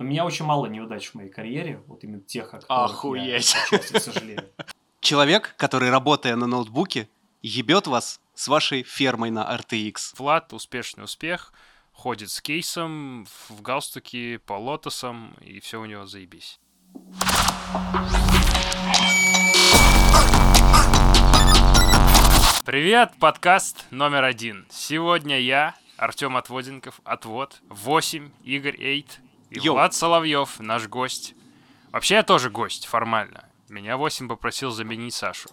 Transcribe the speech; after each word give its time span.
У 0.00 0.04
меня 0.04 0.24
очень 0.24 0.44
мало 0.44 0.66
неудач 0.66 1.08
в 1.08 1.14
моей 1.16 1.28
карьере, 1.28 1.82
вот 1.88 2.04
именно 2.04 2.20
тех, 2.20 2.54
о 2.54 2.84
Охуеть. 2.84 3.56
я, 3.72 3.78
к 3.78 3.98
сожалению. 3.98 4.48
Человек, 5.00 5.56
который, 5.56 5.90
работая 5.90 6.36
на 6.36 6.46
ноутбуке, 6.46 7.08
ебет 7.42 7.88
вас 7.88 8.20
с 8.32 8.46
вашей 8.46 8.84
фермой 8.84 9.30
на 9.32 9.42
RTX. 9.56 10.14
Влад, 10.16 10.52
успешный 10.52 11.02
успех, 11.02 11.52
ходит 11.90 12.30
с 12.30 12.40
кейсом, 12.40 13.26
в 13.48 13.60
галстуке, 13.60 14.38
по 14.38 14.52
лотосам, 14.52 15.34
и 15.40 15.58
все 15.58 15.80
у 15.80 15.84
него 15.84 16.06
заебись. 16.06 16.60
Привет, 22.64 23.14
подкаст 23.18 23.84
номер 23.90 24.22
один. 24.22 24.64
Сегодня 24.70 25.40
я, 25.40 25.74
Артем 25.96 26.36
Отводенков, 26.36 27.00
Отвод, 27.02 27.60
8, 27.68 28.30
Игорь 28.44 28.80
Эйт 28.80 29.18
и 29.50 29.58
Йоу. 29.58 29.74
Влад 29.74 29.94
Соловьев, 29.94 30.60
наш 30.60 30.86
гость. 30.88 31.34
Вообще 31.92 32.16
я 32.16 32.22
тоже 32.22 32.50
гость, 32.50 32.86
формально. 32.86 33.48
Меня 33.68 33.96
8 33.96 34.28
попросил 34.28 34.70
заменить 34.70 35.14
Сашу. 35.14 35.50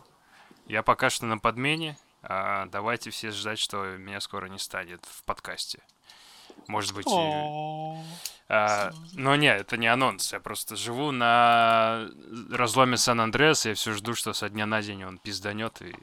Я 0.67 0.83
пока 0.83 1.09
что 1.09 1.25
на 1.25 1.37
подмене, 1.37 1.97
а 2.23 2.65
давайте 2.67 3.09
все 3.09 3.31
ждать, 3.31 3.59
что 3.59 3.85
меня 3.97 4.19
скоро 4.19 4.47
не 4.47 4.59
станет 4.59 5.05
в 5.05 5.23
подкасте. 5.23 5.79
Может 6.67 6.95
быть, 6.95 7.07
и... 7.07 8.25
А, 8.47 8.91
но 9.13 9.35
нет, 9.35 9.61
это 9.61 9.77
не 9.77 9.87
анонс. 9.87 10.31
Я 10.33 10.39
просто 10.39 10.75
живу 10.75 11.11
на 11.11 12.07
разломе 12.51 12.97
Сан-Андреас, 12.97 13.65
и 13.65 13.69
я 13.69 13.75
все 13.75 13.93
жду, 13.93 14.15
что 14.15 14.33
со 14.33 14.49
дня 14.49 14.65
на 14.65 14.81
день 14.81 15.03
он 15.03 15.17
пизданет, 15.17 15.81
и 15.81 15.95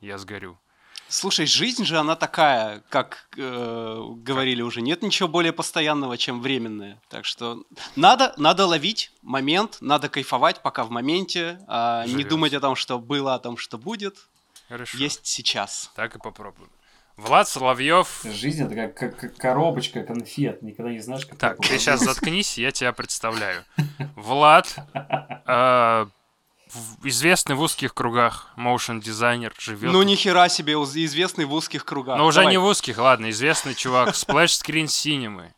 я 0.00 0.18
сгорю. 0.18 0.58
Слушай, 1.08 1.46
жизнь 1.46 1.84
же 1.84 1.98
она 1.98 2.16
такая, 2.16 2.82
как 2.90 3.28
э, 3.36 4.02
говорили 4.16 4.60
уже, 4.60 4.82
нет 4.82 5.02
ничего 5.02 5.28
более 5.28 5.52
постоянного, 5.52 6.18
чем 6.18 6.42
временное. 6.42 7.00
Так 7.08 7.24
что 7.24 7.64
надо, 7.96 8.34
надо 8.36 8.66
ловить 8.66 9.10
момент, 9.22 9.78
надо 9.80 10.08
кайфовать 10.10 10.60
пока 10.60 10.84
в 10.84 10.90
моменте, 10.90 11.60
а 11.66 12.04
не 12.06 12.24
думать 12.24 12.52
о 12.52 12.60
том, 12.60 12.76
что 12.76 12.98
было, 12.98 13.34
о 13.34 13.38
том, 13.38 13.56
что 13.56 13.78
будет. 13.78 14.16
Хорошо. 14.68 14.98
Есть 14.98 15.26
сейчас. 15.26 15.90
Так 15.96 16.16
и 16.16 16.18
попробуем. 16.18 16.70
Влад 17.16 17.48
Соловьев. 17.48 18.20
Жизнь 18.24 18.64
это 18.64 18.74
как, 18.76 18.94
как, 18.94 19.16
как 19.16 19.36
коробочка 19.36 20.04
конфет, 20.04 20.62
никогда 20.62 20.92
не 20.92 21.00
знаешь, 21.00 21.26
как. 21.26 21.36
Так, 21.36 21.58
ты 21.58 21.78
сейчас 21.78 22.00
заткнись, 22.00 22.58
я 22.58 22.70
тебя 22.70 22.92
представляю. 22.92 23.64
Влад 24.14 24.76
э, 24.94 26.06
известный 27.02 27.54
в 27.54 27.60
узких 27.60 27.94
кругах 27.94 28.52
motion 28.56 29.00
дизайнер 29.00 29.54
живет. 29.58 29.92
Ну 29.92 30.02
нихера 30.02 30.48
себе, 30.48 30.74
известный 30.74 31.44
в 31.44 31.52
узких 31.52 31.84
кругах. 31.84 32.18
Ну 32.18 32.26
уже 32.26 32.44
не 32.46 32.58
в 32.58 32.64
узких, 32.64 32.98
ладно, 32.98 33.30
известный 33.30 33.74
чувак. 33.74 34.08
Splash 34.08 34.62
Screen 34.62 34.86
Cinema. 34.86 35.50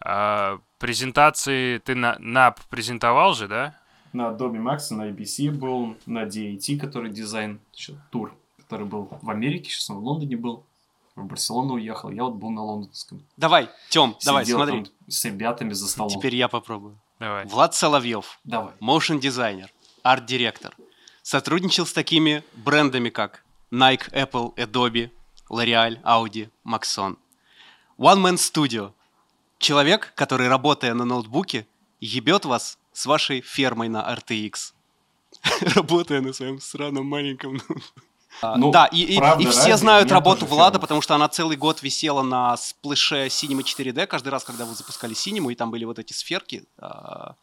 А, 0.00 0.58
презентации 0.78 1.78
ты 1.78 1.94
на 1.94 2.16
NAP 2.16 2.58
презентовал 2.68 3.34
же, 3.34 3.48
да? 3.48 3.78
На 4.12 4.28
Adobe 4.28 4.62
Max, 4.62 4.94
на 4.94 5.10
ABC 5.10 5.50
был, 5.50 5.96
на 6.06 6.24
DAT, 6.24 6.78
который 6.78 7.10
дизайн, 7.10 7.58
тур, 8.10 8.34
который 8.58 8.86
был 8.86 9.08
в 9.22 9.30
Америке, 9.30 9.70
сейчас 9.70 9.90
он 9.90 9.96
в 9.96 10.04
Лондоне 10.04 10.36
был. 10.36 10.64
В 11.16 11.24
Барселону 11.26 11.74
уехал, 11.74 12.10
я 12.10 12.24
вот 12.24 12.34
был 12.34 12.50
на 12.50 12.62
лондонском. 12.62 13.22
Давай, 13.36 13.68
Тём, 13.88 14.16
давай, 14.24 14.44
смотри. 14.44 14.86
с 15.06 15.24
ребятами 15.24 15.72
за 15.72 15.88
столом. 15.88 16.10
Теперь 16.10 16.34
я 16.34 16.48
попробую. 16.48 16.98
Давай. 17.20 17.46
Влад 17.46 17.74
Соловьев. 17.74 18.40
Давай. 18.42 18.74
Motion 18.80 19.20
дизайнер 19.20 19.70
арт-директор. 20.04 20.76
Сотрудничал 21.22 21.86
с 21.86 21.92
такими 21.92 22.44
брендами, 22.52 23.08
как 23.08 23.42
Nike, 23.72 24.08
Apple, 24.12 24.54
Adobe, 24.56 25.10
L'Oreal, 25.50 26.00
Audi, 26.02 26.48
Maxon. 26.64 27.16
One 27.98 28.22
Man 28.22 28.34
Studio. 28.34 28.92
Человек, 29.58 30.12
который, 30.14 30.48
работая 30.48 30.94
на 30.94 31.04
ноутбуке, 31.04 31.66
ебет 32.00 32.44
вас 32.44 32.78
с 32.92 33.06
вашей 33.06 33.40
фермой 33.40 33.88
на 33.88 34.14
RTX. 34.14 34.72
Работая 35.74 36.20
на 36.20 36.32
своем 36.32 36.60
сраном 36.60 37.06
маленьком 37.06 37.60
ну, 38.56 38.70
да, 38.70 38.86
и, 38.86 38.98
и, 38.98 39.20
и 39.40 39.46
все 39.46 39.76
знают 39.76 40.10
работу 40.10 40.46
Влада, 40.46 40.78
потому 40.78 41.00
что 41.00 41.14
она 41.14 41.28
целый 41.28 41.56
год 41.56 41.82
висела 41.82 42.22
на 42.22 42.56
сплэше 42.56 43.26
Cinema 43.26 43.62
4D. 43.62 44.06
Каждый 44.06 44.28
раз, 44.28 44.44
когда 44.44 44.64
вы 44.64 44.74
запускали 44.74 45.14
Cinema, 45.14 45.52
и 45.52 45.54
там 45.54 45.70
были 45.70 45.84
вот 45.84 45.98
эти 45.98 46.12
сферки, 46.12 46.64
а, 46.78 47.36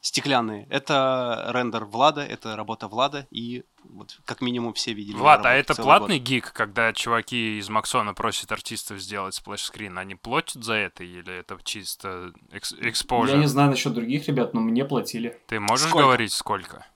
стеклянные. 0.00 0.66
Это 0.70 1.50
рендер 1.52 1.84
Влада, 1.84 2.22
это 2.22 2.56
работа 2.56 2.88
Влада, 2.88 3.26
и 3.30 3.64
вот 3.84 4.18
как 4.24 4.40
минимум 4.40 4.72
все 4.74 4.92
видели. 4.92 5.16
Влад, 5.16 5.44
а 5.44 5.52
это 5.52 5.74
платный 5.74 6.18
год. 6.18 6.28
гиг, 6.28 6.52
когда 6.52 6.92
чуваки 6.92 7.58
из 7.58 7.68
Maxon'а 7.68 8.14
просят 8.14 8.50
артистов 8.52 8.98
сделать 9.00 9.34
splash 9.34 9.64
screen? 9.64 9.98
Они 9.98 10.14
платят 10.14 10.64
за 10.64 10.74
это 10.74 11.04
или 11.04 11.32
это 11.32 11.58
чисто 11.62 12.32
экспозиция? 12.50 13.36
Я 13.36 13.40
не 13.42 13.48
знаю 13.48 13.70
насчет 13.70 13.92
других 13.92 14.26
ребят, 14.28 14.54
но 14.54 14.60
мне 14.60 14.84
платили. 14.84 15.38
Ты 15.46 15.60
можешь 15.60 15.88
сколько? 15.88 16.04
говорить 16.04 16.32
сколько? 16.32 16.86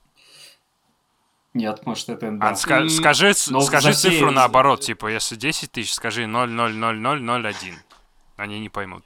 Нет, 1.53 1.87
может, 1.87 2.09
это 2.09 2.31
NDA. 2.31 2.49
А, 2.49 2.53
ска- 2.55 2.89
скажи 2.89 3.33
скажи 3.33 3.93
цифру 3.93 4.33
наоборот, 4.33 4.81
типа, 4.81 5.07
если 5.07 5.37
10 5.37 5.71
тысяч, 5.71 5.95
скажи 5.95 6.25
0,00001. 6.25 7.75
Они 8.37 8.59
не 8.59 8.69
поймут. 8.69 9.05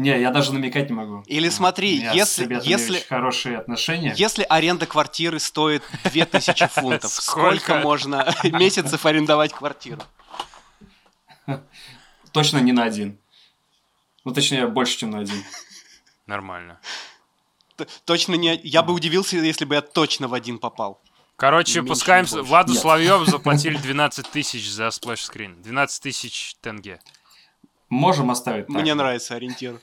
Не, 0.00 0.18
я 0.18 0.30
даже 0.30 0.54
намекать 0.54 0.88
не 0.88 0.96
могу. 0.96 1.22
Или 1.26 1.50
смотри, 1.50 1.96
если... 2.14 2.58
если 2.62 3.00
хорошие 3.00 3.58
отношения. 3.58 4.14
Если 4.16 4.46
аренда 4.48 4.86
квартиры 4.86 5.38
стоит 5.38 5.82
2000 6.04 6.68
фунтов, 6.68 7.10
сколько 7.12 7.80
можно 7.80 8.34
месяцев 8.44 9.04
арендовать 9.04 9.52
квартиру? 9.52 10.00
Точно 12.32 12.58
не 12.58 12.72
на 12.72 12.84
один. 12.84 13.18
Ну, 14.24 14.32
точнее, 14.32 14.68
больше, 14.68 14.96
чем 14.96 15.10
на 15.10 15.18
один. 15.18 15.44
Нормально. 16.26 16.80
Точно 18.06 18.36
не... 18.36 18.58
Я 18.62 18.82
бы 18.82 18.94
удивился, 18.94 19.36
если 19.36 19.66
бы 19.66 19.74
я 19.74 19.82
точно 19.82 20.28
в 20.28 20.34
один 20.34 20.58
попал. 20.58 21.02
Короче, 21.36 21.82
пускаем... 21.82 22.24
Владу 22.24 22.72
Соловьев 22.72 23.28
заплатили 23.28 23.76
12 23.76 24.30
тысяч 24.30 24.66
за 24.70 24.90
splash 24.90 25.22
screen. 25.22 25.60
12 25.60 26.02
тысяч 26.02 26.54
тенге. 26.62 27.00
Можем 27.90 28.30
оставить 28.30 28.68
так. 28.68 28.76
Мне 28.76 28.94
нравится 28.94 29.34
ориентир. 29.34 29.80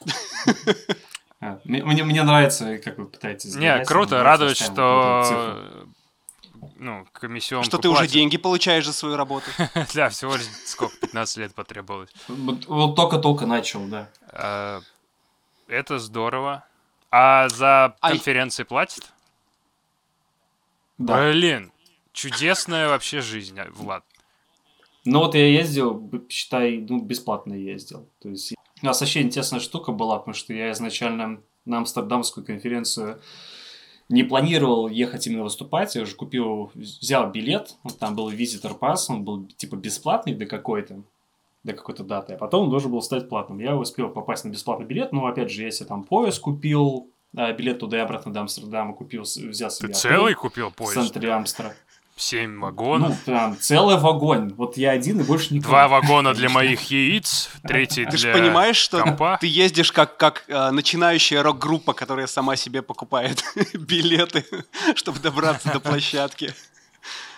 А, 1.40 1.59
мне, 1.66 1.84
мне 1.84 2.23
нравится, 2.23 2.79
как 2.79 2.97
вы 2.97 3.06
пытаетесь 3.06 3.53
Не, 3.53 3.85
круто, 3.85 4.23
радует, 4.23 4.57
что 4.57 5.85
ну, 6.78 7.06
commission 7.12 7.64
Что 7.63 7.78
ты 7.78 7.90
уже 7.90 8.07
деньги 8.07 8.38
получаешь 8.38 8.85
за 8.85 8.94
свою 8.94 9.16
работу. 9.16 9.45
да, 9.94 10.09
всего 10.09 10.35
лишь 10.35 10.47
сколько, 10.66 10.95
15 10.97 11.38
лет 11.38 11.53
потребовалось. 11.53 12.09
Вот 12.28 12.95
только-только 12.95 13.45
начал, 13.45 13.85
да. 13.85 14.09
А, 14.31 14.81
это 15.68 16.00
здорово. 16.00 16.66
А 17.12 17.50
за 17.50 17.95
конференции 18.01 18.63
платят? 18.63 19.13
Да. 20.97 21.29
Блин, 21.29 21.72
чудесная 22.13 22.89
вообще 22.89 23.22
жизнь, 23.22 23.59
Влад. 23.69 24.03
Ну 25.09 25.19
вот 25.19 25.35
я 25.35 25.47
ездил, 25.47 26.12
считай, 26.28 26.85
ну, 26.88 27.00
бесплатно 27.00 27.53
ездил. 27.53 28.09
То 28.19 28.28
есть 28.28 28.53
у 28.81 28.85
нас 28.85 29.00
вообще 29.00 29.22
интересная 29.22 29.62
штука 29.62 29.94
была, 29.94 30.19
потому 30.19 30.35
что 30.35 30.53
я 30.53 30.72
изначально 30.73 31.40
на 31.63 31.78
Амстердамскую 31.78 32.45
конференцию 32.45 33.22
не 34.09 34.23
планировал 34.23 34.90
ехать 34.90 35.25
именно 35.28 35.44
выступать, 35.44 35.95
я 35.95 36.01
уже 36.01 36.13
купил, 36.16 36.72
взял 36.75 37.31
билет, 37.31 37.75
вот 37.84 37.97
там 38.00 38.16
был 38.16 38.28
визитор 38.28 38.73
пас, 38.73 39.09
он 39.09 39.23
был 39.23 39.45
типа 39.47 39.78
бесплатный 39.78 40.34
до 40.34 40.45
какой-то, 40.45 41.01
до 41.63 41.72
какой-то 41.72 42.03
даты, 42.03 42.34
а 42.34 42.38
потом 42.38 42.66
он 42.66 42.69
должен 42.69 42.91
был 42.91 43.01
стать 43.01 43.29
платным. 43.29 43.59
Я 43.59 43.78
успел 43.78 44.09
попасть 44.09 44.44
на 44.44 44.50
бесплатный 44.50 44.85
билет, 44.85 45.13
но 45.13 45.25
опять 45.25 45.51
же, 45.51 45.63
если 45.63 45.85
там 45.85 46.03
поезд 46.03 46.41
купил, 46.41 47.09
а, 47.34 47.53
билет 47.53 47.79
туда 47.79 47.97
и 47.97 48.01
обратно 48.01 48.34
до 48.34 48.41
Амстердама 48.41 48.94
купил, 48.94 49.22
взял 49.22 49.72
себе. 49.72 49.89
Ты 49.89 49.94
целый 49.94 50.34
купил 50.34 50.69
поезд? 50.69 50.97
В 50.97 51.03
центре 51.03 51.31
Амстера. 51.31 51.75
Семь 52.20 52.60
вагонов. 52.60 53.10
Ну, 53.10 53.16
прям 53.26 53.58
целый 53.60 53.98
вагон. 53.98 54.52
Вот 54.58 54.76
я 54.76 54.90
один 54.90 55.22
и 55.22 55.24
больше 55.24 55.54
никого. 55.54 55.70
Два 55.70 55.88
вагона 55.88 56.34
для 56.34 56.50
моих 56.50 56.90
яиц, 56.90 57.52
третий 57.62 58.06
для 58.06 58.12
Ты 58.12 58.18
же 58.18 58.34
понимаешь, 58.34 58.76
что 58.76 59.04
компа? 59.04 59.38
ты 59.40 59.46
ездишь 59.46 59.92
как, 59.92 60.18
как 60.18 60.44
э, 60.48 60.72
начинающая 60.72 61.44
рок-группа, 61.44 61.94
которая 61.94 62.26
сама 62.26 62.56
себе 62.56 62.82
покупает 62.82 63.44
билеты, 63.75 64.44
чтобы 64.96 65.19
добраться 65.19 65.72
до 65.72 65.80
площадки. 65.80 66.56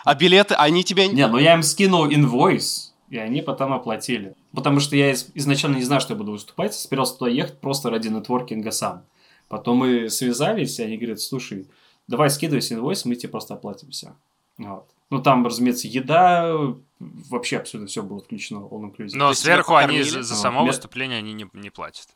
А 0.06 0.16
билеты, 0.16 0.56
они 0.56 0.86
тебе... 0.86 1.10
Не, 1.10 1.28
ну 1.28 1.38
я 1.38 1.56
им 1.56 1.62
скинул 1.62 2.06
инвойс, 2.06 2.94
и 3.10 3.18
они 3.18 3.42
потом 3.42 3.74
оплатили. 3.74 4.34
Потому 4.54 4.80
что 4.80 4.96
я 4.96 5.12
изначально 5.12 5.76
не 5.76 5.84
знал, 5.84 6.00
что 6.00 6.14
я 6.14 6.18
буду 6.18 6.32
выступать, 6.32 6.74
собирался 6.74 7.18
туда 7.18 7.30
ехать 7.30 7.60
просто 7.60 7.90
ради 7.90 8.08
нетворкинга 8.08 8.72
сам. 8.72 9.04
Потом 9.50 9.80
мы 9.80 10.10
связались, 10.10 10.80
и 10.80 10.84
они 10.84 10.96
говорят, 10.96 11.20
слушай, 11.20 11.68
давай 12.08 12.30
скидывайся 12.30 12.76
инвойс, 12.76 13.04
мы 13.04 13.16
тебе 13.16 13.30
просто 13.30 13.56
оплатим 13.56 13.90
все. 13.90 14.16
Вот. 14.60 14.88
Ну, 15.10 15.22
там, 15.22 15.46
разумеется, 15.46 15.88
еда, 15.88 16.56
вообще 17.00 17.58
абсолютно 17.58 17.88
все 17.88 18.04
было 18.04 18.20
включено 18.20 18.60
all 18.60 18.82
inclusive. 18.82 19.14
Но 19.16 19.34
сверху 19.34 19.76
они 19.76 20.04
за, 20.04 20.22
за 20.22 20.36
само 20.36 20.64
выступление 20.66 21.18
они 21.18 21.34
не, 21.34 21.50
не 21.54 21.72
платят. 21.72 22.10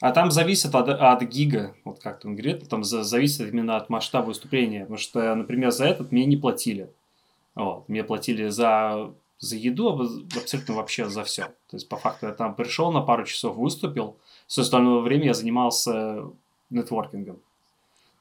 А 0.00 0.12
там 0.12 0.30
зависит 0.30 0.74
от, 0.74 0.88
от 0.88 1.22
гига, 1.22 1.74
вот 1.84 1.98
как 1.98 2.24
он 2.24 2.36
говорит, 2.36 2.68
там 2.68 2.84
за, 2.84 3.02
зависит 3.02 3.52
именно 3.52 3.76
от 3.76 3.90
масштаба 3.90 4.26
выступления. 4.26 4.80
Потому 4.82 4.98
что, 4.98 5.34
например, 5.34 5.72
за 5.72 5.86
этот 5.86 6.12
мне 6.12 6.24
не 6.24 6.36
платили. 6.36 6.90
Вот. 7.54 7.88
Мне 7.88 8.04
платили 8.04 8.48
за 8.48 9.12
за 9.40 9.56
еду, 9.56 9.88
а 9.90 10.38
абсолютно 10.38 10.74
вообще 10.74 11.08
за 11.08 11.24
все. 11.24 11.44
То 11.68 11.76
есть, 11.76 11.88
по 11.88 11.96
факту, 11.96 12.26
я 12.26 12.32
там 12.32 12.54
пришел 12.54 12.90
на 12.90 13.00
пару 13.00 13.24
часов, 13.24 13.56
выступил, 13.56 14.16
все 14.46 14.62
остальное 14.62 15.00
время 15.00 15.26
я 15.26 15.34
занимался 15.34 16.24
нетворкингом. 16.70 17.40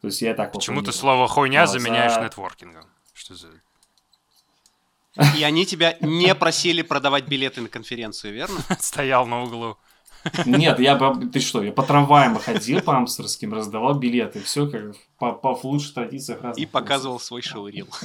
То 0.01 0.07
есть 0.07 0.21
я 0.21 0.33
так 0.33 0.51
Почему 0.51 0.81
ты 0.81 0.91
слово 0.91 1.27
хуйня 1.27 1.63
а, 1.63 1.67
заменяешь 1.67 2.13
за... 2.13 2.21
нетворкингом? 2.21 2.85
Что 3.13 3.35
за... 3.35 3.47
И 5.35 5.43
они 5.43 5.65
тебя 5.65 5.97
не 6.01 6.35
просили 6.35 6.83
продавать 6.83 7.27
билеты 7.27 7.61
на 7.61 7.69
конференцию, 7.69 8.33
верно? 8.33 8.59
Стоял 8.79 9.25
на 9.25 9.43
углу. 9.43 9.77
Нет, 10.45 10.79
я 10.79 10.97
ты 11.31 11.39
что, 11.39 11.63
я 11.63 11.71
по 11.71 11.83
травам 11.83 12.37
ходил 12.37 12.81
по 12.81 12.97
амстерским, 12.97 13.53
раздавал 13.53 13.95
билеты, 13.95 14.41
все 14.41 14.67
как 14.67 14.95
по, 15.17 15.31
по 15.31 15.55
в 15.55 15.63
лучших 15.63 15.93
традициях 15.93 16.41
разных. 16.41 16.61
И 16.61 16.65
показывал 16.65 17.19
свой 17.19 17.41
шоурил. 17.41 17.87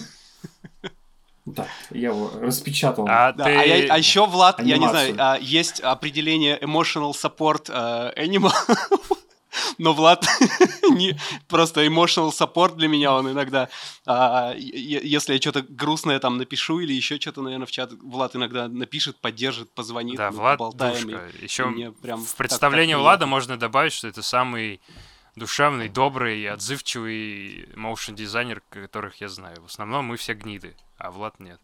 Да, 1.45 1.67
я 1.91 2.11
его 2.11 2.31
распечатал. 2.41 3.05
А, 3.09 3.33
да, 3.33 3.45
ты... 3.45 3.51
а, 3.51 3.63
я, 3.65 3.95
а 3.95 3.99
еще, 3.99 4.27
Влад, 4.27 4.61
Анимацию. 4.61 4.81
я 4.81 4.87
не 4.87 4.89
знаю, 4.89 5.17
а, 5.19 5.39
есть 5.41 5.81
определение 5.81 6.57
emotional 6.61 7.11
support 7.11 7.69
uh, 7.69 8.17
animal 8.17 8.53
но 9.79 9.93
Влад 9.93 10.27
не 10.91 11.19
просто 11.49 11.85
emotional 11.87 12.31
support 12.31 12.77
для 12.77 12.89
меня, 12.89 13.13
он 13.13 13.31
иногда, 13.31 13.69
а, 14.07 14.55
если 14.57 15.35
я 15.35 15.41
что-то 15.41 15.63
грустное 15.63 16.19
там 16.19 16.39
напишу 16.39 16.81
или 16.81 16.93
еще 16.93 17.21
что-то, 17.21 17.43
наверное, 17.43 17.67
в 17.67 17.71
чат, 17.71 17.93
Влад 17.93 18.37
иногда 18.37 18.69
напишет, 18.69 19.21
поддержит, 19.21 19.73
позвонит, 19.73 20.17
да, 20.17 20.31
Влад 20.31 20.59
болтаем. 20.59 21.09
Душка. 21.09 21.29
И, 21.39 21.45
еще 21.45 21.73
и 21.77 21.91
прям 21.91 22.25
в 22.25 22.35
представлении 22.37 22.95
так, 22.95 22.99
так 22.99 23.03
Влада 23.03 23.27
можно 23.27 23.57
добавить, 23.57 23.93
что 23.93 24.09
это 24.09 24.23
самый 24.23 24.81
душевный, 25.37 25.89
добрый, 25.89 26.49
отзывчивый 26.49 27.69
моушен 27.75 28.15
дизайнер, 28.15 28.63
которых 28.71 29.21
я 29.21 29.29
знаю. 29.29 29.63
В 29.63 29.67
основном 29.67 30.07
мы 30.07 30.17
все 30.17 30.35
гниды, 30.35 30.77
а 30.99 31.11
Влад 31.11 31.41
нет. 31.41 31.61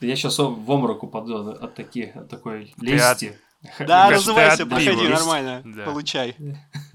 Я 0.00 0.16
сейчас 0.16 0.38
в 0.38 0.70
оморок 0.70 1.04
упаду 1.04 1.50
от, 1.50 1.74
таких, 1.74 2.16
от 2.16 2.28
такой 2.28 2.74
лести. 2.80 3.38
Да, 3.78 4.10
разувайся, 4.10 4.66
проходи, 4.66 5.08
нормально, 5.08 5.62
получай 5.84 6.36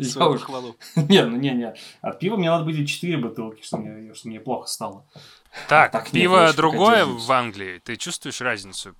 свою 0.01 0.37
хвалу. 0.37 0.75
Не, 0.95 1.25
ну 1.25 1.37
не, 1.37 1.51
не, 1.51 1.73
от 2.01 2.19
пива 2.19 2.35
мне 2.35 2.49
надо 2.49 2.65
будет 2.65 2.87
4 2.87 3.17
бутылки, 3.17 3.63
чтобы 3.63 3.83
мне, 3.83 4.13
чтобы 4.13 4.31
мне 4.31 4.39
плохо 4.39 4.67
стало. 4.67 5.05
Так, 5.69 5.91
так 5.91 6.11
пиво 6.11 6.47
нет, 6.47 6.55
другое 6.55 7.05
в 7.05 7.31
Англии, 7.31 7.79
ты 7.79 7.95
чувствуешь 7.95 8.41
разницу? 8.41 8.95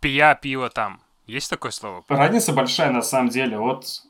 Пия 0.00 0.34
пиво 0.34 0.68
там, 0.68 1.00
есть 1.26 1.48
такое 1.48 1.70
слово? 1.70 2.04
Разница 2.08 2.52
большая 2.52 2.90
на 2.90 3.02
самом 3.02 3.28
деле, 3.30 3.58
вот 3.58 4.02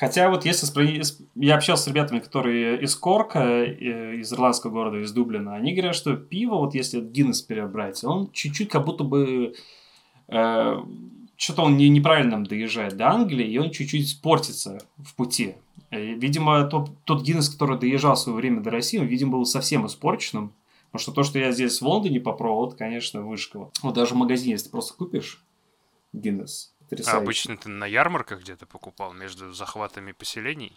Хотя 0.00 0.30
вот 0.30 0.46
если 0.46 1.14
я 1.34 1.56
общался 1.56 1.82
с 1.82 1.86
ребятами, 1.88 2.20
которые 2.20 2.80
из 2.80 2.96
Корка, 2.96 3.40
э, 3.40 4.16
из 4.16 4.32
ирландского 4.32 4.70
города, 4.70 4.96
из 4.96 5.12
Дублина, 5.12 5.54
они 5.54 5.74
говорят, 5.74 5.94
что 5.94 6.16
пиво, 6.16 6.54
вот 6.54 6.74
если 6.74 7.02
Гиннес 7.02 7.42
перебрать, 7.42 8.02
он 8.02 8.30
чуть-чуть 8.32 8.70
как 8.70 8.86
будто 8.86 9.04
бы 9.04 9.52
э, 10.28 10.76
что-то 11.40 11.62
он 11.62 11.78
не, 11.78 11.88
неправильно 11.88 12.44
доезжает 12.44 12.98
до 12.98 13.08
Англии, 13.08 13.50
и 13.50 13.56
он 13.56 13.70
чуть-чуть 13.70 14.20
портится 14.20 14.78
в 14.98 15.14
пути. 15.14 15.56
Э, 15.90 15.98
видимо, 15.98 16.64
тот, 16.64 16.90
тот 17.04 17.22
Гиннес, 17.22 17.48
который 17.48 17.78
доезжал 17.78 18.14
в 18.14 18.18
свое 18.18 18.36
время 18.36 18.60
до 18.60 18.70
России, 18.70 18.98
он, 18.98 19.06
видимо, 19.06 19.32
был 19.32 19.46
совсем 19.46 19.86
испорченным. 19.86 20.52
Потому 20.90 21.00
что 21.02 21.12
то, 21.12 21.22
что 21.22 21.38
я 21.38 21.50
здесь 21.52 21.80
в 21.80 21.86
Лондоне 21.86 22.20
попробовал, 22.20 22.68
это, 22.68 22.76
конечно, 22.76 23.22
вышка. 23.22 23.70
Вот 23.80 23.94
даже 23.94 24.12
в 24.12 24.18
магазине, 24.18 24.52
если 24.52 24.66
ты 24.66 24.70
просто 24.70 24.92
купишь 24.92 25.42
Гиннес, 26.12 26.74
а 27.06 27.16
обычно 27.16 27.56
ты 27.56 27.70
на 27.70 27.86
ярмарках 27.86 28.42
где-то 28.42 28.66
покупал 28.66 29.14
между 29.14 29.54
захватами 29.54 30.12
поселений? 30.12 30.76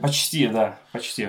Почти, 0.00 0.48
да, 0.48 0.80
почти. 0.92 1.28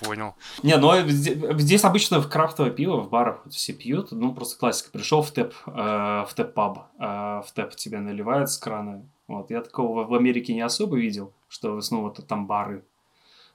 Понял. 0.00 0.34
Не, 0.62 0.76
но 0.76 1.00
здесь 1.06 1.84
обычно 1.84 2.20
в 2.20 2.28
крафтовое 2.28 2.70
пиво 2.70 3.00
в 3.00 3.10
барах 3.10 3.42
все 3.50 3.72
пьют. 3.72 4.12
Ну, 4.12 4.32
просто 4.34 4.58
классика. 4.58 4.90
Пришел 4.90 5.22
в 5.22 5.30
тэп, 5.30 5.54
э, 5.66 5.70
в 5.70 6.30
тэп 6.34 6.54
паб, 6.54 6.90
э, 6.98 7.04
в 7.04 7.46
тэп 7.54 7.74
тебе 7.74 7.98
наливают 7.98 8.50
с 8.50 8.58
крана. 8.58 9.04
Вот. 9.26 9.50
Я 9.50 9.60
такого 9.60 10.04
в 10.04 10.14
Америке 10.14 10.54
не 10.54 10.60
особо 10.60 10.96
видел, 10.96 11.32
что 11.48 11.76
основном 11.76 12.10
вот 12.10 12.26
там 12.26 12.46
бары. 12.46 12.84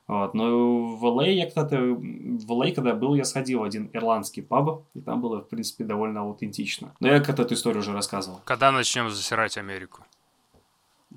Вот. 0.07 0.33
Но 0.33 0.95
в 0.95 1.05
LA 1.05 1.31
я 1.31 1.45
когда-то, 1.49 1.77
в 1.77 2.51
LA, 2.51 2.73
когда 2.73 2.93
был, 2.93 3.15
я 3.15 3.23
сходил 3.23 3.59
в 3.59 3.63
один 3.63 3.89
ирландский 3.93 4.41
паб, 4.41 4.83
и 4.93 4.99
там 4.99 5.21
было, 5.21 5.41
в 5.41 5.47
принципе, 5.47 5.85
довольно 5.85 6.21
аутентично. 6.21 6.93
Но 6.99 7.07
я 7.07 7.21
как-то 7.21 7.43
эту 7.43 7.53
историю 7.53 7.79
уже 7.79 7.93
рассказывал. 7.93 8.41
Когда 8.43 8.71
начнем 8.71 9.09
засирать 9.09 9.57
Америку? 9.57 10.05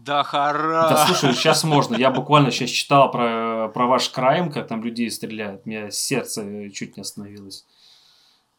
Да 0.07 0.23
хара. 0.23 0.89
Да 0.89 1.07
слушай, 1.07 1.35
сейчас 1.35 1.65
можно. 1.65 1.97
Я 1.97 2.11
буквально 2.11 2.53
сейчас 2.53 2.71
читал 2.71 3.11
про, 3.11 3.69
про 3.75 3.87
ваш 3.87 4.09
крайм, 4.09 4.53
как 4.53 4.69
там 4.69 4.83
людей 4.85 5.11
стреляют. 5.11 5.63
У 5.65 5.69
меня 5.69 5.91
сердце 5.91 6.71
чуть 6.71 6.97
не 6.97 7.01
остановилось. 7.01 7.67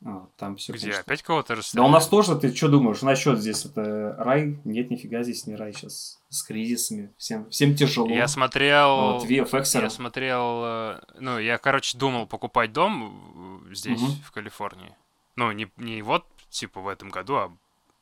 А, 0.06 0.28
там 0.36 0.58
все, 0.58 0.74
Где? 0.74 0.82
Конечно. 0.82 1.02
Опять 1.02 1.24
кого-то 1.24 1.56
расстреляли? 1.56 1.86
Да 1.86 1.90
у 1.90 1.92
нас 1.92 2.08
тоже, 2.08 2.36
ты 2.36 2.54
что 2.54 2.68
думаешь, 2.68 3.02
насчет 3.02 3.40
здесь 3.40 3.66
это 3.66 4.16
рай? 4.20 4.60
Нет, 4.66 4.92
нифига 4.92 5.24
здесь 5.24 5.48
не 5.48 5.56
рай 5.56 5.74
сейчас. 5.74 6.20
С 6.30 6.44
кризисами. 6.44 7.14
Всем, 7.18 7.50
всем 7.50 7.76
тяжело. 7.76 8.10
Я 8.10 8.28
смотрел... 8.28 9.14
Вот, 9.14 9.26
VFX. 9.26 9.82
Я 9.82 9.90
смотрел... 9.90 10.62
Э, 10.64 11.00
ну, 11.20 11.40
я, 11.40 11.58
короче, 11.58 11.98
думал 11.98 12.28
покупать 12.28 12.74
дом 12.74 13.66
здесь, 13.72 14.02
угу. 14.02 14.12
в 14.24 14.32
Калифорнии. 14.32 14.96
Ну, 15.38 15.52
не, 15.54 15.72
не 15.78 16.02
вот, 16.02 16.26
типа, 16.50 16.82
в 16.82 16.90
этом 16.90 17.10
году, 17.10 17.36
а 17.36 17.52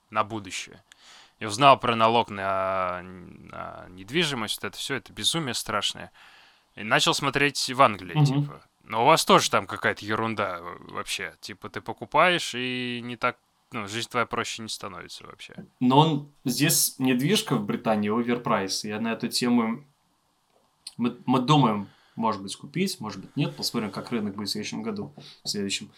на 0.10 0.24
будущее 0.24 0.82
и 1.40 1.46
узнал 1.46 1.80
про 1.80 1.96
налог 1.96 2.30
на, 2.30 3.02
на 3.04 3.86
недвижимость, 3.90 4.62
вот 4.62 4.68
это 4.68 4.78
все, 4.78 4.96
это 4.96 5.12
безумие 5.12 5.54
страшное. 5.54 6.12
И 6.76 6.84
начал 6.84 7.14
смотреть 7.14 7.70
в 7.70 7.82
Англии, 7.82 8.16
угу. 8.16 8.26
типа. 8.26 8.62
Но 8.84 9.04
у 9.04 9.06
вас 9.06 9.26
тоже 9.26 9.50
там 9.50 9.66
какая-то 9.66 10.06
ерунда 10.06 10.62
вообще. 10.62 11.36
Типа 11.42 11.70
ты 11.70 11.82
покупаешь, 11.82 12.54
и 12.56 13.02
не 13.04 13.16
так 13.16 13.38
ну, 13.72 13.88
жизнь 13.88 14.10
твоя 14.10 14.26
проще 14.26 14.62
не 14.62 14.70
становится 14.70 15.26
вообще. 15.26 15.56
Но 15.80 16.00
он 16.00 16.32
здесь 16.46 16.98
недвижка 17.00 17.56
в 17.56 17.66
Британии 17.66 18.10
оверпрайс. 18.10 18.84
Я 18.84 19.00
на 19.00 19.14
эту 19.14 19.28
тему... 19.28 19.84
Мы, 20.98 21.18
мы 21.26 21.42
думаем, 21.42 21.90
может 22.16 22.42
быть, 22.42 22.56
купить, 22.56 23.00
может 23.02 23.20
быть, 23.20 23.36
нет. 23.36 23.56
Посмотрим, 23.56 23.92
как 23.92 24.12
рынок 24.12 24.36
будет 24.36 24.48
в 24.48 24.52
следующем 24.52 24.82
году. 24.82 25.14
В 25.44 25.50
следующем 25.50 25.92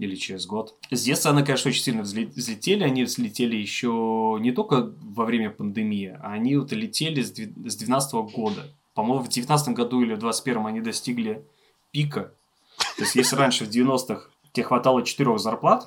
или 0.00 0.14
через 0.14 0.46
год. 0.46 0.74
Здесь 0.90 1.18
цены, 1.18 1.44
конечно, 1.44 1.68
очень 1.68 1.82
сильно 1.82 2.02
взлетели. 2.02 2.82
Они 2.82 3.04
взлетели 3.04 3.54
еще 3.54 4.38
не 4.40 4.50
только 4.50 4.94
во 4.98 5.26
время 5.26 5.50
пандемии, 5.50 6.16
а 6.22 6.32
они 6.32 6.56
вот 6.56 6.72
летели 6.72 7.20
с 7.20 7.30
2012 7.32 8.14
года. 8.34 8.74
По-моему, 8.94 9.18
в 9.18 9.24
2019 9.24 9.68
году 9.74 10.00
или 10.00 10.14
в 10.14 10.18
2021 10.18 10.66
они 10.66 10.80
достигли 10.80 11.44
пика. 11.90 12.32
То 12.96 13.02
есть, 13.02 13.14
если 13.14 13.36
раньше 13.36 13.66
в 13.66 13.68
90-х 13.68 14.30
тебе 14.52 14.64
хватало 14.64 15.04
четырех 15.04 15.38
зарплат, 15.38 15.86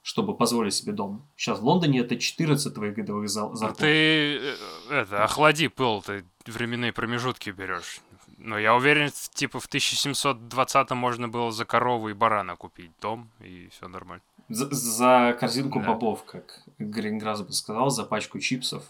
чтобы 0.00 0.34
позволить 0.34 0.74
себе 0.74 0.92
дом. 0.92 1.26
Сейчас 1.36 1.60
в 1.60 1.64
Лондоне 1.64 2.00
это 2.00 2.16
14 2.16 2.72
твоих 2.72 2.94
годовых 2.94 3.28
зарплат. 3.28 3.76
Ты 3.76 4.38
э, 4.38 4.56
это, 4.90 5.22
охлади 5.22 5.68
пыл, 5.68 6.02
ты 6.02 6.24
временные 6.46 6.92
промежутки 6.92 7.50
берешь. 7.50 8.00
Но 8.44 8.58
я 8.58 8.74
уверен, 8.74 9.10
типа 9.32 9.58
в 9.58 9.64
1720 9.64 10.90
можно 10.90 11.28
было 11.28 11.50
за 11.50 11.64
корову 11.64 12.10
и 12.10 12.12
барана 12.12 12.56
купить 12.56 12.90
дом, 13.00 13.30
и 13.40 13.70
все 13.72 13.88
нормально. 13.88 14.22
За, 14.50 14.68
за 14.70 15.34
корзинку 15.40 15.80
да. 15.80 15.86
бобов, 15.86 16.24
как 16.24 16.60
Гринграсс 16.78 17.40
бы 17.40 17.54
сказал, 17.54 17.88
за 17.88 18.04
пачку 18.04 18.38
чипсов. 18.38 18.82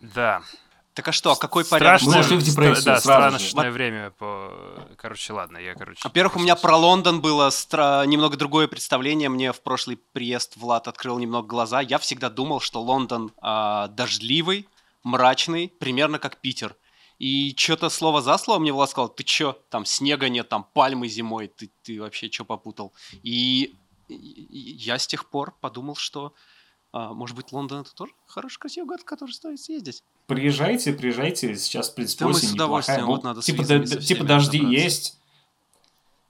Да. 0.00 0.42
Так 0.94 1.08
а 1.08 1.12
что, 1.12 1.32
а 1.32 1.36
какой 1.36 1.64
порядок? 1.64 2.06
Мы 2.06 2.20
ушли 2.20 2.36
в 2.36 2.42
депрессию 2.42 2.84
Да, 2.84 3.00
страшное 3.00 3.72
время. 3.72 4.12
По... 4.12 4.52
Короче, 4.96 5.32
ладно, 5.32 5.58
я, 5.58 5.74
короче... 5.74 6.00
Во-первых, 6.04 6.36
у 6.36 6.38
меня 6.38 6.54
про 6.54 6.76
Лондон 6.76 7.20
было 7.20 7.50
стра... 7.50 8.06
немного 8.06 8.36
другое 8.36 8.68
представление. 8.68 9.28
Мне 9.28 9.52
в 9.52 9.60
прошлый 9.60 9.98
приезд 10.12 10.56
Влад 10.56 10.86
открыл 10.86 11.18
немного 11.18 11.48
глаза. 11.48 11.80
Я 11.80 11.98
всегда 11.98 12.30
думал, 12.30 12.60
что 12.60 12.80
Лондон 12.80 13.32
э, 13.42 13.88
дождливый, 13.90 14.68
мрачный, 15.02 15.72
примерно 15.80 16.20
как 16.20 16.36
Питер. 16.36 16.76
И 17.18 17.54
что-то 17.56 17.88
слово 17.88 18.20
за 18.20 18.36
слово 18.38 18.58
мне 18.58 18.72
Влад 18.72 18.90
сказал, 18.90 19.08
ты 19.08 19.24
чё, 19.24 19.58
там 19.70 19.84
снега 19.84 20.28
нет, 20.28 20.48
там 20.48 20.66
пальмы 20.74 21.08
зимой, 21.08 21.48
ты, 21.48 21.70
ты 21.82 22.00
вообще 22.00 22.30
что 22.30 22.44
попутал? 22.44 22.92
И, 23.22 23.74
я 24.08 24.98
с 24.98 25.06
тех 25.06 25.28
пор 25.30 25.54
подумал, 25.60 25.96
что 25.96 26.34
а, 26.92 27.12
может 27.12 27.36
быть, 27.36 27.52
Лондон 27.52 27.80
это 27.82 27.94
тоже 27.94 28.12
хороший, 28.26 28.58
красивый 28.58 28.88
город, 28.88 29.02
в 29.02 29.04
который 29.04 29.32
стоит 29.32 29.60
съездить. 29.60 30.02
Приезжайте, 30.26 30.94
приезжайте. 30.94 31.54
Сейчас, 31.54 31.90
в 31.90 31.94
принципе, 31.94 32.24
да 32.24 32.30
осень 32.30 32.54
неплохая. 32.54 33.04
Вот 33.04 33.22
надо 33.22 33.42
типа, 33.42 33.66
да, 33.66 33.84
типа 33.84 34.24
дожди 34.24 34.58
есть. 34.58 35.18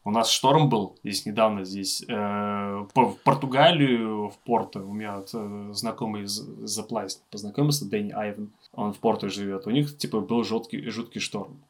У 0.03 0.11
нас 0.11 0.29
шторм 0.31 0.69
был 0.69 0.97
здесь 1.03 1.25
недавно, 1.25 1.65
здесь 1.65 2.03
э, 2.09 2.15
в 2.15 3.17
Португалию, 3.25 4.29
в 4.29 4.39
Порту. 4.39 4.87
У 4.87 4.93
меня 4.93 5.19
вот, 5.19 5.31
э, 5.33 5.73
знакомый 5.73 6.25
из 6.25 6.33
Заплайс 6.33 7.23
познакомился, 7.31 7.87
Дэнни 7.87 8.11
Айвен. 8.11 8.53
Он 8.77 8.93
в 8.93 8.99
Порту 8.99 9.29
живет. 9.31 9.67
У 9.67 9.71
них 9.71 9.97
типа 9.97 10.21
был 10.21 10.45
жуткий, 10.45 10.89
жуткий 10.91 11.21
шторм. 11.21 11.65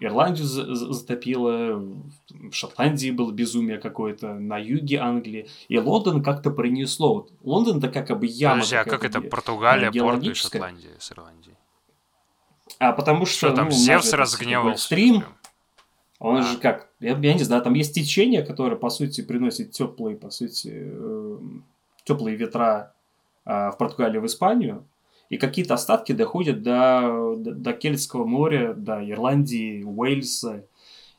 Ирландию 0.00 0.46
затопило, 0.46 1.76
в 2.28 2.52
Шотландии 2.52 3.10
было 3.10 3.30
безумие 3.30 3.78
какое-то, 3.78 4.34
на 4.34 4.56
юге 4.56 4.98
Англии. 4.98 5.48
И 5.68 5.78
Лондон 5.78 6.22
как-то 6.22 6.50
принесло. 6.50 7.28
Лондон 7.42 7.78
это 7.78 7.90
как 7.90 8.18
бы 8.18 8.26
яма. 8.26 8.56
Подожди, 8.56 8.76
а 8.76 8.84
как 8.84 9.04
это 9.04 9.20
Португалия, 9.20 9.92
Порт 9.92 10.22
и 10.22 10.32
Шотландия 10.32 10.92
с 10.98 11.12
Ирландией? 11.12 11.56
А 12.78 12.92
потому 12.92 13.26
что... 13.26 13.48
Что 13.48 13.56
там, 13.56 13.66
ну, 13.66 13.72
Зевс 13.72 14.12
разгневался? 14.14 14.84
Стрим. 14.84 15.24
Он 16.18 16.38
а. 16.38 16.42
же 16.42 16.58
как, 16.58 16.88
я, 17.00 17.18
я 17.18 17.34
не 17.34 17.42
знаю, 17.42 17.62
там 17.62 17.74
есть 17.74 17.94
течение, 17.94 18.42
которое, 18.42 18.76
по 18.76 18.88
сути, 18.88 19.20
приносит 19.22 19.72
теплые, 19.72 20.16
по 20.16 20.30
сути, 20.30 20.70
э, 20.72 21.38
теплые 22.04 22.36
ветра 22.36 22.94
а, 23.44 23.70
в 23.70 23.78
Португалию, 23.78 24.22
в 24.22 24.26
Испанию, 24.26 24.86
и 25.30 25.38
какие-то 25.38 25.74
остатки 25.74 26.12
доходят 26.12 26.62
до, 26.62 27.36
до, 27.38 27.52
до 27.52 27.72
Кельтского 27.72 28.26
моря, 28.26 28.74
до 28.74 29.08
Ирландии, 29.08 29.82
Уэльса 29.84 30.66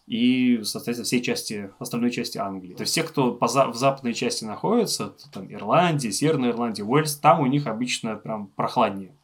и, 0.06 0.60
соответственно, 0.64 1.06
всей 1.06 1.22
части, 1.22 1.72
остальной 1.80 2.12
части 2.12 2.38
Англии. 2.38 2.74
То 2.74 2.82
есть 2.82 2.92
все, 2.92 3.04
кто 3.04 3.32
по, 3.34 3.48
в 3.48 3.76
западной 3.76 4.14
части 4.14 4.44
находится, 4.44 5.16
там 5.32 5.52
Ирландия, 5.52 6.12
Северная 6.12 6.52
Ирландия, 6.52 6.84
Уэльс, 6.84 7.16
там 7.16 7.40
у 7.40 7.46
них 7.46 7.68
обычно 7.68 8.18
прям 8.18 8.48
прохладнее, 8.48 9.16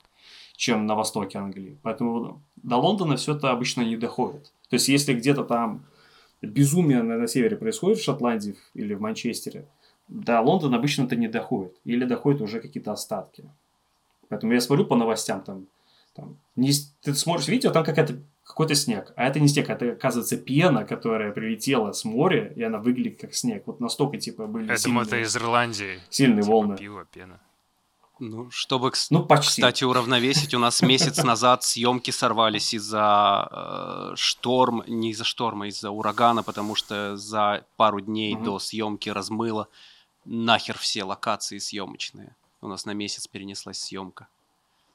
чем 0.55 0.85
на 0.85 0.95
востоке 0.95 1.37
Англии. 1.37 1.77
Поэтому 1.83 2.41
до 2.55 2.77
Лондона 2.77 3.17
все 3.17 3.35
это 3.35 3.51
обычно 3.51 3.81
не 3.81 3.97
доходит. 3.97 4.53
То 4.69 4.75
есть 4.75 4.87
если 4.87 5.13
где-то 5.13 5.43
там 5.43 5.85
безумие 6.41 7.03
на, 7.03 7.17
на 7.17 7.27
севере 7.27 7.57
происходит 7.57 7.99
в 7.99 8.03
Шотландии 8.03 8.55
или 8.73 8.93
в 8.93 9.01
Манчестере, 9.01 9.67
до 10.07 10.39
Лондона 10.39 10.77
обычно 10.77 11.03
это 11.03 11.17
не 11.17 11.27
доходит. 11.27 11.75
Или 11.83 12.05
доходят 12.05 12.39
уже 12.41 12.61
какие-то 12.61 12.93
остатки. 12.93 13.43
Поэтому 14.29 14.53
я 14.53 14.61
смотрю 14.61 14.85
по 14.85 14.95
новостям, 14.95 15.41
там, 15.41 15.67
там 16.15 16.37
не, 16.55 16.71
ты 17.01 17.13
смотришь 17.15 17.47
видео, 17.47 17.71
там 17.71 17.83
какая-то 17.83 18.19
какой-то 18.43 18.75
снег. 18.75 19.11
А 19.17 19.25
это 19.25 19.39
не 19.39 19.47
снег, 19.49 19.69
это, 19.69 19.91
оказывается, 19.91 20.37
пена, 20.37 20.85
которая 20.85 21.31
прилетела 21.33 21.91
с 21.91 22.05
моря, 22.05 22.51
и 22.55 22.63
она 22.63 22.77
выглядит 22.79 23.19
как 23.19 23.33
снег. 23.35 23.63
Вот 23.65 23.79
настолько, 23.81 24.17
типа, 24.17 24.47
были 24.47 24.67
Я 24.67 24.77
сильные, 24.77 24.93
думаю, 25.03 25.07
это 25.07 25.19
из 25.21 25.35
Ирландии. 25.35 25.99
сильные 26.09 26.41
Типа 26.43 26.51
волны. 26.53 26.77
пиво, 26.77 27.05
пена. 27.05 27.39
Ну, 28.19 28.49
чтобы, 28.49 28.91
Ну, 29.11 29.25
почти. 29.25 29.61
кстати, 29.61 29.83
уравновесить, 29.83 30.53
у 30.55 30.59
нас 30.59 30.81
месяц 30.81 31.23
назад 31.23 31.63
съемки 31.63 32.09
сорвались 32.09 32.73
из-за 32.73 33.47
э, 33.51 34.15
шторм, 34.15 34.83
не 34.87 35.11
из-за 35.11 35.23
шторма, 35.23 35.65
а 35.65 35.67
из-за 35.67 35.91
урагана, 35.91 36.41
потому 36.41 36.73
что 36.73 37.15
за 37.15 37.63
пару 37.75 37.99
дней 37.99 38.33
Мгм. 38.33 38.43
до 38.45 38.59
съемки 38.59 39.09
размыло 39.09 39.67
нахер 40.25 40.77
все 40.79 41.03
локации 41.03 41.59
съемочные. 41.59 42.35
У 42.67 42.69
нас 42.69 42.85
на 42.85 42.91
месяц 42.91 43.27
перенеслась 43.27 43.79
съемка. 43.79 44.27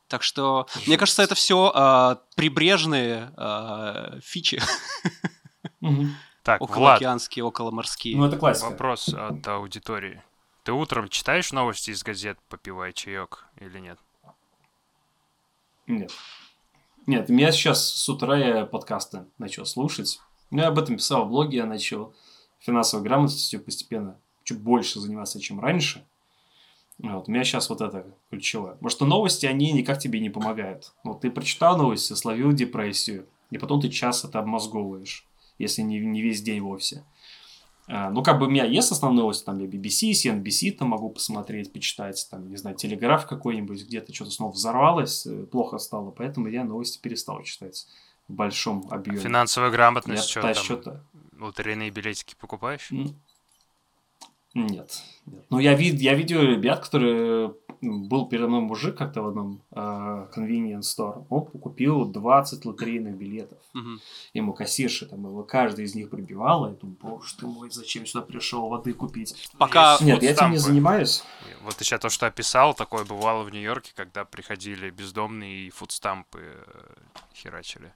Так 0.08 0.22
что, 0.22 0.66
мне 0.86 0.98
кажется, 0.98 1.22
это 1.22 1.34
все 1.34 2.20
прибрежные 2.36 3.32
э, 3.34 4.20
фичи, 4.22 4.60
Мгм. 5.80 6.14
Так, 6.42 6.60
околоокеанские, 6.60 7.44
околоморские. 7.44 8.16
Ну, 8.16 8.26
это 8.26 8.36
классика. 8.36 8.70
вопрос 8.70 9.08
от 9.08 9.46
аудитории. 9.48 10.22
Ты 10.64 10.72
утром 10.72 11.08
читаешь 11.08 11.52
новости 11.52 11.90
из 11.90 12.02
газет, 12.02 12.38
попивая 12.48 12.92
чаек 12.92 13.46
или 13.58 13.78
нет? 13.78 13.98
Нет. 15.86 16.12
Нет, 17.06 17.30
у 17.30 17.32
меня 17.32 17.50
сейчас 17.50 17.88
с 17.88 18.08
утра 18.08 18.36
я 18.36 18.66
подкасты 18.66 19.24
начал 19.38 19.64
слушать. 19.64 20.20
Ну, 20.50 20.60
я 20.60 20.68
об 20.68 20.78
этом 20.78 20.96
писал 20.96 21.24
в 21.24 21.30
блоге, 21.30 21.58
я 21.58 21.66
начал 21.66 22.14
финансовой 22.60 23.04
грамотностью 23.04 23.62
постепенно 23.62 24.20
чуть 24.44 24.60
больше 24.60 25.00
заниматься, 25.00 25.40
чем 25.40 25.58
раньше. 25.58 26.06
Вот, 27.02 27.28
у 27.28 27.32
меня 27.32 27.42
сейчас 27.42 27.68
вот 27.68 27.80
это 27.80 28.06
ключевое. 28.30 28.74
Потому 28.74 28.90
что 28.90 29.04
новости, 29.06 29.44
они 29.46 29.72
никак 29.72 29.98
тебе 29.98 30.20
не 30.20 30.30
помогают. 30.30 30.92
Вот 31.02 31.22
ты 31.22 31.30
прочитал 31.30 31.76
новости, 31.76 32.12
словил 32.12 32.52
депрессию, 32.52 33.26
и 33.50 33.58
потом 33.58 33.80
ты 33.80 33.88
час 33.88 34.24
это 34.24 34.38
обмозговываешь, 34.38 35.26
если 35.58 35.82
не, 35.82 35.98
не 35.98 36.22
весь 36.22 36.42
день 36.42 36.60
вовсе. 36.60 37.04
А, 37.88 38.10
ну, 38.10 38.22
как 38.22 38.38
бы 38.38 38.46
у 38.46 38.48
меня 38.48 38.64
есть 38.64 38.92
основные 38.92 39.22
новости, 39.22 39.44
там 39.44 39.58
я 39.58 39.66
BBC, 39.66 40.12
CNBC 40.12 40.76
там 40.76 40.88
могу 40.88 41.10
посмотреть, 41.10 41.72
почитать, 41.72 42.24
там, 42.30 42.48
не 42.48 42.56
знаю, 42.56 42.76
телеграф 42.76 43.26
какой-нибудь, 43.26 43.84
где-то 43.84 44.14
что-то 44.14 44.30
снова 44.30 44.52
взорвалось, 44.52 45.26
э, 45.26 45.46
плохо 45.46 45.78
стало, 45.78 46.12
поэтому 46.12 46.46
я 46.46 46.62
новости 46.62 47.00
перестал 47.02 47.42
читать 47.42 47.88
в 48.28 48.32
большом 48.32 48.86
объеме. 48.90 49.18
Финансовая 49.18 49.70
Я 49.70 49.74
грамотность, 49.74 50.28
что 50.28 50.40
пытаюсь 50.40 50.56
там? 50.58 50.64
что-то... 50.64 51.04
Лотерейные 51.40 51.90
билетики 51.90 52.36
покупаешь? 52.38 52.92
М, 52.92 53.20
Нет. 54.54 55.02
нет. 55.26 55.44
Ну, 55.50 55.58
я, 55.58 55.74
вид, 55.74 56.00
я 56.00 56.14
видел 56.14 56.40
ребят, 56.42 56.84
которые... 56.84 57.54
м, 57.82 58.08
Был 58.08 58.28
передо 58.28 58.48
мной 58.48 58.60
мужик 58.60 58.96
как-то 58.96 59.22
в 59.22 59.28
одном 59.28 59.62
э, 59.70 59.76
convenience 60.34 60.82
store. 60.82 61.26
Он 61.30 61.46
купил 61.46 62.04
20 62.04 62.64
лотерейных 62.64 63.16
билетов. 63.16 63.58
Мгм. 63.72 64.00
Ему 64.34 64.52
кассирша 64.52 65.06
там 65.06 65.24
его 65.26 65.42
каждый 65.42 65.84
из 65.84 65.94
них 65.94 66.10
прибивала. 66.10 66.68
Я 66.68 66.74
думаю, 66.74 66.96
боже 67.00 67.34
ты 67.38 67.46
мой, 67.46 67.70
зачем 67.70 68.04
сюда 68.06 68.24
пришел 68.24 68.68
воды 68.68 68.92
купить? 68.92 69.50
Пока 69.58 69.92
Есть 69.92 70.02
Нет, 70.02 70.22
я 70.22 70.30
этим 70.30 70.50
не 70.50 70.58
занимаюсь. 70.58 71.24
Вот 71.62 71.76
ты 71.76 71.84
сейчас 71.84 72.00
то, 72.00 72.08
что 72.10 72.26
описал, 72.26 72.74
такое 72.74 73.04
бывало 73.04 73.44
в 73.44 73.50
Нью-Йорке, 73.50 73.92
когда 73.94 74.24
приходили 74.24 74.90
бездомные 74.90 75.66
и 75.66 75.70
фудстампы 75.70 76.40
э, 76.42 76.94
херачили. 77.34 77.92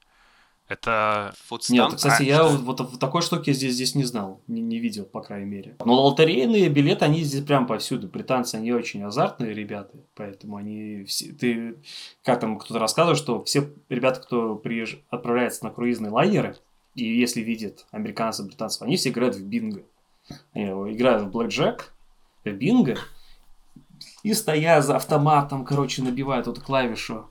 Это 0.69 1.29
Нет, 1.31 1.39
фудстамп, 1.47 1.95
кстати, 1.95 2.23
А, 2.23 2.25
я 2.25 2.49
что? 2.49 2.57
вот, 2.59 2.81
вот 2.81 2.99
такой 2.99 3.23
штуки 3.23 3.53
здесь, 3.53 3.75
здесь 3.75 3.95
не 3.95 4.03
знал, 4.03 4.41
не, 4.49 4.61
не 4.61 4.79
видел, 4.79 5.05
по 5.05 5.21
крайней 5.21 5.47
мере. 5.47 5.77
Но 5.85 6.07
лотерейные 6.07 6.69
билеты, 6.69 7.05
они 7.05 7.23
здесь 7.23 7.45
прям 7.45 7.69
повсюду. 7.69 8.09
Британцы, 8.09 8.57
они 8.57 8.73
очень 8.73 9.03
азартные 9.05 9.55
ребята, 9.55 9.97
поэтому 10.17 10.57
они 10.57 11.05
все... 11.05 11.33
Ты, 11.33 11.77
как 12.25 12.41
там 12.41 12.59
кто-то 12.59 12.81
рассказывал, 12.81 13.17
что 13.17 13.45
все 13.45 13.71
ребята, 13.89 14.21
кто 14.21 14.57
приезж... 14.57 14.97
отправляется 15.09 15.65
на 15.65 15.71
круизные 15.71 16.11
лайнеры, 16.11 16.57
и 16.97 17.05
если 17.05 17.43
видят 17.43 17.87
американцев, 17.93 18.47
британцев, 18.47 18.83
они 18.83 18.97
все 18.97 19.11
играют 19.11 19.37
в 19.37 19.45
бинго. 19.45 19.83
Они 20.53 20.65
играют 20.93 21.23
в 21.23 21.31
блэкджек, 21.31 21.93
в 22.45 22.51
бинго, 22.51 22.97
и 24.25 24.35
стоя 24.35 24.81
за 24.83 24.97
автоматом, 24.97 25.65
короче, 25.65 26.03
набивают 26.03 26.49
эту 26.49 26.61
клавишу, 26.61 27.31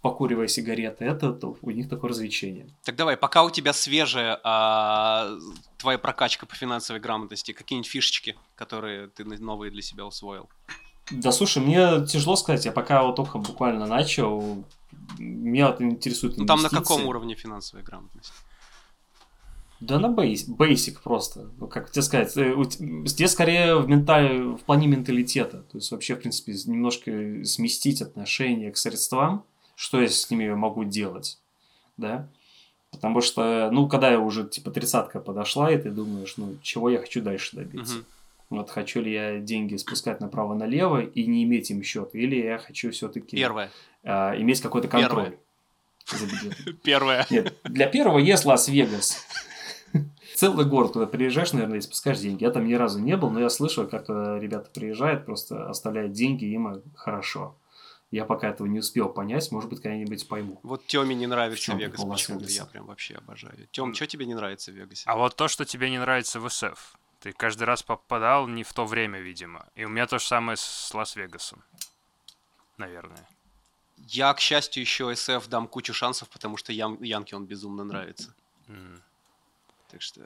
покуривая 0.00 0.48
сигареты. 0.48 1.04
Это 1.04 1.32
то- 1.32 1.56
у 1.62 1.70
них 1.70 1.88
такое 1.88 2.10
развлечение. 2.10 2.68
Так 2.84 2.96
давай, 2.96 3.16
пока 3.16 3.44
у 3.44 3.50
тебя 3.50 3.72
свежая 3.72 4.40
а, 4.42 5.30
твоя 5.78 5.98
прокачка 5.98 6.46
по 6.46 6.54
финансовой 6.54 7.00
грамотности, 7.00 7.52
какие-нибудь 7.52 7.90
фишечки, 7.90 8.36
которые 8.56 9.08
ты 9.08 9.24
новые 9.24 9.70
для 9.70 9.82
себя 9.82 10.06
усвоил? 10.06 10.48
Да 11.10 11.32
слушай, 11.32 11.62
мне 11.62 12.06
тяжело 12.06 12.36
сказать, 12.36 12.64
я 12.64 12.72
пока 12.72 13.02
вот 13.02 13.16
только 13.16 13.38
буквально 13.38 13.86
начал, 13.86 14.64
меня 15.18 15.68
вот 15.68 15.80
интересует 15.80 16.36
Ну 16.36 16.46
там 16.46 16.62
на 16.62 16.68
каком 16.68 17.06
уровне 17.06 17.34
финансовой 17.34 17.84
грамотности? 17.84 18.32
Да 19.80 19.98
на 19.98 20.08
бейс, 20.10 20.44
просто. 21.02 21.50
Ну, 21.58 21.66
как 21.66 21.90
тебе 21.90 22.02
сказать, 22.02 22.36
э, 22.36 22.54
здесь 23.06 23.30
скорее 23.30 23.76
в, 23.76 23.88
менталь... 23.88 24.42
в 24.42 24.58
плане 24.58 24.86
менталитета. 24.86 25.62
То 25.62 25.78
есть 25.78 25.90
вообще, 25.90 26.16
в 26.16 26.20
принципе, 26.20 26.52
немножко 26.66 27.44
сместить 27.44 28.02
отношение 28.02 28.70
к 28.72 28.76
средствам, 28.76 29.46
что 29.80 29.98
я 30.02 30.08
с 30.08 30.30
ними 30.30 30.52
могу 30.52 30.84
делать, 30.84 31.38
да. 31.96 32.28
Потому 32.90 33.22
что, 33.22 33.70
ну, 33.72 33.88
когда 33.88 34.10
я 34.10 34.20
уже, 34.20 34.46
типа, 34.46 34.70
тридцатка 34.70 35.20
подошла, 35.20 35.72
и 35.72 35.78
ты 35.78 35.90
думаешь, 35.90 36.34
ну, 36.36 36.56
чего 36.60 36.90
я 36.90 36.98
хочу 36.98 37.22
дальше 37.22 37.56
добиться. 37.56 37.94
Мгм. 37.94 38.04
Вот 38.50 38.68
хочу 38.68 39.00
ли 39.00 39.10
я 39.10 39.38
деньги 39.38 39.76
спускать 39.76 40.20
направо-налево 40.20 41.00
и 41.00 41.24
не 41.24 41.44
иметь 41.44 41.70
им 41.70 41.82
счет, 41.82 42.10
или 42.12 42.36
я 42.36 42.58
хочу 42.58 42.90
все-таки 42.90 43.36
Первое. 43.36 43.70
а, 44.04 44.34
иметь 44.36 44.60
какой-то 44.60 44.88
контроль 44.88 45.38
за 46.06 46.26
бюджетом. 46.26 46.76
Первое. 46.82 47.26
Нет, 47.30 47.54
для 47.64 47.86
первого 47.86 48.18
есть 48.18 48.44
Лас-Вегас. 48.44 49.24
Целый 50.34 50.66
город, 50.66 50.92
куда 50.92 51.06
приезжаешь, 51.06 51.54
наверное, 51.54 51.78
и 51.78 51.80
спускаешь 51.80 52.18
деньги. 52.18 52.44
Я 52.44 52.50
там 52.50 52.66
ни 52.66 52.74
разу 52.74 52.98
не 52.98 53.16
был, 53.16 53.30
но 53.30 53.40
я 53.40 53.48
слышал, 53.48 53.86
как 53.86 54.10
ребята 54.10 54.68
приезжают, 54.74 55.24
просто 55.24 55.70
оставляют 55.70 56.12
деньги, 56.12 56.44
им 56.44 56.68
э, 56.68 56.80
хорошо. 56.96 57.54
Я 58.10 58.24
пока 58.24 58.48
этого 58.48 58.66
не 58.66 58.80
успел 58.80 59.08
понять, 59.08 59.52
может 59.52 59.70
быть, 59.70 59.80
когда-нибудь 59.80 60.26
пойму. 60.26 60.58
Вот 60.64 60.84
Тёме 60.86 61.14
не 61.14 61.26
нравится 61.28 61.74
Вегас 61.74 62.02
почему-то, 62.04 62.46
я 62.46 62.64
прям 62.64 62.86
вообще 62.86 63.14
обожаю. 63.14 63.68
Тём, 63.70 63.94
что 63.94 64.06
тебе 64.06 64.26
не 64.26 64.34
нравится 64.34 64.72
в 64.72 64.74
Вегасе? 64.74 65.04
А 65.06 65.16
вот 65.16 65.36
то, 65.36 65.46
что 65.46 65.64
тебе 65.64 65.90
не 65.90 65.98
нравится 65.98 66.40
в 66.40 66.48
СФ. 66.48 66.96
Ты 67.20 67.32
каждый 67.32 67.64
раз 67.64 67.82
попадал 67.82 68.48
не 68.48 68.64
в 68.64 68.72
то 68.72 68.84
время, 68.86 69.20
видимо. 69.20 69.66
И 69.76 69.84
у 69.84 69.88
меня 69.88 70.06
то 70.06 70.18
же 70.18 70.24
самое 70.24 70.56
с 70.56 70.92
Лас-Вегасом. 70.94 71.62
Наверное. 72.78 73.28
Я, 73.98 74.32
к 74.34 74.40
счастью, 74.40 74.80
еще 74.82 75.14
СФ 75.14 75.46
дам 75.48 75.68
кучу 75.68 75.92
шансов, 75.92 76.28
потому 76.30 76.56
что 76.56 76.72
Ян- 76.72 77.02
Янке 77.02 77.36
он 77.36 77.44
безумно 77.46 77.84
нравится. 77.84 78.34
М. 78.68 79.00
Так 79.90 80.02
что... 80.02 80.22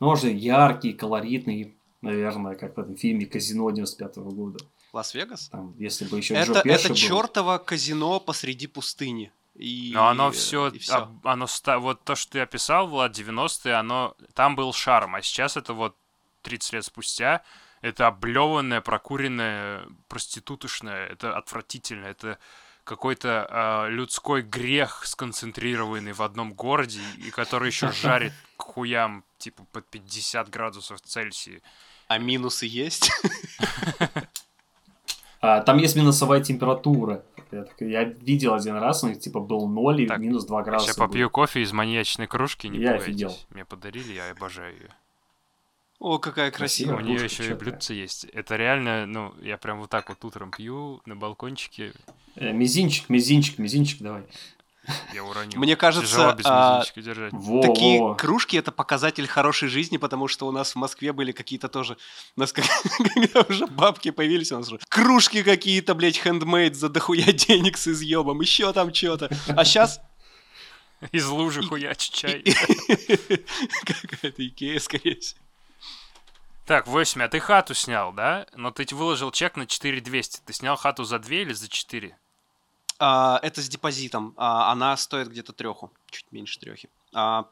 Ну, 0.00 0.06
может, 0.08 0.24
яркий, 0.32 0.92
колоритный, 0.92 1.76
наверное, 2.02 2.56
как 2.56 2.76
в 2.76 2.80
этом 2.80 2.96
фильме 2.96 3.24
«Казино» 3.24 3.70
95 3.70 4.16
года. 4.16 4.58
Лас-Вегас? 4.96 5.48
Там, 5.48 5.74
если 5.78 6.04
бы 6.06 6.16
еще 6.16 6.34
Это, 6.34 6.60
это 6.64 6.88
был. 6.88 6.94
чертово 6.94 7.58
казино 7.58 8.18
посреди 8.20 8.66
пустыни. 8.66 9.30
И, 9.54 9.92
Но 9.94 10.08
оно 10.08 10.30
все, 10.32 10.68
и 10.68 10.78
всё. 10.78 11.08
оно 11.24 11.46
вот 11.78 12.04
то, 12.04 12.14
что 12.14 12.32
ты 12.32 12.40
описал, 12.40 12.88
Влад, 12.88 13.18
90-е, 13.18 13.74
оно 13.74 14.14
там 14.34 14.54
был 14.54 14.72
шарм, 14.72 15.14
а 15.14 15.22
сейчас 15.22 15.56
это 15.56 15.72
вот 15.72 15.96
30 16.42 16.72
лет 16.74 16.84
спустя, 16.84 17.42
это 17.80 18.06
облеванное, 18.06 18.80
прокуренное, 18.82 19.86
проститутошное, 20.08 21.06
это 21.06 21.36
отвратительно, 21.36 22.06
это 22.06 22.38
какой-то 22.84 23.46
а, 23.50 23.88
людской 23.88 24.42
грех, 24.42 25.02
сконцентрированный 25.06 26.12
в 26.12 26.20
одном 26.22 26.52
городе, 26.52 27.00
и 27.16 27.30
который 27.30 27.68
еще 27.68 27.90
жарит 28.02 28.32
к 28.56 28.62
хуям, 28.62 29.24
типа, 29.38 29.64
под 29.72 29.86
50 29.88 30.50
градусов 30.50 31.00
Цельсия. 31.00 31.62
А 32.08 32.18
минусы 32.18 32.66
есть? 32.66 33.10
А, 35.48 35.60
там 35.60 35.78
есть 35.78 35.94
минусовая 35.96 36.40
температура. 36.42 37.24
Я, 37.52 37.62
так- 37.62 37.80
я 37.80 38.02
видел 38.02 38.54
один 38.54 38.74
раз, 38.76 39.04
у 39.04 39.08
них 39.08 39.20
типа 39.20 39.38
был 39.40 39.68
0 39.68 40.00
и 40.02 40.06
Так, 40.06 40.18
минус 40.18 40.44
2 40.44 40.62
градуса. 40.64 40.86
Сейчас 40.88 40.96
попью 40.96 41.30
кофе 41.30 41.62
из 41.62 41.72
маньячной 41.72 42.26
кружки, 42.26 42.66
не 42.66 42.78
Я 42.78 42.92
пугайтесь. 42.94 43.06
офигел. 43.08 43.36
Мне 43.50 43.64
подарили, 43.64 44.12
я 44.12 44.30
обожаю 44.30 44.74
ее. 44.74 44.88
О, 45.98 46.18
какая 46.18 46.50
красивая. 46.50 46.96
У 46.96 47.00
нее 47.00 47.22
еще 47.24 47.48
и 47.48 47.54
блюдце 47.54 47.94
есть. 47.94 48.24
Это 48.32 48.56
реально, 48.56 49.06
ну, 49.06 49.32
я 49.40 49.56
прям 49.56 49.78
вот 49.80 49.88
так 49.90 50.08
вот 50.08 50.22
утром 50.24 50.50
пью 50.50 51.00
на 51.06 51.16
балкончике, 51.16 51.92
Э, 52.38 52.52
Мизинчик, 52.52 53.08
мизинчик, 53.08 53.58
мизинчик, 53.58 54.02
давай. 54.02 54.24
Я 55.12 55.24
уронил. 55.24 55.58
Мне 55.58 55.76
кажется, 55.76 56.34
а. 56.44 56.82
Во, 57.32 57.62
Такие 57.62 58.00
во. 58.00 58.14
кружки 58.14 58.56
это 58.56 58.72
показатель 58.72 59.26
хорошей 59.26 59.68
жизни, 59.68 59.96
потому 59.96 60.28
что 60.28 60.46
у 60.46 60.52
нас 60.52 60.72
в 60.72 60.76
Москве 60.76 61.12
были 61.12 61.32
какие-то 61.32 61.68
тоже, 61.68 61.96
у 62.36 62.40
нас 62.40 62.52
как- 62.52 62.66
когда 63.14 63.40
уже 63.48 63.66
бабки 63.66 64.10
появились, 64.10 64.52
у 64.52 64.58
нас 64.58 64.68
уже 64.68 64.80
кружки 64.88 65.42
какие-то, 65.42 65.94
блядь, 65.94 66.18
хендмейд 66.18 66.76
за 66.76 66.88
дохуя 66.88 67.32
денег 67.32 67.76
с 67.76 67.88
изъебом, 67.88 68.40
еще 68.40 68.72
там 68.72 68.92
что-то. 68.94 69.30
А 69.48 69.64
сейчас 69.64 70.00
Из 71.12 71.26
лужи 71.26 71.62
хуяч 71.62 72.08
чай. 72.10 72.42
какая-то 73.84 74.46
Икея, 74.46 74.80
скорее 74.80 75.16
всего. 75.20 75.40
Так, 76.64 76.88
8, 76.88 77.22
а 77.22 77.28
ты 77.28 77.38
хату 77.38 77.74
снял, 77.74 78.12
да? 78.12 78.46
Но 78.56 78.70
ты 78.72 78.86
выложил 78.94 79.30
чек 79.30 79.56
на 79.56 79.66
4200. 79.66 80.40
Ты 80.44 80.52
снял 80.52 80.76
хату 80.76 81.04
за 81.04 81.18
2 81.18 81.34
или 81.34 81.52
за 81.52 81.68
4? 81.68 82.16
А, 82.98 83.38
это 83.42 83.60
с 83.60 83.68
депозитом. 83.68 84.34
А, 84.36 84.72
она 84.72 84.96
стоит 84.96 85.28
где-то 85.28 85.52
треху, 85.52 85.90
чуть 86.10 86.26
меньше 86.32 86.58
трехи. 86.58 86.88
А, 87.12 87.48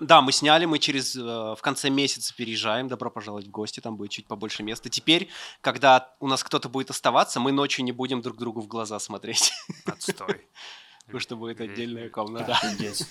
да, 0.00 0.20
мы 0.20 0.32
сняли, 0.32 0.64
мы 0.64 0.80
через 0.80 1.14
э, 1.14 1.20
в 1.20 1.58
конце 1.60 1.90
месяца 1.90 2.34
переезжаем. 2.34 2.88
Добро 2.88 3.08
пожаловать 3.08 3.46
в 3.46 3.50
гости, 3.50 3.78
там 3.78 3.96
будет 3.96 4.10
чуть 4.10 4.26
побольше 4.26 4.64
места. 4.64 4.88
Теперь, 4.88 5.28
когда 5.60 6.12
у 6.18 6.26
нас 6.26 6.42
кто-то 6.42 6.68
будет 6.68 6.90
оставаться, 6.90 7.38
мы 7.38 7.52
ночью 7.52 7.84
не 7.84 7.92
будем 7.92 8.20
друг 8.20 8.36
другу 8.36 8.60
в 8.62 8.66
глаза 8.66 8.98
смотреть, 8.98 9.52
Отстой. 9.86 10.46
потому 11.04 11.20
что 11.20 11.36
будет 11.36 11.60
отдельная 11.60 12.08
комната. 12.08 12.52
Офигеть. 12.52 13.06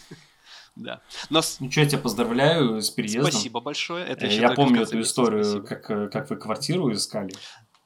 Да. 0.76 1.02
Но 1.30 1.42
Ну 1.60 1.72
что, 1.72 1.82
я 1.82 1.88
тебя 1.88 2.02
поздравляю 2.02 2.82
с 2.82 2.90
переездом. 2.90 3.32
спасибо 3.32 3.60
большое. 3.60 4.06
Это 4.06 4.26
Э, 4.26 4.30
еще 4.30 4.42
Я 4.42 4.52
помню 4.52 4.84
эту 4.84 5.00
историю, 5.02 5.64
как, 5.66 5.90
э, 5.90 6.10
как 6.10 6.30
вы 6.30 6.36
квартиру 6.36 6.92
искали. 6.92 7.34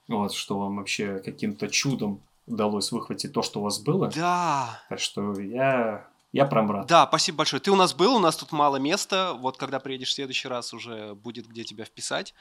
Вот, 0.08 0.34
что 0.34 0.60
вам 0.60 0.78
вообще 0.78 1.20
каким-то 1.20 1.70
чудом 1.70 2.22
удалось 2.46 2.92
выхватить 2.92 3.34
то, 3.34 3.42
что 3.42 3.60
у 3.60 3.64
вас 3.64 3.80
было. 3.80 4.08
Да, 4.10 4.82
Так 4.90 5.00
что 5.00 5.40
я, 5.40 6.08
я 6.32 6.46
прям 6.46 6.70
рад. 6.72 6.88
да, 6.88 7.06
спасибо 7.08 7.40
большое. 7.40 7.62
Ты 7.62 7.72
у 7.72 7.76
нас 7.76 7.94
был, 7.94 8.16
у 8.16 8.20
нас 8.20 8.36
тут 8.36 8.52
мало 8.52 8.78
места. 8.78 9.34
Вот 9.34 9.58
когда 9.58 9.80
приедешь 9.80 10.10
в 10.10 10.14
следующий 10.14 10.48
раз, 10.48 10.74
уже 10.74 11.14
будет 11.16 11.48
где 11.48 11.64
тебя 11.64 11.86
вписать. 11.86 12.34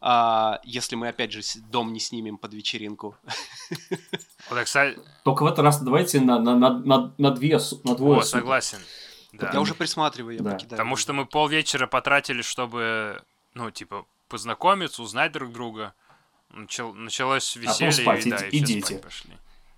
А, 0.00 0.60
если 0.62 0.94
мы 0.94 1.08
опять 1.08 1.32
же 1.32 1.40
дом 1.70 1.92
не 1.92 1.98
снимем 1.98 2.38
под 2.38 2.54
вечеринку. 2.54 3.16
Вот, 4.50 4.62
кстати, 4.64 4.98
Только 5.24 5.42
в 5.42 5.46
этот 5.46 5.58
раз 5.60 5.80
давайте 5.80 6.20
на, 6.20 6.38
на, 6.38 6.54
на, 6.56 6.78
на, 6.78 7.14
на 7.18 7.30
две, 7.32 7.58
на 7.84 7.94
двое 7.96 8.20
о, 8.20 8.22
суток. 8.22 8.40
согласен. 8.40 8.78
Да. 9.32 9.50
Я 9.52 9.60
уже 9.60 9.74
присматриваю, 9.74 10.36
я 10.36 10.42
Да. 10.42 10.52
покидаю. 10.52 10.70
Потому 10.70 10.96
что 10.96 11.12
мы 11.12 11.26
полвечера 11.26 11.86
потратили, 11.86 12.42
чтобы, 12.42 13.22
ну, 13.54 13.70
типа, 13.70 14.06
познакомиться, 14.28 15.02
узнать 15.02 15.32
друг 15.32 15.52
друга. 15.52 15.94
Начал- 16.50 16.94
началось 16.94 17.56
веселье, 17.56 17.92
спать, 17.92 18.24
и, 18.24 18.28
и- 18.28 18.30
да, 18.32 18.36
и, 18.38 18.48
и 18.48 18.64
все 18.64 18.74
дети. 18.74 18.86
спать 18.92 19.02
пошли. 19.02 19.32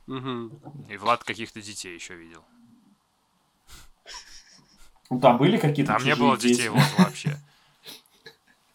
Мгм. 0.07 0.59
И 0.89 0.97
Влад 0.97 1.25
каких-то 1.25 1.61
детей 1.63 1.95
еще 1.95 2.15
видел. 2.15 2.45
Ну, 5.11 5.21
там 5.21 5.39
были 5.39 5.57
какие-то 5.57 5.93
Там 5.95 6.05
не 6.05 6.15
было 6.15 6.37
дети? 6.37 6.53
детей 6.55 6.69
вот 6.69 6.83
вообще. 6.99 7.37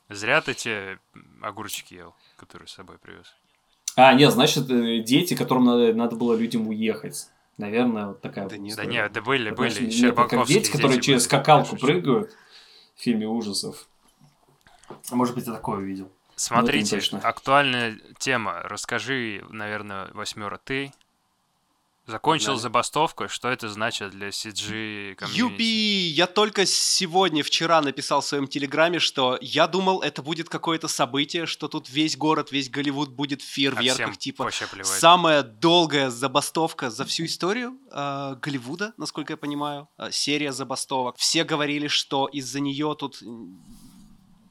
Зря 0.10 0.42
ты 0.42 0.54
те 0.54 1.00
огурчики 1.42 1.96
ел, 1.96 2.14
которые 2.38 2.68
с 2.68 2.74
собой 2.74 2.98
привез. 2.98 3.34
А, 3.96 4.14
нет, 4.14 4.32
значит, 4.34 4.70
э, 4.70 5.00
дети, 5.00 5.36
которым 5.36 5.66
надо, 5.66 5.94
надо 5.94 6.16
было 6.16 6.36
людям 6.36 6.68
уехать. 6.68 7.30
Наверное, 7.58 8.08
вот 8.08 8.22
такая 8.22 8.50
Да 8.50 8.58
вот. 8.58 8.76
Да 8.76 8.86
нет, 8.86 9.12
да 9.14 9.22
были, 9.22 9.48
Это, 9.48 9.56
были. 9.56 9.72
нет, 9.72 9.80
как 9.80 9.94
Щербаковские 9.94 10.60
дети, 10.60 10.72
которые 10.72 11.02
через 11.02 11.22
были, 11.22 11.28
скакалку 11.28 11.70
конечно, 11.70 11.88
прыгают 11.88 12.36
в 12.96 13.02
фильме 13.02 13.28
ужасов. 13.28 13.88
А 15.10 15.16
Может 15.16 15.36
быть, 15.36 15.48
я 15.48 15.54
такое 15.54 15.80
видел. 15.80 16.12
Смотрите, 16.36 17.02
Ну, 17.14 17.20
актуальная 17.24 17.98
тема. 18.20 18.60
Расскажи, 18.64 19.44
наверное, 19.50 20.10
восьмера 20.14 20.60
ты. 20.62 20.92
Закончил 22.08 22.48
Погнали. 22.48 22.62
забастовку. 22.62 23.28
Что 23.28 23.50
это 23.50 23.68
значит 23.68 24.12
для 24.12 24.30
CG 24.30 25.16
комьюнити? 25.16 25.40
Юпи! 25.40 25.64
Я 26.14 26.28
только 26.28 26.68
сегодня, 26.68 27.44
вчера 27.44 27.82
написал 27.82 28.22
в 28.22 28.26
своем 28.26 28.48
телеграме, 28.48 29.00
что 29.00 29.40
я 29.42 29.68
думал, 29.68 30.02
это 30.02 30.22
будет 30.22 30.48
какое-то 30.48 30.88
событие, 30.88 31.48
что 31.48 31.68
тут 31.68 31.90
весь 31.90 32.16
город, 32.16 32.52
весь 32.52 32.70
Голливуд 32.70 33.10
будет 33.10 33.42
в 33.42 33.46
А 33.46 33.54
фейерверках, 33.54 33.96
всем 33.96 34.16
типа 34.16 34.52
самая 34.84 35.42
долгая 35.42 36.12
забастовка 36.12 36.92
за 36.92 37.06
всю 37.06 37.26
историю 37.26 37.76
э, 37.92 38.36
Голливуда, 38.40 38.94
насколько 38.98 39.34
я 39.34 39.38
понимаю, 39.38 39.90
э, 39.98 40.12
серия 40.12 40.54
забастовок. 40.54 41.18
Все 41.18 41.44
говорили, 41.44 41.88
что 41.88 42.28
из-за 42.28 42.60
нее 42.60 42.96
тут 43.00 43.20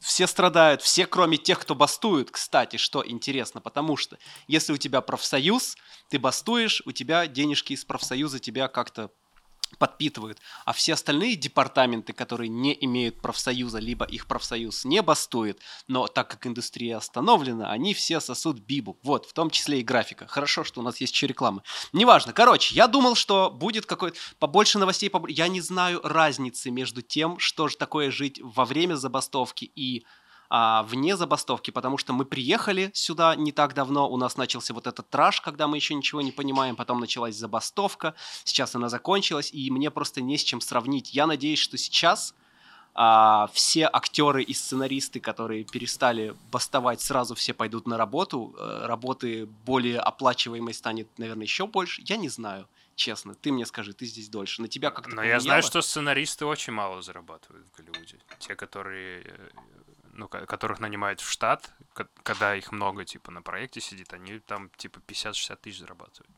все 0.04 0.26
страдают, 0.26 0.82
все, 0.82 1.06
кроме 1.06 1.38
тех, 1.38 1.58
кто 1.58 1.74
бастует, 1.74 2.30
кстати, 2.30 2.76
что 2.76 3.02
интересно, 3.06 3.62
потому 3.62 3.96
что 3.96 4.18
если 4.46 4.74
у 4.74 4.76
тебя 4.76 5.00
профсоюз, 5.00 5.76
ты 6.08 6.18
бастуешь, 6.18 6.82
у 6.86 6.92
тебя 6.92 7.26
денежки 7.26 7.72
из 7.72 7.84
профсоюза 7.84 8.38
тебя 8.38 8.68
как-то 8.68 9.10
подпитывают, 9.78 10.38
а 10.64 10.72
все 10.72 10.94
остальные 10.94 11.36
департаменты, 11.36 12.12
которые 12.12 12.48
не 12.48 12.76
имеют 12.84 13.20
профсоюза, 13.20 13.78
либо 13.78 14.04
их 14.04 14.26
профсоюз 14.26 14.84
не 14.84 15.02
бастует, 15.02 15.60
но 15.88 16.06
так 16.06 16.30
как 16.30 16.46
индустрия 16.46 16.96
остановлена, 16.96 17.70
они 17.70 17.92
все 17.94 18.20
сосут 18.20 18.60
бибу. 18.60 18.98
Вот, 19.02 19.26
в 19.26 19.32
том 19.32 19.50
числе 19.50 19.80
и 19.80 19.82
графика. 19.82 20.26
Хорошо, 20.26 20.64
что 20.64 20.80
у 20.80 20.84
нас 20.84 21.00
есть 21.00 21.12
еще 21.14 21.26
рекламы. 21.26 21.62
Неважно. 21.92 22.32
Короче, 22.32 22.74
я 22.74 22.86
думал, 22.86 23.16
что 23.16 23.50
будет 23.50 23.86
какой-то 23.86 24.16
побольше 24.38 24.78
новостей. 24.78 25.08
побо- 25.08 25.30
Я 25.30 25.48
не 25.48 25.60
знаю 25.60 26.00
разницы 26.04 26.70
между 26.70 27.02
тем, 27.02 27.38
что 27.38 27.68
же 27.68 27.76
такое 27.76 28.10
жить 28.10 28.40
во 28.42 28.64
время 28.64 28.94
забастовки 28.94 29.64
и 29.74 30.04
а, 30.56 30.84
вне 30.84 31.16
забастовки, 31.16 31.72
потому 31.72 31.98
что 31.98 32.12
мы 32.12 32.24
приехали 32.24 32.92
сюда 32.94 33.34
не 33.34 33.50
так 33.50 33.74
давно, 33.74 34.08
у 34.08 34.16
нас 34.16 34.36
начался 34.36 34.72
вот 34.72 34.86
этот 34.86 35.10
траж, 35.10 35.40
когда 35.40 35.66
мы 35.66 35.76
еще 35.76 35.94
ничего 35.94 36.20
не 36.20 36.30
понимаем, 36.30 36.76
потом 36.76 37.00
началась 37.00 37.34
забастовка, 37.34 38.14
сейчас 38.44 38.76
она 38.76 38.88
закончилась, 38.88 39.50
и 39.52 39.68
мне 39.72 39.90
просто 39.90 40.20
не 40.20 40.38
с 40.38 40.44
чем 40.44 40.60
сравнить. 40.60 41.12
Я 41.12 41.26
надеюсь, 41.26 41.58
что 41.58 41.76
сейчас 41.76 42.36
а, 42.94 43.48
все 43.52 43.90
актеры 43.92 44.44
и 44.44 44.54
сценаристы, 44.54 45.18
которые 45.18 45.64
перестали 45.64 46.36
бастовать, 46.52 47.00
сразу 47.00 47.34
все 47.34 47.52
пойдут 47.52 47.88
на 47.88 47.96
работу, 47.96 48.54
э, 48.56 48.86
работы 48.86 49.46
более 49.46 49.98
оплачиваемой 49.98 50.72
станет, 50.72 51.08
наверное, 51.18 51.46
еще 51.46 51.66
больше. 51.66 52.00
Я 52.06 52.16
не 52.16 52.28
знаю, 52.28 52.68
честно. 52.94 53.34
Ты 53.34 53.50
мне 53.50 53.66
скажи, 53.66 53.92
ты 53.92 54.06
здесь 54.06 54.28
дольше. 54.28 54.62
На 54.62 54.68
тебя 54.68 54.92
как-то 54.92 55.16
Но 55.16 55.24
я 55.24 55.40
знаю, 55.40 55.64
что 55.64 55.82
сценаристы 55.82 56.46
очень 56.46 56.72
мало 56.72 57.02
зарабатывают 57.02 57.66
в 57.66 57.76
Голливуде. 57.76 58.20
Те, 58.38 58.54
которые, 58.54 59.24
э, 59.24 59.48
ну, 60.14 60.29
ко- 60.29 60.46
которых 60.46 60.81
нанимают 60.81 61.20
в 61.20 61.29
штат, 61.31 61.72
ко- 61.92 62.09
когда 62.22 62.55
их 62.57 62.72
много, 62.72 63.05
типа, 63.05 63.31
на 63.31 63.42
проекте 63.42 63.81
сидит, 63.81 64.12
они 64.12 64.38
там, 64.40 64.70
типа, 64.77 65.00
50-60 65.00 65.61
тысяч 65.62 65.79
зарабатывают. 65.81 66.31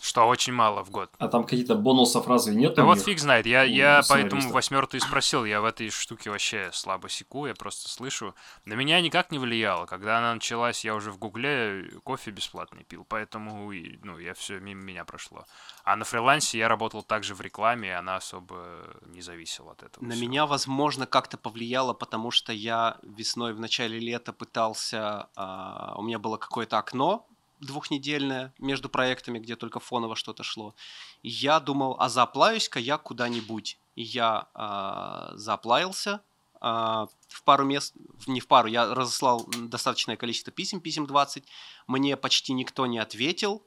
Что 0.00 0.26
очень 0.26 0.52
мало 0.52 0.84
в 0.84 0.90
год. 0.90 1.10
А 1.18 1.28
там 1.28 1.44
какие-то 1.44 1.74
бонусов 1.74 2.28
разве 2.28 2.54
нет? 2.54 2.74
Да 2.74 2.84
вот 2.84 2.98
них? 2.98 3.06
фиг 3.06 3.18
знает. 3.18 3.46
Я, 3.46 3.62
я 3.62 4.02
поэтому 4.08 4.50
восьмертый 4.50 5.00
спросил. 5.00 5.44
Я 5.44 5.60
в 5.60 5.64
этой 5.64 5.90
штуке 5.90 6.30
вообще 6.30 6.70
слабо 6.72 7.08
секу, 7.08 7.46
я 7.46 7.54
просто 7.54 7.88
слышу. 7.88 8.34
На 8.64 8.74
меня 8.74 9.00
никак 9.00 9.30
не 9.30 9.38
влияло. 9.38 9.86
Когда 9.86 10.18
она 10.18 10.34
началась, 10.34 10.84
я 10.84 10.94
уже 10.94 11.10
в 11.10 11.18
Гугле 11.18 11.90
кофе 12.04 12.30
бесплатный 12.30 12.84
пил, 12.84 13.06
поэтому 13.08 13.72
и, 13.72 13.98
ну, 14.02 14.18
я 14.18 14.34
все 14.34 14.60
мимо 14.60 14.82
меня 14.82 15.04
прошло. 15.04 15.44
А 15.84 15.96
на 15.96 16.04
фрилансе 16.04 16.58
я 16.58 16.68
работал 16.68 17.02
также 17.02 17.34
в 17.34 17.40
рекламе, 17.40 17.88
и 17.88 17.92
она 17.92 18.16
особо 18.16 18.84
не 19.06 19.22
зависела 19.22 19.72
от 19.72 19.82
этого. 19.82 20.04
На 20.04 20.12
всего. 20.12 20.28
меня, 20.28 20.46
возможно, 20.46 21.06
как-то 21.06 21.38
повлияло, 21.38 21.94
потому 21.94 22.30
что 22.30 22.52
я 22.52 22.98
весной 23.02 23.54
в 23.54 23.60
начале 23.60 23.98
лета 23.98 24.32
пытался... 24.32 25.28
а, 25.36 25.94
у 25.96 26.02
меня 26.02 26.18
было 26.18 26.36
какое-то 26.36 26.78
окно 26.78 27.26
двухнедельное 27.60 28.52
между 28.58 28.88
проектами, 28.88 29.38
где 29.38 29.56
только 29.56 29.80
фоново 29.80 30.16
что-то 30.16 30.42
шло. 30.42 30.74
И 31.22 31.28
я 31.28 31.60
думал, 31.60 31.96
а 31.98 32.08
зааплаюсь-ка 32.08 32.78
я 32.78 32.98
куда-нибудь. 32.98 33.78
И 33.94 34.02
я 34.02 34.48
а, 34.54 35.32
зааплавился 35.34 36.20
а, 36.60 37.08
в 37.28 37.42
пару 37.42 37.64
мест, 37.64 37.94
не 38.26 38.40
в 38.40 38.46
пару, 38.46 38.68
я 38.68 38.94
разослал 38.94 39.46
достаточное 39.46 40.16
количество 40.16 40.52
писем, 40.52 40.80
писем 40.80 41.06
20. 41.06 41.44
Мне 41.86 42.16
почти 42.16 42.52
никто 42.52 42.86
не 42.86 42.98
ответил. 42.98 43.62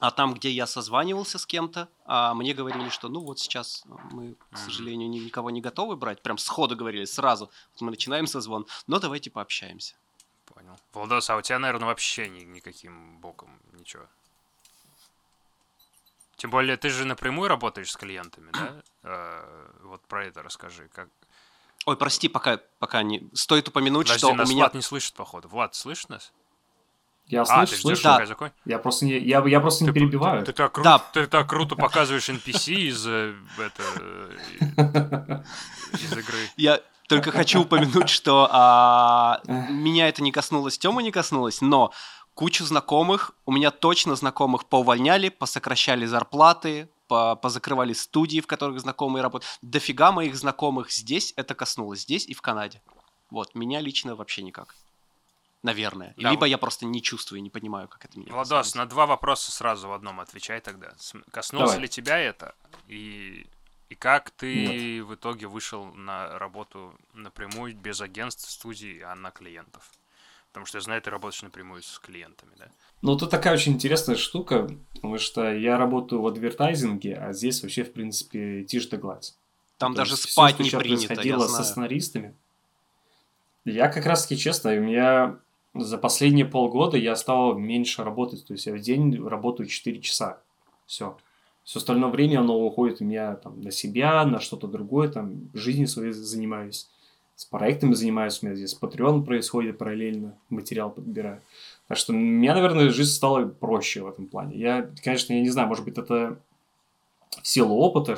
А 0.00 0.12
там, 0.12 0.32
где 0.34 0.48
я 0.50 0.68
созванивался 0.68 1.38
с 1.38 1.46
кем-то, 1.46 1.88
а, 2.04 2.32
мне 2.34 2.54
говорили, 2.54 2.88
что 2.88 3.08
ну 3.08 3.20
вот 3.20 3.40
сейчас 3.40 3.82
мы, 4.12 4.36
к 4.52 4.56
сожалению, 4.56 5.10
ни- 5.10 5.18
никого 5.18 5.50
не 5.50 5.60
готовы 5.60 5.96
брать. 5.96 6.22
Прям 6.22 6.38
сходу 6.38 6.76
говорили, 6.76 7.04
сразу. 7.04 7.50
Вот 7.72 7.80
мы 7.80 7.90
начинаем 7.90 8.28
созвон, 8.28 8.66
но 8.86 9.00
давайте 9.00 9.30
пообщаемся. 9.30 9.96
Понял. 10.54 10.76
Владос, 10.92 11.30
а 11.30 11.36
у 11.36 11.42
тебя, 11.42 11.58
наверное, 11.58 11.86
вообще 11.86 12.28
ни- 12.28 12.44
никаким 12.44 13.18
боком 13.18 13.50
ничего. 13.72 14.06
Тем 16.36 16.50
более, 16.50 16.76
ты 16.76 16.88
же 16.90 17.04
напрямую 17.04 17.48
работаешь 17.48 17.90
с 17.90 17.96
клиентами, 17.96 18.50
да? 18.52 18.82
Э, 19.04 19.70
Вот 19.84 20.02
про 20.02 20.24
это 20.26 20.42
расскажи. 20.42 20.88
Как... 20.92 21.08
Ой, 21.86 21.96
прости, 21.96 22.28
пока, 22.28 22.60
пока 22.78 23.02
не... 23.02 23.28
Стоит 23.32 23.68
упомянуть, 23.68 24.06
Подожди, 24.08 24.18
что 24.26 24.32
у 24.32 24.34
нас 24.34 24.48
меня... 24.48 24.64
Влад 24.64 24.74
не 24.74 24.82
слышит, 24.82 25.14
походу. 25.14 25.48
Влад, 25.48 25.74
слышишь 25.74 26.08
нас? 26.08 26.32
Я 27.26 27.42
а, 27.42 27.44
слышу, 27.66 27.70
ты 27.70 27.76
ждешь, 27.94 28.00
слышу. 28.02 28.36
Да. 28.40 28.52
я 28.64 28.78
просто 28.78 29.04
не, 29.04 29.18
я, 29.18 29.44
я 29.46 29.60
просто 29.60 29.84
не 29.84 29.90
Ты- 29.90 29.94
перебиваю. 29.94 30.44
Ты, 30.44 30.52
так, 30.52 30.76
кру- 30.76 30.82
Да. 30.82 30.98
ты 30.98 31.26
так 31.26 31.48
круто 31.48 31.76
показываешь 31.76 32.28
NPC 32.28 32.72
из, 32.74 33.06
э, 33.06 33.34
это, 33.58 33.82
э, 34.00 35.42
из 35.92 36.12
игры. 36.12 36.38
Я, 36.56 36.80
Только 37.08 37.32
хочу 37.32 37.62
упомянуть, 37.62 38.08
что 38.08 38.48
а, 38.50 39.40
меня 39.46 40.08
это 40.08 40.22
не 40.22 40.30
коснулось, 40.30 40.78
Тёма 40.78 41.02
не 41.02 41.10
коснулось, 41.10 41.60
но 41.60 41.92
кучу 42.34 42.64
знакомых, 42.64 43.32
у 43.46 43.52
меня 43.52 43.70
точно 43.72 44.14
знакомых 44.14 44.66
поувольняли, 44.66 45.28
посокращали 45.28 46.06
зарплаты, 46.06 46.88
по 47.08 47.36
позакрывали 47.36 47.94
студии, 47.94 48.40
в 48.40 48.46
которых 48.46 48.78
знакомые 48.80 49.22
работают. 49.22 49.58
Дофига 49.62 50.12
моих 50.12 50.36
знакомых 50.36 50.92
здесь 50.92 51.32
это 51.36 51.54
коснулось, 51.54 52.02
здесь 52.02 52.26
и 52.26 52.34
в 52.34 52.42
Канаде. 52.42 52.82
Вот, 53.30 53.54
меня 53.54 53.80
лично 53.80 54.14
вообще 54.14 54.42
никак. 54.42 54.76
Наверное. 55.62 56.14
Да. 56.16 56.30
Либо 56.30 56.46
я 56.46 56.56
просто 56.56 56.86
не 56.86 57.02
чувствую, 57.02 57.42
не 57.42 57.50
понимаю, 57.50 57.88
как 57.88 58.04
это 58.04 58.18
меня 58.18 58.32
Владос, 58.32 58.48
касается. 58.48 58.78
на 58.78 58.86
два 58.86 59.06
вопроса 59.06 59.50
сразу 59.50 59.88
в 59.88 59.92
одном 59.92 60.20
отвечай 60.20 60.60
тогда. 60.60 60.92
Коснулось 61.32 61.70
Давай. 61.70 61.82
ли 61.82 61.88
тебя 61.88 62.18
это? 62.18 62.54
И, 62.86 63.46
и 63.88 63.94
как 63.94 64.30
ты 64.30 65.02
в 65.02 65.14
итоге 65.14 65.46
вышел 65.46 65.86
на 65.94 66.38
работу 66.38 66.94
напрямую, 67.14 67.74
без 67.74 68.00
агентств, 68.00 68.50
студий, 68.50 69.02
а 69.02 69.14
на 69.14 69.30
клиентов? 69.30 69.90
Потому 70.48 70.66
что 70.66 70.78
я 70.78 70.82
знаю, 70.82 71.02
ты 71.02 71.10
работаешь 71.10 71.42
напрямую 71.42 71.82
с 71.82 71.98
клиентами, 71.98 72.52
да? 72.58 72.68
Ну, 73.02 73.16
это 73.16 73.26
такая 73.26 73.54
очень 73.54 73.72
интересная 73.72 74.16
штука, 74.16 74.68
потому 74.94 75.18
что 75.18 75.52
я 75.54 75.76
работаю 75.76 76.22
в 76.22 76.26
адвертайзинге, 76.26 77.16
а 77.16 77.32
здесь 77.32 77.62
вообще, 77.62 77.84
в 77.84 77.92
принципе, 77.92 78.64
тишь 78.64 78.86
да 78.86 78.96
гладь. 78.96 79.34
Там 79.76 79.92
То 79.92 79.98
даже 79.98 80.14
есть 80.14 80.32
спать 80.32 80.54
что 80.54 80.62
не 80.64 80.70
щас 80.70 80.82
принято, 80.82 81.02
я 81.02 81.06
происходило 81.06 81.42
со 81.42 81.48
знаю. 81.48 81.64
сценаристами. 81.64 82.34
Я 83.64 83.88
как 83.88 84.06
раз 84.06 84.22
таки 84.22 84.36
честно, 84.36 84.72
у 84.72 84.80
меня 84.80 85.38
за 85.74 85.98
последние 85.98 86.46
полгода 86.46 86.96
я 86.96 87.14
стал 87.16 87.56
меньше 87.56 88.02
работать. 88.02 88.44
То 88.46 88.54
есть 88.54 88.66
я 88.66 88.72
в 88.72 88.80
день 88.80 89.24
работаю 89.26 89.68
4 89.68 90.00
часа. 90.00 90.40
Все. 90.86 91.16
Все 91.68 91.80
остальное 91.80 92.08
время 92.08 92.40
оно 92.40 92.58
уходит 92.58 93.02
у 93.02 93.04
меня 93.04 93.36
там, 93.36 93.60
на 93.60 93.70
себя, 93.70 94.24
на 94.24 94.40
что-то 94.40 94.66
другое, 94.66 95.10
там, 95.10 95.50
жизнью 95.52 95.86
своей 95.86 96.12
занимаюсь. 96.12 96.88
С 97.34 97.44
проектами 97.44 97.92
занимаюсь, 97.92 98.42
у 98.42 98.46
меня 98.46 98.56
здесь 98.56 98.74
Patreon 98.80 99.22
происходит 99.22 99.76
параллельно, 99.76 100.38
материал 100.48 100.90
подбираю. 100.90 101.42
Так 101.86 101.98
что 101.98 102.14
у 102.14 102.16
меня, 102.16 102.54
наверное, 102.54 102.88
жизнь 102.88 103.10
стала 103.10 103.44
проще 103.44 104.00
в 104.00 104.08
этом 104.08 104.28
плане. 104.28 104.56
Я, 104.56 104.90
конечно, 105.04 105.34
я 105.34 105.42
не 105.42 105.50
знаю, 105.50 105.68
может 105.68 105.84
быть, 105.84 105.98
это 105.98 106.40
в 107.42 107.46
силу 107.46 107.76
опыта, 107.76 108.16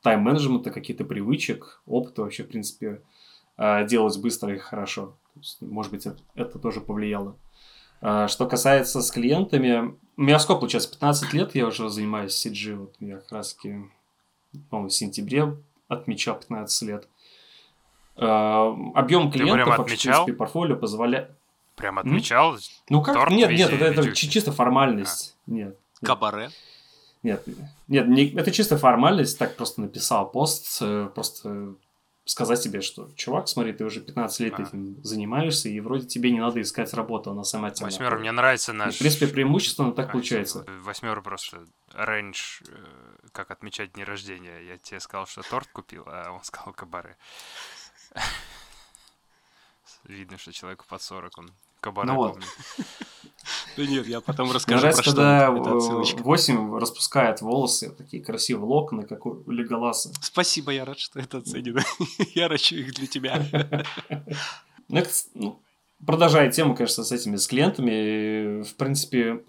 тайм-менеджмента, 0.00 0.70
каких-то 0.70 1.04
привычек, 1.04 1.82
опыта 1.84 2.22
вообще, 2.22 2.44
в 2.44 2.48
принципе, 2.48 3.02
э, 3.58 3.86
делать 3.86 4.18
быстро 4.18 4.54
и 4.54 4.56
хорошо. 4.56 5.12
Есть, 5.36 5.60
может 5.60 5.92
быть, 5.92 6.06
это, 6.06 6.20
это 6.34 6.58
тоже 6.58 6.80
повлияло. 6.80 7.36
А, 8.00 8.28
Что 8.28 8.46
касается 8.46 9.00
с 9.02 9.10
клиентами, 9.10 9.94
у 10.16 10.22
меня 10.22 10.38
сколько 10.38 10.60
получается? 10.60 10.90
15 10.90 11.32
лет 11.32 11.54
я 11.54 11.66
уже 11.66 11.88
занимаюсь 11.88 12.46
CG. 12.46 12.74
Вот 12.76 12.94
я 13.00 13.16
как 13.18 13.32
раз 13.32 13.54
таки, 13.54 13.76
в 14.70 14.88
сентябре 14.90 15.56
отмечал 15.88 16.36
15 16.38 16.82
лет. 16.88 17.08
А, 18.16 18.74
Объем 18.94 19.30
клиентов 19.30 19.66
прям 19.66 19.78
вообще, 19.78 19.96
в 19.96 20.02
принципе, 20.02 20.32
портфолио 20.32 20.76
позволяет... 20.76 21.30
Прям 21.76 21.98
отмечал? 21.98 22.56
Ну 22.88 23.02
как? 23.02 23.14
Торт 23.14 23.30
нет, 23.30 23.50
нет, 23.50 23.72
это, 23.72 23.84
это 23.84 24.12
чисто 24.12 24.50
формальность. 24.50 25.36
Нет. 25.46 25.68
нет. 25.68 25.78
Кабаре. 26.02 26.50
Нет, 27.22 27.44
нет, 27.88 28.08
не- 28.08 28.34
это 28.34 28.50
чисто 28.52 28.78
формальность, 28.78 29.38
так 29.38 29.56
просто 29.56 29.80
написал 29.80 30.30
пост, 30.30 30.78
э, 30.80 31.08
просто 31.12 31.74
сказать 32.28 32.62
тебе, 32.62 32.80
что, 32.82 33.10
чувак, 33.16 33.48
смотри, 33.48 33.72
ты 33.72 33.84
уже 33.84 34.00
15 34.00 34.40
лет 34.40 34.52
Ага. 34.54 34.64
этим 34.64 35.02
занимаешься, 35.02 35.68
и 35.68 35.80
вроде 35.80 36.06
тебе 36.06 36.30
не 36.30 36.40
надо 36.40 36.60
искать 36.60 36.92
работу, 36.92 37.30
она 37.30 37.42
сама 37.42 37.70
тебя 37.70 37.86
Восьмера, 37.86 38.10
находит. 38.10 38.20
мне 38.20 38.32
нравится 38.32 38.72
И, 38.72 38.74
наш... 38.74 38.96
В 38.96 38.98
принципе, 38.98 39.28
преимущественно 39.28 39.92
так 39.92 40.08
А, 40.10 40.12
получается. 40.12 40.60
извини, 40.66 40.80
Восьмера 40.82 41.20
просто 41.22 41.66
рейндж, 41.94 42.60
э, 42.68 42.74
как 43.32 43.50
отмечать 43.50 43.92
день 43.92 44.04
рождения. 44.04 44.60
Я 44.60 44.76
тебе 44.78 45.00
сказал, 45.00 45.26
что 45.26 45.42
торт 45.42 45.68
купил, 45.72 46.04
а 46.06 46.30
он 46.32 46.44
сказал 46.44 46.72
кабары. 46.74 47.16
Видно, 50.04 50.38
что 50.38 50.52
человеку 50.52 50.84
под 50.88 51.02
40, 51.02 51.38
он 51.38 51.50
кабары 51.80 52.08
Ну 52.08 52.14
вот. 52.14 52.38
Да 53.76 53.86
нет, 53.86 54.06
я 54.06 54.20
потом 54.20 54.52
расскажу 54.52 54.80
нравится, 54.80 55.02
когда 55.02 55.48
это 55.48 55.76
отсылочка. 55.76 56.22
8 56.22 56.78
распускает 56.78 57.40
волосы, 57.40 57.90
такие 57.90 58.22
красивые 58.22 58.66
локоны, 58.66 59.04
как 59.04 59.24
у 59.24 59.50
Леголаса. 59.50 60.12
Спасибо, 60.20 60.72
я 60.72 60.84
рад, 60.84 60.98
что 60.98 61.18
это 61.18 61.38
оценено. 61.38 61.82
Я 62.34 62.48
рачу 62.48 62.76
их 62.76 62.92
для 62.94 63.06
тебя. 63.06 63.42
Ну, 64.88 64.98
это, 64.98 65.10
ну, 65.34 65.62
продолжая 66.04 66.50
тему, 66.50 66.74
конечно, 66.74 67.04
с 67.04 67.12
этими, 67.12 67.36
с 67.36 67.46
клиентами, 67.46 68.62
в 68.62 68.74
принципе, 68.76 69.44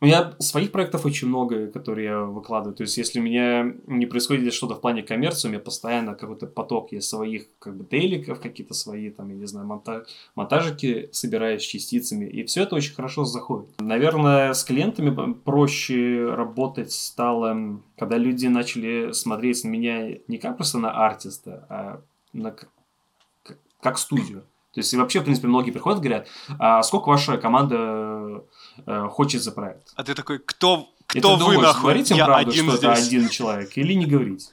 у 0.00 0.06
меня 0.06 0.34
своих 0.38 0.70
проектов 0.70 1.04
очень 1.04 1.26
много, 1.26 1.66
которые 1.66 2.06
я 2.06 2.20
выкладываю. 2.20 2.76
То 2.76 2.82
есть, 2.82 2.96
если 2.98 3.18
у 3.18 3.22
меня 3.22 3.74
не 3.86 4.06
происходит 4.06 4.54
что-то 4.54 4.76
в 4.76 4.80
плане 4.80 5.02
коммерции, 5.02 5.48
у 5.48 5.50
меня 5.50 5.60
постоянно 5.60 6.14
какой-то 6.14 6.46
поток 6.46 6.92
есть 6.92 7.08
своих 7.08 7.46
как 7.58 7.76
бы 7.76 7.84
дейликов, 7.84 8.40
какие-то 8.40 8.74
свои, 8.74 9.10
там, 9.10 9.28
я 9.30 9.34
не 9.34 9.46
знаю, 9.46 9.66
монта- 9.66 10.06
монтажики 10.36 11.08
с 11.10 11.62
частицами, 11.62 12.26
и 12.26 12.44
все 12.44 12.62
это 12.62 12.76
очень 12.76 12.94
хорошо 12.94 13.24
заходит. 13.24 13.70
Наверное, 13.80 14.52
с 14.52 14.62
клиентами 14.62 15.32
проще 15.32 16.32
работать 16.32 16.92
стало, 16.92 17.80
когда 17.98 18.18
люди 18.18 18.46
начали 18.46 19.10
смотреть 19.10 19.64
на 19.64 19.68
меня 19.68 20.18
не 20.28 20.38
как 20.38 20.56
просто 20.56 20.78
на 20.78 20.92
артиста, 20.92 21.66
а 21.68 22.00
на 22.32 22.52
к- 22.52 22.68
к- 23.42 23.58
как 23.80 23.98
студию. 23.98 24.44
То 24.74 24.80
есть 24.80 24.92
и 24.92 24.96
вообще, 24.96 25.20
в 25.20 25.24
принципе, 25.24 25.48
многие 25.48 25.72
приходят 25.72 25.98
и 25.98 26.02
говорят, 26.02 26.28
а 26.58 26.82
сколько 26.84 27.08
ваша 27.08 27.36
команда 27.38 28.44
э, 28.86 29.08
хочет 29.08 29.42
за 29.42 29.52
проект? 29.52 29.92
А 29.96 30.04
ты 30.04 30.14
такой, 30.14 30.38
кто, 30.38 30.88
И 31.14 31.20
кто 31.20 31.36
ты 31.36 31.44
вы 31.44 31.54
думаешь, 31.54 31.62
нахуй? 31.62 31.82
говорить 31.82 32.10
им 32.10 32.16
Я 32.16 32.26
правду, 32.26 32.50
один 32.50 32.64
что 32.66 32.74
это 32.76 32.94
здесь. 32.96 33.08
один 33.08 33.28
человек, 33.28 33.76
или 33.76 33.92
не 33.94 34.06
говорить? 34.06 34.50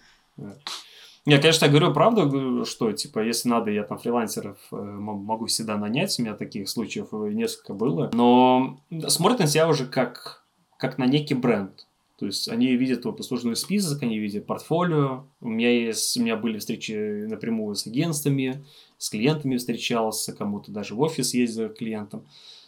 Не, 1.25 1.39
конечно, 1.39 1.65
я 1.65 1.71
говорю 1.71 1.91
правду, 1.91 2.65
что, 2.65 2.91
типа, 2.91 3.19
если 3.19 3.49
надо, 3.49 3.71
я 3.71 3.83
там 3.83 3.97
фрилансеров 3.97 4.57
э, 4.71 4.75
могу 4.75 5.47
всегда 5.47 5.75
нанять, 5.75 6.19
у 6.19 6.21
меня 6.21 6.35
таких 6.35 6.69
случаев 6.69 7.11
несколько 7.11 7.73
было, 7.73 8.11
но 8.13 8.79
смотрят 9.07 9.39
на 9.39 9.47
тебя 9.47 9.67
уже 9.67 9.87
как, 9.87 10.43
как 10.77 10.99
на 10.99 11.05
некий 11.05 11.33
бренд. 11.33 11.87
То 12.19 12.27
есть 12.27 12.47
они 12.47 12.75
видят 12.75 13.01
твой 13.01 13.13
послужной 13.13 13.55
список, 13.57 14.03
они 14.03 14.19
видят 14.19 14.45
портфолио. 14.45 15.25
У 15.41 15.49
меня 15.49 15.69
есть, 15.69 16.15
у 16.15 16.21
меня 16.21 16.37
были 16.37 16.59
встречи 16.59 17.25
напрямую 17.25 17.75
с 17.75 17.87
агентствами, 17.87 18.63
с 18.97 19.09
клиентами 19.09 19.57
встречался, 19.57 20.31
кому-то 20.31 20.71
даже 20.71 20.95
в 20.95 21.01
офис 21.01 21.33
ездил 21.33 21.69
к 21.69 21.77
клиентам. 21.77 22.25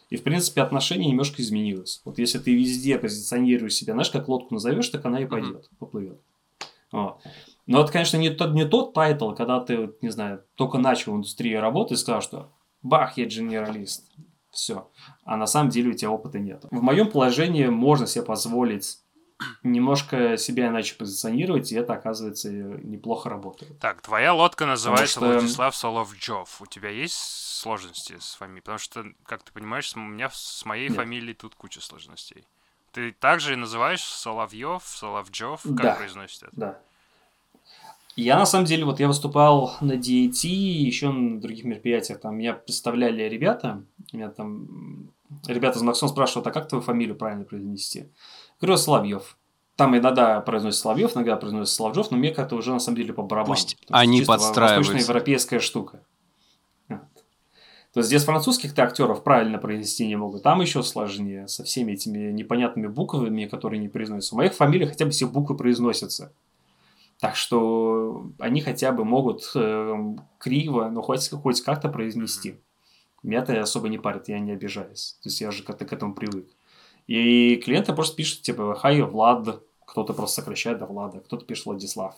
И, 0.10 0.15
в 0.17 0.24
принципе, 0.24 0.62
отношение 0.62 1.10
немножко 1.10 1.41
изменилось. 1.41 2.02
Вот 2.06 2.17
если 2.17 2.39
ты 2.39 2.54
везде 2.56 2.98
позиционируешь 2.98 3.74
себя, 3.74 3.93
знаешь, 3.93 4.10
как 4.10 4.28
лодку 4.28 4.54
назовешь, 4.54 4.88
так 4.89 5.06
она 5.06 5.20
и 5.20 5.26
пойдет, 5.26 5.70
поплывет. 5.80 6.22
Вот. 6.91 7.22
Но 7.65 7.82
это, 7.82 7.91
конечно, 7.91 8.15
не 8.15 8.30
тот, 8.30 8.54
не 8.54 8.65
тот 8.65 8.93
title, 8.93 9.34
когда 9.34 9.60
ты, 9.60 9.78
вот, 9.78 10.02
не 10.02 10.10
знаю, 10.10 10.43
только 10.56 10.78
начал 10.78 11.12
в 11.12 11.15
индустрии 11.17 11.54
работать 11.56 11.98
и 11.98 12.02
сказал, 12.02 12.22
что 12.22 12.52
бах, 12.82 13.17
я 13.17 13.26
генералист. 13.26 14.06
Все. 14.52 14.89
А 15.26 15.36
на 15.36 15.46
самом 15.46 15.70
деле 15.70 15.91
у 15.91 15.93
тебя 15.93 16.10
опыта 16.10 16.39
нет. 16.39 16.63
В 16.72 16.82
моем 16.82 17.12
положении 17.12 17.67
можно 17.67 18.08
себе 18.08 18.24
позволить 18.24 19.00
немножко 19.63 20.38
себя 20.38 20.67
иначе 20.70 20.96
позиционировать, 20.96 21.72
и 21.72 21.76
это, 21.76 21.93
оказывается, 21.93 22.50
неплохо 22.52 23.30
работает. 23.30 23.78
Так, 23.80 24.02
твоя 24.02 24.34
лодка 24.34 24.65
называется 24.65 25.20
что- 25.20 25.28
Владислав 25.28 25.76
Соловджов. 25.76 26.62
У 26.62 26.65
тебя 26.65 26.89
есть 26.89 27.15
сложности 27.58 28.17
с 28.20 28.36
фамилией? 28.36 28.62
Потому 28.62 28.80
что, 28.80 29.06
как 29.24 29.43
ты 29.43 29.52
понимаешь, 29.52 29.91
у 29.96 30.00
меня 30.00 30.30
с 30.32 30.63
моей 30.65 30.88
Нет. 30.89 30.98
фамилией 30.98 31.34
тут 31.34 31.56
куча 31.56 31.82
сложностей. 31.82 32.46
Ты 32.91 33.12
также 33.12 33.56
называешь 33.56 34.04
Соловьев, 34.04 34.84
Соловджов? 34.86 35.62
Как 35.63 35.76
Да. 35.82 35.96
произносит 35.96 36.43
это? 36.43 36.52
Да. 36.56 36.80
Я, 38.15 38.39
на 38.39 38.46
самом 38.48 38.65
деле, 38.65 38.84
вот 38.84 39.00
я 39.00 39.08
выступал 39.08 39.76
на 39.80 39.93
DAT 39.93 40.43
и 40.46 40.48
еще 40.48 41.12
на 41.12 41.39
других 41.39 41.65
мероприятиях. 41.65 42.20
Там 42.20 42.36
меня 42.38 42.54
представляли 42.54 43.24
ребята. 43.24 43.84
Меня 44.12 44.30
там 44.32 45.12
ребята 45.46 45.78
из 45.78 45.84
Максон 45.84 46.10
спрашивают, 46.10 46.48
а 46.48 46.52
как 46.52 46.67
твою 46.67 46.82
фамилию 46.84 47.15
правильно 47.15 47.43
произнести? 47.46 48.10
Говорю, 48.60 48.78
Соловьев. 48.78 49.38
Там 49.76 49.96
иногда 49.96 50.41
произносит 50.41 50.80
Соловьев, 50.80 51.15
иногда 51.15 51.36
произносит 51.36 51.76
Соловжов, 51.76 52.10
но 52.10 52.17
мне 52.17 52.32
как-то 52.32 52.56
уже 52.56 52.72
на 52.74 52.80
самом 52.80 52.96
деле 52.98 53.13
по 53.13 53.22
барабану. 53.22 53.54
Пусть 53.54 53.78
они 53.91 54.24
подстраиваются. 54.24 54.93
Восточноевропейская 54.93 55.60
штука. 55.60 56.02
То 57.97 58.01
есть 58.01 58.10
здесь 58.10 58.25
французских-то 58.25 58.83
актеров 58.83 59.23
правильно 59.23 59.57
произнести 59.57 60.05
не 60.05 60.15
могут. 60.15 60.43
Там 60.43 60.62
еще 60.62 60.83
сложнее, 60.83 61.47
со 61.47 61.63
всеми 61.63 61.93
этими 61.93 62.31
непонятными 62.31 62.86
буквами, 62.86 63.47
которые 63.47 63.79
не 63.79 63.88
произносятся. 63.88 64.36
У 64.36 64.38
моих 64.38 64.53
фамилий 64.53 64.86
хотя 64.86 65.05
бы 65.05 65.10
все 65.10 65.25
буквы 65.25 65.57
произносятся. 65.57 66.31
Так 67.19 67.36
что 67.36 68.29
они 68.38 68.62
хотя 68.62 68.91
бы 68.91 69.03
могут 69.03 69.49
э, 69.55 70.15
криво, 70.38 70.89
но 70.89 71.01
хоть, 71.01 71.27
хоть 71.27 71.62
как-то 71.62 71.89
произнести. 71.89 72.57
Меня-то 73.23 73.60
особо 73.60 73.89
не 73.89 73.97
парит, 73.97 74.27
я 74.27 74.38
не 74.38 74.51
обижаюсь. 74.51 75.17
То 75.23 75.29
есть 75.29 75.41
я 75.41 75.49
же 75.49 75.63
как-то 75.63 75.86
к 75.86 75.91
этому 75.91 76.13
привык. 76.13 76.47
И 77.07 77.55
клиенты 77.55 77.93
просто 77.93 78.15
пишут, 78.15 78.43
типа, 78.43 78.75
хай, 78.75 79.01
Влад, 79.01 79.63
кто-то 79.88 80.13
просто 80.13 80.41
сокращает 80.41 80.77
до 80.77 80.86
Влада, 80.86 81.19
кто-то 81.21 81.47
пишет 81.47 81.65
Владислав. 81.65 82.13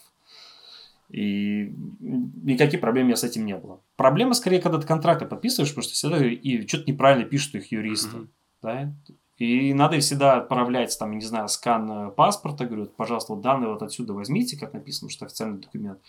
И 1.09 1.73
никаких 1.99 2.81
проблем 2.81 3.05
у 3.05 3.07
меня 3.07 3.15
с 3.15 3.23
этим 3.23 3.45
не 3.45 3.57
было. 3.57 3.81
Проблема 3.95 4.33
скорее, 4.33 4.61
когда 4.61 4.79
ты 4.79 4.85
контракты 4.85 5.25
подписываешь, 5.25 5.71
потому 5.71 5.83
что 5.83 5.93
всегда 5.93 6.23
и 6.25 6.67
что-то 6.67 6.91
неправильно 6.91 7.25
пишут 7.25 7.55
их 7.55 7.71
юристы. 7.71 8.17
Мгм. 8.17 8.31
Да? 8.61 8.93
И 9.37 9.73
надо 9.73 9.99
всегда 9.99 10.37
отправлять, 10.37 10.95
там, 10.99 11.17
не 11.17 11.25
знаю, 11.25 11.47
скан 11.47 11.89
э, 11.89 12.11
паспорта, 12.11 12.65
говорю, 12.65 12.87
пожалуйста, 12.87 13.33
вот 13.33 13.41
данные 13.41 13.69
вот 13.69 13.81
отсюда 13.81 14.13
возьмите, 14.13 14.57
как 14.57 14.73
написано, 14.73 15.09
что 15.09 15.25
официальный 15.25 15.59
документ. 15.59 15.99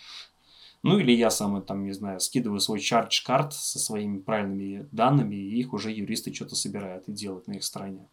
Ну 0.82 0.98
или 0.98 1.12
я 1.12 1.30
сам, 1.30 1.62
там, 1.62 1.84
не 1.84 1.92
знаю, 1.92 2.18
скидываю 2.20 2.58
свой 2.58 2.80
чардж-карт 2.80 3.52
со 3.52 3.78
своими 3.78 4.18
правильными 4.18 4.88
данными, 4.90 5.36
и 5.36 5.60
их 5.60 5.72
уже 5.72 5.92
юристы 5.92 6.34
что-то 6.34 6.56
собирают 6.56 7.06
и 7.08 7.12
делают 7.12 7.46
на 7.46 7.52
их 7.52 7.64
стороне. 7.64 8.08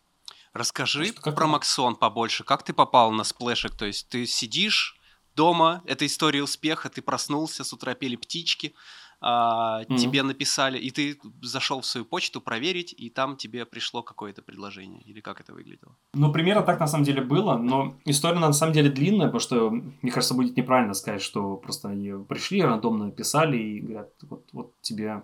Расскажи 0.53 1.05
что, 1.05 1.21
как 1.21 1.35
про 1.35 1.47
Максон 1.47 1.95
побольше. 1.95 2.43
Как 2.43 2.63
ты 2.63 2.73
попал 2.73 3.11
на 3.11 3.23
сплэшек? 3.23 3.75
То 3.75 3.85
есть 3.85 4.09
ты 4.09 4.25
сидишь 4.25 4.96
дома, 5.37 5.81
это 5.85 6.05
история 6.05 6.43
успеха, 6.43 6.89
ты 6.89 7.01
проснулся, 7.01 7.63
с 7.63 7.71
утра 7.71 7.93
пели 7.93 8.17
птички, 8.17 8.73
а, 9.21 9.83
mm-hmm. 9.83 9.97
тебе 9.97 10.23
написали, 10.23 10.77
и 10.77 10.91
ты 10.91 11.19
зашел 11.41 11.81
в 11.81 11.85
свою 11.85 12.05
почту 12.05 12.41
проверить, 12.41 12.93
и 12.97 13.09
там 13.09 13.37
тебе 13.37 13.65
пришло 13.65 14.03
какое-то 14.03 14.41
предложение, 14.41 15.01
или 15.01 15.21
как 15.21 15.39
это 15.39 15.53
выглядело? 15.53 15.95
Ну, 16.13 16.31
примерно 16.31 16.63
так 16.63 16.79
на 16.79 16.87
самом 16.87 17.05
деле 17.05 17.21
было, 17.21 17.57
но 17.57 17.95
история 18.05 18.39
на 18.39 18.53
самом 18.53 18.73
деле 18.73 18.89
длинная, 18.89 19.27
потому 19.27 19.39
что, 19.39 19.69
мне 19.71 20.11
кажется, 20.11 20.33
будет 20.33 20.57
неправильно 20.57 20.93
сказать, 20.93 21.21
что 21.21 21.55
просто 21.55 21.89
они 21.89 22.11
пришли, 22.27 22.61
рандомно 22.61 23.05
написали 23.05 23.57
и 23.57 23.79
говорят, 23.79 24.09
вот, 24.23 24.49
вот 24.53 24.73
тебе 24.81 25.23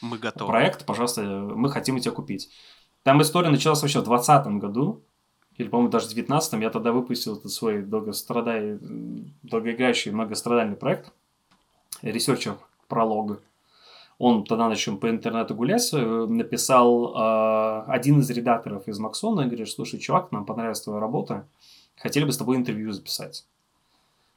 мы 0.00 0.18
готовы. 0.18 0.50
проект, 0.50 0.86
пожалуйста, 0.86 1.22
мы 1.22 1.70
хотим 1.70 1.98
тебя 1.98 2.14
купить. 2.14 2.50
Там 3.02 3.20
история 3.20 3.50
началась 3.50 3.82
вообще 3.82 4.00
в 4.00 4.04
2020 4.04 4.46
году, 4.60 5.04
или, 5.58 5.68
по-моему, 5.68 5.90
даже 5.90 6.06
в 6.06 6.14
19 6.14 6.62
я 6.62 6.70
тогда 6.70 6.92
выпустил 6.92 7.36
этот 7.36 7.50
свой 7.50 7.82
долгострадай... 7.82 8.78
долгоиграющий 9.42 10.12
многострадальный 10.12 10.76
проект, 10.76 11.12
Researcher 12.00 12.56
Prologue. 12.86 13.42
Он 14.18 14.44
тогда 14.44 14.68
начал 14.68 14.96
по 14.96 15.10
интернету 15.10 15.54
гулять, 15.54 15.90
э, 15.92 16.26
написал 16.28 17.14
э, 17.14 17.82
один 17.88 18.20
из 18.20 18.30
редакторов 18.30 18.88
из 18.88 18.98
Maxon'а 18.98 19.42
и 19.42 19.46
говорит, 19.46 19.68
слушай, 19.68 19.98
чувак, 19.98 20.32
нам 20.32 20.44
понравилась 20.44 20.80
твоя 20.80 21.00
работа, 21.00 21.46
хотели 21.96 22.24
бы 22.24 22.32
с 22.32 22.36
тобой 22.36 22.56
интервью 22.56 22.92
записать. 22.92 23.44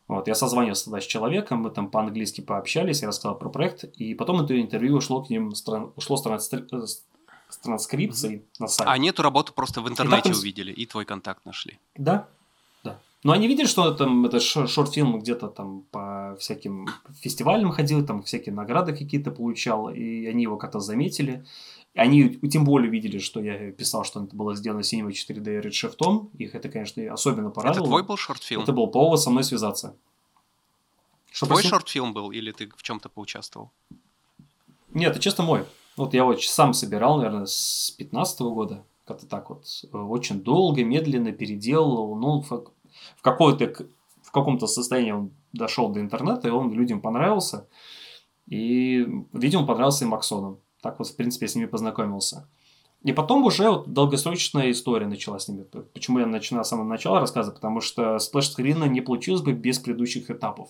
Вот, 0.08 0.28
я 0.28 0.36
созвонился 0.36 0.86
тогда 0.86 1.02
с 1.02 1.06
человеком, 1.06 1.62
мы 1.62 1.70
там 1.70 1.90
по-английски 1.90 2.42
пообщались, 2.42 3.02
я 3.02 3.08
рассказал 3.08 3.38
про 3.38 3.50
проект, 3.50 3.86
и 3.86 4.14
потом 4.14 4.42
это 4.42 4.60
интервью 4.60 4.98
ушло 4.98 5.24
к 5.24 5.30
ним, 5.30 5.54
ушло 5.96 6.18
с, 6.18 7.04
с 7.52 7.58
транскрипцией 7.58 8.38
mm-hmm. 8.38 8.60
на 8.60 8.68
сайт. 8.68 8.90
А 8.90 8.94
они 8.94 9.10
эту 9.10 9.22
работу 9.22 9.54
просто 9.54 9.82
в 9.82 9.90
интернете 9.90 10.30
и 10.30 10.34
увидели, 10.34 10.72
и 10.72 10.86
твой 10.86 11.06
контакт 11.06 11.46
нашли. 11.46 11.80
Да, 11.96 12.28
но 13.24 13.34
они 13.34 13.48
видели, 13.48 13.68
что 13.68 13.94
там 13.94 14.26
это 14.26 14.40
шорт-фильм 14.40 15.20
где-то 15.20 15.48
там 15.48 15.84
по 15.92 16.36
всяким 16.40 16.88
фестивалям 17.20 17.72
ходил, 17.72 18.06
там 18.06 18.24
всякие 18.24 18.54
награды 18.54 18.96
какие-то 18.96 19.30
получал, 19.30 19.90
и 19.90 20.26
они 20.26 20.44
его 20.44 20.58
как-то 20.58 20.80
заметили. 20.80 21.46
Они 21.94 22.30
тем 22.30 22.64
более 22.64 22.90
видели, 22.90 23.20
что 23.20 23.40
я 23.42 23.72
писал, 23.72 24.06
что 24.06 24.24
это 24.24 24.36
было 24.36 24.56
сделано 24.56 24.82
Cinema 24.82 25.10
4D 25.10 25.62
Redshift. 25.62 26.30
Их 26.40 26.56
это, 26.56 26.70
конечно, 26.70 27.14
особенно 27.14 27.52
порадовало. 27.52 27.86
Это 27.86 27.90
твой 27.90 28.04
был 28.04 28.18
шорт-фильм? 28.18 28.64
Это 28.64 28.74
был 28.74 28.88
повод 28.88 29.22
со 29.22 29.30
мной 29.30 29.44
связаться. 29.44 29.96
Что 31.32 31.46
твой 31.46 31.64
шорт-фильм 31.64 32.14
был 32.14 32.32
или 32.32 32.52
ты 32.52 32.72
в 32.76 32.82
чем-то 32.82 33.10
поучаствовал? 33.10 33.72
Нет, 34.94 35.12
это 35.12 35.20
чисто 35.20 35.44
мой. 35.44 35.66
Вот 35.98 36.14
я 36.14 36.26
вот 36.26 36.42
сам 36.42 36.74
собирал, 36.74 37.18
наверное, 37.18 37.46
с 37.46 37.94
15 37.98 38.42
-го 38.42 38.54
года. 38.54 38.84
Как-то 39.06 39.28
так 39.28 39.50
вот. 39.50 39.66
Очень 39.92 40.42
долго, 40.42 40.84
медленно 40.84 41.32
переделывал. 41.32 42.16
Ну, 42.16 42.42
в, 42.42 42.72
какой-то, 43.22 43.86
в 44.22 44.32
каком-то 44.32 44.68
состоянии 44.68 45.12
он 45.12 45.32
дошел 45.54 45.90
до 45.90 46.00
интернета, 46.00 46.48
и 46.48 46.52
он 46.52 46.72
людям 46.72 47.02
понравился. 47.02 47.68
И, 48.48 49.06
видимо, 49.34 49.66
понравился 49.66 50.06
и 50.06 50.08
Максонам. 50.08 50.60
Так 50.82 51.00
вот, 51.00 51.08
в 51.08 51.16
принципе, 51.16 51.46
я 51.46 51.50
с 51.50 51.56
ними 51.56 51.68
познакомился. 51.68 52.48
И 53.04 53.14
потом 53.14 53.44
уже 53.46 53.70
вот 53.70 53.92
долгосрочная 53.92 54.70
история 54.72 55.08
началась 55.08 55.44
с 55.44 55.48
ними. 55.48 55.64
Почему 55.94 56.20
я 56.20 56.28
начинаю 56.28 56.64
с 56.64 56.68
самого 56.68 56.86
начала 56.86 57.20
рассказа? 57.20 57.52
Потому 57.52 57.82
что 57.82 58.20
сплэш-скрина 58.20 58.86
не 58.86 59.02
получилось 59.02 59.42
бы 59.42 59.54
без 59.54 59.80
предыдущих 59.80 60.30
этапов. 60.30 60.70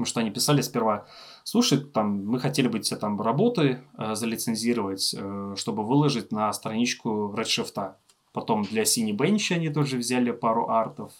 Потому 0.00 0.08
что 0.12 0.20
они 0.20 0.30
писали 0.30 0.62
сперва, 0.62 1.04
слушай, 1.44 1.78
там, 1.78 2.24
мы 2.24 2.40
хотели 2.40 2.68
бы 2.68 2.78
тебе 2.78 2.98
там 2.98 3.20
работы 3.20 3.82
э, 3.98 4.14
залицензировать, 4.14 5.14
э, 5.14 5.54
чтобы 5.58 5.84
выложить 5.84 6.32
на 6.32 6.50
страничку 6.54 7.34
Redshift. 7.36 7.92
Потом 8.32 8.62
для 8.62 8.84
Cinebench 8.84 9.54
они 9.54 9.68
тоже 9.68 9.98
взяли 9.98 10.30
пару 10.30 10.70
артов. 10.70 11.12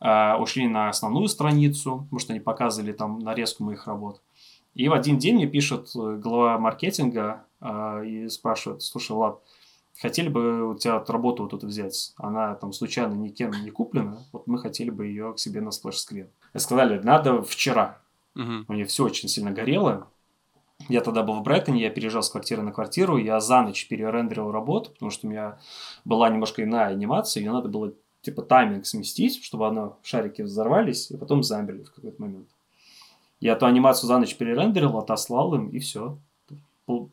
Э, 0.00 0.36
ушли 0.36 0.68
на 0.68 0.90
основную 0.90 1.28
страницу, 1.28 2.00
потому 2.02 2.18
что 2.18 2.34
они 2.34 2.40
показывали 2.40 2.92
там 2.92 3.18
нарезку 3.20 3.64
моих 3.64 3.86
работ. 3.86 4.20
И 4.74 4.86
в 4.90 4.92
один 4.92 5.16
день 5.16 5.36
мне 5.36 5.46
пишет 5.46 5.88
э, 5.96 6.16
глава 6.22 6.58
маркетинга 6.58 7.46
э, 7.62 8.04
и 8.04 8.28
спрашивает, 8.28 8.82
слушай, 8.82 9.12
Влад, 9.12 9.40
хотели 9.98 10.28
бы 10.28 10.68
у 10.70 10.74
тебя 10.74 11.02
работу 11.08 11.44
вот 11.44 11.54
эту 11.54 11.66
взять, 11.66 12.12
она 12.18 12.54
там 12.56 12.74
случайно 12.74 13.14
никем 13.14 13.52
не 13.52 13.70
куплена, 13.70 14.18
вот 14.32 14.46
мы 14.46 14.58
хотели 14.58 14.90
бы 14.90 15.06
ее 15.06 15.32
к 15.32 15.38
себе 15.38 15.62
на 15.62 15.70
splash 15.70 15.97
screen. 15.97 16.28
И 16.52 16.58
сказали, 16.58 16.98
надо 16.98 17.42
вчера. 17.42 18.02
Угу. 18.38 18.64
У 18.68 18.72
меня 18.72 18.86
все 18.86 19.04
очень 19.04 19.28
сильно 19.28 19.50
горело. 19.50 20.08
Я 20.88 21.00
тогда 21.00 21.24
был 21.24 21.34
в 21.34 21.42
Брайтоне, 21.42 21.82
я 21.82 21.90
переезжал 21.90 22.22
с 22.22 22.30
квартиры 22.30 22.62
на 22.62 22.72
квартиру, 22.72 23.18
я 23.18 23.40
за 23.40 23.62
ночь 23.62 23.88
перерендерил 23.88 24.52
работу, 24.52 24.92
потому 24.92 25.10
что 25.10 25.26
у 25.26 25.30
меня 25.30 25.58
была 26.04 26.30
немножко 26.30 26.62
иная 26.62 26.86
анимация, 26.86 27.42
ее 27.42 27.50
надо 27.50 27.68
было 27.68 27.92
типа 28.22 28.42
тайминг 28.42 28.86
сместить, 28.86 29.42
чтобы 29.44 29.66
оно, 29.66 29.98
шарики 30.02 30.42
взорвались 30.42 31.10
и 31.10 31.16
потом 31.16 31.42
замерли 31.42 31.82
в 31.82 31.92
какой-то 31.92 32.22
момент. 32.22 32.48
Я 33.40 33.52
эту 33.52 33.66
анимацию 33.66 34.06
за 34.06 34.18
ночь 34.18 34.36
перерендерил, 34.36 34.96
отослал 34.98 35.54
им, 35.54 35.68
и 35.68 35.80
все. 35.80 36.18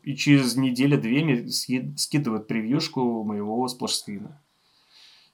И 0.04 0.14
через 0.14 0.56
неделю-две 0.56 1.24
мне 1.24 1.48
скидывают 1.48 2.46
превьюшку 2.46 3.24
моего 3.24 3.66
сплэш-скрина. 3.68 4.40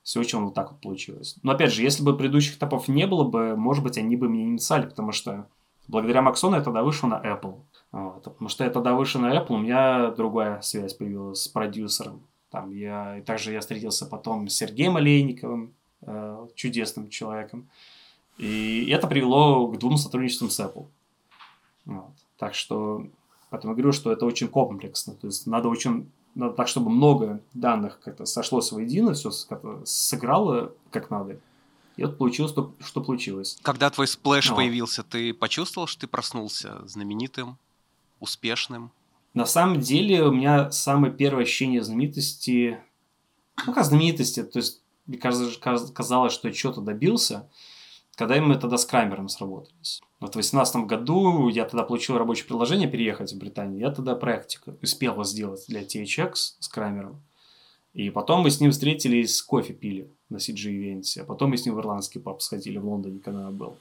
Все 0.03 0.21
очень 0.21 0.41
вот 0.41 0.55
так 0.55 0.73
вот 0.73 0.81
получилось. 0.81 1.37
Но 1.43 1.53
опять 1.53 1.73
же, 1.73 1.83
если 1.83 2.03
бы 2.03 2.17
предыдущих 2.17 2.57
этапов 2.57 2.89
не 2.89 3.07
было 3.07 3.25
бы, 3.25 3.57
может 3.57 3.85
быть, 3.85 3.99
они 3.99 4.17
бы 4.17 4.29
мне 4.29 4.45
не 4.45 4.51
написали, 4.53 4.87
потому 4.87 5.13
что 5.13 5.47
благодаря 5.93 6.23
Максону 6.23 6.57
я 6.57 6.63
тогда 6.63 6.83
вышел 6.83 7.09
на 7.09 7.21
Apple. 7.21 7.61
Вот. 7.93 8.25
Потому 8.25 8.49
что 8.49 8.65
я 8.65 8.71
тогда 8.71 8.95
вышел 8.95 9.21
на 9.21 9.37
Apple, 9.37 9.55
у 9.55 9.59
меня 9.59 10.11
другая 10.11 10.61
связь 10.63 10.95
появилась 10.95 11.43
с 11.43 11.49
продюсером. 11.49 12.23
Там 12.51 12.73
я, 12.73 13.23
также 13.27 13.53
я 13.53 13.61
встретился 13.61 14.07
потом 14.07 14.49
с 14.49 14.55
Сергеем 14.57 14.97
Олейниковым, 14.97 15.75
э, 16.01 16.47
чудесным 16.55 17.09
человеком. 17.11 17.69
И 18.39 18.89
это 18.91 19.07
привело 19.07 19.69
к 19.69 19.79
двум 19.79 19.99
сотрудничествам 19.99 20.51
с 20.51 20.59
Apple. 20.61 20.87
Вот. 21.85 22.15
Так 22.39 22.55
что, 22.55 23.07
поэтому 23.51 23.75
говорю, 23.75 23.93
что 23.93 24.11
это 24.11 24.25
очень 24.25 24.49
комплексно. 24.49 25.15
То 25.15 25.27
есть 25.27 25.47
надо 25.47 25.69
очень 25.69 26.11
надо 26.35 26.55
так, 26.55 26.69
чтобы 26.69 26.89
много 26.89 27.41
данных 27.53 28.01
как-то 28.03 28.25
сошлось 28.25 28.73
воедино, 28.73 29.13
все 29.13 29.31
сыграло 29.85 30.73
как 30.91 31.11
надо. 31.11 31.39
И 31.97 32.05
вот 32.05 32.19
получилось 32.19 32.53
то, 32.53 32.75
что 32.81 33.03
получилось. 33.03 33.59
Когда 33.63 33.91
твой 33.91 34.07
splash 34.07 34.51
вот. 34.51 34.57
появился, 34.57 35.03
ты 35.03 35.35
почувствовал, 35.35 35.87
что 35.87 36.03
ты 36.03 36.07
проснулся 36.07 36.87
знаменитым, 36.87 37.59
успешным? 38.21 38.91
На 39.35 39.47
самом 39.47 39.81
деле 39.81 40.23
у 40.25 40.33
меня 40.33 40.71
самое 40.71 41.13
первое 41.13 41.45
ощущение 41.45 41.83
знаменитости, 41.83 42.79
ну 43.67 43.73
как 43.73 43.85
знаменитости, 43.85 44.43
то 44.43 44.59
есть 44.59 44.81
мне 45.07 45.19
казалось, 45.19 46.33
что 46.33 46.49
я 46.49 46.55
что-то 46.55 46.81
добился, 46.81 47.49
когда 48.15 48.41
мы 48.41 48.57
тогда 48.57 48.77
с 48.77 48.85
Крамером 48.85 49.29
сработались. 49.29 50.01
Вот 50.21 50.31
в 50.31 50.33
2018 50.35 50.77
году 50.87 51.49
я 51.49 51.65
тогда 51.65 51.83
получил 51.83 52.19
рабочее 52.19 52.47
предложение 52.47 52.89
переехать 52.89 53.33
в 53.33 53.39
Британию. 53.39 53.81
Я 53.81 53.91
тогда 53.91 54.15
практику 54.15 54.77
успел 54.83 55.23
сделать 55.25 55.65
для 55.67 55.83
THX 55.83 56.35
с 56.35 56.69
Крамером. 56.69 57.23
И 57.95 58.11
потом 58.11 58.43
мы 58.43 58.51
с 58.51 58.61
ним 58.61 58.71
встретились, 58.71 59.43
кофе 59.43 59.75
пили 59.75 60.11
на 60.31 60.37
CG-ивенте. 60.37 61.23
А 61.23 61.25
потом 61.25 61.51
мы 61.51 61.57
с 61.57 61.67
ним 61.67 61.75
в 61.75 61.81
ирландский 61.81 62.19
паб 62.19 62.41
сходили 62.41 62.79
в 62.79 62.89
Лондоне, 62.89 63.19
когда 63.19 63.45
я 63.45 63.51
был. 63.51 63.77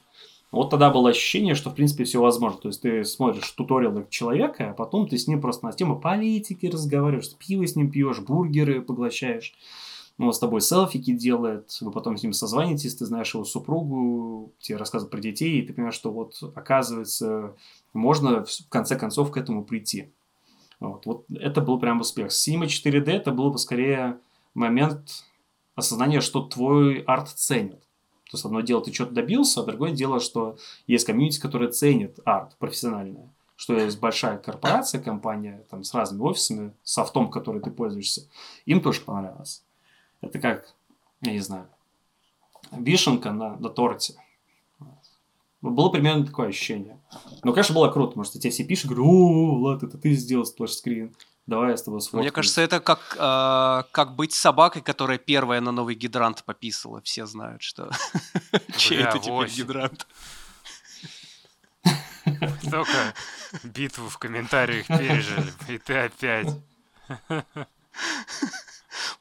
Вот 0.50 0.68
тогда 0.68 0.90
было 0.90 1.08
ощущение, 1.08 1.54
что 1.54 1.70
в 1.70 1.74
принципе 1.74 2.04
все 2.04 2.20
возможно. 2.20 2.60
То 2.60 2.68
есть 2.68 2.82
ты 2.82 3.04
смотришь 3.04 3.50
туториалы 3.52 4.06
человека, 4.10 4.70
а 4.70 4.74
потом 4.74 5.08
ты 5.08 5.16
с 5.16 5.26
ним 5.26 5.40
просто 5.40 5.64
на 5.64 5.72
тему 5.72 5.98
политики 5.98 6.66
разговариваешь, 6.66 7.34
пиво 7.38 7.66
с 7.66 7.74
ним 7.74 7.90
пьешь, 7.90 8.20
бургеры 8.20 8.82
поглощаешь. 8.82 9.54
Он 10.18 10.30
с 10.30 10.38
тобой 10.38 10.60
селфики 10.60 11.14
делает, 11.14 11.76
вы 11.80 11.90
потом 11.90 12.18
с 12.18 12.22
ним 12.22 12.34
созвонитесь, 12.34 12.94
ты 12.94 13.06
знаешь 13.06 13.32
его 13.32 13.44
супругу, 13.44 14.52
тебе 14.60 14.76
рассказывают 14.76 15.10
про 15.10 15.20
детей, 15.20 15.58
и 15.58 15.66
ты 15.66 15.72
понимаешь, 15.72 15.94
что 15.94 16.12
вот 16.12 16.38
оказывается 16.54 17.56
можно 17.94 18.44
в 18.44 18.68
конце 18.68 18.96
концов 18.96 19.30
к 19.30 19.38
этому 19.38 19.64
прийти. 19.64 20.12
Вот, 20.88 21.06
вот 21.06 21.24
это 21.30 21.60
был 21.60 21.78
прям 21.78 22.00
успех. 22.00 22.32
Сима 22.32 22.66
4D 22.66 23.10
это 23.10 23.30
был 23.30 23.50
бы 23.50 23.58
скорее 23.58 24.18
момент 24.54 25.24
осознания, 25.74 26.20
что 26.20 26.42
твой 26.42 27.02
арт 27.02 27.28
ценят. 27.28 27.80
То 28.30 28.36
есть 28.36 28.44
одно 28.44 28.62
дело, 28.62 28.82
ты 28.82 28.92
что-то 28.92 29.12
добился, 29.12 29.60
а 29.60 29.64
другое 29.64 29.92
дело, 29.92 30.18
что 30.18 30.56
есть 30.86 31.06
комьюнити, 31.06 31.40
которое 31.40 31.70
ценит 31.70 32.18
арт 32.24 32.56
профессиональное. 32.58 33.28
Что 33.56 33.74
есть 33.74 34.00
большая 34.00 34.38
корпорация, 34.38 35.00
компания 35.00 35.64
там, 35.70 35.84
с 35.84 35.94
разными 35.94 36.22
офисами, 36.22 36.72
софтом, 36.82 37.30
который 37.30 37.60
ты 37.60 37.70
пользуешься. 37.70 38.28
Им 38.64 38.80
тоже 38.80 39.02
понравилось. 39.02 39.62
Это 40.20 40.40
как, 40.40 40.74
я 41.20 41.32
не 41.32 41.40
знаю, 41.40 41.68
вишенка 42.72 43.30
на, 43.30 43.56
на 43.56 43.68
торте. 43.68 44.14
Было 45.62 45.88
примерно 45.90 46.26
такое 46.26 46.48
ощущение. 46.48 47.00
Но, 47.44 47.52
конечно, 47.52 47.74
было 47.74 47.88
круто, 47.88 48.08
потому 48.08 48.24
что 48.24 48.38
тебе 48.38 48.50
все 48.50 48.64
пишут, 48.64 48.90
говорю, 48.90 49.06
о, 49.06 49.58
Влад, 49.58 49.82
это 49.82 49.96
ты 49.96 50.12
сделал 50.12 50.44
splash 50.44 50.76
screen. 50.76 51.14
Давай 51.46 51.70
я 51.70 51.76
с 51.76 51.82
тобой 51.82 52.00
сфоткаюсь. 52.00 52.24
Мне 52.24 52.30
кажется, 52.30 52.60
это 52.60 52.80
как, 52.80 53.16
э, 53.18 53.88
как 53.90 54.14
быть 54.14 54.32
собакой, 54.32 54.82
которая 54.82 55.18
первая 55.18 55.60
на 55.60 55.72
новый 55.72 55.94
гидрант 55.94 56.44
пописала. 56.44 57.00
Все 57.02 57.26
знают, 57.26 57.62
что 57.62 57.90
чей 58.76 58.98
это 58.98 59.18
теперь 59.18 59.48
гидрант. 59.48 60.06
столько 62.62 63.14
битву 63.64 64.08
в 64.08 64.18
комментариях 64.18 64.86
пережили, 64.86 65.52
и 65.68 65.78
ты 65.78 65.94
опять. 65.94 66.48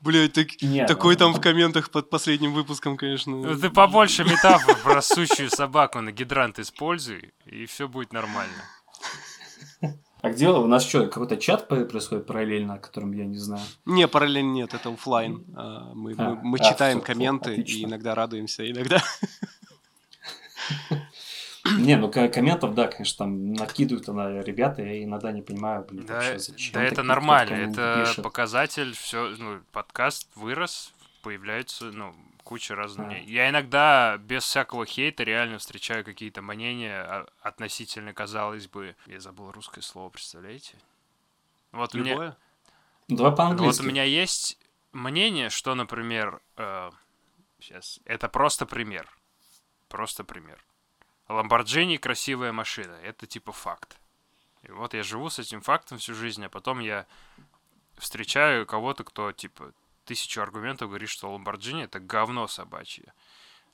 Блядь, 0.01 0.33
так, 0.33 0.61
Нет, 0.61 0.87
такой 0.87 1.13
ну- 1.13 1.19
там 1.19 1.33
в 1.33 1.41
комментах 1.41 1.91
под 1.91 2.09
последним 2.09 2.53
выпуском, 2.53 2.97
конечно. 2.97 3.35
Ну, 3.35 3.57
ты 3.57 3.69
побольше 3.69 4.23
метафор 4.23 4.75
про 4.83 5.01
сущую 5.01 5.49
собаку 5.49 6.01
на 6.01 6.11
гидрант 6.11 6.59
используй, 6.59 7.33
и 7.45 7.65
все 7.65 7.87
будет 7.87 8.13
нормально. 8.13 8.63
А 10.21 10.29
где 10.29 10.49
у 10.49 10.67
нас 10.67 10.87
что, 10.87 11.07
какой-то 11.07 11.35
чат 11.37 11.67
происходит 11.67 12.27
параллельно, 12.27 12.75
о 12.75 12.77
котором 12.77 13.11
я 13.11 13.25
не 13.25 13.37
знаю? 13.37 13.63
Не, 13.85 14.07
параллельно 14.07 14.51
нет, 14.51 14.73
это 14.75 14.89
оффлайн. 14.89 15.43
А, 15.55 15.93
Мы, 15.95 16.13
А, 16.15 16.29
мы, 16.35 16.39
мы 16.43 16.57
а, 16.59 16.63
читаем 16.63 17.01
комменты 17.01 17.55
и 17.55 17.83
иногда 17.83 18.13
радуемся, 18.13 18.69
иногда... 18.69 19.01
Не, 21.77 21.95
ну 21.97 22.11
комментов, 22.11 22.73
да, 22.73 22.87
конечно, 22.87 23.25
там 23.25 23.53
накидывают 23.53 24.07
на 24.07 24.41
ребята, 24.41 24.81
я 24.81 25.03
иногда 25.03 25.31
не 25.31 25.41
понимаю, 25.41 25.85
блин, 25.87 26.05
Да, 26.05 26.15
вообще 26.15 26.39
зачем. 26.39 26.73
да 26.73 26.83
это 26.83 27.03
нормально, 27.03 27.53
это 27.53 28.03
пишут. 28.05 28.23
показатель, 28.23 28.93
все, 28.95 29.35
ну, 29.37 29.61
подкаст 29.71 30.27
вырос, 30.35 30.91
появляется, 31.21 31.85
ну, 31.85 32.15
куча 32.43 32.73
разных 32.75 33.05
А. 33.05 33.09
мнений. 33.11 33.31
Я 33.31 33.49
иногда 33.49 34.17
без 34.17 34.43
всякого 34.43 34.85
хейта 34.87 35.23
реально 35.23 35.59
встречаю 35.59 36.03
какие-то 36.03 36.41
мнения 36.41 36.99
а, 36.99 37.27
относительно, 37.41 38.11
казалось 38.13 38.67
бы, 38.67 38.95
я 39.05 39.19
забыл 39.19 39.51
русское 39.51 39.81
слово, 39.81 40.09
представляете? 40.09 40.73
Вот 41.71 41.93
у 41.93 41.99
меня, 41.99 42.11
Любое? 42.13 42.37
Ну, 43.07 43.17
Давай 43.17 43.29
вот 43.31 43.37
по-английски. 43.37 43.81
у 43.81 43.85
меня 43.85 44.03
есть 44.03 44.57
мнение, 44.93 45.49
что, 45.49 45.75
например, 45.75 46.41
сейчас, 47.59 47.99
это 48.05 48.27
просто 48.29 48.65
пример, 48.65 49.07
просто 49.89 50.23
пример. 50.23 50.57
Ламборджини 51.33 51.97
красивая 51.97 52.51
машина, 52.51 52.93
это 53.03 53.25
типа 53.27 53.51
факт. 53.51 53.97
И 54.63 54.71
вот 54.71 54.93
я 54.93 55.03
живу 55.03 55.29
с 55.29 55.39
этим 55.39 55.61
фактом 55.61 55.97
всю 55.97 56.13
жизнь, 56.13 56.43
а 56.45 56.49
потом 56.49 56.79
я 56.79 57.07
встречаю 57.97 58.65
кого-то, 58.65 59.03
кто 59.03 59.31
типа 59.31 59.73
тысячу 60.05 60.41
аргументов 60.41 60.89
говорит, 60.89 61.09
что 61.09 61.31
Ламборджини 61.31 61.83
это 61.83 61.99
говно 61.99 62.47
собачье. 62.47 63.13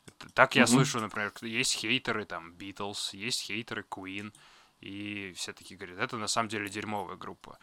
Это- 0.05 0.29
так 0.33 0.55
я 0.55 0.63
Мгм. 0.63 0.71
слышу, 0.71 0.99
например, 0.99 1.33
есть 1.41 1.73
хейтеры 1.75 2.25
там 2.25 2.53
Битлз, 2.53 3.13
есть 3.13 3.41
хейтеры 3.43 3.83
Queen, 3.89 4.33
и 4.79 5.33
все 5.35 5.53
такие 5.53 5.77
говорят, 5.77 5.99
это 5.99 6.17
на 6.17 6.27
самом 6.27 6.49
деле 6.49 6.69
дерьмовая 6.69 7.15
группа. 7.17 7.57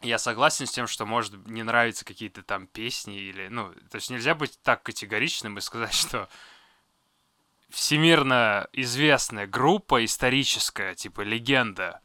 Я 0.00 0.18
согласен 0.18 0.66
с 0.66 0.70
тем, 0.70 0.86
что 0.86 1.06
может 1.06 1.34
не 1.48 1.64
нравятся 1.64 2.04
какие-то 2.04 2.42
там 2.44 2.68
песни 2.68 3.18
или, 3.18 3.48
ну, 3.48 3.72
то 3.90 3.96
есть 3.96 4.10
нельзя 4.10 4.36
быть 4.36 4.60
так 4.62 4.84
категоричным 4.84 5.58
и 5.58 5.60
сказать, 5.60 5.92
что 5.94 6.28
всемирно 7.70 8.68
известная 8.72 9.46
группа 9.46 10.04
историческая, 10.04 10.94
типа 10.94 11.20
легенда, 11.22 12.00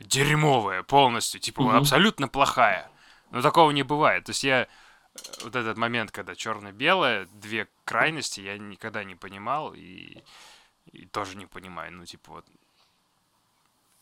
дерьмовая 0.00 0.82
полностью, 0.82 1.40
типа 1.40 1.62
Мгм. 1.62 1.76
абсолютно 1.76 2.28
плохая. 2.28 2.90
Но 3.30 3.42
такого 3.42 3.70
не 3.70 3.82
бывает. 3.82 4.24
То 4.24 4.30
есть 4.30 4.44
я 4.44 4.62
э, 4.62 4.68
вот 5.42 5.54
этот 5.56 5.76
момент, 5.76 6.10
когда 6.10 6.34
черно-белое, 6.34 7.26
две 7.32 7.68
крайности, 7.84 8.40
я 8.40 8.58
никогда 8.58 9.04
не 9.04 9.14
понимал 9.14 9.74
и, 9.74 10.22
и 10.92 11.06
тоже 11.06 11.36
не 11.36 11.46
понимаю. 11.46 11.92
Ну, 11.92 12.04
типа 12.06 12.32
вот. 12.32 12.46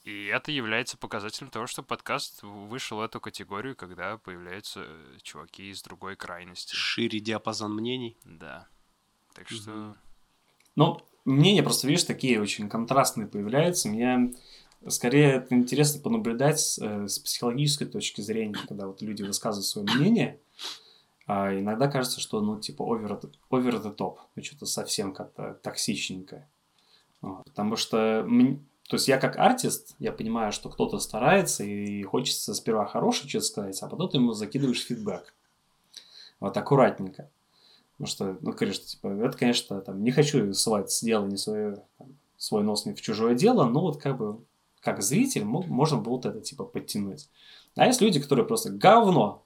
И 0.04 0.26
это 0.26 0.52
является 0.52 0.96
показателем 0.96 1.50
того, 1.50 1.66
что 1.66 1.82
подкаст 1.82 2.42
вышел 2.42 2.98
в 2.98 3.00
эту 3.00 3.20
категорию, 3.20 3.74
когда 3.74 4.18
появляются 4.18 4.84
э, 4.86 5.18
чуваки 5.22 5.70
из 5.70 5.82
другой 5.82 6.14
крайности. 6.14 6.74
Шире 6.76 7.18
диапазон 7.18 7.74
мнений. 7.74 8.16
Да. 8.24 8.68
Так 9.34 9.48
что... 9.48 9.70
Мгм. 9.70 9.96
Ну, 10.76 11.00
мнения 11.24 11.62
просто, 11.62 11.86
видишь, 11.88 12.04
такие 12.04 12.40
очень 12.40 12.68
контрастные 12.68 13.26
появляются. 13.26 13.88
Мне 13.88 14.34
скорее 14.88 15.32
это 15.32 15.54
интересно 15.54 16.00
понаблюдать 16.00 16.78
э, 16.80 17.08
с 17.08 17.18
психологической 17.18 17.86
точки 17.86 18.20
зрения, 18.20 18.56
когда 18.68 18.86
вот 18.86 19.02
люди 19.02 19.22
высказывают 19.22 19.66
свое 19.66 19.88
мнение. 19.96 20.40
А 21.26 21.52
иногда 21.58 21.88
кажется, 21.88 22.20
что, 22.20 22.40
ну, 22.40 22.60
типа, 22.60 22.82
over, 22.82 23.20
over 23.50 23.82
the 23.82 23.96
top. 23.96 24.18
Ну, 24.36 24.42
что-то 24.44 24.66
совсем 24.66 25.12
как-то 25.12 25.58
токсичненькое. 25.62 26.48
Вот. 27.20 27.44
Потому 27.44 27.74
что, 27.76 28.24
то 28.88 28.94
есть 28.94 29.08
я 29.08 29.18
как 29.18 29.36
артист, 29.36 29.96
я 29.98 30.12
понимаю, 30.12 30.52
что 30.52 30.68
кто-то 30.68 31.00
старается 31.00 31.64
и 31.64 32.02
хочется 32.04 32.54
сперва 32.54 32.86
хорошее 32.86 33.28
что-то 33.28 33.44
сказать, 33.46 33.82
а 33.82 33.88
потом 33.88 34.08
ты 34.08 34.18
ему 34.18 34.32
закидываешь 34.32 34.84
фидбэк. 34.84 35.34
Вот 36.38 36.56
аккуратненько. 36.56 37.30
Потому 37.96 38.08
что, 38.08 38.38
ну, 38.42 38.52
конечно, 38.52 38.84
типа, 38.84 39.08
это, 39.08 39.38
конечно, 39.38 39.80
там, 39.80 40.02
не 40.02 40.10
хочу 40.10 40.52
совать 40.52 40.90
с 40.90 41.02
не 41.02 41.36
свое, 41.38 41.82
там, 41.98 42.08
свой 42.36 42.62
нос 42.62 42.84
не 42.84 42.92
в 42.92 43.00
чужое 43.00 43.34
дело, 43.34 43.64
но 43.64 43.80
вот 43.80 44.00
как 44.00 44.18
бы, 44.18 44.44
как 44.80 45.02
зритель, 45.02 45.44
мо- 45.44 45.64
можно 45.66 45.96
было 45.96 46.12
вот 46.12 46.26
это, 46.26 46.40
типа, 46.40 46.64
подтянуть. 46.64 47.30
А 47.74 47.86
есть 47.86 48.02
люди, 48.02 48.20
которые 48.20 48.46
просто 48.46 48.70
говно. 48.70 49.44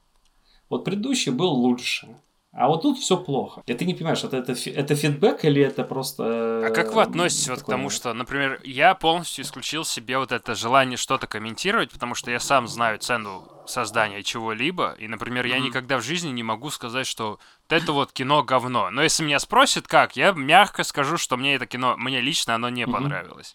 Вот 0.68 0.84
предыдущий 0.84 1.30
был 1.30 1.50
лучше. 1.50 2.16
А 2.52 2.66
вот 2.66 2.82
тут 2.82 2.98
все 2.98 3.16
плохо. 3.16 3.62
И 3.66 3.74
ты 3.74 3.84
не 3.84 3.94
понимаешь, 3.94 4.24
это, 4.24 4.38
это, 4.38 4.54
это 4.70 4.96
фидбэк 4.96 5.44
или 5.44 5.62
это 5.62 5.84
просто... 5.84 6.66
А 6.66 6.70
как 6.70 6.92
вы 6.94 7.02
относитесь 7.02 7.48
вот 7.48 7.62
к 7.62 7.66
тому, 7.66 7.90
что, 7.90 8.12
например, 8.12 8.60
я 8.64 8.94
полностью 8.94 9.44
исключил 9.44 9.84
себе 9.84 10.18
вот 10.18 10.32
это 10.32 10.54
желание 10.54 10.96
что-то 10.96 11.26
комментировать, 11.26 11.90
потому 11.92 12.14
что 12.14 12.30
я 12.30 12.40
сам 12.40 12.66
знаю 12.66 12.98
цену 12.98 13.46
создания 13.64 14.24
чего-либо, 14.24 14.96
и, 14.98 15.06
например, 15.06 15.46
я 15.46 15.56
Мгм. 15.56 15.66
никогда 15.66 15.98
в 15.98 16.02
жизни 16.02 16.30
не 16.30 16.42
могу 16.42 16.70
сказать, 16.70 17.06
что 17.06 17.38
это 17.68 17.92
вот 17.92 18.12
кино 18.12 18.42
говно. 18.42 18.90
Но 18.90 19.02
если 19.02 19.22
меня 19.22 19.38
спросят, 19.38 19.86
как, 19.86 20.16
я 20.16 20.32
мягко 20.32 20.82
скажу, 20.82 21.18
что 21.18 21.36
мне 21.36 21.54
это 21.54 21.66
кино, 21.66 21.94
мне 21.96 22.20
лично 22.20 22.56
оно 22.56 22.68
не 22.68 22.84
Мгм. 22.84 22.92
понравилось. 22.94 23.54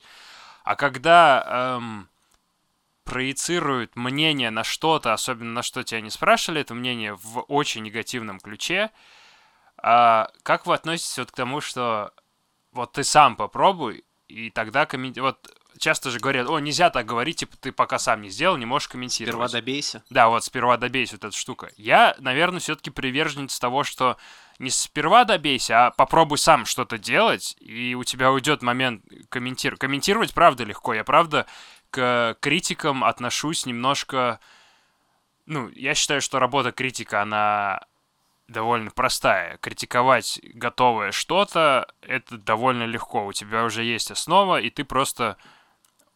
А 0.64 0.76
когда 0.76 1.78
эм, 1.78 2.08
проецируют 3.06 3.96
мнение 3.96 4.50
на 4.50 4.64
что-то, 4.64 5.14
особенно 5.14 5.54
на 5.54 5.64
что 5.64 5.84
тебя 5.84 6.02
не 6.02 6.10
спрашивали, 6.10 6.62
это 6.62 6.74
мнение 6.74 7.14
в 7.14 7.42
очень 7.48 7.84
негативном 7.84 8.40
ключе, 8.40 8.92
а 9.78 10.30
как 10.44 10.66
вы 10.66 10.74
относитесь 10.74 11.18
вот 11.18 11.32
к 11.32 11.36
тому, 11.36 11.62
что 11.62 12.12
вот 12.72 12.92
ты 12.94 13.04
сам 13.04 13.36
попробуй, 13.36 14.04
и 14.28 14.50
тогда 14.50 14.86
комментируй. 14.86 15.30
Вот 15.30 15.58
часто 15.78 16.10
же 16.10 16.20
говорят, 16.20 16.50
о, 16.50 16.60
нельзя 16.60 16.90
так 16.90 17.06
говорить, 17.06 17.38
типа 17.38 17.56
ты 17.58 17.72
пока 17.72 18.00
сам 18.00 18.22
не 18.22 18.30
сделал, 18.30 18.58
не 18.58 18.66
можешь 18.66 18.88
комментировать. 18.88 19.34
Сперва 19.36 19.62
добейся. 19.62 20.04
Да, 20.10 20.30
вот 20.30 20.44
сперва 20.44 20.78
добейся 20.78 21.16
вот 21.16 21.26
эта 21.26 21.38
штука. 21.38 21.70
Я, 21.78 22.16
наверное, 22.20 22.60
все-таки 22.60 22.90
приверженец 22.90 23.58
того, 23.60 23.84
что 23.84 24.18
не 24.58 24.70
сперва 24.70 25.26
добейся, 25.26 25.88
а 25.88 25.92
попробуй 25.92 26.38
сам 26.38 26.66
что-то 26.66 26.98
делать, 26.98 27.56
и 27.60 27.94
у 27.94 28.04
тебя 28.04 28.32
уйдет 28.32 28.62
момент 28.62 29.04
комментировать. 29.30 29.80
Комментировать, 29.80 30.34
правда, 30.34 30.64
легко. 30.64 30.94
Я, 30.94 31.04
правда, 31.04 31.46
к 31.96 32.38
критикам 32.42 33.06
отношусь 33.06 33.66
немножко... 33.66 34.42
Ну, 35.46 35.70
я 35.70 35.96
считаю, 35.96 36.22
что 36.22 36.40
работа 36.40 36.74
критика, 36.74 37.22
она 37.22 37.86
довольно 38.50 38.92
простая. 38.92 39.58
Критиковать 39.60 40.42
готовое 40.44 41.14
что-то, 41.14 41.88
это 42.02 42.38
довольно 42.38 42.84
легко. 42.84 43.26
У 43.26 43.32
тебя 43.32 43.64
уже 43.64 43.84
есть 43.84 44.12
основа, 44.12 44.60
и 44.60 44.70
ты 44.70 44.84
просто 44.84 45.38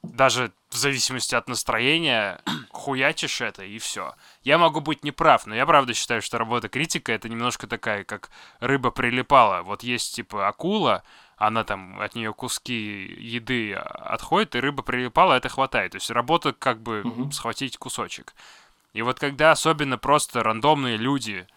даже 0.03 0.51
в 0.69 0.75
зависимости 0.75 1.33
от 1.33 1.47
настроения 1.47 2.41
хуячишь 2.71 3.39
это 3.39 3.63
и 3.63 3.79
все. 3.79 4.15
Я 4.43 4.57
могу 4.57 4.81
быть 4.81 5.05
неправ, 5.05 5.45
но 5.45 5.55
я 5.55 5.65
правда 5.65 5.93
считаю, 5.93 6.21
что 6.21 6.37
работа 6.37 6.67
критика 6.67 7.13
это 7.13 7.29
немножко 7.29 7.67
такая, 7.67 8.03
как 8.03 8.31
рыба 8.59 8.91
прилипала. 8.91 9.61
Вот 9.61 9.83
есть 9.83 10.13
типа 10.13 10.49
акула, 10.49 11.03
она 11.39 11.63
там 11.63 11.99
от 12.01 12.15
нее 12.15 12.33
куски 12.33 12.73
еды 13.17 13.73
отходит, 13.73 14.55
и 14.55 14.59
рыба 14.59 14.83
прилипала, 14.83 15.33
это 15.33 15.47
хватает. 15.47 15.93
То 15.93 15.95
есть 15.95 16.11
работа 16.11 16.51
как 16.51 16.81
бы 16.81 17.01
Мгм. 17.03 17.31
схватить 17.31 17.77
кусочек. 17.77 18.35
И 18.93 19.01
вот 19.01 19.19
когда 19.19 19.51
особенно 19.51 19.97
просто 19.97 20.43
рандомные 20.43 20.97
люди 20.97 21.47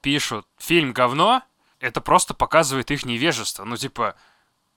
пишут 0.00 0.46
фильм 0.58 0.92
говно, 0.94 1.42
это 1.80 2.00
просто 2.00 2.32
показывает 2.32 2.90
их 2.90 3.04
невежество. 3.04 3.64
Ну, 3.64 3.76
типа, 3.76 4.14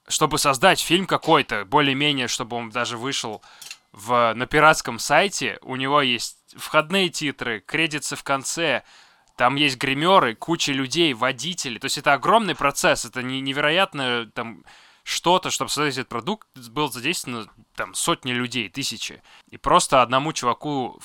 чтобы 0.10 0.39
создать 0.39 0.81
фильм 0.81 1.08
какой-то, 1.08 1.63
более-менее, 1.63 2.27
чтобы 2.27 2.58
он 2.58 2.71
даже 2.71 2.97
вышел 2.97 3.41
в, 3.93 4.34
на 4.34 4.45
пиратском 4.45 4.99
сайте, 4.99 5.58
у 5.62 5.77
него 5.77 6.01
есть 6.01 6.38
входные 6.58 7.08
титры, 7.08 7.62
кредиты 7.62 8.17
в 8.17 8.24
конце, 8.24 8.84
там 9.36 9.55
есть 9.55 9.77
гримеры, 9.77 10.36
куча 10.36 10.71
людей, 10.71 11.13
водители. 11.13 11.77
То 11.79 11.86
есть 11.86 11.97
это 11.97 12.13
огромный 12.13 12.55
процесс, 12.55 13.05
это 13.05 13.21
не, 13.23 13.41
невероятно 13.41 14.29
там 14.33 14.63
что-то, 15.03 15.49
чтобы 15.51 15.69
создать 15.69 15.95
этот 15.97 16.09
продукт, 16.09 16.47
было 16.71 16.89
задействовано 16.91 17.47
там 17.75 17.93
сотни 17.93 18.31
людей, 18.31 18.69
тысячи. 18.69 19.21
И 19.49 19.57
просто 19.57 20.01
одному 20.01 20.33
чуваку 20.33 20.99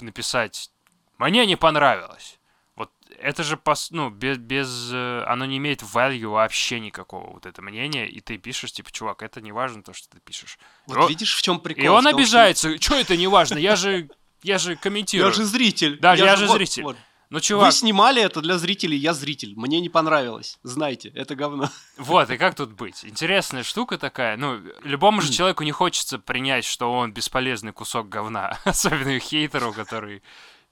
написать 0.00 0.70
«Мне 1.18 1.46
не 1.46 1.56
понравилось». 1.56 2.38
Вот 2.76 2.90
это 3.18 3.42
же, 3.42 3.56
пос- 3.56 3.88
ну, 3.90 4.10
без, 4.10 4.36
без... 4.36 4.90
э, 4.92 5.24
Оно 5.26 5.46
не 5.46 5.56
имеет 5.56 5.82
value 5.82 6.26
вообще 6.28 6.78
никакого, 6.78 7.32
вот 7.32 7.46
это 7.46 7.62
мнение, 7.62 8.06
и 8.08 8.20
ты 8.20 8.36
пишешь, 8.36 8.72
типа, 8.72 8.90
чувак, 8.92 9.22
это 9.22 9.40
не 9.40 9.50
важно, 9.50 9.82
то, 9.82 9.94
что 9.94 10.08
ты 10.10 10.20
пишешь. 10.20 10.58
Вот 10.86 10.98
он- 10.98 11.08
видишь, 11.08 11.34
в 11.36 11.40
чем 11.42 11.58
прикол? 11.60 11.82
И 11.84 11.88
он 11.88 12.04
том, 12.04 12.14
обижается, 12.16 12.80
что 12.80 12.94
это 12.96 13.16
не 13.16 13.26
важно, 13.28 13.56
я 13.58 13.76
же, 13.76 14.10
я 14.42 14.58
же 14.58 14.76
комментирую. 14.76 15.30
Я 15.30 15.34
же 15.34 15.44
зритель. 15.44 15.98
Да, 16.00 16.14
я 16.14 16.36
же 16.36 16.46
зритель. 16.48 16.82
вот. 16.82 16.96
Ну, 17.30 17.40
чувак... 17.40 17.66
Вы 17.66 17.72
снимали 17.72 18.22
это 18.22 18.40
для 18.40 18.56
зрителей, 18.58 18.96
я 18.96 19.12
зритель. 19.12 19.54
Мне 19.56 19.80
не 19.80 19.88
понравилось. 19.88 20.58
Знайте, 20.62 21.08
это 21.10 21.34
говно. 21.34 21.70
Вот, 21.96 22.30
и 22.30 22.36
как 22.36 22.54
тут 22.54 22.72
быть? 22.72 23.04
Интересная 23.04 23.62
штука 23.62 23.98
такая. 23.98 24.36
Ну, 24.36 24.60
любому 24.82 25.20
же 25.20 25.32
человеку 25.32 25.64
не 25.64 25.72
хочется 25.72 26.18
принять, 26.18 26.64
что 26.64 26.92
он 26.92 27.12
бесполезный 27.12 27.72
кусок 27.72 28.08
говна. 28.08 28.58
Особенно 28.64 29.18
хейтеру, 29.18 29.72
который 29.72 30.22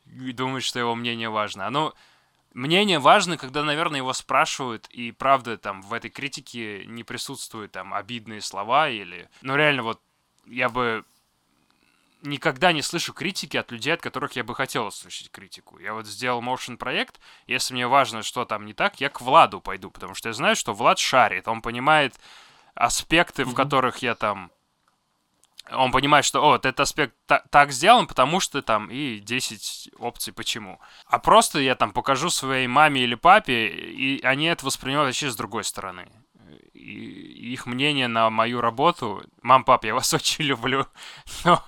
думает, 0.05 0.65
что 0.65 0.79
его 0.79 0.95
мнение 0.95 1.29
важно. 1.29 1.67
Оно... 1.67 1.95
Мнение 2.53 3.01
важно, 3.01 3.37
когда, 3.37 3.65
наверное, 3.65 3.99
его 3.99 4.13
спрашивают, 4.13 4.87
и 4.87 5.11
правда 5.11 5.59
там 5.59 5.83
в 5.83 5.93
этой 5.93 6.09
критике 6.09 6.87
не 6.87 7.03
присутствуют 7.03 7.73
там 7.73 7.93
обидные 7.93 8.41
слова 8.41 8.89
или... 8.89 9.29
Ну, 9.43 9.57
реально, 9.57 9.83
вот 9.83 10.01
я 10.47 10.69
бы 10.69 11.05
никогда 12.25 12.73
не 12.73 12.83
слышу 12.83 13.13
критики 13.13 13.57
от 13.57 13.71
людей, 13.71 13.95
от 13.95 14.01
которых 14.01 14.33
я 14.33 14.45
бы 14.45 14.55
хотел 14.55 14.87
услышать 14.87 15.31
критику. 15.31 15.79
Я 15.79 15.95
вот 15.95 16.07
сделал 16.07 16.43
motion 16.43 16.77
проект, 16.77 17.21
если 17.47 17.75
мне 17.75 17.87
важно, 17.87 18.23
что 18.23 18.45
там 18.45 18.67
не 18.67 18.73
так, 18.73 19.01
я 19.01 19.09
к 19.09 19.21
Владу 19.21 19.61
пойду, 19.61 19.91
потому 19.91 20.15
что 20.15 20.29
я 20.29 20.33
знаю, 20.33 20.57
что 20.57 20.73
Влад 20.73 20.99
шарит, 20.99 21.49
он 21.49 21.63
понимает 21.63 22.15
аспекты, 22.75 23.43
mm-hmm. 23.43 23.47
в 23.47 23.55
которых 23.55 23.99
я 23.99 24.15
там... 24.15 24.51
Он 25.71 25.93
понимает, 25.93 26.27
что, 26.27 26.45
о, 26.45 26.49
вот 26.49 26.67
этот 26.67 26.81
аспект 26.81 27.15
та- 27.27 27.43
так 27.51 27.73
сделан, 27.73 28.07
потому 28.07 28.39
что 28.39 28.61
там 28.61 28.91
и 28.91 29.19
10 29.19 29.93
опций 29.99 30.33
почему. 30.35 30.79
А 31.07 31.19
просто 31.19 31.59
я 31.59 31.75
там 31.75 31.93
покажу 31.93 32.29
своей 32.29 32.67
маме 32.67 33.03
или 33.03 33.15
папе, 33.15 33.69
и 33.69 34.21
они 34.23 34.47
это 34.47 34.67
воспринимают 34.67 35.09
вообще 35.09 35.31
с 35.31 35.37
другой 35.37 35.65
стороны. 35.65 36.07
И 36.75 37.53
их 37.53 37.65
мнение 37.65 38.09
на 38.09 38.29
мою 38.29 38.61
работу... 38.61 39.23
Мам, 39.41 39.65
пап, 39.65 39.85
я 39.85 39.95
вас 39.95 40.13
очень 40.15 40.45
люблю, 40.45 40.87
но 41.45 41.65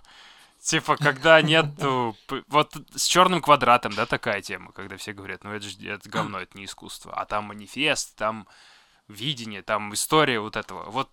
Типа, 0.66 0.96
когда 0.96 1.40
нету... 1.42 2.16
Вот 2.48 2.76
с 2.92 3.04
черным 3.04 3.40
квадратом, 3.40 3.92
да, 3.92 4.04
такая 4.04 4.42
тема, 4.42 4.72
когда 4.72 4.96
все 4.96 5.12
говорят, 5.12 5.44
ну 5.44 5.52
это 5.52 5.64
же 5.64 5.76
это 5.88 6.08
говно, 6.08 6.40
это 6.40 6.58
не 6.58 6.64
искусство. 6.64 7.14
А 7.14 7.24
там 7.24 7.44
манифест, 7.44 8.16
там 8.16 8.48
видение, 9.06 9.62
там 9.62 9.94
история 9.94 10.40
вот 10.40 10.56
этого. 10.56 10.90
Вот 10.90 11.08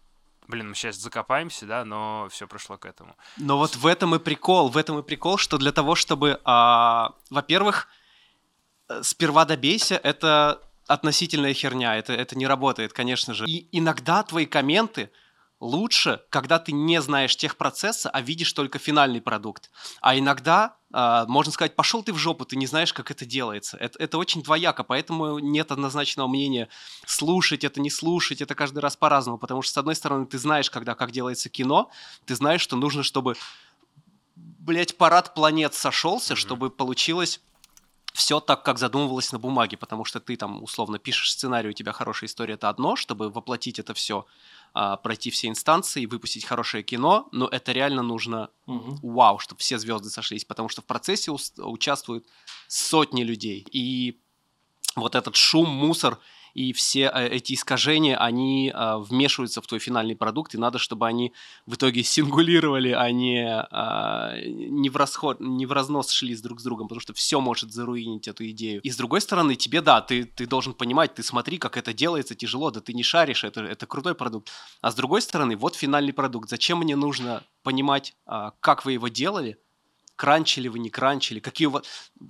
Блин, 0.48 0.70
мы 0.70 0.76
сейчас 0.76 0.98
закопаемся, 0.98 1.66
да, 1.68 1.86
но 1.86 2.28
все 2.30 2.48
пришло 2.48 2.78
к 2.78 2.86
этому. 2.86 3.16
Но 3.38 3.58
вот 3.58 3.76
в 3.78 3.86
этом 3.86 4.14
и 4.16 4.20
прикол, 4.20 4.70
в 4.70 4.76
этом 4.76 5.00
и 5.00 5.04
прикол, 5.04 5.38
что 5.38 5.58
для 5.58 5.72
того, 5.72 5.96
чтобы, 5.96 6.42
а, 6.44 7.14
во-первых, 7.30 7.88
э, 8.90 9.04
сперва 9.04 9.46
добейся, 9.46 9.96
это 9.96 10.60
относительная 10.86 11.54
херня, 11.54 11.96
это, 11.96 12.12
это 12.12 12.38
не 12.38 12.46
работает, 12.46 12.92
конечно 12.92 13.34
же. 13.34 13.46
И 13.46 13.70
иногда 13.72 14.22
твои 14.24 14.46
комменты, 14.46 15.12
лучше, 15.64 16.22
когда 16.30 16.60
ты 16.60 16.74
не 16.74 17.02
знаешь 17.02 17.36
тех 17.38 17.56
процесса, 17.56 18.10
а 18.10 18.22
видишь 18.22 18.52
только 18.52 18.80
финальный 18.80 19.22
продукт. 19.22 19.72
А 20.02 20.18
иногда, 20.18 20.76
э, 20.94 21.24
можно 21.28 21.54
сказать, 21.54 21.76
пошел 21.76 22.04
ты 22.04 22.12
в 22.12 22.18
жопу, 22.18 22.46
ты 22.46 22.58
не 22.58 22.68
знаешь, 22.68 22.92
как 22.92 23.10
это 23.12 23.26
делается. 23.26 23.78
Это, 23.78 23.98
это 23.98 24.18
очень 24.18 24.44
двояко, 24.44 24.84
поэтому 24.84 25.40
нет 25.40 25.72
однозначного 25.72 26.28
мнения 26.28 26.68
слушать 27.06 27.64
это, 27.64 27.80
не 27.80 27.90
слушать, 27.90 28.42
это 28.42 28.56
каждый 28.56 28.80
раз 28.80 28.98
по-разному, 28.98 29.38
потому 29.38 29.62
что, 29.62 29.74
с 29.74 29.78
одной 29.78 29.96
стороны, 29.96 30.26
ты 30.26 30.38
знаешь, 30.38 30.70
когда 30.70 30.96
как 30.96 31.12
делается 31.12 31.50
кино, 31.50 31.90
ты 32.26 32.36
знаешь, 32.36 32.62
что 32.62 32.76
нужно, 32.76 33.02
чтобы, 33.02 33.36
блядь, 34.36 34.98
парад 34.98 35.34
планет 35.34 35.74
сошелся, 35.74 36.34
mm-hmm. 36.34 36.38
чтобы 36.38 36.70
получилось 36.72 37.40
все 38.14 38.40
так, 38.40 38.64
как 38.64 38.78
задумывалось 38.78 39.32
на 39.32 39.40
бумаге, 39.40 39.76
потому 39.78 40.06
что 40.06 40.20
ты 40.20 40.36
там 40.36 40.62
условно 40.62 41.00
пишешь 41.00 41.32
сценарий, 41.32 41.70
у 41.70 41.74
тебя 41.74 41.94
хорошая 41.94 42.30
история, 42.30 42.54
это 42.54 42.70
одно, 42.70 42.96
чтобы 42.96 43.30
воплотить 43.30 43.80
это 43.80 43.94
все 43.94 44.26
а, 44.74 44.98
пройти 44.98 45.30
все 45.30 45.48
инстанции, 45.50 46.08
выпустить 46.08 46.46
хорошее 46.46 46.84
кино, 46.84 47.28
но 47.32 47.48
это 47.48 47.72
реально 47.72 48.02
нужно 48.02 48.50
угу. 48.66 48.98
вау, 49.04 49.38
чтобы 49.38 49.60
все 49.60 49.78
звезды 49.78 50.10
сошлись, 50.10 50.46
потому 50.46 50.68
что 50.68 50.82
в 50.82 50.86
процессе 50.86 51.32
участвуют 51.58 52.26
сотни 52.68 53.24
людей. 53.24 53.68
И 53.72 54.20
вот 54.96 55.14
этот 55.14 55.36
шум, 55.36 55.70
мусор 55.70 56.20
и 56.54 56.72
все 56.74 57.12
э, 57.14 57.28
эти 57.30 57.54
искажения, 57.54 58.18
они 58.18 58.72
э, 58.74 58.98
вмешиваются 58.98 59.62
в 59.62 59.68
твой 59.68 59.80
финальный 59.80 60.16
продукт, 60.16 60.54
и 60.56 60.58
надо, 60.58 60.78
чтобы 60.78 61.08
они 61.08 61.34
в 61.66 61.76
итоге 61.76 62.04
сингулировали, 62.04 62.90
а 62.92 63.12
не, 63.12 63.44
э, 63.46 64.50
не, 64.50 64.90
в 64.90 64.98
расход, 64.98 65.40
не 65.40 65.66
в 65.66 65.72
разнос 65.72 66.12
шли 66.12 66.36
с 66.36 66.42
друг 66.42 66.60
с 66.60 66.64
другом, 66.64 66.88
потому 66.88 67.02
что 67.02 67.14
все 67.14 67.42
может 67.42 67.72
заруинить 67.72 68.28
эту 68.28 68.48
идею. 68.50 68.82
И 68.82 68.90
с 68.90 68.98
другой 68.98 69.22
стороны, 69.22 69.56
тебе, 69.56 69.82
да, 69.82 70.02
ты, 70.02 70.26
ты 70.26 70.46
должен 70.46 70.74
понимать, 70.74 71.16
ты 71.16 71.24
смотри, 71.24 71.58
как 71.58 71.78
это 71.78 71.94
делается 71.94 72.36
тяжело, 72.36 72.72
да 72.72 72.82
ты 72.82 72.94
не 72.94 73.04
шаришь, 73.04 73.44
это, 73.44 73.62
это 73.62 73.86
крутой 73.86 74.16
продукт. 74.16 74.52
А 74.82 74.92
с 74.92 74.96
другой 74.96 75.22
стороны, 75.22 75.56
вот 75.56 75.76
финальный 75.76 76.14
продукт. 76.14 76.50
Зачем 76.50 76.80
мне 76.80 76.96
нужно 76.96 77.44
понимать, 77.64 78.16
как 78.60 78.86
вы 78.86 78.94
его 78.94 79.08
делали, 79.08 79.58
кранчили 80.16 80.68
вы, 80.68 80.80
не 80.80 80.90
кранчили, 80.90 81.40
какие 81.40 81.68
у 81.68 81.72
вас, 81.72 81.84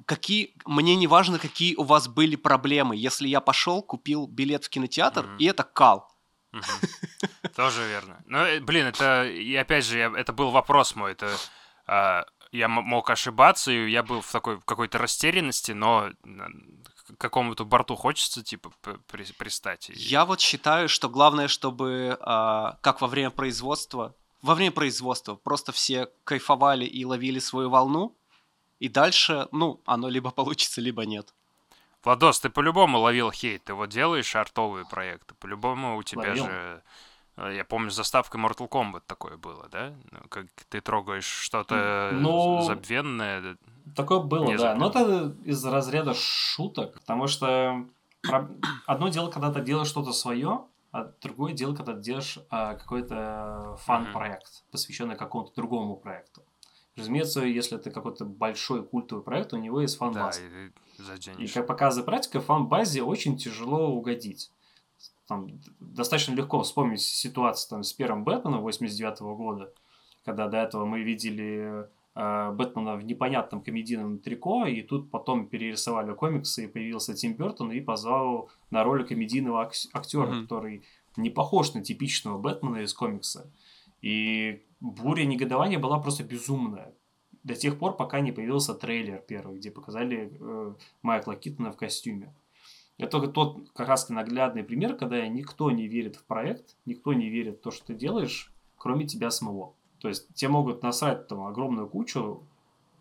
какие, 0.06 0.56
мне 0.66 0.96
не 0.96 1.08
важно, 1.08 1.40
какие 1.40 1.76
у 1.76 1.84
вас 1.84 2.08
были 2.08 2.36
проблемы. 2.36 2.96
Если 2.96 3.28
я 3.28 3.42
пошел, 3.42 3.82
купил 3.82 4.28
билет 4.28 4.66
в 4.66 4.70
кинотеатр, 4.70 5.26
mm-hmm. 5.26 5.38
и 5.40 5.46
это 5.46 5.64
кал. 5.64 6.10
Тоже 7.56 7.88
верно. 7.88 8.24
Ну, 8.26 8.40
э, 8.40 8.60
блин, 8.60 8.86
это, 8.86 9.26
и 9.26 9.56
опять 9.56 9.86
же, 9.86 10.00
это 10.00 10.34
был 10.34 10.52
вопрос 10.52 10.96
мой, 10.96 11.14
это 11.14 11.36
а, 11.88 12.26
я 12.52 12.68
мог 12.68 13.10
ошибаться, 13.10 13.72
и 13.72 13.90
я 13.90 14.04
был 14.04 14.22
в 14.22 14.32
такой 14.32 14.62
какой-то 14.62 15.00
растерянности, 15.00 15.72
но 15.72 16.12
к 16.24 17.18
какому-то 17.18 17.66
борту 17.66 17.96
хочется, 17.96 18.44
типа, 18.44 18.72
при, 19.08 19.26
пристать. 19.34 19.90
Я 19.94 20.26
вот 20.26 20.40
считаю, 20.40 20.88
что 20.88 21.10
главное, 21.10 21.48
чтобы, 21.48 22.18
а, 22.22 22.78
как 22.82 23.02
во 23.02 23.08
время 23.08 23.32
производства, 23.32 24.16
во 24.44 24.54
время 24.56 24.72
производства 24.72 25.36
просто 25.36 25.72
все 25.72 26.10
кайфовали 26.26 26.86
и 26.86 27.04
ловили 27.06 27.40
свою 27.40 27.70
волну, 27.70 28.16
и 28.80 28.90
дальше, 28.90 29.48
ну, 29.52 29.80
оно 29.86 30.10
либо 30.10 30.30
получится, 30.40 30.82
либо 30.82 31.06
нет. 31.06 31.34
Владос, 32.04 32.42
ты 32.42 32.50
по-любому 32.50 33.00
ловил 33.00 33.32
хейт, 33.32 33.64
ты 33.64 33.74
вот 33.74 33.90
делаешь 33.90 34.36
артовые 34.36 34.86
проекты, 34.86 35.34
по-любому 35.36 35.98
у 35.98 36.04
тебя 36.04 36.30
Ловил. 36.30 36.46
же... 36.46 36.84
Э, 37.38 37.56
я 37.56 37.64
помню, 37.64 37.90
с 37.90 37.96
заставкой 37.96 38.42
Mortal 38.42 38.68
Kombat 38.68 39.04
такое 39.08 39.38
было, 39.38 39.70
да? 39.72 39.94
Ну, 40.12 40.20
как 40.28 40.48
ты 40.70 40.82
трогаешь 40.82 41.26
что-то 41.26 42.10
ну, 42.12 42.62
забвенное. 42.62 43.58
Такое 43.96 44.20
было, 44.20 44.52
да. 44.52 44.58
Забвенное. 44.58 44.76
Но 44.76 44.90
это 44.90 45.36
из 45.46 45.64
разряда 45.66 46.14
шуток, 46.14 46.94
потому 46.96 47.28
что 47.28 47.86
одно 48.86 49.08
дело, 49.08 49.32
когда 49.32 49.52
ты 49.54 49.62
делаешь 49.62 49.88
что-то 49.88 50.12
свое, 50.12 50.66
а 50.94 51.12
другое 51.22 51.54
дело, 51.54 51.74
когда 51.76 51.96
ты 51.96 52.02
делаешь 52.02 52.38
а, 52.52 52.76
какой-то 52.76 53.76
фан-проект, 53.80 54.46
mm-hmm. 54.46 54.72
посвященный 54.72 55.16
какому-то 55.16 55.52
другому 55.56 55.98
проекту. 55.98 56.44
Разумеется, 56.96 57.42
если 57.42 57.80
это 57.80 57.90
какой-то 57.90 58.26
большой 58.26 58.86
культовый 58.86 59.24
проект, 59.24 59.54
у 59.54 59.58
него 59.58 59.82
есть 59.82 59.98
фан-база. 59.98 60.42
Да, 61.00 61.16
и, 61.40 61.46
и 61.46 61.48
как 61.48 61.66
показывает 61.66 62.06
практика, 62.06 62.42
фан-базе 62.42 63.02
очень 63.02 63.38
тяжело 63.38 63.88
угодить. 63.88 64.52
Там 65.28 65.60
достаточно 65.80 66.36
легко 66.36 66.62
вспомнить 66.62 67.02
ситуацию 67.02 67.70
там, 67.72 67.84
с 67.84 67.92
первым 67.92 68.24
Бэтменом 68.24 68.62
89 68.62 69.20
года, 69.36 69.74
когда 70.24 70.48
до 70.48 70.58
этого 70.58 70.86
мы 70.86 71.02
видели 71.02 71.90
Бэтмена 72.16 72.96
в 72.96 73.06
непонятном 73.06 73.64
комедийном 73.64 74.20
трико, 74.20 74.66
и 74.66 74.84
тут 74.84 75.10
потом 75.10 75.48
перерисовали 75.48 76.14
комиксы, 76.14 76.66
и 76.66 76.68
появился 76.68 77.16
Тим 77.16 77.34
Бертон 77.34 77.72
и 77.72 77.82
позвал 77.82 78.52
на 78.70 78.84
роль 78.84 79.06
комедийного 79.06 79.72
актера, 79.94 80.28
mm-hmm. 80.28 80.42
который 80.44 80.84
не 81.18 81.30
похож 81.32 81.74
на 81.74 81.84
типичного 81.84 82.38
Бэтмена 82.38 82.84
из 82.84 82.94
комикса. 82.94 83.52
И 84.02 84.64
буря 84.80 85.26
негодования 85.26 85.80
была 85.80 86.00
просто 86.00 86.24
безумная. 86.24 86.94
До 87.44 87.56
тех 87.56 87.80
пор, 87.80 87.98
пока 87.98 88.20
не 88.20 88.32
появился 88.32 88.74
трейлер 88.74 89.24
первый, 89.28 89.58
где 89.58 89.72
показали 89.72 90.32
э, 90.40 90.74
Майкла 91.02 91.36
Киттона 91.36 91.72
в 91.72 91.78
костюме. 91.78 92.34
Это 92.98 93.20
тот 93.28 93.70
как 93.74 93.88
раз 93.88 94.10
наглядный 94.10 94.64
пример, 94.64 94.96
когда 94.96 95.28
никто 95.28 95.72
не 95.72 95.88
верит 95.88 96.16
в 96.16 96.26
проект, 96.26 96.78
никто 96.86 97.14
не 97.14 97.30
верит 97.30 97.58
в 97.58 97.62
то, 97.62 97.72
что 97.72 97.88
ты 97.88 97.96
делаешь, 97.96 98.54
кроме 98.78 99.08
тебя 99.08 99.32
самого. 99.32 99.74
То 100.04 100.10
есть 100.10 100.28
тебе 100.34 100.50
могут 100.50 100.84
насрать 100.84 101.30
там 101.30 101.46
огромную 101.48 101.88
кучу 101.88 102.44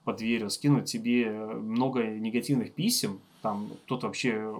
под 0.04 0.18
дверью, 0.18 0.50
скинуть 0.50 0.84
тебе 0.84 1.32
много 1.32 2.04
негативных 2.04 2.72
писем, 2.72 3.18
там 3.42 3.68
кто-то 3.84 4.06
вообще 4.06 4.54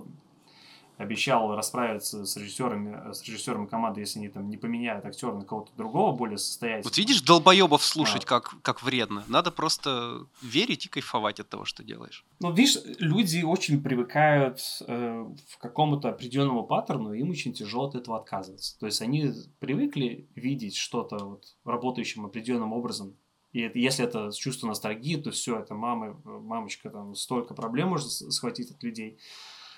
обещал 0.98 1.54
расправиться 1.54 2.24
с 2.24 2.36
режиссерами, 2.36 3.12
с 3.12 3.22
режиссером 3.24 3.66
команды, 3.66 4.00
если 4.00 4.18
они 4.18 4.28
там 4.28 4.48
не 4.48 4.56
поменяют 4.56 5.04
актера 5.04 5.32
на 5.32 5.44
кого-то 5.44 5.72
другого, 5.76 6.14
более 6.14 6.38
состоятельного. 6.38 6.88
Вот 6.88 6.98
видишь, 6.98 7.22
долбоебов 7.22 7.84
слушать, 7.84 8.24
а. 8.24 8.26
как, 8.26 8.54
как 8.62 8.82
вредно. 8.82 9.24
Надо 9.28 9.50
просто 9.50 10.26
верить 10.42 10.86
и 10.86 10.88
кайфовать 10.88 11.40
от 11.40 11.48
того, 11.48 11.64
что 11.64 11.82
делаешь. 11.82 12.24
Ну, 12.40 12.52
видишь, 12.52 12.78
люди 12.98 13.42
очень 13.42 13.82
привыкают 13.82 14.60
э, 14.86 15.26
в 15.48 15.58
какому-то 15.58 16.10
определенному 16.10 16.64
паттерну, 16.64 17.12
им 17.12 17.30
очень 17.30 17.52
тяжело 17.52 17.88
от 17.88 17.94
этого 17.94 18.18
отказываться. 18.18 18.78
То 18.78 18.86
есть 18.86 19.02
они 19.02 19.32
привыкли 19.58 20.28
видеть 20.34 20.76
что-то 20.76 21.16
вот, 21.24 21.44
работающим 21.64 22.26
определенным 22.26 22.72
образом. 22.72 23.16
И 23.52 23.60
это, 23.60 23.78
если 23.78 24.04
это 24.04 24.30
с 24.30 24.36
чувством 24.36 24.70
ностальгии, 24.70 25.16
то 25.16 25.30
все, 25.30 25.58
это 25.58 25.74
мама, 25.74 26.18
мамочка, 26.24 26.88
там 26.88 27.14
столько 27.14 27.54
проблем 27.54 27.88
может 27.88 28.10
схватить 28.10 28.70
от 28.70 28.82
людей. 28.82 29.18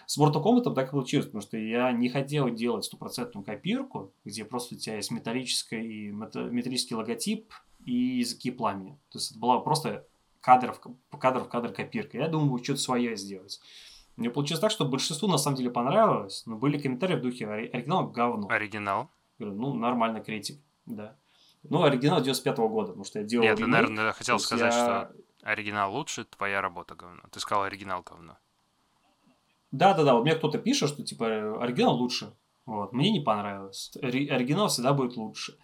С 0.06 0.18
Mortal 0.18 0.42
Kombat 0.42 0.74
так 0.74 0.88
и 0.88 0.90
получилось, 0.90 1.26
потому 1.26 1.42
что 1.42 1.56
я 1.56 1.92
не 1.92 2.08
хотел 2.08 2.50
делать 2.50 2.84
стопроцентную 2.84 3.44
копирку, 3.44 4.12
где 4.24 4.44
просто 4.44 4.74
у 4.74 4.78
тебя 4.78 4.96
есть 4.96 5.10
металлический, 5.10 6.08
и 6.08 6.10
металлический 6.10 6.94
логотип 6.94 7.52
и 7.84 7.92
языки 7.92 8.50
пламени. 8.50 8.98
То 9.10 9.18
есть 9.18 9.30
это 9.32 9.40
была 9.40 9.60
просто 9.60 10.06
кадр 10.40 10.72
в 10.72 11.18
кадр, 11.18 11.40
в 11.44 11.48
кадр 11.48 11.72
копирка. 11.72 12.18
Я 12.18 12.28
думал, 12.28 12.62
что-то 12.62 12.80
свое 12.80 13.16
сделать. 13.16 13.60
Мне 14.16 14.30
получилось 14.30 14.60
так, 14.60 14.70
что 14.70 14.84
большинству 14.84 15.26
на 15.28 15.38
самом 15.38 15.56
деле 15.56 15.70
понравилось, 15.70 16.44
но 16.46 16.56
были 16.56 16.78
комментарии 16.78 17.16
в 17.16 17.22
духе 17.22 17.48
оригинал 17.48 18.08
говно. 18.08 18.48
Оригинал? 18.48 19.10
Говорю, 19.38 19.56
ну, 19.56 19.74
нормально 19.74 20.20
критик, 20.20 20.60
да. 20.86 21.16
Ну, 21.64 21.82
оригинал 21.82 22.20
95 22.20 22.58
-го 22.58 22.68
года, 22.68 22.88
потому 22.88 23.04
что 23.04 23.18
я 23.20 23.24
делал 23.24 23.44
Нет, 23.44 23.56
ты, 23.56 23.62
ремейк, 23.62 23.88
наверное, 23.88 24.12
хотел 24.12 24.38
сказать, 24.38 24.72
я- 24.72 25.10
что 25.10 25.16
оригинал 25.42 25.92
лучше, 25.92 26.24
твоя 26.24 26.60
работа 26.60 26.94
говно. 26.94 27.22
Ты 27.30 27.40
сказал 27.40 27.64
оригинал 27.64 28.02
говно. 28.02 28.36
Да-да-да, 29.74 30.14
вот 30.14 30.22
мне 30.22 30.36
кто-то 30.36 30.58
пишет, 30.58 30.90
что 30.90 31.02
типа 31.02 31.60
оригинал 31.60 31.96
лучше. 31.96 32.32
Вот, 32.64 32.92
мне 32.92 33.10
не 33.10 33.18
понравилось. 33.18 33.90
Ори- 34.00 34.28
оригинал 34.28 34.68
всегда 34.68 34.92
будет 34.92 35.16
лучше. 35.16 35.58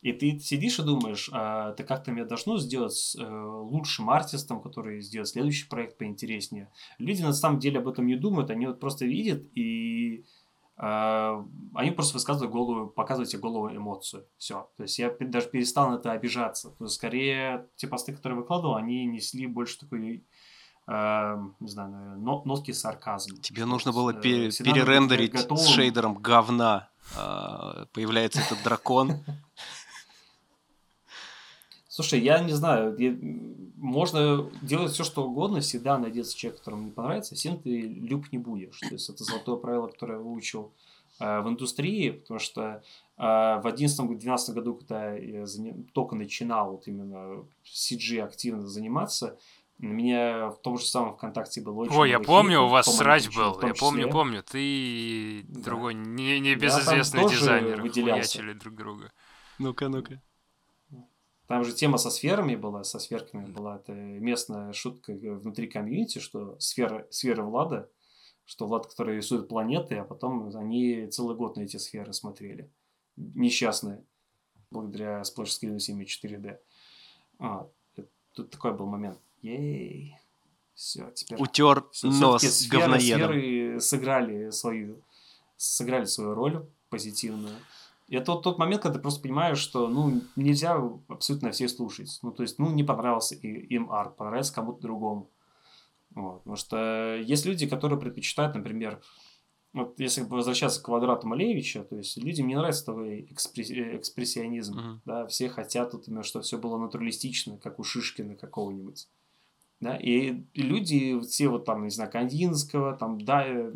И 0.00 0.12
ты 0.12 0.38
сидишь 0.38 0.78
и 0.78 0.84
думаешь, 0.84 1.28
а, 1.32 1.72
ты 1.72 1.82
как-то 1.82 2.12
меня 2.12 2.24
должно 2.24 2.58
сделать 2.58 3.16
э, 3.18 3.24
лучшим 3.28 4.10
артистом, 4.10 4.62
который 4.62 5.00
сделает 5.00 5.26
следующий 5.26 5.68
проект 5.68 5.98
поинтереснее. 5.98 6.70
Люди 6.98 7.20
на 7.22 7.32
самом 7.32 7.58
деле 7.58 7.80
об 7.80 7.88
этом 7.88 8.06
не 8.06 8.14
думают, 8.14 8.50
они 8.50 8.68
вот 8.68 8.78
просто 8.78 9.06
видят 9.06 9.44
и 9.56 10.24
а, 10.76 11.44
они 11.74 11.90
просто 11.90 12.14
высказывают 12.14 12.52
голову, 12.52 12.86
показывают 12.86 13.28
тебе 13.28 13.42
голову 13.42 13.74
эмоцию. 13.74 14.24
Все. 14.36 14.70
То 14.76 14.84
есть 14.84 15.00
я 15.00 15.12
даже 15.18 15.48
перестал 15.48 15.90
на 15.90 15.96
это 15.96 16.12
обижаться. 16.12 16.72
Скорее 16.86 17.66
те 17.74 17.88
посты, 17.88 18.14
которые 18.14 18.38
выкладывал, 18.38 18.76
они 18.76 19.04
несли 19.04 19.48
больше 19.48 19.80
такой, 19.80 20.24
не 20.88 21.68
знаю, 21.68 22.18
но- 22.18 22.42
нотки 22.44 22.70
сарказма. 22.72 23.36
Тебе 23.38 23.66
нужно 23.66 23.92
было 23.92 24.10
э, 24.10 24.14
быть 24.14 24.58
перерендерить 24.58 25.38
с 25.38 25.42
готовым. 25.42 25.64
шейдером 25.66 26.14
говна. 26.14 26.88
А, 27.16 27.86
Появляется 27.92 28.40
этот 28.40 28.62
дракон. 28.62 29.12
Слушай, 31.88 32.20
я 32.20 32.38
не 32.40 32.52
знаю, 32.52 32.96
можно 33.76 34.48
делать 34.62 34.92
все, 34.92 35.04
что 35.04 35.24
угодно, 35.28 35.60
всегда 35.60 35.98
найдется 35.98 36.36
человек, 36.36 36.58
которому 36.60 36.84
не 36.84 36.90
понравится, 36.90 37.34
всем 37.34 37.58
ты 37.58 37.80
люб 37.80 38.30
не 38.32 38.38
будешь. 38.38 38.78
То 38.78 38.90
есть 38.94 39.08
это 39.10 39.24
золотое 39.24 39.56
правило, 39.56 39.88
которое 39.88 40.14
я 40.14 40.18
выучил 40.22 40.72
э, 41.18 41.40
в 41.40 41.48
индустрии, 41.48 42.10
потому 42.10 42.38
что 42.38 42.82
э, 43.16 43.22
в 43.22 43.62
2011-2012 43.66 44.52
году, 44.52 44.74
когда 44.74 45.12
я 45.14 45.44
только 45.92 46.14
начинал 46.14 46.72
вот 46.72 46.86
именно 46.86 47.44
CG 47.64 48.20
активно 48.20 48.68
заниматься, 48.68 49.36
меня 49.78 50.50
в 50.50 50.60
том 50.60 50.78
же 50.78 50.84
самом 50.86 51.14
ВКонтакте 51.16 51.60
было 51.60 51.82
очень 51.82 51.94
Ой, 51.96 52.10
я 52.10 52.18
помню, 52.20 52.62
у 52.62 52.68
вас 52.68 52.86
срач 52.96 53.28
был. 53.34 53.60
Я 53.62 53.74
помню, 53.74 54.10
помню. 54.10 54.42
Ты 54.42 54.60
и 54.60 55.44
Да. 55.48 55.60
другой 55.62 55.94
не, 55.94 56.40
не 56.40 56.50
Я 56.50 56.56
безызвестный 56.56 57.22
тоже 57.22 57.38
дизайнер 57.38 57.80
выделялся. 57.82 58.42
друг 58.54 58.74
друга. 58.74 59.12
Ну-ка, 59.58 59.88
ну-ка. 59.88 60.20
Там 61.46 61.64
же 61.64 61.72
тема 61.72 61.96
со 61.96 62.10
сферами 62.10 62.56
была, 62.56 62.84
со 62.84 62.98
сферками 62.98 63.46
была. 63.46 63.76
Это 63.76 63.92
местная 63.92 64.72
шутка 64.72 65.12
внутри 65.14 65.66
комьюнити, 65.66 66.18
что 66.18 66.58
сфера, 66.60 67.06
сфера 67.10 67.42
Влада, 67.42 67.88
что 68.44 68.66
Влад, 68.66 68.86
который 68.86 69.16
рисует 69.16 69.48
планеты, 69.48 69.96
а 69.96 70.04
потом 70.04 70.54
они 70.56 71.06
целый 71.06 71.36
год 71.36 71.56
на 71.56 71.62
эти 71.62 71.76
сферы 71.78 72.12
смотрели. 72.12 72.70
Несчастные. 73.16 74.04
Благодаря 74.70 75.22
Splash 75.22 75.58
Screen 75.62 75.78
4D. 75.78 76.58
А, 77.38 77.66
тут 78.34 78.50
такой 78.50 78.74
был 78.74 78.86
момент. 78.86 79.18
Ей. 79.42 80.16
Все, 80.74 81.10
теперь... 81.10 81.40
Утер 81.40 81.84
Всё- 81.90 82.08
нос 82.08 82.68
говноедом. 82.68 83.00
сферы 83.00 83.80
сыграли 83.80 84.50
свою, 84.50 85.02
сыграли 85.56 86.04
свою 86.04 86.34
роль 86.34 86.66
позитивную. 86.88 87.56
И 88.08 88.16
это 88.16 88.32
вот 88.32 88.42
тот 88.42 88.58
момент, 88.58 88.82
когда 88.82 88.96
ты 88.96 89.02
просто 89.02 89.20
понимаешь, 89.20 89.58
что 89.58 89.88
ну, 89.88 90.22
нельзя 90.36 90.80
абсолютно 91.08 91.50
всех 91.50 91.70
слушать. 91.70 92.18
Ну, 92.22 92.30
то 92.30 92.42
есть, 92.42 92.58
ну, 92.58 92.70
не 92.70 92.84
понравился 92.84 93.34
и, 93.34 93.48
им 93.48 93.90
арт, 93.92 94.16
понравился 94.16 94.54
кому-то 94.54 94.80
другому. 94.80 95.30
Вот. 96.14 96.38
Потому 96.38 96.56
что 96.56 97.16
есть 97.16 97.44
люди, 97.44 97.68
которые 97.68 98.00
предпочитают, 98.00 98.54
например, 98.54 99.02
вот 99.74 100.00
если 100.00 100.22
возвращаться 100.22 100.80
к 100.80 100.84
квадрату 100.84 101.26
Малевича, 101.26 101.84
то 101.84 101.96
есть 101.96 102.16
людям 102.16 102.46
не 102.46 102.56
нравится 102.56 102.92
э, 102.92 103.26
экспрессионизм. 103.30 104.74
Мгм. 104.74 105.02
Да, 105.04 105.26
все 105.26 105.48
хотят, 105.48 105.92
вот 105.92 106.08
именно, 106.08 106.22
чтобы 106.22 106.44
все 106.44 106.56
было 106.56 106.78
натуралистично, 106.78 107.58
как 107.58 107.78
у 107.78 107.84
Шишкина 107.84 108.36
какого-нибудь. 108.36 109.08
Да, 109.80 109.96
и 109.96 110.42
люди, 110.54 111.20
все 111.20 111.48
вот 111.48 111.64
там, 111.64 111.84
не 111.84 111.90
знаю, 111.90 112.10
Кандинского, 112.10 112.96
там, 112.96 113.20
Дали, 113.20 113.70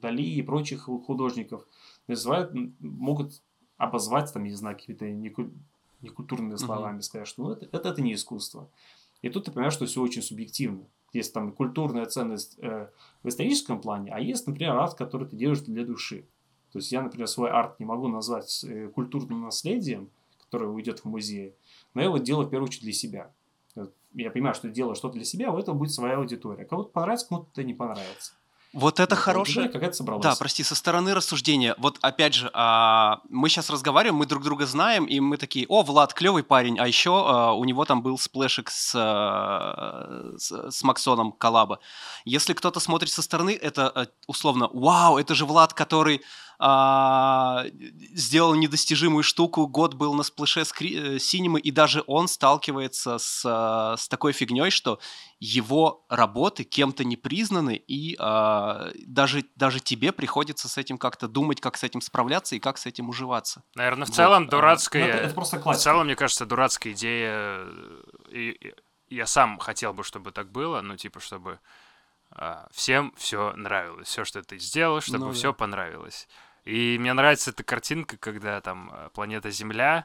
Дали, 0.00 0.22
и 0.22 0.42
прочих 0.42 0.82
художников 0.82 1.64
называют, 2.08 2.52
могут 2.80 3.40
обозвать, 3.76 4.32
там, 4.32 4.42
не 4.42 4.54
знаю, 4.54 4.76
какими-то 4.76 5.06
неку- 5.06 5.52
некультурными 6.02 6.56
словами, 6.56 7.00
сказать, 7.00 7.28
что 7.28 7.42
ну, 7.42 7.52
это, 7.52 7.68
это, 7.70 7.88
это 7.90 8.02
не 8.02 8.14
искусство. 8.14 8.68
И 9.22 9.28
тут 9.30 9.44
ты 9.44 9.52
понимаешь, 9.52 9.72
что 9.72 9.86
все 9.86 10.02
очень 10.02 10.22
субъективно. 10.22 10.86
Есть 11.12 11.32
там 11.32 11.52
культурная 11.52 12.06
ценность 12.06 12.58
э, 12.58 12.90
в 13.22 13.28
историческом 13.28 13.80
плане, 13.80 14.12
а 14.12 14.20
есть, 14.20 14.46
например, 14.46 14.76
арт, 14.76 14.94
который 14.94 15.26
ты 15.28 15.36
делаешь 15.36 15.60
для 15.60 15.84
души. 15.84 16.26
То 16.72 16.80
есть 16.80 16.92
я, 16.92 17.02
например, 17.02 17.26
свой 17.28 17.50
арт 17.50 17.80
не 17.80 17.86
могу 17.86 18.08
назвать 18.08 18.64
э, 18.64 18.88
культурным 18.88 19.42
наследием, 19.42 20.10
которое 20.38 20.66
уйдет 20.66 21.00
в 21.00 21.04
музей, 21.06 21.54
но 21.94 22.00
я 22.00 22.08
его 22.08 22.18
делаю 22.18 22.46
в 22.46 22.50
первую 22.50 22.68
очередь 22.68 22.84
для 22.84 22.92
себя. 22.92 23.32
Я 24.14 24.30
понимаю, 24.30 24.54
что 24.54 24.68
делаю 24.68 24.94
что-то 24.94 25.14
для 25.14 25.24
себя, 25.24 25.50
у 25.50 25.58
этого 25.58 25.74
будет 25.74 25.92
своя 25.92 26.16
аудитория. 26.16 26.64
Кому-то 26.64 26.90
понравится, 26.90 27.26
кому-то 27.28 27.62
не 27.62 27.74
понравится. 27.74 28.32
Вот 28.74 29.00
это 29.00 29.14
Вот, 29.14 29.22
хорошее. 29.22 29.54
аудитория 29.56 29.72
какая-то 29.72 29.96
собралась. 29.96 30.22
Да, 30.22 30.36
прости, 30.38 30.62
со 30.62 30.74
стороны 30.74 31.14
рассуждения. 31.14 31.74
Вот 31.78 31.96
опять 32.02 32.34
же, 32.34 32.50
а, 32.52 33.20
мы 33.30 33.48
сейчас 33.48 33.70
разговариваем, 33.70 34.16
мы 34.16 34.26
друг 34.26 34.42
друга 34.44 34.66
знаем, 34.66 35.06
и 35.06 35.20
мы 35.20 35.38
такие, 35.38 35.64
о, 35.68 35.82
Влад, 35.82 36.12
клевый 36.12 36.42
парень, 36.42 36.78
а 36.78 36.86
еще 36.86 37.10
а, 37.26 37.52
у 37.52 37.64
него 37.64 37.86
там 37.86 38.02
был 38.02 38.18
сплэшик 38.18 38.68
с, 38.70 38.92
а, 38.94 40.34
с, 40.36 40.70
с 40.70 40.82
Maxon'ом 40.82 41.32
коллаба. 41.32 41.80
Если 42.26 42.52
кто-то 42.52 42.78
смотрит 42.78 43.10
со 43.10 43.22
стороны, 43.22 43.58
это 43.60 43.88
а, 43.88 44.06
условно, 44.26 44.68
вау, 44.72 45.16
это 45.16 45.34
же 45.34 45.46
Влад, 45.46 45.72
который 45.72 46.20
а, 46.60 47.64
сделал 48.14 48.54
недостижимую 48.54 49.22
штуку, 49.22 49.66
год 49.66 49.94
был 49.94 50.14
на 50.14 50.22
сплэше 50.24 50.60
скри- 50.60 51.16
э, 51.16 51.18
синемы, 51.18 51.60
и 51.60 51.70
даже 51.70 52.02
он 52.06 52.26
сталкивается 52.28 53.18
с, 53.18 53.42
а, 53.46 53.96
с 53.96 54.08
такой 54.08 54.32
фигней, 54.32 54.70
что 54.70 54.98
его 55.40 56.04
работы 56.08 56.64
кем-то 56.64 57.04
не 57.04 57.16
признаны, 57.16 57.76
и 57.76 58.16
а, 58.18 58.90
даже, 59.06 59.44
даже 59.54 59.78
тебе 59.80 60.10
приходится 60.12 60.68
с 60.68 60.76
этим 60.78 60.98
как-то 60.98 61.28
думать, 61.28 61.60
как 61.60 61.76
с 61.76 61.84
этим 61.84 62.00
справляться 62.00 62.56
и 62.56 62.58
как 62.58 62.78
с 62.78 62.86
этим 62.86 63.08
уживаться. 63.08 63.62
Наверное, 63.76 64.06
в 64.06 64.08
Вот, 64.08 64.16
целом 64.16 64.42
а, 64.42 64.44
Ну, 64.46 64.50
дурацкая... 64.50 65.04
это, 65.06 65.16
это 65.26 65.34
просто 65.34 65.58
В 65.58 65.62
классика. 65.62 65.84
целом, 65.84 66.06
мне 66.06 66.16
кажется, 66.16 66.44
дурацкая 66.44 66.92
идея. 66.92 67.30
э, 67.34 68.02
И, 68.32 68.50
и 68.50 68.74
я 69.10 69.26
сам 69.26 69.58
хотел 69.58 69.94
бы, 69.94 70.02
чтобы 70.02 70.32
так 70.32 70.50
было, 70.50 70.80
ну, 70.80 70.96
типа, 70.96 71.20
чтобы 71.20 71.60
а, 72.30 72.66
всем 72.72 73.14
все 73.16 73.52
нравилось. 73.56 74.08
Все, 74.08 74.24
что 74.24 74.42
ты 74.42 74.58
сделал, 74.58 75.00
чтобы 75.00 75.18
Ну 75.20 75.26
да. 75.28 75.32
все 75.34 75.52
понравилось. 75.54 76.26
И 76.68 76.98
мне 76.98 77.14
нравится 77.14 77.48
эта 77.48 77.64
картинка, 77.64 78.18
когда 78.18 78.60
там 78.60 78.90
э, 78.92 79.08
планета 79.14 79.50
Земля 79.50 80.04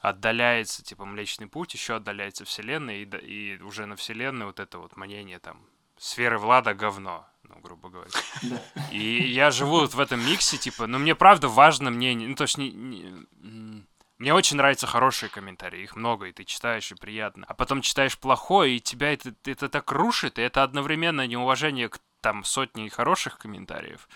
отдаляется, 0.00 0.82
типа 0.82 1.04
Млечный 1.04 1.48
Путь, 1.48 1.74
еще 1.74 1.96
отдаляется 1.96 2.46
Вселенная, 2.46 2.94
и, 2.96 3.04
и 3.04 3.60
уже 3.60 3.84
на 3.84 3.94
Вселенной 3.94 4.46
вот 4.46 4.58
это 4.58 4.78
вот 4.78 4.96
мнение 4.96 5.38
там 5.38 5.60
сферы 5.98 6.38
Влада 6.38 6.72
говно, 6.72 7.28
ну, 7.42 7.56
грубо 7.60 7.90
говоря. 7.90 8.10
Да. 8.40 8.62
И 8.90 9.22
я 9.30 9.50
живу 9.50 9.80
вот 9.80 9.92
в 9.92 10.00
этом 10.00 10.24
миксе, 10.24 10.56
типа, 10.56 10.86
ну, 10.86 10.98
мне 10.98 11.14
правда 11.14 11.48
важно 11.48 11.90
мнение. 11.90 12.26
Ну, 12.26 12.36
то 12.36 12.44
есть, 12.44 12.56
не, 12.56 12.70
не- 12.70 13.84
мне 14.16 14.32
очень 14.32 14.56
нравятся 14.56 14.86
хорошие 14.86 15.28
комментарии, 15.28 15.82
их 15.82 15.94
много, 15.94 16.24
и 16.24 16.32
ты 16.32 16.44
читаешь, 16.44 16.90
и 16.90 16.94
приятно. 16.94 17.44
А 17.46 17.52
потом 17.52 17.82
читаешь 17.82 18.18
плохое, 18.18 18.76
и 18.76 18.80
тебя 18.80 19.12
это, 19.12 19.34
это 19.44 19.68
так 19.68 19.92
рушит, 19.92 20.38
и 20.38 20.42
это 20.42 20.62
одновременно 20.62 21.26
неуважение 21.26 21.90
к 21.90 21.98
там 22.22 22.44
сотне 22.44 22.88
хороших 22.88 23.36
комментариев. 23.36 24.08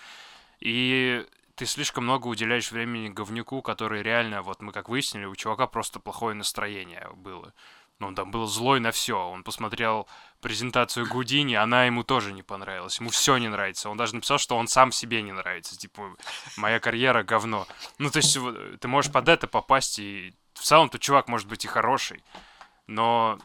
И 0.59 1.27
ты 1.63 1.67
слишком 1.67 2.03
много 2.03 2.27
уделяешь 2.27 2.73
времени 2.73 3.07
говнюку, 3.07 3.61
который 3.61 4.03
реально, 4.03 4.41
вот 4.41 4.61
мы 4.61 4.73
как 4.73 4.89
выяснили, 4.89 5.23
у 5.23 5.33
чувака 5.33 5.65
просто 5.65 6.01
плохое 6.01 6.35
настроение 6.35 7.09
было. 7.15 7.53
Ну, 7.99 8.07
он 8.07 8.15
там 8.15 8.31
был 8.31 8.47
злой 8.47 8.81
на 8.81 8.91
все. 8.91 9.17
Он 9.17 9.45
посмотрел 9.45 10.09
презентацию 10.41 11.07
Гудини, 11.07 11.53
она 11.53 11.85
ему 11.85 12.03
тоже 12.03 12.33
не 12.33 12.43
понравилась. 12.43 12.99
Ему 12.99 13.11
все 13.11 13.37
не 13.37 13.47
нравится. 13.47 13.89
Он 13.89 13.95
даже 13.95 14.13
написал, 14.13 14.39
что 14.39 14.57
он 14.57 14.67
сам 14.67 14.91
себе 14.91 15.21
не 15.21 15.31
нравится. 15.31 15.77
Типа, 15.77 16.17
моя 16.57 16.81
карьера 16.81 17.23
говно. 17.23 17.65
Ну, 17.97 18.11
то 18.11 18.17
есть, 18.17 18.37
ты 18.81 18.87
можешь 18.89 19.13
под 19.13 19.29
это 19.29 19.47
попасть, 19.47 19.99
и 19.99 20.35
в 20.55 20.63
целом-то 20.63 20.99
чувак 20.99 21.29
может 21.29 21.47
быть 21.47 21.63
и 21.63 21.69
хороший. 21.69 22.25
Но 22.87 23.39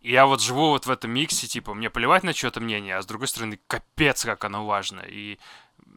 я 0.00 0.26
вот 0.26 0.40
живу 0.40 0.70
вот 0.70 0.86
в 0.86 0.90
этом 0.90 1.12
миксе, 1.12 1.46
типа, 1.46 1.72
мне 1.72 1.88
плевать 1.88 2.24
на 2.24 2.34
чье-то 2.34 2.60
мнение, 2.60 2.96
а 2.96 3.02
с 3.02 3.06
другой 3.06 3.28
стороны, 3.28 3.60
капец, 3.68 4.24
как 4.24 4.42
оно 4.44 4.66
важно. 4.66 5.02
И 5.06 5.38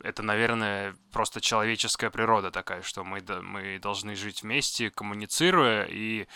это, 0.04 0.24
наверное, 0.24 0.96
просто 1.12 1.42
человеческая 1.42 2.10
природа 2.10 2.52
такая, 2.52 2.82
что 2.82 3.04
мы, 3.04 3.24
мы 3.42 3.80
должны 3.80 4.16
жить 4.16 4.44
вместе, 4.44 4.92
коммуницируя 4.92 5.86
и 5.90 6.28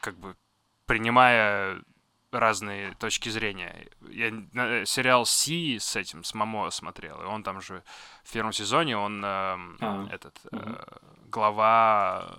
как 0.00 0.16
бы 0.18 0.36
принимая 0.86 1.82
разные 2.32 2.94
точки 2.94 3.28
зрения. 3.28 3.88
Я 4.08 4.30
сериал 4.86 5.26
Си 5.26 5.78
с 5.80 5.96
этим, 5.96 6.22
с 6.22 6.34
Мамо 6.34 6.70
смотрел, 6.70 7.20
и 7.22 7.26
он 7.26 7.42
там 7.42 7.60
же 7.60 7.82
в 8.24 8.32
первом 8.32 8.52
сезоне, 8.52 8.96
он 8.96 9.22
А, 9.24 9.58
этот 10.12 10.38
э, 10.52 10.82
глава 11.26 12.38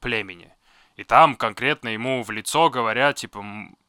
племени. 0.00 0.52
И 0.96 1.04
там 1.04 1.36
конкретно 1.36 1.88
ему 1.88 2.22
в 2.22 2.30
лицо 2.30 2.68
говорят, 2.68 3.16
типа, 3.16 3.42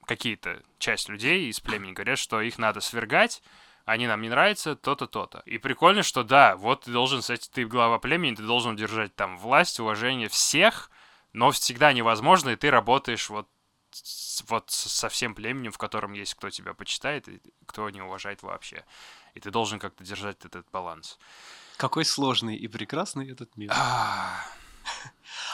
какие-то 0.05 0.61
часть 0.77 1.09
людей 1.09 1.49
из 1.49 1.59
племени 1.59 1.91
говорят, 1.91 2.19
что 2.19 2.41
их 2.41 2.57
надо 2.57 2.79
свергать, 2.79 3.41
они 3.86 4.07
нам 4.07 4.21
не 4.21 4.29
нравятся, 4.29 4.75
то-то, 4.75 5.07
то-то. 5.07 5.41
И 5.45 5.57
прикольно, 5.57 6.03
что 6.03 6.23
да, 6.23 6.55
вот 6.55 6.82
ты 6.86 6.91
должен, 6.91 7.21
кстати, 7.21 7.49
ты 7.51 7.65
глава 7.65 7.99
племени, 7.99 8.36
ты 8.36 8.43
должен 8.43 8.75
держать 8.75 9.15
там 9.15 9.38
власть, 9.38 9.79
уважение 9.79 10.29
всех, 10.29 10.91
но 11.34 11.51
всегда 11.51 11.93
невозможно, 11.93 12.49
и 12.49 12.55
ты 12.55 12.69
работаешь 12.69 13.29
вот 13.29 13.47
вот 14.47 14.69
со 14.69 15.09
всем 15.09 15.36
племенем, 15.36 15.71
в 15.71 15.77
котором 15.77 16.13
есть 16.13 16.36
кто 16.36 16.49
тебя 16.49 16.73
почитает 16.73 17.27
и 17.27 17.41
кто 17.65 17.89
не 17.89 18.01
уважает 18.01 18.41
вообще. 18.41 18.86
И 19.34 19.39
ты 19.39 19.51
должен 19.51 19.79
как-то 19.79 20.03
держать 20.03 20.45
этот 20.45 20.65
баланс. 20.71 21.19
Какой 21.77 22.05
сложный 22.05 22.55
и 22.55 22.67
прекрасный 22.67 23.29
этот 23.29 23.57
мир. 23.57 23.73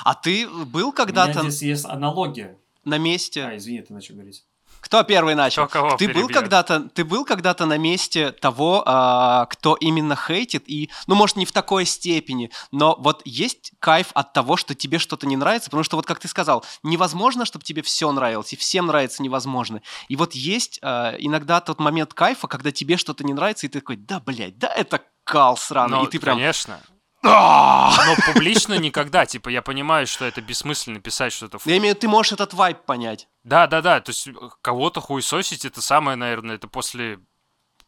А 0.03 0.15
ты 0.15 0.47
был 0.47 0.91
когда-то... 0.91 1.41
здесь 1.41 1.61
есть 1.61 1.85
аналогия. 1.85 2.57
На 2.85 2.97
месте... 2.97 3.43
А, 3.43 3.57
извини, 3.57 3.81
ты 3.81 3.93
начал 3.93 4.15
говорить. 4.15 4.45
Кто 4.81 5.03
первый 5.03 5.35
начал? 5.35 5.67
Кто 5.67 5.81
кого 5.81 5.97
ты 5.97 6.07
был 6.07 6.27
когда-то, 6.27 6.81
ты 6.93 7.03
был 7.03 7.25
когда-то 7.25 7.65
на 7.65 7.77
месте 7.77 8.31
того, 8.31 8.83
а, 8.85 9.45
кто 9.47 9.75
именно 9.75 10.15
хейтит 10.15 10.63
и, 10.67 10.89
ну, 11.07 11.15
может, 11.15 11.35
не 11.35 11.45
в 11.45 11.51
такой 11.51 11.85
степени, 11.85 12.51
но 12.71 12.95
вот 12.99 13.21
есть 13.25 13.73
кайф 13.79 14.07
от 14.13 14.33
того, 14.33 14.57
что 14.57 14.75
тебе 14.75 14.99
что-то 14.99 15.27
не 15.27 15.35
нравится, 15.35 15.69
потому 15.69 15.83
что 15.83 15.95
вот 15.97 16.05
как 16.05 16.19
ты 16.19 16.27
сказал, 16.27 16.63
невозможно, 16.83 17.45
чтобы 17.45 17.65
тебе 17.65 17.81
все 17.81 18.11
нравилось, 18.11 18.53
и 18.53 18.55
всем 18.55 18.87
нравится 18.87 19.23
невозможно. 19.23 19.81
И 20.07 20.15
вот 20.15 20.33
есть 20.33 20.79
а, 20.81 21.15
иногда 21.17 21.59
тот 21.61 21.79
момент 21.79 22.13
кайфа, 22.13 22.47
когда 22.47 22.71
тебе 22.71 22.97
что-то 22.97 23.23
не 23.23 23.33
нравится, 23.33 23.65
и 23.65 23.69
ты 23.69 23.79
такой, 23.79 23.97
да, 23.97 24.19
блядь, 24.19 24.57
да, 24.57 24.67
это 24.69 25.01
кал 25.23 25.57
сраный, 25.57 25.97
ну, 25.97 26.05
и 26.05 26.09
ты 26.09 26.19
прям... 26.19 26.37
Конечно. 26.37 26.79
Но 27.27 28.15
публично 28.33 28.75
никогда. 28.75 29.25
Типа, 29.25 29.49
я 29.49 29.61
понимаю, 29.61 30.07
что 30.07 30.25
это 30.25 30.41
бессмысленно 30.41 30.99
писать 30.99 31.33
что-то. 31.33 31.59
Я 31.65 31.77
имею 31.77 31.93
в 31.93 31.97
виду, 31.97 32.01
ты 32.01 32.07
можешь 32.07 32.33
этот 32.33 32.53
вайп 32.53 32.79
понять. 32.85 33.27
Да, 33.43 33.67
да, 33.67 33.81
да. 33.81 33.99
То 34.01 34.09
есть 34.11 34.29
кого-то 34.61 35.01
хуесосить, 35.01 35.65
это 35.65 35.81
самое, 35.81 36.15
наверное, 36.17 36.55
это 36.55 36.67
после, 36.67 37.19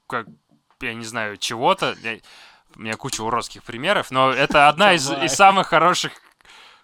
как, 0.07 0.27
я 0.81 0.93
не 0.93 1.05
знаю, 1.05 1.37
чего-то. 1.37 1.95
У 2.75 2.81
меня 2.81 2.95
куча 2.95 3.21
уродских 3.21 3.63
примеров, 3.63 4.11
но 4.11 4.31
это 4.31 4.69
одна 4.69 4.93
из, 4.93 5.09
из 5.11 5.33
самых 5.33 5.67
хороших 5.67 6.13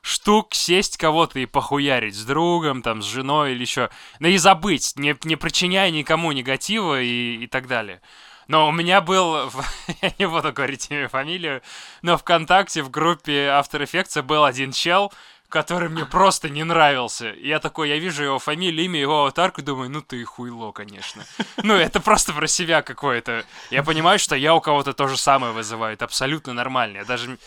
штук 0.06 0.54
сесть 0.54 0.98
кого-то 0.98 1.40
и 1.40 1.48
похуярить 1.48 2.16
с 2.16 2.24
другом, 2.26 2.84
там, 2.84 3.02
с 3.02 3.06
женой 3.06 3.54
или 3.54 3.62
еще. 3.62 3.90
Ну 4.20 4.28
и 4.28 4.38
забыть, 4.38 4.94
не, 4.98 5.16
не 5.24 5.36
причиняя 5.36 5.90
никому 5.90 6.32
негатива 6.32 7.02
и, 7.02 7.38
и 7.38 7.48
так 7.48 7.68
далее. 7.68 8.02
Но 8.48 8.68
у 8.68 8.72
меня 8.72 9.02
был, 9.02 9.52
я 10.02 10.12
не 10.20 10.28
буду 10.28 10.54
говорить 10.54 10.88
имя 10.90 11.08
фамилию, 11.08 11.62
но 12.02 12.18
ВКонтакте 12.18 12.82
в 12.84 12.90
группе 12.90 13.48
After 13.48 13.82
Effects 13.82 14.22
был 14.22 14.44
один 14.44 14.72
чел, 14.72 15.12
который 15.50 15.90
мне 15.90 16.06
просто 16.06 16.50
не 16.50 16.64
нравился. 16.64 17.34
Я 17.38 17.60
такой, 17.60 17.90
я 17.90 17.98
вижу 17.98 18.24
его 18.24 18.40
фамилию, 18.40 18.86
имя, 18.86 19.00
его 19.00 19.22
аватарку, 19.22 19.62
думаю, 19.62 19.90
ну 19.90 20.02
ты 20.02 20.24
хуйло, 20.26 20.72
конечно. 20.72 21.24
Ну, 21.64 21.76
это 21.76 22.00
просто 22.00 22.34
про 22.34 22.48
себя 22.48 22.82
какое-то. 22.82 23.46
Я 23.72 23.84
понимаю, 23.84 24.20
что 24.20 24.36
я 24.36 24.54
у 24.54 24.62
кого-то 24.62 24.94
то 24.94 25.08
же 25.08 25.18
самое 25.18 25.54
вызываю. 25.54 25.94
Это 25.94 26.06
абсолютно 26.06 26.54
нормально. 26.54 26.98
Я 26.98 27.06
даже... 27.06 27.38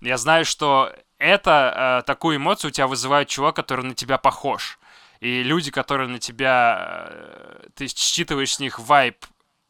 Я 0.00 0.18
знаю, 0.18 0.44
что 0.44 0.92
это, 1.18 2.02
э, 2.02 2.06
такую 2.06 2.36
эмоцию 2.36 2.68
у 2.68 2.72
тебя 2.72 2.86
вызывает 2.86 3.28
чувак, 3.28 3.56
который 3.56 3.84
на 3.84 3.94
тебя 3.94 4.18
похож. 4.18 4.78
И 5.20 5.42
люди, 5.42 5.70
которые 5.70 6.08
на 6.08 6.18
тебя... 6.18 7.08
Э, 7.10 7.66
ты 7.74 7.88
считываешь 7.88 8.54
с 8.54 8.60
них 8.60 8.78
вайп 8.78 9.24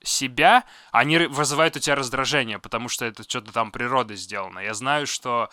себя, 0.06 0.64
они 0.92 1.18
вызывают 1.18 1.76
у 1.76 1.80
тебя 1.80 1.94
раздражение, 1.94 2.58
потому 2.58 2.88
что 2.88 3.04
это 3.04 3.22
что-то 3.22 3.52
там 3.52 3.70
природой 3.70 4.16
сделано. 4.16 4.60
Я 4.60 4.74
знаю, 4.74 5.06
что 5.06 5.50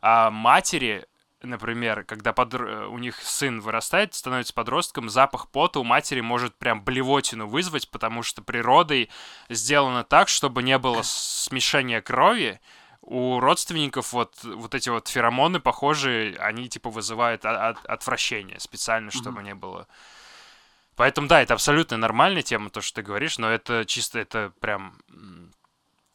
а, 0.00 0.30
матери, 0.30 1.06
например, 1.42 2.04
когда 2.04 2.32
под... 2.32 2.54
Э, 2.54 2.86
у 2.86 2.98
них 2.98 3.20
сын 3.22 3.60
вырастает, 3.60 4.14
становится 4.14 4.54
подростком, 4.54 5.08
запах 5.08 5.50
пота 5.50 5.80
у 5.80 5.84
матери 5.84 6.20
может 6.20 6.56
прям 6.56 6.82
блевотину 6.82 7.46
вызвать, 7.46 7.90
потому 7.90 8.22
что 8.22 8.42
природой 8.42 9.10
сделано 9.48 10.04
так, 10.04 10.28
чтобы 10.28 10.62
не 10.62 10.78
было 10.78 11.02
смешения 11.02 12.00
крови, 12.00 12.60
у 13.06 13.38
родственников 13.38 14.12
вот, 14.12 14.42
вот 14.42 14.74
эти 14.74 14.88
вот 14.88 15.06
феромоны 15.06 15.60
похожие, 15.60 16.36
они 16.38 16.68
типа 16.68 16.90
вызывают 16.90 17.44
от, 17.44 17.84
отвращение 17.86 18.58
специально, 18.58 19.12
чтобы 19.12 19.40
mm-hmm. 19.40 19.44
не 19.44 19.54
было 19.54 19.86
Поэтому, 20.96 21.28
да, 21.28 21.42
это 21.42 21.54
абсолютно 21.54 21.96
нормальная 21.98 22.42
тема, 22.42 22.70
то, 22.70 22.80
что 22.80 22.96
ты 22.96 23.02
говоришь, 23.02 23.38
но 23.38 23.50
это 23.50 23.84
чисто, 23.84 24.18
это 24.18 24.52
прям... 24.60 24.98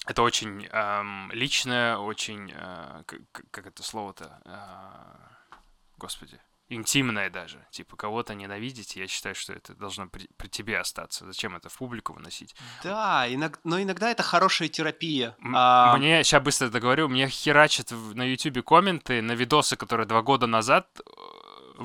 Это 0.07 0.23
очень 0.23 0.65
эм, 0.71 1.31
личное, 1.31 1.97
очень... 1.97 2.51
Э, 2.55 3.03
как, 3.05 3.21
как 3.51 3.67
это 3.67 3.83
слово-то? 3.83 4.41
Э, 4.45 5.55
господи. 5.97 6.39
Интимное 6.69 7.29
даже. 7.29 7.63
Типа, 7.69 7.95
кого-то 7.95 8.33
ненавидеть, 8.33 8.95
я 8.95 9.05
считаю, 9.05 9.35
что 9.35 9.53
это 9.53 9.75
должно 9.75 10.07
при, 10.07 10.27
при 10.37 10.47
тебе 10.47 10.79
остаться. 10.79 11.25
Зачем 11.25 11.55
это 11.55 11.69
в 11.69 11.77
публику 11.77 12.13
выносить? 12.13 12.55
Да, 12.83 13.31
иног... 13.31 13.59
но 13.63 13.79
иногда 13.79 14.09
это 14.09 14.23
хорошая 14.23 14.69
терапия. 14.69 15.35
М- 15.39 15.53
а... 15.55 15.95
Мне, 15.97 16.23
сейчас 16.23 16.41
быстро 16.41 16.69
договорю, 16.69 17.09
мне 17.09 17.27
херачат 17.27 17.91
на 17.91 18.23
YouTube 18.23 18.65
комменты 18.65 19.21
на 19.21 19.33
видосы, 19.33 19.75
которые 19.75 20.07
два 20.07 20.21
года 20.21 20.47
назад 20.47 20.87
э, 20.99 21.01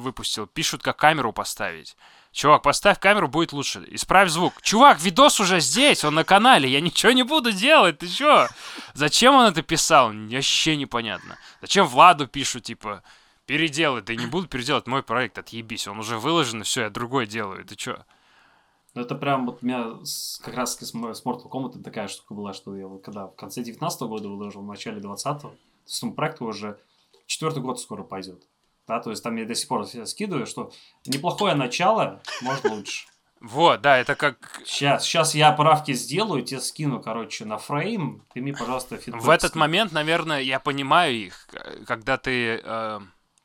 выпустил, 0.00 0.46
пишут, 0.46 0.82
как 0.82 0.96
камеру 0.96 1.32
поставить. 1.32 1.96
Чувак, 2.32 2.62
поставь 2.62 3.00
камеру, 3.00 3.28
будет 3.28 3.52
лучше. 3.52 3.84
Исправь 3.88 4.28
звук. 4.28 4.60
Чувак, 4.60 5.00
видос 5.00 5.40
уже 5.40 5.60
здесь, 5.60 6.04
он 6.04 6.14
на 6.14 6.24
канале. 6.24 6.68
Я 6.68 6.80
ничего 6.80 7.12
не 7.12 7.22
буду 7.22 7.50
делать, 7.50 7.98
ты 7.98 8.08
чё? 8.08 8.48
Зачем 8.92 9.34
он 9.34 9.46
это 9.46 9.62
писал? 9.62 10.12
Вообще 10.12 10.76
непонятно. 10.76 11.38
Зачем 11.62 11.86
Владу 11.86 12.26
пишут, 12.26 12.64
типа, 12.64 13.02
переделай? 13.46 14.02
Да 14.02 14.14
не 14.14 14.26
буду 14.26 14.48
переделать 14.48 14.86
мой 14.86 15.02
проект, 15.02 15.38
отъебись. 15.38 15.88
Он 15.88 15.98
уже 15.98 16.18
выложен, 16.18 16.62
все, 16.62 16.82
я 16.82 16.90
другой 16.90 17.26
делаю. 17.26 17.64
Ты 17.64 17.74
чё? 17.74 18.04
Ну, 18.94 19.02
это 19.02 19.14
прям 19.14 19.46
вот 19.46 19.62
у 19.62 19.66
меня 19.66 19.92
как 20.42 20.54
раз 20.54 20.76
с 20.76 20.94
Mortal 20.94 21.50
Kombat 21.50 21.82
такая 21.82 22.08
штука 22.08 22.34
была, 22.34 22.52
что 22.52 22.76
я 22.76 22.86
вот 22.86 23.02
когда 23.02 23.26
в 23.26 23.34
конце 23.34 23.62
19 23.62 24.00
года 24.02 24.28
выложил, 24.28 24.62
в 24.62 24.66
начале 24.66 25.00
20-го, 25.00 25.48
то 25.48 25.56
есть 25.86 26.16
проекту 26.16 26.46
уже 26.46 26.78
четвертый 27.26 27.62
год 27.62 27.78
скоро 27.80 28.02
пойдет. 28.02 28.46
Да, 28.86 29.00
то 29.00 29.10
есть 29.10 29.22
там 29.22 29.36
я 29.36 29.44
до 29.44 29.54
сих 29.54 29.68
пор 29.68 29.86
скидываю, 29.86 30.46
что 30.46 30.72
неплохое 31.06 31.54
начало, 31.54 32.22
может 32.42 32.64
лучше. 32.64 33.06
Вот, 33.40 33.82
да, 33.82 33.98
это 33.98 34.14
как... 34.14 34.62
Сейчас, 34.64 35.04
сейчас 35.04 35.34
я 35.34 35.52
правки 35.52 35.92
сделаю, 35.92 36.42
тебе 36.42 36.60
скину, 36.60 37.00
короче, 37.00 37.44
на 37.44 37.58
фрейм, 37.58 38.24
ты 38.32 38.40
мне, 38.40 38.52
пожалуйста, 38.52 38.96
фидбэк. 38.96 39.22
В 39.22 39.28
этот 39.28 39.54
момент, 39.54 39.92
наверное, 39.92 40.40
я 40.40 40.58
понимаю 40.58 41.14
их, 41.14 41.48
когда 41.86 42.16
ты... 42.16 42.60
Э, 42.64 43.00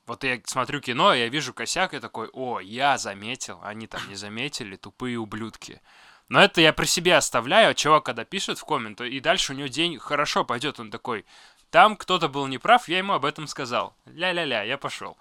вот 0.07 0.23
я 0.23 0.39
смотрю 0.45 0.79
кино, 0.79 1.13
я 1.13 1.27
вижу 1.27 1.53
косяк, 1.53 1.93
и 1.93 1.99
такой, 1.99 2.29
о, 2.31 2.59
я 2.59 2.97
заметил, 2.97 3.59
они 3.63 3.87
там 3.87 4.01
не 4.07 4.15
заметили, 4.15 4.77
тупые 4.77 5.19
ублюдки. 5.19 5.81
Но 6.29 6.41
это 6.41 6.61
я 6.61 6.71
при 6.71 6.85
себе 6.85 7.17
оставляю, 7.17 7.71
а 7.71 7.73
чувак, 7.73 8.05
когда 8.05 8.23
пишет 8.23 8.57
в 8.57 8.63
коммент, 8.63 9.01
и 9.01 9.19
дальше 9.19 9.51
у 9.51 9.55
него 9.55 9.67
день 9.67 9.99
хорошо 9.99 10.45
пойдет, 10.45 10.79
он 10.79 10.89
такой, 10.89 11.25
там 11.71 11.95
кто-то 11.95 12.27
был 12.27 12.47
неправ, 12.47 12.87
я 12.87 12.99
ему 12.99 13.13
об 13.13 13.25
этом 13.25 13.47
сказал. 13.47 13.95
Ля-ля-ля, 14.05 14.63
я 14.63 14.77
пошел. 14.77 15.17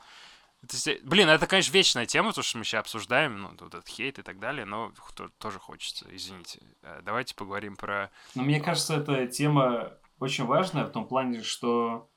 Блин, 1.05 1.29
это, 1.29 1.47
конечно, 1.47 1.73
вечная 1.73 2.05
тема, 2.05 2.33
то, 2.33 2.43
что 2.43 2.59
мы 2.59 2.65
сейчас 2.65 2.81
обсуждаем, 2.81 3.41
ну, 3.41 3.49
вот 3.59 3.75
этот 3.75 3.89
хейт 3.89 4.19
и 4.19 4.23
так 4.23 4.39
далее, 4.39 4.67
но 4.67 4.93
тоже 5.39 5.59
хочется, 5.59 6.05
извините. 6.11 6.61
Э, 6.83 7.01
давайте 7.03 7.35
поговорим 7.35 7.77
про... 7.77 8.11
Ну, 8.35 8.43
мне 8.43 8.61
кажется, 8.61 8.97
эта 8.97 9.27
тема 9.27 9.95
очень 10.19 10.45
важная 10.45 10.85
в 10.85 10.91
том 10.91 11.07
плане, 11.07 11.43
что 11.43 12.11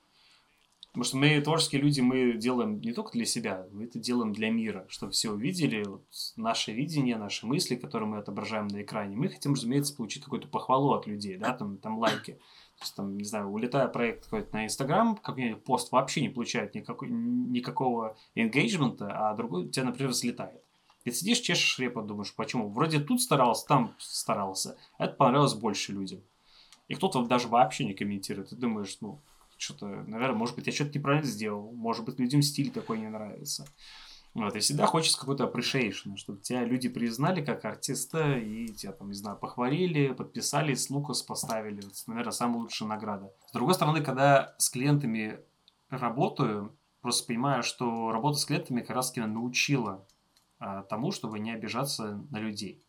Потому 0.94 1.06
что 1.06 1.18
мы, 1.18 1.42
творческие 1.42 1.82
люди, 1.82 2.02
мы 2.02 2.34
делаем 2.34 2.80
не 2.80 2.94
только 2.94 3.14
для 3.14 3.26
себя, 3.26 3.66
мы 3.72 3.86
это 3.86 3.98
делаем 3.98 4.32
для 4.32 4.52
мира, 4.52 4.86
чтобы 4.90 5.12
все 5.12 5.32
увидели 5.32 5.84
вот, 5.84 6.06
наше 6.36 6.72
видение, 6.72 7.18
наши 7.18 7.48
мысли, 7.48 7.76
которые 7.76 8.08
мы 8.08 8.20
отображаем 8.20 8.68
на 8.68 8.84
экране. 8.84 9.16
Мы 9.16 9.30
хотим, 9.30 9.54
разумеется, 9.54 9.96
получить 9.96 10.24
какую-то 10.24 10.48
похвалу 10.48 10.94
от 10.94 11.08
людей, 11.08 11.36
да, 11.38 11.54
там, 11.54 11.80
там 11.80 11.98
лайки. 11.98 12.40
То 12.84 12.86
есть, 12.86 12.96
там, 12.96 13.18
не 13.18 13.24
знаю, 13.24 13.50
улетая 13.50 13.88
проект 13.88 14.26
какой-то 14.26 14.54
на 14.54 14.66
Инстаграм, 14.66 15.16
какой-нибудь 15.16 15.64
пост 15.64 15.90
вообще 15.94 16.20
не 16.20 16.28
получает 16.28 16.76
никакой, 16.76 17.08
никакого 17.10 18.18
engagement, 18.36 18.98
а 19.00 19.34
другой 19.36 19.64
у 19.64 19.70
тебя, 19.70 19.86
например, 19.86 20.12
взлетает. 20.12 20.62
И 21.06 21.12
ты 21.12 21.16
сидишь, 21.16 21.40
чешешь 21.40 21.80
репу, 21.80 22.02
думаешь, 22.02 22.34
почему? 22.36 22.68
Вроде 22.68 23.00
тут 23.00 23.22
старался, 23.22 23.66
там 23.68 23.96
старался. 24.00 24.76
А 24.98 25.06
это 25.06 25.16
понравилось 25.16 25.54
больше 25.54 25.94
людям. 25.94 26.20
И 26.90 26.96
кто-то 26.96 27.24
даже 27.24 27.48
вообще 27.48 27.86
не 27.86 27.94
комментирует. 27.94 28.50
Ты 28.50 28.58
думаешь, 28.58 28.98
ну, 29.00 29.22
что-то, 29.58 29.86
наверное, 29.86 30.36
может 30.36 30.56
быть, 30.56 30.68
я 30.68 30.74
что-то 30.74 30.98
неправильно 30.98 31.26
сделал, 31.26 31.72
может 31.72 32.04
быть, 32.04 32.20
людям 32.20 32.42
стиль 32.42 32.70
такой 32.70 33.00
не 33.00 33.08
нравится. 33.08 33.66
Вот, 34.34 34.56
и 34.56 34.60
всегда 34.60 34.88
хочется 34.88 35.20
какой-то 35.20 35.44
appreciation, 35.44 36.18
чтобы 36.18 36.42
тебя 36.42 36.64
люди 36.64 36.90
признали 36.90 37.46
как 37.46 37.64
артиста 37.66 38.36
и 38.38 38.68
тебя 38.68 38.92
там, 38.92 39.10
не 39.10 39.14
знаю, 39.14 39.38
похвалили, 39.38 40.12
подписали, 40.12 40.76
Лукас 40.90 41.22
поставили. 41.22 41.80
Это, 41.80 41.94
наверное, 42.08 42.32
самая 42.32 42.58
лучшая 42.58 42.90
награда. 42.90 43.32
С 43.48 43.52
другой 43.52 43.76
стороны, 43.76 44.02
когда 44.02 44.56
с 44.58 44.70
клиентами 44.70 45.40
работаю, 45.90 46.76
просто 47.02 47.28
понимаю, 47.28 47.62
что 47.62 48.12
работа 48.12 48.40
с 48.40 48.46
клиентами 48.46 48.82
как 48.82 48.96
раз 48.96 49.12
таки 49.12 49.22
научила 49.22 50.04
а, 50.58 50.82
тому, 50.82 51.12
чтобы 51.12 51.38
не 51.38 51.52
обижаться 51.52 52.26
на 52.32 52.40
людей. 52.40 52.84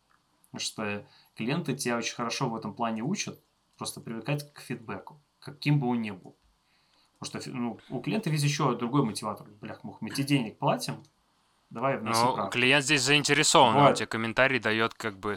Потому 0.45 0.61
что 0.61 1.07
клиенты 1.35 1.75
тебя 1.75 1.97
очень 1.97 2.15
хорошо 2.15 2.49
в 2.49 2.55
этом 2.55 2.73
плане 2.73 3.03
учат, 3.03 3.39
просто 3.77 4.01
привыкать 4.01 4.51
к 4.51 4.61
фидбэку, 4.61 5.21
каким 5.39 5.79
бы 5.79 5.87
он 5.87 6.01
ни 6.01 6.11
был. 6.11 6.35
Потому 7.19 7.41
что 7.41 7.51
ну, 7.51 7.79
у 7.89 8.01
клиента 8.01 8.31
есть 8.31 8.43
еще 8.43 8.75
другой 8.75 9.03
мотиватор. 9.03 9.47
Блях, 9.61 9.83
мух, 9.83 10.01
мы 10.01 10.09
тебе 10.09 10.23
денег 10.23 10.57
платим, 10.57 11.03
давай 11.69 11.97
вноси 11.97 12.21
Ну, 12.23 12.33
правки. 12.35 12.53
клиент 12.53 12.83
здесь 12.85 13.01
заинтересован, 13.01 13.75
он 13.75 13.83
Вот. 13.87 13.95
тебе 13.95 14.07
комментарий 14.07 14.59
дает 14.59 14.93
как 14.93 15.17
бы 15.19 15.35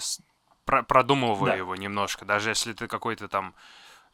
про- 0.64 0.82
продумывая 0.82 1.52
Да. 1.52 1.56
его 1.56 1.74
немножко. 1.76 2.24
Даже 2.24 2.50
если 2.50 2.72
ты 2.72 2.86
какой-то 2.88 3.28
там... 3.28 3.54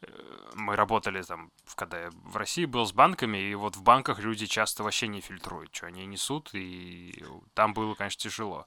э, 0.01 0.07
Мы 0.55 0.75
работали 0.75 1.21
там, 1.21 1.51
в- 1.65 1.75
когда 1.75 1.99
я 2.03 2.09
в 2.11 2.37
России 2.37 2.65
был 2.65 2.85
с 2.85 2.93
банками, 2.93 3.37
и 3.37 3.55
вот 3.55 3.75
в 3.75 3.81
банках 3.83 4.19
люди 4.19 4.45
часто 4.45 4.83
вообще 4.83 5.07
не 5.07 5.19
фильтруют, 5.21 5.75
что 5.75 5.87
они 5.87 6.05
несут, 6.05 6.49
и 6.53 7.23
там 7.53 7.73
было, 7.73 7.93
конечно, 7.95 8.19
тяжело. 8.21 8.65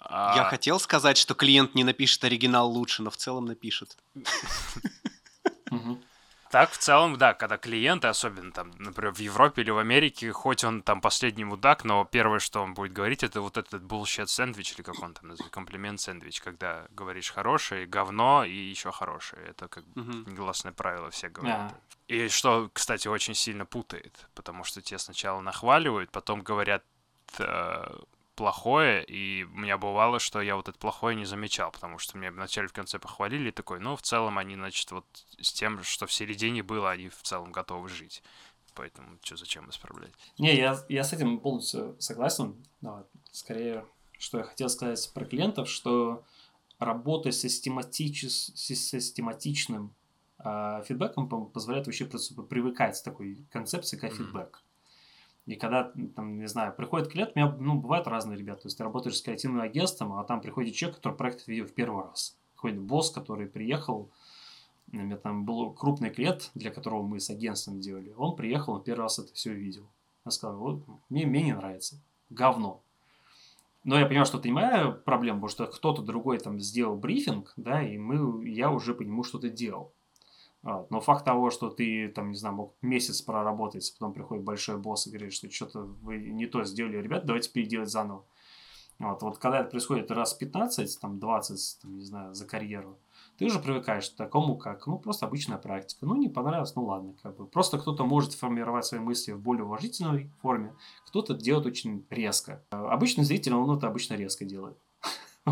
А, 0.00 0.34
Я 0.36 0.44
хотел 0.44 0.78
сказать, 0.78 1.16
что 1.16 1.34
клиент 1.34 1.74
не 1.74 1.82
напишет 1.84 2.22
оригинал 2.24 2.70
лучше, 2.70 3.02
но 3.02 3.10
в 3.10 3.16
целом 3.16 3.46
напишет. 3.46 3.96
Так, 6.50 6.70
в 6.70 6.78
целом, 6.78 7.16
да, 7.18 7.34
когда 7.34 7.58
клиенты, 7.58 8.08
особенно 8.08 8.52
там, 8.52 8.72
например, 8.78 9.12
в 9.12 9.18
Европе 9.18 9.62
или 9.62 9.70
в 9.70 9.78
Америке, 9.78 10.32
хоть 10.32 10.64
он 10.64 10.82
там 10.82 11.00
последний 11.00 11.44
мудак, 11.44 11.84
но 11.84 12.04
первое, 12.04 12.38
что 12.38 12.62
он 12.62 12.74
будет 12.74 12.92
говорить, 12.92 13.22
это 13.22 13.40
вот 13.40 13.56
этот 13.58 13.82
bullshit 13.82 14.26
сэндвич, 14.28 14.72
или 14.74 14.82
как 14.82 15.02
он 15.02 15.12
там 15.14 15.28
называется, 15.28 15.52
комплимент 15.52 16.00
сэндвич, 16.00 16.40
когда 16.40 16.86
говоришь 16.90 17.30
хорошее, 17.30 17.86
говно 17.86 18.44
и 18.44 18.54
еще 18.54 18.90
хорошее. 18.92 19.42
Это 19.46 19.68
как 19.68 19.84
бы 19.88 20.00
Мгм. 20.00 20.24
негласное 20.26 20.72
правило, 20.72 21.10
все 21.10 21.28
говорят. 21.28 21.68
Да. 21.68 21.78
И 22.08 22.28
что, 22.28 22.70
кстати, 22.72 23.08
очень 23.08 23.34
сильно 23.34 23.66
путает, 23.66 24.28
потому 24.34 24.64
что 24.64 24.80
те 24.80 24.96
сначала 24.98 25.40
нахваливают, 25.40 26.10
потом 26.10 26.40
говорят 26.40 26.82
э, 27.38 27.98
плохое, 28.38 29.04
и 29.04 29.42
у 29.42 29.56
меня 29.58 29.76
бывало, 29.78 30.20
что 30.20 30.40
я 30.40 30.54
вот 30.54 30.68
это 30.68 30.78
плохое 30.78 31.16
не 31.16 31.24
замечал, 31.24 31.72
потому 31.72 31.98
что 31.98 32.16
меня 32.16 32.30
вначале 32.30 32.68
в 32.68 32.72
конце 32.72 33.00
похвалили, 33.00 33.48
и 33.48 33.52
такой, 33.52 33.80
ну, 33.80 33.96
в 33.96 34.02
целом 34.02 34.38
они, 34.38 34.54
значит, 34.54 34.92
вот 34.92 35.04
с 35.40 35.52
тем, 35.52 35.82
что 35.82 36.06
в 36.06 36.12
середине 36.12 36.62
было, 36.62 36.90
они 36.92 37.08
в 37.08 37.20
целом 37.22 37.50
готовы 37.50 37.88
жить. 37.88 38.22
Поэтому 38.74 39.18
что, 39.22 39.36
зачем 39.36 39.68
исправлять? 39.70 40.12
Не, 40.38 40.54
я, 40.56 40.78
я 40.88 41.02
с 41.02 41.12
этим 41.12 41.40
полностью 41.40 41.96
согласен. 41.98 42.64
Но 42.80 43.08
скорее, 43.32 43.84
что 44.20 44.38
я 44.38 44.44
хотел 44.44 44.68
сказать 44.68 45.10
про 45.12 45.24
клиентов, 45.24 45.68
что 45.68 46.24
работа 46.78 47.32
с 47.32 47.44
систематичес- 47.44 48.52
систематичным 48.54 49.94
а, 50.38 50.82
фидбэком 50.84 51.28
по- 51.28 51.46
позволяет 51.46 51.86
вообще 51.86 52.04
просто 52.04 52.40
привыкать 52.42 53.00
к 53.00 53.02
такой 53.04 53.44
концепции, 53.50 53.96
как 53.96 54.12
Мгм. 54.12 54.18
фидбэк. 54.26 54.62
И 55.48 55.56
когда, 55.56 55.92
там, 56.14 56.38
не 56.38 56.46
знаю, 56.46 56.74
приходит 56.76 57.08
клиент, 57.08 57.32
у 57.34 57.38
меня, 57.38 57.56
ну, 57.58 57.80
бывают 57.80 58.06
разные 58.06 58.36
ребята. 58.36 58.62
То 58.62 58.66
есть 58.66 58.76
ты 58.76 58.84
работаешь 58.84 59.16
с 59.16 59.22
креативным 59.22 59.62
агентством, 59.62 60.12
а 60.12 60.24
там 60.24 60.42
приходит 60.42 60.74
человек, 60.74 60.98
который 60.98 61.14
проект 61.14 61.48
видел 61.48 61.64
в 61.64 61.72
первый 61.72 62.04
раз. 62.04 62.36
Какой-то 62.56 62.78
босс, 62.80 63.10
который 63.10 63.46
приехал, 63.46 64.10
у 64.92 64.96
меня 64.96 65.16
там 65.16 65.46
был 65.46 65.72
крупный 65.72 66.10
клиент, 66.10 66.50
для 66.54 66.70
которого 66.70 67.02
мы 67.02 67.18
с 67.18 67.30
агентством 67.30 67.80
делали. 67.80 68.12
Он 68.18 68.36
приехал, 68.36 68.74
он 68.74 68.82
первый 68.82 69.04
раз 69.04 69.20
это 69.20 69.32
все 69.32 69.52
увидел. 69.52 69.86
Он 70.26 70.32
сказал, 70.32 70.58
вот, 70.58 70.82
мне, 71.08 71.24
мне 71.24 71.42
не 71.44 71.54
нравится. 71.54 71.98
Говно. 72.28 72.82
Но 73.84 73.98
я 73.98 74.04
понимаю, 74.04 74.26
что 74.26 74.36
это 74.36 74.48
не 74.48 74.52
моя 74.52 74.90
проблема, 74.90 75.38
потому 75.38 75.48
что 75.48 75.66
кто-то 75.66 76.02
другой 76.02 76.40
там 76.40 76.60
сделал 76.60 76.94
брифинг, 76.94 77.54
да, 77.56 77.82
и 77.82 77.96
мы, 77.96 78.46
я 78.46 78.70
уже 78.70 78.92
по 78.92 79.00
нему 79.00 79.24
что-то 79.24 79.48
делал. 79.48 79.92
Вот. 80.62 80.90
Но 80.90 81.00
факт 81.00 81.24
того, 81.24 81.50
что 81.50 81.70
ты, 81.70 82.08
там, 82.08 82.30
не 82.30 82.36
знаю, 82.36 82.56
мог 82.56 82.74
месяц 82.82 83.22
проработать, 83.22 83.94
потом 83.98 84.12
приходит 84.12 84.44
большой 84.44 84.76
босс 84.76 85.06
и 85.06 85.10
говорит, 85.10 85.32
что 85.32 85.50
что-то 85.50 85.82
вы 85.82 86.18
не 86.18 86.46
то 86.46 86.64
сделали, 86.64 86.96
ребят, 86.96 87.26
давайте 87.26 87.50
переделать 87.50 87.90
заново. 87.90 88.24
Вот, 88.98 89.22
вот 89.22 89.38
когда 89.38 89.60
это 89.60 89.70
происходит 89.70 90.10
раз 90.10 90.34
15, 90.34 91.00
там, 91.00 91.20
20, 91.20 91.78
там, 91.82 91.96
не 91.96 92.04
знаю, 92.04 92.34
за 92.34 92.46
карьеру, 92.46 92.98
ты 93.38 93.46
уже 93.46 93.60
привыкаешь 93.60 94.10
к 94.10 94.16
такому, 94.16 94.58
как, 94.58 94.88
ну, 94.88 94.98
просто 94.98 95.26
обычная 95.26 95.58
практика. 95.58 96.04
Ну, 96.04 96.16
не 96.16 96.28
понравилось, 96.28 96.74
ну, 96.74 96.84
ладно, 96.84 97.14
как 97.22 97.36
бы. 97.36 97.46
Просто 97.46 97.78
кто-то 97.78 98.04
может 98.04 98.32
формировать 98.32 98.84
свои 98.84 99.00
мысли 99.00 99.30
в 99.30 99.40
более 99.40 99.64
уважительной 99.64 100.32
форме, 100.42 100.74
кто-то 101.06 101.34
делает 101.34 101.66
очень 101.66 102.04
резко. 102.10 102.64
А 102.70 102.92
Обычный 102.92 103.22
зритель, 103.22 103.54
он 103.54 103.76
это 103.76 103.86
обычно 103.86 104.14
резко 104.14 104.44
делает. 104.44 104.76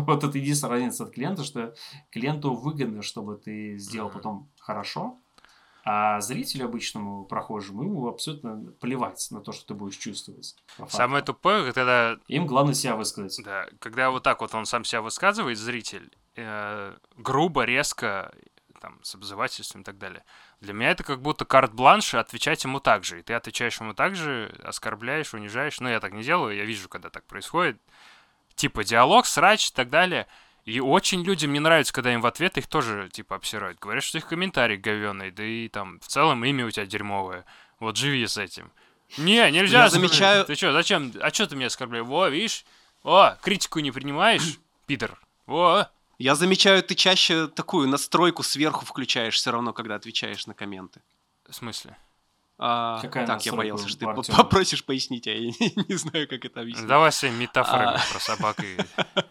Вот 0.07 0.23
это 0.23 0.37
единственная 0.37 0.75
разница 0.75 1.03
от 1.03 1.11
клиента, 1.11 1.43
что 1.43 1.73
клиенту 2.11 2.53
выгодно, 2.53 3.01
чтобы 3.01 3.35
ты 3.37 3.77
сделал 3.77 4.09
потом 4.09 4.49
хорошо, 4.59 5.19
а 5.89 6.19
зрителю 6.19 6.65
обычному 6.65 7.23
прохожему 7.25 7.83
ему 7.83 8.07
абсолютно 8.09 8.73
плевать 8.81 9.25
на 9.31 9.39
то, 9.39 9.53
что 9.53 9.67
ты 9.67 9.73
будешь 9.73 9.95
чувствовать. 9.95 10.55
Самое 10.89 11.23
тупое, 11.23 11.71
когда 11.71 12.17
Им 12.27 12.45
главное 12.45 12.73
себя 12.73 12.95
высказать. 12.97 13.41
Да, 13.45 13.67
когда 13.79 14.11
вот 14.11 14.23
так 14.23 14.41
вот 14.41 14.53
он 14.53 14.65
сам 14.65 14.83
себя 14.83 15.01
высказывает, 15.01 15.57
зритель, 15.57 16.11
э, 16.35 16.93
грубо, 17.15 17.63
резко, 17.63 18.33
там, 18.81 18.99
с 19.03 19.15
обзывательством 19.15 19.81
и 19.81 19.83
так 19.85 19.97
далее. 19.97 20.23
Для 20.59 20.73
меня 20.73 20.91
это 20.91 21.03
как 21.03 21.21
будто 21.21 21.45
карт-бланш, 21.45 22.15
отвечать 22.15 22.63
ему 22.63 22.79
так 22.79 23.03
же. 23.03 23.19
И 23.19 23.23
ты 23.23 23.33
отвечаешь 23.33 23.79
ему 23.79 23.93
так 23.93 24.15
же, 24.15 24.53
оскорбляешь, 24.63 25.33
унижаешь. 25.33 25.79
Но 25.79 25.89
я 25.89 25.99
так 25.99 26.13
не 26.13 26.23
делаю, 26.23 26.55
я 26.55 26.65
вижу, 26.65 26.89
когда 26.89 27.09
так 27.09 27.25
происходит. 27.25 27.81
Типа 28.57 28.83
диалог, 28.83 29.25
срач 29.27 29.69
и 29.69 29.73
так 29.73 29.89
далее. 29.89 30.27
И 30.65 30.79
очень 30.81 31.23
людям 31.23 31.53
не 31.53 31.59
нравится, 31.59 31.93
когда 31.93 32.11
им 32.13 32.19
в 32.21 32.25
ответ 32.25 32.57
их 32.57 32.67
тоже, 32.67 33.07
типа, 33.09 33.35
обсирают. 33.35 33.79
Говорят, 33.79 34.03
что 34.03 34.17
их 34.17 34.27
комментарий 34.27 34.75
говёный, 34.75 35.31
да 35.31 35.43
и 35.43 35.69
там 35.69 35.99
в 36.01 36.07
целом 36.07 36.43
имя 36.43 36.65
у 36.65 36.71
тебя 36.71 36.85
дерьмовое. 36.85 37.45
Вот 37.79 37.95
живи 37.95 38.25
с 38.27 38.37
этим. 38.37 38.69
Не, 39.17 39.49
нельзя. 39.51 39.83
Я 39.83 39.89
замечаю- 39.89 40.43
Ты 40.43 40.55
что, 40.55 40.73
зачем? 40.73 41.13
А 41.21 41.31
что 41.31 41.47
ты 41.47 41.55
меня 41.55 41.67
оскорбляешь? 41.67 42.05
Во, 42.07 42.27
видишь? 42.27 42.65
О, 43.03 43.37
критику 43.41 43.79
не 43.79 43.91
принимаешь, 43.91 44.57
пидор? 44.87 45.17
Во. 45.45 45.87
Я 46.17 46.33
замечаю, 46.33 46.81
ты 46.81 46.95
чаще 46.95 47.47
такую 47.47 47.87
настройку 47.87 48.41
сверху 48.41 48.85
включаешь 48.85 49.35
все 49.35 49.51
равно, 49.51 49.71
когда 49.71 49.95
отвечаешь 49.95 50.47
на 50.47 50.55
комменты. 50.55 50.99
В 51.47 51.53
смысле? 51.53 51.95
А, 52.59 52.99
Какая 53.01 53.27
так, 53.27 53.45
я 53.45 53.53
боялся, 53.53 53.87
что 53.87 53.99
ты 53.99 54.05
Артёма? 54.05 54.37
попросишь 54.37 54.83
пояснить, 54.83 55.27
а 55.27 55.31
я 55.31 55.39
не, 55.59 55.85
не 55.89 55.95
знаю, 55.95 56.27
как 56.27 56.43
это 56.43 56.61
объяснить. 56.61 56.87
Давай 56.87 57.11
своими 57.11 57.43
метафорами 57.43 57.97
А. 57.97 58.11
про 58.11 58.19
собак 58.19 58.59
и... 58.63 58.77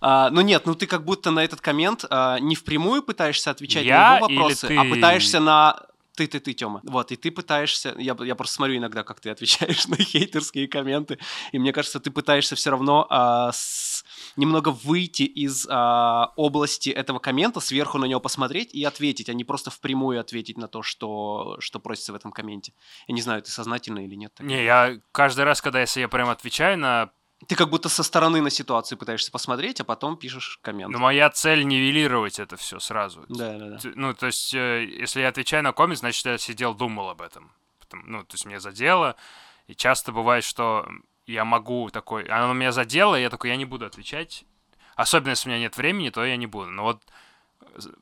А, 0.00 0.30
ну 0.30 0.42
нет, 0.42 0.64
ну 0.64 0.76
ты 0.76 0.86
как 0.86 1.04
будто 1.04 1.32
на 1.32 1.40
этот 1.42 1.60
коммент 1.60 2.04
а, 2.08 2.38
не 2.38 2.54
впрямую 2.54 3.02
пытаешься 3.02 3.50
отвечать 3.50 3.84
Я 3.84 4.10
на 4.12 4.16
его 4.18 4.28
вопросы, 4.28 4.68
ты? 4.68 4.76
а 4.76 4.84
пытаешься 4.84 5.40
на 5.40 5.76
ты, 6.18 6.26
ты, 6.26 6.40
ты, 6.40 6.52
Тёма. 6.52 6.80
Вот, 6.82 7.12
и 7.12 7.16
ты 7.16 7.30
пытаешься... 7.30 7.94
Я, 7.96 8.16
я 8.20 8.34
просто 8.34 8.56
смотрю 8.56 8.76
иногда, 8.76 9.04
как 9.04 9.20
ты 9.20 9.30
отвечаешь 9.30 9.86
на 9.88 9.96
хейтерские 9.96 10.66
комменты, 10.66 11.18
и 11.52 11.58
мне 11.60 11.72
кажется, 11.72 12.00
ты 12.00 12.10
пытаешься 12.10 12.56
все 12.56 12.70
равно 12.70 13.06
а, 13.08 13.52
с- 13.52 14.04
немного 14.36 14.70
выйти 14.70 15.22
из 15.22 15.66
а, 15.70 16.32
области 16.36 16.90
этого 16.90 17.20
коммента, 17.20 17.60
сверху 17.60 17.98
на 17.98 18.06
него 18.06 18.18
посмотреть 18.20 18.74
и 18.74 18.82
ответить, 18.82 19.28
а 19.28 19.32
не 19.34 19.44
просто 19.44 19.70
впрямую 19.70 20.18
ответить 20.20 20.58
на 20.58 20.66
то, 20.66 20.82
что, 20.82 21.56
что 21.60 21.78
просится 21.78 22.12
в 22.12 22.16
этом 22.16 22.32
комменте. 22.32 22.72
Я 23.06 23.14
не 23.14 23.22
знаю, 23.22 23.40
ты 23.42 23.50
сознательно 23.52 24.04
или 24.04 24.16
нет. 24.16 24.34
так 24.34 24.44
Не, 24.44 24.64
я 24.64 24.98
каждый 25.12 25.44
раз, 25.44 25.62
когда 25.62 25.80
если 25.80 26.00
я 26.00 26.08
прям 26.08 26.28
отвечаю 26.30 26.78
на... 26.78 27.12
Ты 27.46 27.54
как 27.54 27.70
будто 27.70 27.88
со 27.88 28.02
стороны 28.02 28.40
на 28.40 28.50
ситуацию 28.50 28.98
пытаешься 28.98 29.30
посмотреть, 29.30 29.80
а 29.80 29.84
потом 29.84 30.16
пишешь 30.16 30.58
коммент. 30.60 30.92
Ну, 30.92 30.98
моя 30.98 31.30
цель 31.30 31.64
нивелировать 31.66 32.40
это 32.40 32.56
все 32.56 32.80
сразу. 32.80 33.24
Да, 33.28 33.56
да, 33.58 33.68
да. 33.68 33.78
Ну, 33.94 34.12
то 34.12 34.26
есть, 34.26 34.52
э, 34.54 34.84
если 34.84 35.20
я 35.20 35.28
отвечаю 35.28 35.62
на 35.62 35.72
коммент, 35.72 36.00
значит, 36.00 36.26
я 36.26 36.36
сидел, 36.36 36.74
думал 36.74 37.10
об 37.10 37.22
этом. 37.22 37.52
Ну, 37.92 38.24
то 38.24 38.34
есть, 38.34 38.44
мне 38.44 38.58
задело. 38.58 39.14
И 39.68 39.74
часто 39.74 40.10
бывает, 40.10 40.42
что 40.42 40.88
я 41.26 41.44
могу 41.44 41.90
такой... 41.90 42.24
Оно 42.24 42.54
меня 42.54 42.72
задело, 42.72 43.16
и 43.16 43.22
я 43.22 43.30
такой, 43.30 43.50
я 43.50 43.56
не 43.56 43.64
буду 43.64 43.86
отвечать. 43.86 44.44
Особенно, 44.96 45.30
если 45.30 45.48
у 45.48 45.52
меня 45.52 45.60
нет 45.60 45.76
времени, 45.76 46.10
то 46.10 46.24
я 46.24 46.36
не 46.36 46.46
буду. 46.46 46.70
Но 46.70 46.82
вот 46.82 47.02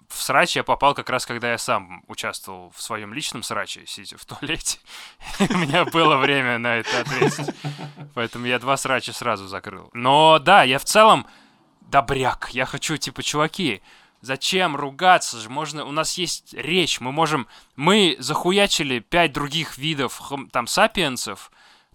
в 0.09 0.23
срач 0.23 0.57
я 0.57 0.65
попал 0.65 0.95
как 0.95 1.11
раз, 1.11 1.27
когда 1.27 1.51
я 1.51 1.59
сам 1.59 2.03
участвовал 2.07 2.73
в 2.75 2.81
своем 2.81 3.13
личном 3.13 3.43
сраче, 3.43 3.85
сидя 3.87 4.17
в 4.17 4.25
туалете. 4.25 4.79
У 5.39 5.57
меня 5.57 5.85
было 5.85 6.17
время 6.17 6.59
на 6.59 6.77
это 6.77 7.01
ответить. 7.01 7.55
Поэтому 8.15 8.47
я 8.47 8.59
два 8.59 8.77
срача 8.77 9.13
сразу 9.13 9.47
закрыл. 9.47 9.91
Но 9.93 10.39
да, 10.39 10.63
я 10.63 10.79
в 10.79 10.85
целом 10.85 11.27
добряк. 11.81 12.51
Я 12.53 12.67
хочу, 12.67 12.97
типа, 12.97 13.23
чуваки, 13.23 13.83
зачем 14.21 14.77
ругаться 14.77 15.39
же? 15.39 15.49
Можно, 15.49 15.85
у 15.85 15.93
нас 15.93 16.17
есть 16.19 16.55
речь, 16.55 17.01
мы 17.01 17.13
можем... 17.13 17.47
Мы 17.77 18.17
захуячили 18.19 19.01
пять 19.01 19.33
других 19.33 19.79
видов, 19.79 20.21
там, 20.53 20.67
сапиенсов, 20.67 21.51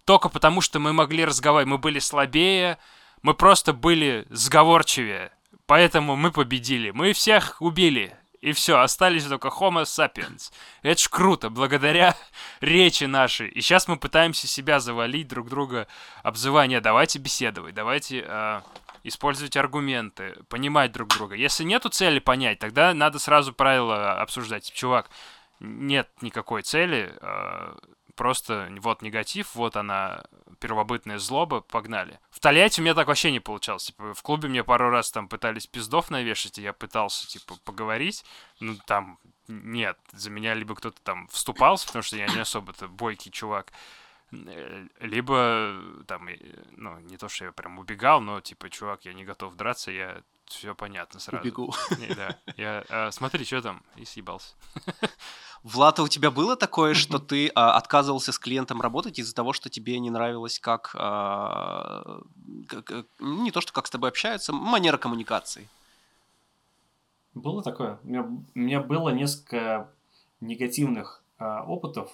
только 0.05 0.29
потому, 0.29 0.61
что 0.61 0.79
мы 0.79 0.93
могли 0.93 1.25
разговаривать. 1.25 1.71
Мы 1.71 1.77
были 1.77 1.99
слабее, 1.99 2.77
мы 3.21 3.33
просто 3.33 3.73
были 3.73 4.25
сговорчивее. 4.29 5.31
Поэтому 5.71 6.17
мы 6.17 6.33
победили. 6.33 6.91
Мы 6.91 7.13
всех 7.13 7.61
убили. 7.61 8.13
И 8.41 8.51
все, 8.51 8.79
остались 8.79 9.23
только 9.23 9.47
Homo 9.47 9.83
sapiens. 9.83 10.51
Это 10.81 11.01
ж 11.01 11.07
круто, 11.07 11.49
благодаря 11.49 12.13
речи 12.59 13.05
нашей. 13.05 13.47
И 13.47 13.61
сейчас 13.61 13.87
мы 13.87 13.95
пытаемся 13.95 14.47
себя 14.47 14.81
завалить 14.81 15.29
друг 15.29 15.47
друга 15.47 15.87
обзывание. 16.23 16.81
Давайте 16.81 17.19
беседовать, 17.19 17.73
давайте 17.73 18.25
э, 18.27 18.61
использовать 19.05 19.55
аргументы, 19.55 20.35
понимать 20.49 20.91
друг 20.91 21.07
друга. 21.07 21.35
Если 21.35 21.63
нету 21.63 21.87
цели 21.87 22.19
понять, 22.19 22.59
тогда 22.59 22.93
надо 22.93 23.17
сразу 23.17 23.53
правила 23.53 24.19
обсуждать. 24.19 24.69
Чувак, 24.73 25.09
нет 25.61 26.09
никакой 26.19 26.63
цели, 26.63 27.13
э, 27.21 27.75
просто 28.21 28.69
вот 28.81 29.01
негатив, 29.01 29.55
вот 29.55 29.75
она, 29.75 30.23
первобытная 30.59 31.17
злоба, 31.17 31.61
погнали. 31.61 32.19
В 32.29 32.39
Тольятти 32.39 32.79
у 32.79 32.83
меня 32.83 32.93
так 32.93 33.07
вообще 33.07 33.31
не 33.31 33.39
получалось. 33.39 33.85
Типа, 33.85 34.13
в 34.13 34.21
клубе 34.21 34.47
мне 34.47 34.63
пару 34.63 34.91
раз 34.91 35.09
там 35.09 35.27
пытались 35.27 35.65
пиздов 35.65 36.11
навешать, 36.11 36.59
и 36.59 36.61
я 36.61 36.71
пытался, 36.71 37.27
типа, 37.27 37.55
поговорить. 37.63 38.23
Ну, 38.59 38.75
там, 38.85 39.17
нет, 39.47 39.97
за 40.11 40.29
меня 40.29 40.53
либо 40.53 40.75
кто-то 40.75 41.01
там 41.01 41.27
вступался, 41.29 41.87
потому 41.87 42.03
что 42.03 42.15
я 42.15 42.27
не 42.27 42.37
особо-то 42.37 42.87
бойкий 42.87 43.31
чувак, 43.31 43.71
Э, 44.31 44.87
либо 45.01 45.75
там, 46.07 46.27
э, 46.27 46.37
ну, 46.77 46.99
не 46.99 47.17
то, 47.17 47.27
что 47.27 47.45
я 47.45 47.51
прям 47.51 47.79
убегал, 47.79 48.21
но 48.21 48.39
типа, 48.39 48.69
чувак, 48.69 49.05
я 49.05 49.13
не 49.13 49.25
готов 49.25 49.55
драться, 49.55 49.91
я 49.91 50.21
все 50.45 50.73
понятно 50.73 51.19
сразу. 51.19 51.43
Убегу. 51.43 51.73
Не, 51.97 52.13
да. 52.13 52.39
Я, 52.57 52.85
а, 52.89 53.11
смотри, 53.11 53.45
что 53.45 53.61
там, 53.61 53.83
и 53.95 54.05
съебался. 54.05 54.55
Влад, 55.63 55.99
а 55.99 56.03
у 56.03 56.07
тебя 56.07 56.31
было 56.31 56.55
такое, 56.55 56.95
что 56.95 57.19
ты 57.19 57.51
а, 57.53 57.77
отказывался 57.77 58.31
с 58.31 58.39
клиентом 58.39 58.81
работать 58.81 59.19
из-за 59.19 59.35
того, 59.35 59.53
что 59.53 59.69
тебе 59.69 59.99
не 59.99 60.09
нравилось, 60.09 60.59
как, 60.59 60.95
а, 60.97 62.21
как 62.67 63.05
не 63.19 63.51
то, 63.51 63.61
что 63.61 63.71
как 63.71 63.85
с 63.85 63.91
тобой 63.91 64.09
общаются, 64.09 64.53
манера 64.53 64.97
коммуникации? 64.97 65.69
Было 67.33 67.61
такое. 67.61 67.99
У 68.03 68.07
меня, 68.07 68.23
у 68.23 68.59
меня 68.59 68.81
было 68.81 69.09
несколько 69.09 69.89
негативных 70.41 71.23
а, 71.37 71.63
опытов. 71.63 72.11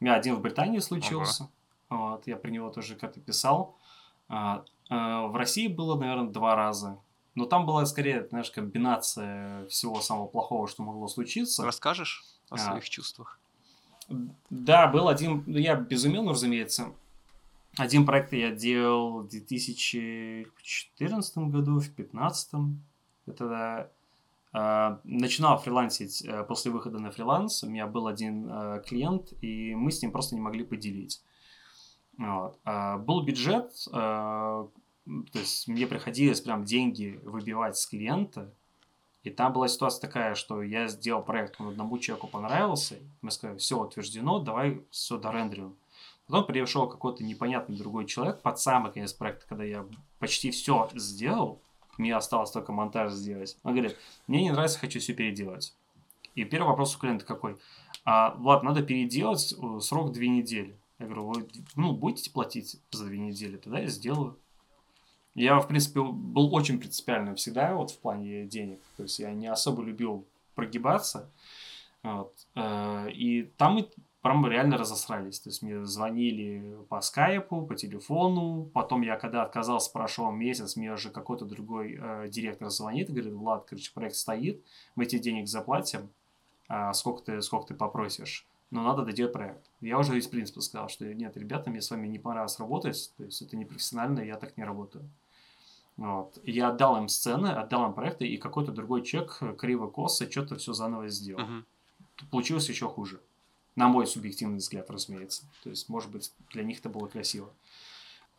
У 0.00 0.04
меня 0.04 0.14
один 0.14 0.36
в 0.36 0.40
Британии 0.40 0.78
случился. 0.78 1.48
Вот, 1.90 2.26
я 2.26 2.36
про 2.36 2.50
него 2.50 2.70
тоже 2.70 2.96
как-то 2.96 3.20
писал. 3.20 3.76
А, 4.28 4.64
а, 4.88 5.26
в 5.26 5.36
России 5.36 5.66
было, 5.68 5.98
наверное, 5.98 6.30
два 6.30 6.54
раза. 6.54 6.98
Но 7.34 7.46
там 7.46 7.66
была 7.66 7.84
скорее, 7.86 8.26
знаешь, 8.28 8.50
комбинация 8.50 9.66
всего 9.66 10.00
самого 10.00 10.26
плохого, 10.26 10.68
что 10.68 10.82
могло 10.82 11.08
случиться. 11.08 11.64
Расскажешь 11.64 12.24
о 12.50 12.54
а. 12.54 12.58
своих 12.58 12.88
чувствах? 12.88 13.40
Да, 14.50 14.86
был 14.86 15.08
один, 15.08 15.42
ну, 15.46 15.58
я 15.58 15.76
безумел, 15.76 16.28
разумеется. 16.28 16.92
Один 17.76 18.06
проект 18.06 18.32
я 18.32 18.52
делал 18.52 19.22
в 19.22 19.28
2014 19.28 21.38
году, 21.38 21.80
в 21.80 21.84
2015. 21.84 22.54
Это 23.26 23.90
э, 24.52 24.98
начинал 25.02 25.58
фрилансить 25.58 26.22
э, 26.22 26.44
после 26.44 26.70
выхода 26.70 27.00
на 27.00 27.10
фриланс. 27.10 27.64
У 27.64 27.68
меня 27.68 27.88
был 27.88 28.06
один 28.06 28.48
э, 28.48 28.80
клиент, 28.86 29.32
и 29.40 29.74
мы 29.74 29.90
с 29.90 30.00
ним 30.02 30.12
просто 30.12 30.36
не 30.36 30.40
могли 30.40 30.62
поделить. 30.64 31.20
Вот. 32.16 32.60
Э, 32.64 32.96
был 32.98 33.24
бюджет, 33.24 33.72
э, 33.92 34.66
то 35.04 35.38
есть 35.38 35.68
мне 35.68 35.86
приходилось 35.86 36.40
прям 36.40 36.64
деньги 36.64 37.20
выбивать 37.24 37.76
с 37.76 37.86
клиента, 37.86 38.52
и 39.22 39.30
там 39.30 39.52
была 39.52 39.68
ситуация 39.68 40.02
такая, 40.02 40.34
что 40.34 40.62
я 40.62 40.86
сделал 40.88 41.22
проект, 41.22 41.60
он 41.60 41.68
одному 41.68 41.98
человеку 41.98 42.26
понравился, 42.26 42.96
мы 43.22 43.30
сказали, 43.30 43.58
все 43.58 43.80
утверждено, 43.80 44.38
давай 44.38 44.82
все 44.90 45.18
дорендерим. 45.18 45.76
Потом 46.26 46.46
пришел 46.46 46.88
какой-то 46.88 47.22
непонятный 47.22 47.76
другой 47.76 48.06
человек 48.06 48.40
под 48.40 48.58
самый 48.58 48.92
конец 48.92 49.12
проекта, 49.12 49.46
когда 49.46 49.64
я 49.64 49.86
почти 50.18 50.50
все 50.50 50.88
сделал, 50.94 51.60
мне 51.98 52.16
осталось 52.16 52.50
только 52.50 52.72
монтаж 52.72 53.12
сделать. 53.12 53.56
Он 53.62 53.72
говорит, 53.72 53.96
мне 54.26 54.42
не 54.42 54.50
нравится, 54.50 54.78
хочу 54.78 55.00
все 55.00 55.12
переделать. 55.12 55.74
И 56.34 56.44
первый 56.44 56.68
вопрос 56.68 56.96
у 56.96 56.98
клиента 56.98 57.24
какой? 57.24 57.56
А, 58.04 58.34
Влад, 58.34 58.62
надо 58.62 58.82
переделать 58.82 59.54
э, 59.56 59.80
срок 59.80 60.12
две 60.12 60.28
недели. 60.28 60.76
Я 60.98 61.06
говорю, 61.06 61.26
вы 61.26 61.48
ну, 61.76 61.92
будете 61.92 62.30
платить 62.30 62.76
за 62.90 63.06
две 63.06 63.18
недели, 63.18 63.56
тогда 63.56 63.78
я 63.78 63.86
сделаю. 63.86 64.36
Я, 65.34 65.58
в 65.58 65.66
принципе, 65.66 66.00
был 66.00 66.54
очень 66.54 66.78
принципиальным 66.78 67.34
всегда 67.34 67.74
вот 67.74 67.90
в 67.90 67.98
плане 67.98 68.44
денег. 68.46 68.78
То 68.96 69.02
есть 69.04 69.18
я 69.18 69.32
не 69.32 69.48
особо 69.48 69.82
любил 69.82 70.24
прогибаться. 70.54 71.28
Вот. 72.02 72.32
Э, 72.54 73.10
и 73.10 73.42
там 73.56 73.74
мы 73.74 73.88
прям 74.22 74.46
реально 74.46 74.78
разосрались. 74.78 75.40
То 75.40 75.50
есть 75.50 75.62
мне 75.62 75.84
звонили 75.84 76.76
по 76.88 77.00
скайпу, 77.00 77.66
по 77.66 77.74
телефону. 77.74 78.70
Потом 78.72 79.02
я, 79.02 79.16
когда 79.16 79.42
отказался, 79.42 79.90
прошел 79.90 80.30
месяц, 80.30 80.76
мне 80.76 80.92
уже 80.92 81.10
какой-то 81.10 81.44
другой 81.44 81.98
э, 82.00 82.28
директор 82.28 82.70
звонит 82.70 83.10
и 83.10 83.12
говорит, 83.12 83.32
Влад, 83.32 83.64
короче, 83.64 83.92
проект 83.92 84.16
стоит, 84.16 84.64
мы 84.94 85.06
тебе 85.06 85.20
денег 85.20 85.48
заплатим, 85.48 86.10
а 86.68 86.92
сколько 86.92 87.22
ты, 87.22 87.42
сколько 87.42 87.68
ты 87.68 87.74
попросишь 87.74 88.46
но 88.74 88.82
надо 88.82 89.04
доделать 89.04 89.32
проект. 89.32 89.70
Я 89.80 89.98
уже 89.98 90.18
из 90.18 90.26
принципа 90.26 90.60
сказал, 90.60 90.88
что 90.88 91.04
нет, 91.14 91.36
ребята, 91.36 91.70
мне 91.70 91.80
с 91.80 91.90
вами 91.92 92.08
не 92.08 92.18
понравилось 92.18 92.58
работать, 92.58 93.12
то 93.16 93.22
есть 93.22 93.40
это 93.40 93.56
не 93.56 93.64
профессионально, 93.64 94.18
я 94.20 94.36
так 94.36 94.56
не 94.56 94.64
работаю. 94.64 95.08
Вот. 95.96 96.38
Я 96.44 96.68
отдал 96.68 96.96
им 96.96 97.08
сцены, 97.08 97.48
отдал 97.48 97.86
им 97.86 97.94
проекты, 97.94 98.26
и 98.26 98.36
какой-то 98.36 98.72
другой 98.72 99.02
человек 99.02 99.40
криво-косо 99.58 100.30
что-то 100.30 100.56
все 100.56 100.72
заново 100.72 101.08
сделал. 101.08 101.40
Uh-huh. 101.40 101.64
Получилось 102.30 102.68
еще 102.68 102.88
хуже. 102.88 103.20
На 103.76 103.88
мой 103.88 104.06
субъективный 104.06 104.58
взгляд, 104.58 104.90
разумеется. 104.90 105.44
То 105.62 105.70
есть, 105.70 105.88
может 105.88 106.10
быть, 106.10 106.32
для 106.50 106.62
них 106.62 106.80
это 106.80 106.88
было 106.88 107.06
красиво. 107.06 107.52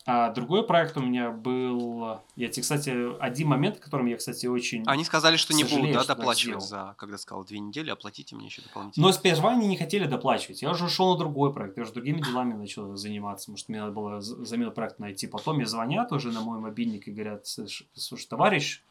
А 0.08 0.30
другой 0.30 0.64
проект 0.64 0.96
у 0.96 1.00
меня 1.00 1.32
был... 1.32 2.20
Я 2.36 2.48
тебе, 2.48 2.62
кстати, 2.62 3.18
один 3.20 3.48
момент, 3.48 3.78
которым 3.80 4.06
я, 4.06 4.16
кстати, 4.16 4.46
очень... 4.46 4.84
Они 4.86 5.04
сказали, 5.04 5.36
что 5.36 5.52
не 5.52 5.64
будут 5.64 5.92
да, 5.92 6.04
доплачивать 6.04 6.62
за, 6.62 6.94
когда 6.96 7.18
сказал, 7.18 7.44
две 7.44 7.58
недели, 7.58 7.90
оплатите 7.90 8.36
мне 8.36 8.46
еще 8.46 8.62
дополнительно. 8.62 9.04
Но 9.04 9.12
сперва 9.12 9.50
они 9.50 9.66
не 9.66 9.76
хотели 9.76 10.06
доплачивать. 10.06 10.62
Я 10.62 10.70
уже 10.70 10.84
ушел 10.84 11.12
на 11.12 11.18
другой 11.18 11.52
проект, 11.52 11.76
я 11.76 11.82
уже 11.82 11.92
другими 11.92 12.20
делами 12.20 12.52
начал 12.54 12.94
заниматься. 12.94 13.50
Может, 13.50 13.68
мне 13.68 13.80
надо 13.80 13.92
было 13.92 14.20
замену 14.20 14.70
проект 14.70 15.00
найти. 15.00 15.26
Потом 15.26 15.56
мне 15.56 15.66
звонят 15.66 16.12
уже 16.12 16.30
на 16.30 16.40
мой 16.40 16.60
мобильник 16.60 17.08
и 17.08 17.10
говорят, 17.10 17.46
слушай, 17.46 18.28
товарищ, 18.28 18.84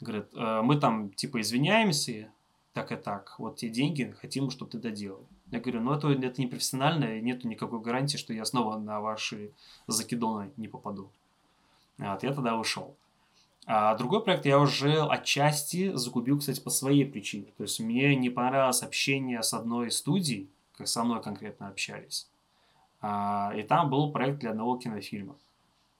говорят, 0.00 0.28
«Э, 0.34 0.60
мы 0.62 0.76
там, 0.76 1.10
типа, 1.10 1.40
извиняемся, 1.40 2.32
так 2.72 2.92
и 2.92 2.96
так, 2.96 3.34
вот 3.38 3.56
те 3.56 3.68
деньги, 3.68 4.14
хотим, 4.20 4.50
чтобы 4.50 4.70
ты 4.72 4.78
доделал. 4.78 5.26
Я 5.50 5.60
говорю, 5.60 5.80
ну 5.80 5.92
это, 5.92 6.08
это 6.10 6.40
не 6.40 6.46
профессионально, 6.46 7.16
и 7.16 7.22
нету 7.22 7.48
никакой 7.48 7.80
гарантии, 7.80 8.18
что 8.18 8.32
я 8.32 8.44
снова 8.44 8.76
на 8.76 9.00
ваши 9.00 9.52
закидоны 9.86 10.50
не 10.56 10.68
попаду. 10.68 11.10
Вот, 11.96 12.22
я 12.22 12.32
тогда 12.32 12.56
ушел. 12.56 12.94
А 13.66 13.94
другой 13.96 14.22
проект 14.22 14.46
я 14.46 14.58
уже 14.58 15.02
отчасти 15.02 15.94
загубил, 15.94 16.38
кстати, 16.38 16.60
по 16.60 16.70
своей 16.70 17.04
причине. 17.04 17.52
То 17.56 17.64
есть 17.64 17.80
мне 17.80 18.16
не 18.16 18.30
понравилось 18.30 18.82
общение 18.82 19.42
с 19.42 19.52
одной 19.52 19.90
студией, 19.90 20.48
как 20.76 20.88
со 20.88 21.04
мной 21.04 21.22
конкретно 21.22 21.68
общались. 21.68 22.28
А, 23.00 23.52
и 23.54 23.62
там 23.62 23.90
был 23.90 24.10
проект 24.10 24.38
для 24.38 24.50
одного 24.50 24.78
кинофильма. 24.78 25.36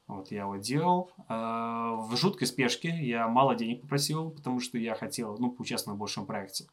Вот 0.07 0.31
я 0.31 0.43
его 0.43 0.57
делал. 0.57 1.11
А, 1.29 1.93
в 1.97 2.17
жуткой 2.17 2.47
спешке 2.47 2.89
я 2.89 3.29
мало 3.29 3.55
денег 3.55 3.83
попросил, 3.83 4.31
потому 4.31 4.61
что 4.61 4.79
я 4.79 4.95
хотел, 4.95 5.37
ну, 5.39 5.51
поучаствовать 5.51 5.97
в 5.97 6.01
большом 6.01 6.25
проекте. 6.25 6.65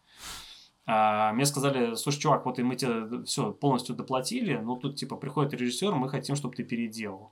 А, 0.88 1.34
мне 1.34 1.46
сказали, 1.46 1.96
слушай, 1.96 2.20
чувак, 2.20 2.46
вот 2.46 2.60
и 2.60 2.64
мы 2.64 2.76
тебе 2.76 3.24
все 3.24 3.52
полностью 3.52 3.96
доплатили, 3.96 4.58
но 4.58 4.76
тут 4.76 4.98
типа 4.98 5.16
приходит 5.16 5.54
режиссер, 5.54 5.94
мы 5.96 6.10
хотим, 6.10 6.36
чтобы 6.36 6.56
ты 6.56 6.64
переделал. 6.64 7.32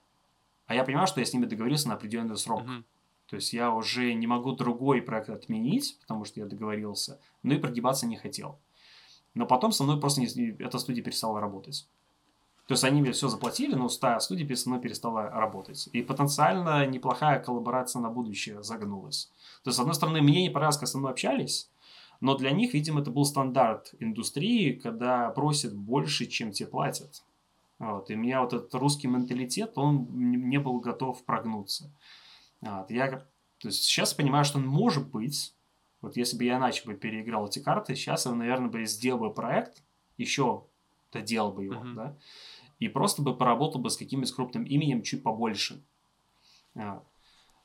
А 0.66 0.76
я 0.76 0.84
понимаю, 0.84 1.08
что 1.08 1.20
я 1.20 1.26
с 1.26 1.34
ними 1.34 1.46
договорился 1.46 1.90
на 1.90 1.96
определенный 1.96 2.38
срок. 2.38 2.62
Uh-huh. 2.62 2.84
То 3.28 3.36
есть 3.36 3.54
я 3.54 3.72
уже 3.72 4.14
не 4.14 4.28
могу 4.28 4.54
другой 4.54 5.02
проект 5.02 5.30
отменить, 5.30 5.98
потому 6.02 6.26
что 6.26 6.40
я 6.40 6.46
договорился, 6.46 7.20
но 7.44 7.54
и 7.54 7.58
прогибаться 7.58 8.08
не 8.08 8.18
хотел. 8.18 8.60
Но 9.34 9.46
потом 9.46 9.72
со 9.72 9.84
мной 9.84 10.00
просто 10.00 10.22
не, 10.22 10.56
эта 10.60 10.80
студия 10.80 11.04
перестала 11.04 11.40
работать. 11.40 11.88
То 12.68 12.74
есть 12.74 12.84
они 12.84 13.02
мне 13.02 13.12
все 13.12 13.28
заплатили, 13.28 13.76
но 13.76 13.90
стая 13.90 14.20
студия 14.20 14.56
со 14.56 14.70
мной 14.70 14.82
перестала 14.82 15.30
работать. 15.30 15.90
И 15.92 16.02
потенциально 16.02 16.86
неплохая 16.86 17.40
коллаборация 17.40 18.02
на 18.02 18.10
будущее 18.10 18.64
загнулась. 18.64 19.32
То 19.64 19.70
есть, 19.70 19.78
с 19.78 19.80
одной 19.80 19.96
стороны, 19.96 20.22
мне 20.22 20.44
не 20.44 20.50
понравилось, 20.50 20.78
как 20.78 20.88
со 20.88 20.98
мной 20.98 21.12
общались, 21.12 21.70
но 22.24 22.38
для 22.38 22.52
них, 22.52 22.74
видимо, 22.74 23.02
это 23.02 23.12
был 23.12 23.26
стандарт 23.26 23.96
индустрии, 24.00 24.72
когда 24.72 25.30
просят 25.32 25.76
больше, 25.76 26.26
чем 26.26 26.54
те 26.54 26.66
платят. 26.66 27.22
Вот. 27.80 28.10
И 28.10 28.16
у 28.16 28.18
меня 28.18 28.42
вот 28.42 28.54
этот 28.54 28.74
русский 28.76 29.08
менталитет, 29.08 29.74
он 29.78 30.08
не 30.50 30.58
был 30.58 30.80
готов 30.80 31.22
прогнуться. 31.26 31.92
Вот. 32.62 32.90
Я 32.90 33.10
то 33.58 33.68
есть 33.68 33.84
сейчас 33.84 34.14
понимаю, 34.14 34.46
что 34.46 34.58
он 34.58 34.66
может 34.66 35.12
быть, 35.12 35.54
вот 36.00 36.16
если 36.16 36.38
бы 36.38 36.46
я 36.46 36.60
иначе 36.60 36.86
бы 36.86 36.94
переиграл 36.94 37.48
эти 37.48 37.60
карты, 37.60 37.94
сейчас 37.94 38.26
я, 38.26 38.32
наверное, 38.32 38.70
бы 38.70 38.86
сделал 38.86 39.20
бы 39.20 39.34
проект, 39.34 39.84
еще 40.16 40.64
доделал 41.12 41.52
бы 41.52 41.66
его, 41.66 41.84
uh-huh. 41.84 41.94
да, 41.94 42.18
и 42.80 42.88
просто 42.88 43.22
бы 43.22 43.36
поработал 43.36 43.82
бы 43.82 43.90
с 43.90 43.98
каким-нибудь 43.98 44.32
крупным 44.32 44.64
именем 44.64 45.02
чуть 45.02 45.24
побольше. 45.24 45.84
Вот. 46.74 47.04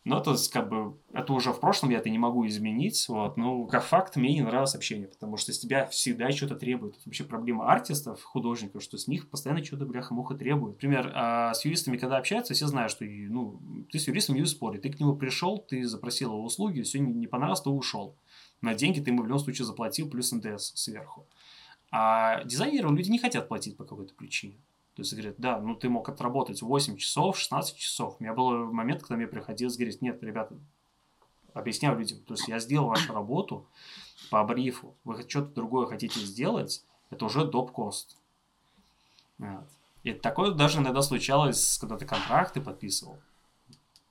Но 0.09 0.21
это 0.21 0.35
как 0.51 0.71
бы, 0.71 0.97
это 1.13 1.35
уже 1.35 1.53
в 1.53 1.61
прошлом, 1.61 1.91
я 1.91 1.99
это 1.99 2.09
не 2.09 2.19
могу 2.19 2.47
изменить, 2.47 3.07
вот, 3.09 3.37
но 3.37 3.67
как 3.67 3.85
факт 3.85 4.17
мне 4.17 4.33
не 4.33 4.41
нравилось 4.41 4.75
общение, 4.75 5.07
потому 5.07 5.37
что 5.37 5.53
с 5.53 5.59
тебя 5.59 5.87
всегда 5.87 6.31
что-то 6.31 6.57
требуют. 6.57 6.97
Это 6.97 7.03
вообще 7.05 7.25
проблема 7.25 7.71
артистов, 7.71 8.23
художников, 8.23 8.83
что 8.83 8.97
с 8.97 9.07
них 9.07 9.29
постоянно 9.29 9.63
что-то 9.63 9.85
бляха-муха 9.85 10.35
требуют. 10.35 10.77
Например, 10.77 11.13
а 11.15 11.53
с 11.53 11.63
юристами, 11.67 11.99
когда 11.99 12.17
общаются, 12.17 12.55
все 12.55 12.67
знают, 12.67 12.91
что 12.91 13.05
ну, 13.05 13.61
ты 13.93 13.99
с 13.99 14.09
юристом 14.09 14.37
не 14.37 14.47
споришь, 14.47 14.81
ты 14.81 14.91
к 14.91 14.99
нему 14.99 15.15
пришел, 15.15 15.59
ты 15.59 15.85
запросил 15.87 16.31
его 16.31 16.43
услуги, 16.43 16.81
все 16.81 17.01
не 17.01 17.27
понравилось, 17.27 17.61
ты 17.61 17.69
ушел. 17.69 18.17
На 18.63 18.75
деньги 18.75 19.01
ты 19.01 19.11
ему 19.11 19.23
в 19.23 19.27
любом 19.27 19.41
случае 19.41 19.67
заплатил, 19.67 20.09
плюс 20.09 20.33
НДС 20.33 20.73
сверху. 20.75 21.27
А 21.91 22.45
дизайнерам 22.45 22.97
люди 22.97 23.11
не 23.11 23.19
хотят 23.19 23.47
платить 23.49 23.77
по 23.77 23.85
какой-то 23.85 24.15
причине. 24.15 24.57
То 24.99 25.03
есть 25.03 25.13
говорят, 25.13 25.37
да, 25.39 25.61
ну 25.61 25.77
ты 25.77 25.89
мог 25.89 26.09
отработать 26.09 26.61
8 26.61 26.97
часов, 26.97 27.39
16 27.39 27.77
часов. 27.77 28.17
У 28.19 28.23
меня 28.25 28.35
был 28.35 28.73
момент, 28.73 29.03
когда 29.03 29.15
мне 29.15 29.29
приходилось 29.29 29.77
говорить, 29.77 30.03
нет, 30.03 30.21
ребята, 30.25 30.59
объясняю 31.55 31.97
людям, 31.97 32.19
то 32.25 32.35
есть 32.35 32.49
я 32.49 32.59
сделал 32.59 32.89
вашу 32.89 33.13
работу 33.13 33.65
по 34.29 34.43
брифу, 34.43 34.97
вы 35.05 35.23
что-то 35.29 35.55
другое 35.55 35.87
хотите 35.87 36.19
сделать, 36.19 36.85
это 37.11 37.27
уже 37.27 37.45
доп-кост. 37.45 38.17
Вот. 39.39 39.69
И 40.03 40.15
такое 40.15 40.51
даже 40.51 40.81
иногда 40.81 41.01
случалось, 41.03 41.79
когда 41.79 41.97
ты 41.97 42.05
контракты 42.05 42.61
подписывал. 42.61 43.21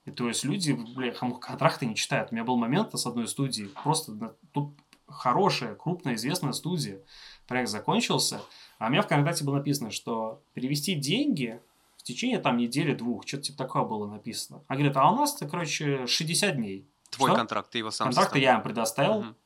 И 0.06 0.10
то 0.10 0.26
есть 0.26 0.42
люди, 0.42 0.72
бля, 0.72 1.12
контракты 1.12 1.84
не 1.84 1.96
читают. 1.96 2.32
У 2.32 2.34
меня 2.34 2.44
был 2.44 2.56
момент 2.56 2.98
с 2.98 3.04
одной 3.04 3.28
студии, 3.28 3.64
просто 3.82 4.34
тут 4.52 4.72
хорошая, 5.06 5.74
крупная, 5.74 6.14
известная 6.14 6.52
студия. 6.52 7.02
Проект 7.48 7.70
закончился, 7.70 8.40
а 8.78 8.86
у 8.86 8.90
меня 8.90 9.02
в 9.02 9.08
контракте 9.08 9.42
было 9.42 9.56
написано, 9.56 9.90
что 9.90 10.40
перевести 10.54 10.94
деньги 10.94 11.60
течение 12.08 12.38
там 12.38 12.56
недели-двух, 12.56 13.26
что-то 13.26 13.44
типа 13.44 13.58
такое 13.58 13.84
было 13.84 14.06
написано. 14.06 14.62
Она 14.66 14.78
говорит, 14.78 14.96
а 14.96 15.10
у 15.12 15.16
нас-то, 15.16 15.46
короче, 15.46 16.06
60 16.06 16.56
дней. 16.56 16.86
Твой 17.10 17.30
Что? 17.30 17.38
контракт, 17.38 17.70
ты 17.70 17.78
его 17.78 17.90
сам 17.90 18.06
Контракт 18.06 18.34
я 18.36 18.54
им 18.54 18.62
предоставил. 18.62 19.22
Мгм. 19.22 19.36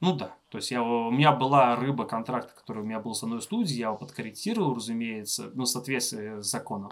Ну 0.00 0.14
да. 0.14 0.34
То 0.50 0.58
есть 0.58 0.70
я, 0.70 0.82
у 0.82 1.10
меня 1.10 1.32
была 1.32 1.76
рыба 1.76 2.04
контракта, 2.04 2.54
который 2.54 2.82
у 2.82 2.86
меня 2.86 3.00
был 3.00 3.14
с 3.14 3.22
одной 3.22 3.42
студией, 3.42 3.80
я 3.80 3.86
его 3.88 3.96
подкорректировал, 3.96 4.74
разумеется, 4.74 5.50
ну, 5.54 5.64
в 5.64 5.68
соответствии 5.68 6.40
с 6.40 6.46
законом. 6.46 6.90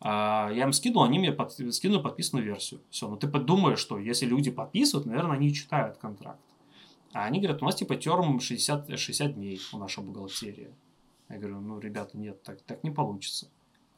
А, 0.00 0.50
я 0.52 0.64
им 0.64 0.72
скинул, 0.72 1.04
они 1.04 1.18
мне 1.18 1.32
под- 1.32 1.72
скинули 1.72 2.02
подписанную 2.02 2.44
версию. 2.44 2.80
Все, 2.90 3.08
ну 3.08 3.16
ты 3.16 3.28
подумаешь, 3.28 3.78
что 3.78 3.98
если 3.98 4.26
люди 4.26 4.50
подписывают, 4.50 5.06
наверное, 5.06 5.36
они 5.36 5.54
читают 5.54 5.96
контракт. 5.96 6.40
А 7.12 7.24
они 7.24 7.40
говорят, 7.40 7.62
у 7.62 7.64
нас 7.64 7.74
типа 7.74 7.96
терм 7.96 8.40
60, 8.40 8.98
60 8.98 9.34
дней 9.34 9.60
у 9.72 9.78
нашей 9.78 10.04
бухгалтерии. 10.04 10.74
Я 11.28 11.38
говорю, 11.38 11.60
ну, 11.60 11.78
ребята, 11.78 12.16
нет, 12.16 12.42
так, 12.42 12.62
так 12.62 12.82
не 12.84 12.90
получится. 12.90 13.50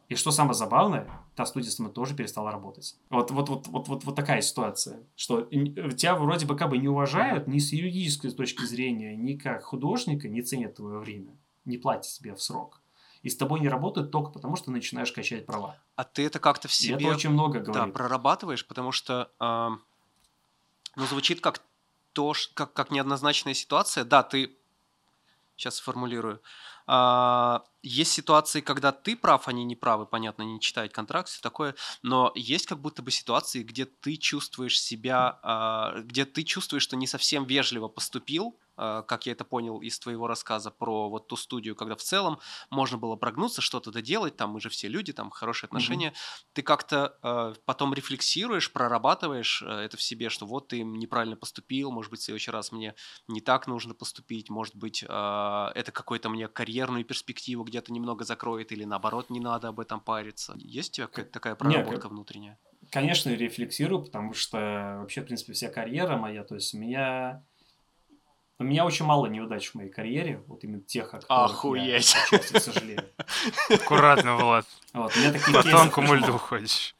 И 0.08 0.16
что 0.16 0.32
самое 0.32 0.54
забавное, 0.54 1.08
та 1.36 1.46
студия 1.46 1.70
с 1.70 1.78
нами 1.78 1.92
тоже 1.92 2.16
перестала 2.16 2.50
работать. 2.50 2.96
Вот, 3.10 3.30
вот, 3.30 3.48
вот, 3.48 3.68
вот, 3.68 3.86
вот, 3.86 4.04
вот 4.04 4.16
такая 4.16 4.42
ситуация, 4.42 5.04
что 5.14 5.42
тебя 5.42 6.16
вроде 6.16 6.46
бы 6.46 6.56
как 6.56 6.70
бы 6.70 6.78
не 6.78 6.88
уважают 6.88 7.46
ни 7.46 7.58
с 7.60 7.72
юридической 7.72 8.32
точки 8.32 8.64
зрения, 8.64 9.14
ни 9.14 9.36
как 9.36 9.62
художника, 9.62 10.28
не 10.28 10.42
ценят 10.42 10.74
твое 10.74 10.98
время, 10.98 11.36
не 11.64 11.78
платят 11.78 12.10
тебе 12.12 12.34
в 12.34 12.42
срок. 12.42 12.80
И 13.22 13.28
с 13.28 13.36
тобой 13.36 13.60
не 13.60 13.68
работают 13.68 14.10
только 14.10 14.30
потому, 14.30 14.56
что 14.56 14.72
начинаешь 14.72 15.12
качать 15.12 15.46
права. 15.46 15.76
А 15.94 16.02
ты 16.02 16.26
это 16.26 16.40
как-то 16.40 16.66
в 16.66 16.72
И 16.72 16.74
себе 16.74 16.94
это 16.96 17.14
очень 17.14 17.30
много 17.30 17.60
да, 17.60 17.72
говорит. 17.72 17.94
прорабатываешь, 17.94 18.66
потому 18.66 18.90
что 18.90 19.30
ам, 19.38 19.80
ну, 20.96 21.04
звучит 21.06 21.40
как 21.40 21.62
то, 22.12 22.34
как, 22.54 22.72
как 22.72 22.90
неоднозначная 22.90 23.54
ситуация. 23.54 24.04
Да, 24.04 24.22
ты... 24.22 24.56
Сейчас 25.56 25.76
сформулирую. 25.76 26.40
А, 26.86 27.64
есть 27.82 28.12
ситуации, 28.12 28.60
когда 28.60 28.90
ты 28.90 29.14
прав, 29.14 29.46
они 29.46 29.64
не 29.64 29.76
правы, 29.76 30.06
понятно, 30.06 30.42
не 30.42 30.58
читают 30.58 30.92
контракт, 30.92 31.28
все 31.28 31.40
такое, 31.40 31.76
но 32.02 32.32
есть 32.34 32.66
как 32.66 32.80
будто 32.80 33.00
бы 33.00 33.12
ситуации, 33.12 33.62
где 33.62 33.84
ты 33.84 34.16
чувствуешь 34.16 34.80
себя, 34.80 35.38
а, 35.42 36.00
где 36.00 36.24
ты 36.24 36.42
чувствуешь, 36.42 36.82
что 36.82 36.96
не 36.96 37.06
совсем 37.06 37.44
вежливо 37.44 37.86
поступил, 37.86 38.56
как 38.80 39.26
я 39.26 39.32
это 39.32 39.44
понял 39.44 39.80
из 39.80 39.98
твоего 39.98 40.26
рассказа 40.26 40.70
про 40.70 41.10
вот 41.10 41.26
ту 41.28 41.36
студию, 41.36 41.76
когда 41.76 41.96
в 41.96 42.02
целом 42.02 42.38
можно 42.70 42.96
было 42.98 43.16
прогнуться, 43.16 43.60
что-то 43.60 43.90
доделать, 43.90 44.36
там 44.36 44.50
мы 44.50 44.60
же 44.60 44.68
все 44.68 44.88
люди, 44.88 45.12
там 45.12 45.30
хорошие 45.30 45.66
отношения, 45.66 46.12
ты 46.52 46.62
как-то 46.62 47.18
э, 47.22 47.54
потом 47.64 47.94
рефлексируешь, 47.94 48.72
прорабатываешь 48.72 49.62
э, 49.62 49.66
это 49.66 49.96
в 49.96 50.02
себе, 50.02 50.28
что 50.28 50.46
вот 50.46 50.68
ты 50.68 50.82
неправильно 50.82 51.36
поступил, 51.36 51.90
может 51.90 52.10
быть, 52.10 52.20
в 52.20 52.24
следующий 52.24 52.50
раз 52.50 52.72
мне 52.72 52.94
не 53.28 53.40
так 53.40 53.66
нужно 53.66 53.94
поступить, 53.94 54.50
может 54.50 54.76
быть, 54.76 55.04
э, 55.06 55.06
это 55.06 55.92
какой-то 55.92 56.28
мне 56.28 56.48
карьерную 56.48 57.04
перспективу 57.04 57.64
где-то 57.64 57.92
немного 57.92 58.24
закроет, 58.24 58.72
или 58.72 58.84
наоборот, 58.84 59.30
не 59.30 59.40
надо 59.40 59.68
об 59.68 59.80
этом 59.80 60.00
париться. 60.00 60.54
Есть 60.58 60.90
у 60.90 60.94
тебя 60.94 61.06
какая-то 61.06 61.32
такая 61.32 61.54
проработка 61.54 62.08
внутренняя? 62.08 62.58
Конечно, 62.90 63.30
рефлексирую, 63.30 64.04
потому 64.04 64.32
что 64.32 64.98
вообще, 65.00 65.20
в 65.20 65.26
принципе, 65.26 65.52
вся 65.52 65.68
карьера 65.68 66.16
моя, 66.16 66.44
то 66.44 66.54
есть 66.54 66.74
у 66.74 66.78
меня... 66.78 67.44
У 68.60 68.62
меня 68.62 68.84
очень 68.84 69.06
мало 69.06 69.24
неудач 69.24 69.70
в 69.70 69.74
моей 69.74 69.88
карьере, 69.88 70.44
вот 70.46 70.62
именно 70.64 70.82
тех, 70.82 71.14
о 71.14 71.20
которых 71.20 71.50
Охуеть. 71.50 71.88
я 71.88 71.96
отчасти 71.96 72.58
сожалею. 72.58 73.02
Аккуратно, 73.70 74.36
Влад. 74.36 74.66
Вот, 74.92 75.16
у 75.16 75.18
меня 75.18 75.32
таких 75.32 75.54
По 75.54 75.62
тонкому 75.62 76.12
льду 76.12 76.36
ходишь. 76.36 76.94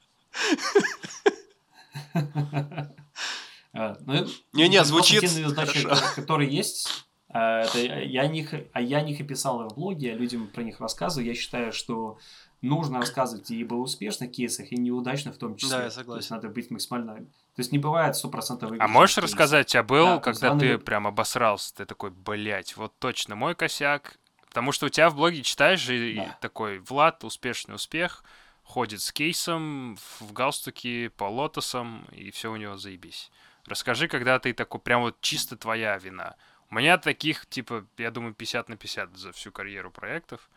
Ну, 3.74 4.26
Не-не, 4.54 4.78
просто 4.78 4.84
звучит 4.84 5.30
хорошо. 5.54 5.90
которые 6.16 6.50
есть, 6.50 7.06
а, 7.28 7.60
это 7.60 7.78
я 7.78 8.26
них, 8.26 8.54
а 8.72 8.80
я 8.80 8.98
о 8.98 9.02
них 9.02 9.20
и 9.20 9.22
писал 9.22 9.68
в 9.68 9.74
блоге, 9.74 10.08
я 10.08 10.14
людям 10.14 10.48
про 10.48 10.62
них 10.62 10.80
рассказываю. 10.80 11.28
Я 11.28 11.34
считаю, 11.34 11.72
что 11.72 12.18
нужно 12.62 12.98
рассказывать 13.00 13.50
и 13.50 13.62
об 13.62 13.72
успешных 13.72 14.32
кейсах, 14.32 14.70
и 14.72 14.76
неудачных 14.76 15.34
в 15.34 15.38
том 15.38 15.56
числе. 15.56 15.70
Да, 15.70 15.76
я 15.76 15.80
То 15.82 15.86
есть 15.86 15.96
согласен. 15.96 16.34
надо 16.36 16.48
быть 16.48 16.70
максимально... 16.70 17.14
То 17.16 17.24
есть 17.62 17.72
не 17.72 17.78
бывает 17.78 18.14
100% 18.14 18.76
А 18.78 18.88
можешь 18.88 19.14
кейсов. 19.16 19.24
рассказать, 19.24 19.66
тебя 19.68 19.82
был, 19.82 20.06
Да, 20.06 20.18
когда 20.18 20.50
ты 20.50 20.56
звонили. 20.58 20.76
прям 20.76 21.06
обосрался, 21.06 21.74
ты 21.74 21.84
такой, 21.86 22.10
блять, 22.10 22.76
вот 22.76 22.92
точно 22.98 23.34
мой 23.36 23.54
косяк. 23.54 24.18
Потому 24.48 24.72
что 24.72 24.86
у 24.86 24.88
тебя 24.88 25.10
в 25.10 25.14
блоге 25.16 25.42
читаешь 25.42 25.80
же 25.80 26.14
Да. 26.16 26.38
такой, 26.40 26.78
Влад, 26.80 27.22
успешный 27.24 27.74
успех, 27.76 28.24
ходит 28.64 29.00
с 29.00 29.12
кейсом, 29.12 29.96
в 30.20 30.32
галстуке, 30.32 31.10
по 31.10 31.24
лотосам, 31.24 32.04
и 32.12 32.30
все 32.30 32.50
у 32.52 32.56
него 32.56 32.76
заебись. 32.76 33.30
Расскажи, 33.66 34.08
когда 34.08 34.38
ты 34.38 34.52
такой, 34.52 34.80
прям 34.80 35.02
вот 35.02 35.20
чисто 35.20 35.56
твоя 35.56 35.96
вина. 35.98 36.34
У 36.70 36.74
меня 36.76 36.98
таких, 36.98 37.46
типа, 37.46 37.84
я 37.98 38.10
думаю, 38.10 38.32
50 38.34 38.68
на 38.68 38.76
50 38.76 39.16
за 39.16 39.32
всю 39.32 39.50
карьеру 39.52 39.90
проектов, 39.90 40.48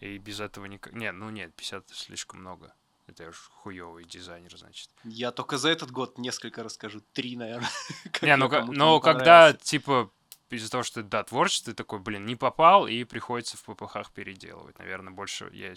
и 0.00 0.18
без 0.18 0.40
этого 0.40 0.66
никак... 0.66 0.92
Нет, 0.92 1.14
ну 1.14 1.30
нет, 1.30 1.54
50 1.54 1.84
это 1.84 1.94
слишком 1.94 2.40
много. 2.40 2.74
Это 3.06 3.24
я 3.24 3.28
уж 3.30 3.50
хуёвый 3.62 4.04
дизайнер, 4.04 4.56
значит. 4.56 4.88
Я 5.04 5.32
только 5.32 5.58
за 5.58 5.68
этот 5.70 5.90
год 5.90 6.16
несколько 6.18 6.62
расскажу, 6.62 7.02
три, 7.12 7.36
наверное. 7.36 7.68
Не, 8.22 8.36
ну, 8.36 8.48
кому-то 8.48 8.78
но 8.78 8.94
не 8.94 9.00
когда, 9.00 9.52
типа, 9.52 10.10
из-за 10.48 10.70
того, 10.70 10.82
что, 10.82 11.02
да, 11.02 11.22
творчество, 11.24 11.72
ты 11.72 11.76
такой, 11.76 11.98
блин, 11.98 12.26
не 12.26 12.36
попал, 12.36 12.86
и 12.86 13.04
приходится 13.04 13.56
в 13.56 13.62
ППХ 13.64 14.10
переделывать. 14.12 14.78
Наверное, 14.78 15.12
больше 15.12 15.50
я, 15.52 15.74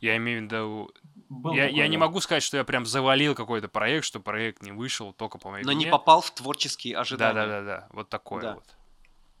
я 0.00 0.16
имею 0.16 0.40
в 0.40 0.44
виду... 0.44 0.94
Был 1.28 1.52
я, 1.52 1.68
я 1.68 1.88
не 1.88 1.96
могу 1.96 2.20
сказать, 2.20 2.42
что 2.42 2.56
я 2.56 2.64
прям 2.64 2.86
завалил 2.86 3.34
какой-то 3.34 3.68
проект, 3.68 4.04
что 4.04 4.20
проект 4.20 4.62
не 4.62 4.72
вышел 4.72 5.12
только 5.12 5.38
по 5.38 5.50
моей 5.50 5.64
Но 5.64 5.72
не 5.72 5.86
попал 5.86 6.20
в 6.20 6.30
творческие 6.30 6.96
ожидания. 6.96 7.34
Да-да-да-да, 7.34 7.88
вот 7.92 8.08
такое 8.08 8.42
Да. 8.42 8.54
вот. 8.54 8.76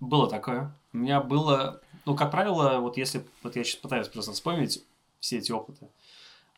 Было 0.00 0.28
такое. 0.28 0.76
У 0.92 0.96
меня 0.96 1.20
было, 1.20 1.81
ну, 2.04 2.16
как 2.16 2.30
правило, 2.30 2.78
вот 2.80 2.96
если, 2.96 3.24
вот 3.42 3.56
я 3.56 3.64
сейчас 3.64 3.76
пытаюсь 3.76 4.08
просто 4.08 4.32
вспомнить 4.32 4.82
все 5.20 5.38
эти 5.38 5.52
опыты. 5.52 5.88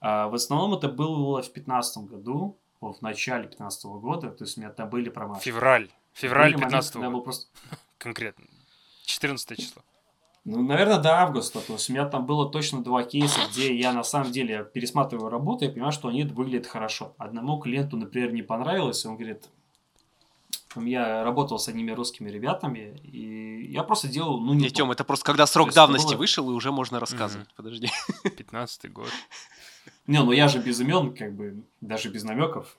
А, 0.01 0.29
в 0.29 0.35
основном 0.35 0.75
это 0.75 0.89
было 0.89 1.39
в 1.43 1.45
2015 1.45 1.99
году, 2.05 2.57
в 2.81 3.01
начале 3.01 3.43
2015 3.45 3.85
года, 3.85 4.31
то 4.31 4.45
есть 4.45 4.59
у 4.59 4.61
меня 4.61 4.71
там 4.71 4.91
были 4.91 5.09
промашки. 5.09 5.45
Февраль. 5.45 5.89
Февраль 6.13 6.53
Были 6.53 6.65
моменты, 6.65 6.71
15 6.73 6.93
когда 6.93 7.07
я 7.07 7.11
был 7.11 7.19
года. 7.19 7.25
просто, 7.25 7.47
Конкретно. 7.99 8.45
14 9.07 9.59
число. 9.59 9.83
ну, 10.45 10.63
наверное, 10.63 10.99
до 10.99 11.19
августа, 11.21 11.61
то 11.61 11.73
есть 11.75 11.89
у 11.91 11.93
меня 11.93 12.07
там 12.09 12.27
было 12.27 12.51
точно 12.51 12.83
два 12.83 13.03
кейса, 13.05 13.41
где 13.51 13.75
я 13.75 13.93
на 13.93 14.03
самом 14.05 14.33
деле 14.33 14.65
пересматриваю 14.65 15.31
работу 15.31 15.65
и 15.65 15.69
понимаю, 15.69 15.93
что 15.93 16.09
они 16.09 16.25
выглядят 16.25 16.67
хорошо. 16.67 17.15
Одному 17.19 17.59
клиенту, 17.59 17.97
например, 17.97 18.33
не 18.33 18.43
понравилось, 18.43 19.05
и 19.05 19.09
он 19.09 19.17
говорит, 19.17 19.45
я 20.85 21.23
работал 21.25 21.59
с 21.59 21.69
одними 21.69 21.91
русскими 21.93 22.31
ребятами, 22.31 22.99
и 23.03 23.71
я 23.71 23.83
просто 23.83 24.09
делал, 24.09 24.41
ну, 24.41 24.55
Не, 24.55 24.69
то. 24.69 24.75
Тём, 24.75 24.91
это 24.93 25.05
просто 25.05 25.25
когда 25.25 25.47
срок 25.47 25.73
давности 25.73 26.13
было- 26.15 26.19
вышел, 26.19 26.51
и 26.51 26.55
уже 26.55 26.73
можно 26.73 26.99
рассказывать. 27.01 27.49
Подожди. 27.55 27.91
15 28.37 28.93
год. 28.93 29.09
Не, 30.07 30.23
ну 30.23 30.33
я 30.33 30.49
же 30.49 30.59
без 30.59 30.81
имен, 30.81 31.15
как 31.15 31.33
бы, 31.35 31.63
даже 31.81 32.09
без 32.09 32.25
намеков. 32.25 32.77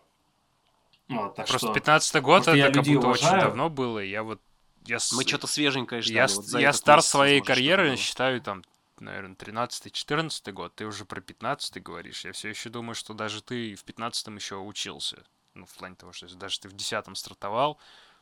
Вот, 1.08 1.36
так 1.36 1.48
Просто 1.48 1.68
что... 1.68 1.74
15 1.74 2.22
год 2.24 2.44
Просто 2.44 2.54
я 2.56 2.66
это 2.68 2.74
как 2.80 2.86
будто 2.86 3.08
очень 3.08 3.26
уважаю. 3.28 3.42
давно 3.42 3.70
было, 3.70 4.00
и 4.00 4.10
я 4.10 4.24
вот... 4.24 4.42
Я, 4.86 5.00
с- 5.00 5.14
Мы 5.14 5.24
что-то 5.24 5.48
свеженькое 5.48 6.02
ждали. 6.02 6.16
я, 6.16 6.28
вот 6.28 6.60
я 6.60 6.74
старт 6.74 7.04
своей 7.06 7.42
карьеры 7.42 7.96
считаю 7.96 8.42
там, 8.42 8.64
наверное, 9.00 9.36
13-14 9.36 10.52
год. 10.52 10.76
Ты 10.76 10.86
уже 10.86 11.06
про 11.06 11.22
15 11.22 11.82
говоришь. 11.82 12.26
Я 12.26 12.32
все 12.34 12.50
еще 12.50 12.70
думаю, 12.70 12.96
что 12.96 13.14
даже 13.14 13.42
ты 13.42 13.76
в 13.76 13.84
15 13.84 14.28
еще 14.36 14.56
учился. 14.58 15.24
Ну, 15.56 15.66
в 15.66 15.74
плане 15.74 15.96
того, 15.96 16.12
что 16.14 16.26
если 16.26 16.38
даже 16.38 16.60
ты 16.60 16.70
в 16.70 16.74
10 16.74 17.18
стартовал, 17.18 17.80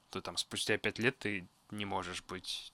то 0.10 0.22
там 0.22 0.38
спустя 0.38 0.78
5 0.78 1.00
лет 1.00 1.18
ты 1.20 1.48
не 1.72 1.86
можешь 1.86 2.24
быть 2.24 2.72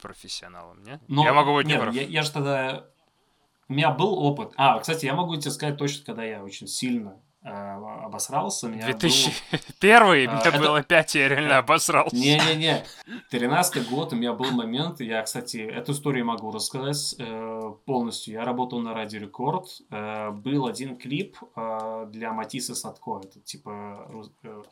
профессионалом, 0.00 0.82
не? 0.84 1.00
Но- 1.08 1.24
я 1.24 1.32
могу 1.32 1.54
быть 1.54 1.66
не 1.66 1.72
нет, 1.72 1.82
прав. 1.82 1.94
я, 1.94 2.02
я 2.02 2.22
же 2.22 2.30
тогда... 2.30 2.86
У 3.68 3.72
меня 3.72 3.90
был 3.90 4.14
опыт. 4.14 4.52
А, 4.56 4.78
кстати, 4.80 5.06
я 5.06 5.14
могу 5.14 5.36
тебе 5.36 5.50
сказать 5.52 5.78
точно, 5.78 6.04
когда 6.04 6.24
я 6.24 6.42
очень 6.42 6.66
сильно 6.66 7.20
обосрался. 7.42 8.66
У 8.66 8.70
меня 8.70 8.86
был- 8.86 8.98
2001 8.98 10.28
А, 10.28 10.32
мне 10.34 10.40
это- 10.44 10.58
было 10.58 10.82
5, 10.82 11.14
я 11.14 11.28
реально 11.28 11.58
обосрался. 11.58 12.14
Не-не-не. 12.14 12.84
13 13.30 13.88
год 13.88 14.12
у 14.12 14.16
меня 14.16 14.32
был 14.34 14.50
момент, 14.50 15.00
я, 15.00 15.22
кстати, 15.22 15.56
эту 15.56 15.92
историю 15.92 16.26
могу 16.26 16.50
рассказать 16.50 17.14
э, 17.18 17.72
полностью. 17.86 18.34
Я 18.34 18.44
работал 18.44 18.80
на 18.80 18.92
Радио 18.94 19.20
Рекорд. 19.20 19.68
э, 19.90 20.30
был 20.30 20.66
один 20.66 20.96
клип 20.96 21.36
э, 21.56 22.06
для 22.10 22.32
Матисса 22.32 22.74
Садко. 22.74 23.20
Это 23.24 23.40
типа 23.40 24.06
рус- 24.10 24.30
э, 24.42 24.62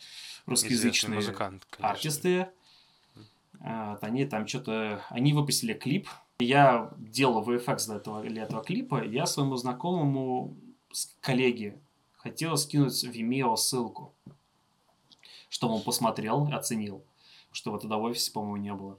русскоязычные 0.47 1.17
музыкант, 1.17 1.67
конечно. 1.71 1.91
артисты. 1.91 2.49
Вот 3.61 4.05
они 4.05 4.25
там 4.25 4.47
что-то... 4.47 5.03
Они 5.09 5.33
выпустили 5.33 5.73
клип. 5.73 6.09
Я 6.39 6.91
делал 6.97 7.43
VFX 7.43 7.87
для 7.87 7.97
этого, 7.97 8.23
для 8.23 8.43
этого 8.45 8.63
клипа. 8.63 9.03
Я 9.03 9.27
своему 9.27 9.57
знакомому, 9.57 10.57
коллеге, 11.21 11.81
хотел 12.29 12.57
скинуть 12.57 13.03
в 13.03 13.11
Vimeo 13.11 13.57
ссылку, 13.57 14.13
чтобы 15.49 15.75
он 15.75 15.83
посмотрел, 15.83 16.49
оценил. 16.53 17.03
Что 17.53 17.71
его 17.71 17.79
тогда 17.79 17.97
в 17.97 18.03
офисе, 18.03 18.31
по-моему, 18.33 18.57
не 18.57 18.75
было. 18.75 18.99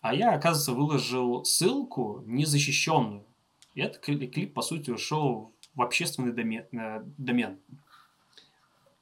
А 0.00 0.14
я, 0.14 0.34
оказывается, 0.34 0.72
выложил 0.72 1.44
ссылку 1.44 2.22
незащищенную. 2.26 3.24
И 3.74 3.80
этот 3.80 4.06
кли- 4.08 4.28
клип, 4.28 4.54
по 4.54 4.62
сути, 4.62 4.90
ушел 4.90 5.52
в 5.74 5.82
общественный 5.82 6.32
домен. 6.32 6.66
э, 6.72 7.02
домен. 7.18 7.58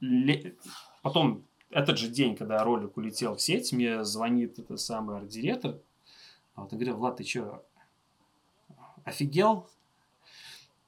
Ле- 0.00 0.56
Потом 1.02 1.44
этот 1.70 1.98
же 1.98 2.08
день, 2.08 2.36
когда 2.36 2.64
ролик 2.64 2.96
улетел 2.96 3.34
в 3.36 3.42
сеть, 3.42 3.72
мне 3.72 4.04
звонит 4.04 4.58
это 4.58 4.76
самый 4.76 5.16
арт-директор. 5.18 5.78
Вот, 6.56 6.72
и 6.72 6.76
говорит, 6.76 6.94
Влад, 6.94 7.16
ты 7.18 7.24
что, 7.24 7.64
офигел? 9.04 9.68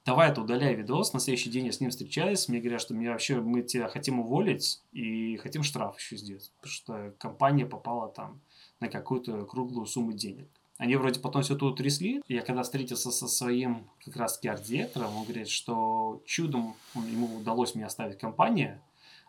Давай 0.05 0.31
это 0.31 0.41
удаляй 0.41 0.75
видос. 0.75 1.13
На 1.13 1.21
следующий 1.21 1.51
день 1.51 1.67
я 1.67 1.73
с 1.73 1.81
ним 1.81 1.91
встречаюсь, 1.91 2.49
мне 2.49 2.61
говорят, 2.61 2.81
что 2.81 2.95
меня 2.95 3.13
вообще, 3.13 3.41
мы 3.41 3.63
тебя 3.63 3.89
хотим 3.89 4.21
уволить 4.21 4.83
и 4.93 5.37
хотим 5.37 5.63
штраф 5.63 5.99
еще 5.99 6.17
сделать, 6.17 6.51
потому 6.57 6.73
что 6.73 7.15
компания 7.19 7.67
попала 7.67 8.09
там 8.09 8.41
на 8.81 8.89
какую-то 8.89 9.45
круглую 9.47 9.87
сумму 9.87 10.13
денег. 10.13 10.49
Они 10.79 10.97
вроде 10.97 11.21
потом 11.21 11.43
все 11.43 11.55
тут 11.55 11.77
трясли. 11.77 12.23
Я 12.27 12.43
когда 12.43 12.63
встретился 12.63 13.13
со 13.13 13.29
своим 13.29 13.89
как 14.05 14.17
раз 14.17 14.37
таки 14.37 14.49
арт-директором, 14.49 15.17
он 15.17 15.25
говорит, 15.25 15.49
что 15.49 16.23
чудом 16.25 16.75
ему 16.95 17.37
удалось 17.37 17.75
мне 17.75 17.87
оставить 17.87 18.19
компанию, 18.19 18.81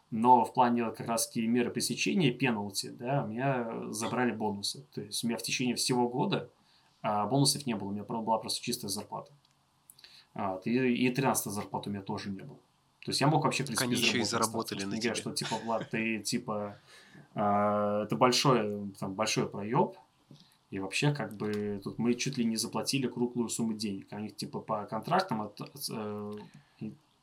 но 0.09 0.45
в 0.45 0.53
плане 0.53 0.85
как 0.91 1.07
раз 1.07 1.27
таки 1.27 1.45
меры 1.45 1.69
пресечения, 1.69 2.31
пеналти, 2.31 2.89
да, 2.89 3.23
у 3.23 3.27
меня 3.27 3.91
забрали 3.91 4.31
бонусы. 4.31 4.85
То 4.93 5.01
есть 5.01 5.23
у 5.23 5.27
меня 5.27 5.37
в 5.37 5.43
течение 5.43 5.75
всего 5.75 6.07
года 6.07 6.49
а, 7.01 7.27
бонусов 7.27 7.65
не 7.65 7.75
было, 7.75 7.89
у 7.89 7.91
меня 7.91 8.03
была 8.03 8.37
просто 8.37 8.63
чистая 8.63 8.89
зарплата. 8.89 9.31
Вот, 10.33 10.65
и, 10.65 10.93
и 10.93 11.09
13 11.09 11.51
зарплаты 11.51 11.89
у 11.89 11.93
меня 11.93 12.01
тоже 12.01 12.29
не 12.29 12.41
было. 12.41 12.57
То 13.05 13.11
есть 13.11 13.21
я 13.21 13.27
мог 13.27 13.43
вообще, 13.43 13.63
в 13.63 13.67
принципе, 13.67 13.85
Они 13.85 14.01
еще 14.01 14.19
и 14.19 14.23
заработали 14.23 14.85
на 14.85 14.97
тебе. 14.97 15.13
что, 15.13 15.31
типа, 15.31 15.55
Влад, 15.63 15.89
ты, 15.89 16.19
типа, 16.19 16.79
э, 17.35 18.03
это 18.05 18.15
большой, 18.15 18.91
там, 18.99 19.13
большой 19.13 19.47
проеб, 19.47 19.95
и 20.71 20.79
вообще, 20.79 21.13
как 21.13 21.35
бы, 21.35 21.81
тут 21.83 21.99
мы 21.99 22.15
чуть 22.15 22.37
ли 22.37 22.45
не 22.45 22.55
заплатили 22.55 23.07
круглую 23.07 23.49
сумму 23.49 23.73
денег. 23.73 24.07
Они, 24.11 24.29
типа, 24.29 24.59
по 24.59 24.85
контрактам 24.85 25.41
от, 25.41 25.61
от, 25.61 25.89
э, 25.91 26.31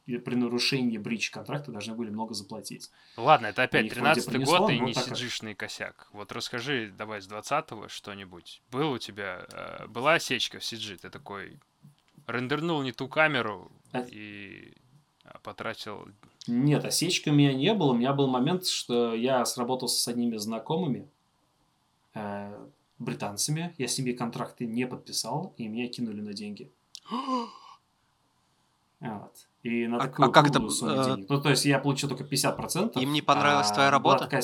при 0.06 0.34
нарушении 0.34 0.98
брич 0.98 1.30
контракта 1.30 1.72
должны 1.72 1.94
были 1.94 2.10
много 2.10 2.34
заплатить. 2.34 2.90
Ладно, 3.16 3.46
это 3.46 3.62
опять 3.62 3.88
13 3.90 4.44
год 4.44 4.70
и 4.70 4.78
не 4.78 4.94
сиджишный 4.94 5.54
косяк. 5.54 6.08
Вот 6.12 6.30
расскажи, 6.32 6.92
давай, 6.96 7.22
с 7.22 7.28
20-го 7.28 7.88
что-нибудь. 7.88 8.62
Был 8.70 8.92
у 8.92 8.98
тебя, 8.98 9.46
э, 9.52 9.86
была 9.86 10.14
осечка 10.14 10.58
в 10.58 10.62
CG? 10.62 10.98
Ты 10.98 11.10
такой, 11.10 11.58
рендернул 12.30 12.82
не 12.82 12.92
ту 12.92 13.08
камеру 13.08 13.70
а... 13.92 14.00
и 14.00 14.74
а, 15.24 15.38
потратил... 15.38 16.08
Нет, 16.46 16.84
осечки 16.84 17.28
у 17.28 17.32
меня 17.32 17.52
не 17.52 17.74
было. 17.74 17.92
У 17.92 17.96
меня 17.96 18.12
был 18.12 18.26
момент, 18.28 18.66
что 18.66 19.14
я 19.14 19.44
сработался 19.44 20.00
с 20.00 20.08
одними 20.08 20.36
знакомыми 20.36 21.08
э, 22.14 22.66
британцами. 22.98 23.74
Я 23.78 23.88
с 23.88 23.98
ними 23.98 24.12
контракты 24.12 24.66
не 24.66 24.86
подписал, 24.86 25.54
и 25.56 25.68
меня 25.68 25.88
кинули 25.88 26.20
на 26.20 26.32
деньги. 26.32 26.70
вот. 29.00 29.46
И 29.62 29.86
на 29.86 29.98
а, 29.98 30.00
такую 30.00 30.28
а 30.28 30.32
как 30.32 30.48
это, 30.48 30.58
э... 30.58 31.04
денег. 31.04 31.28
Ну, 31.28 31.40
то 31.40 31.50
есть 31.50 31.64
я 31.66 31.78
получил 31.78 32.08
только 32.08 32.24
50%. 32.24 32.98
Им 33.00 33.12
не 33.12 33.22
понравилась 33.22 33.70
а 33.70 33.74
твоя 33.74 33.90
работа? 33.90 34.24
Такая... 34.24 34.42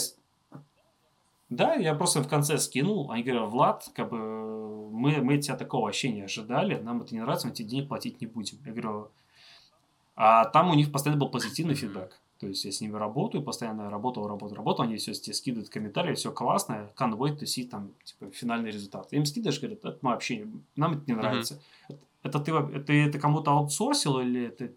Да, 1.48 1.74
я 1.74 1.94
просто 1.94 2.22
в 2.22 2.28
конце 2.28 2.58
скинул. 2.58 3.10
Они 3.10 3.22
говорят, 3.22 3.48
Влад, 3.50 3.90
как 3.94 4.10
бы 4.10 4.55
мы, 4.96 5.22
мы 5.22 5.38
тебя 5.38 5.56
такого 5.56 5.86
вообще 5.86 6.10
не 6.10 6.22
ожидали, 6.22 6.76
нам 6.80 7.02
это 7.02 7.14
не 7.14 7.20
нравится, 7.20 7.46
мы 7.46 7.54
тебе 7.54 7.68
денег 7.68 7.88
платить 7.88 8.20
не 8.20 8.26
будем. 8.26 8.58
Я 8.64 8.72
говорю, 8.72 9.10
а 10.14 10.46
там 10.46 10.70
у 10.70 10.74
них 10.74 10.90
постоянно 10.90 11.20
был 11.20 11.30
позитивный 11.30 11.74
фидбэк. 11.74 12.18
То 12.38 12.46
есть 12.46 12.64
я 12.66 12.72
с 12.72 12.80
ними 12.82 12.96
работаю, 12.96 13.42
постоянно 13.42 13.88
работал, 13.88 14.28
работал, 14.28 14.56
работал, 14.56 14.84
они 14.84 14.96
все 14.96 15.14
тебе 15.14 15.32
скидывают 15.34 15.70
комментарии, 15.70 16.14
все 16.14 16.30
классно, 16.32 16.90
can't 16.96 17.16
wait 17.16 17.38
to 17.38 17.44
see 17.44 17.66
там, 17.66 17.92
типа, 18.04 18.30
финальный 18.30 18.70
результат. 18.70 19.10
Им 19.12 19.24
скидываешь, 19.24 19.58
говорят, 19.58 19.84
это 19.84 19.98
мы 20.02 20.10
вообще, 20.10 20.46
нам 20.74 20.94
это 20.94 21.02
не 21.06 21.14
нравится. 21.14 21.54
Mm-hmm. 21.88 21.98
Это, 22.22 22.38
это 22.38 22.40
ты, 22.40 22.52
это, 22.52 22.92
это 22.92 23.18
кому-то 23.18 23.52
аутсорсил 23.52 24.18
или 24.20 24.48
это 24.48 24.70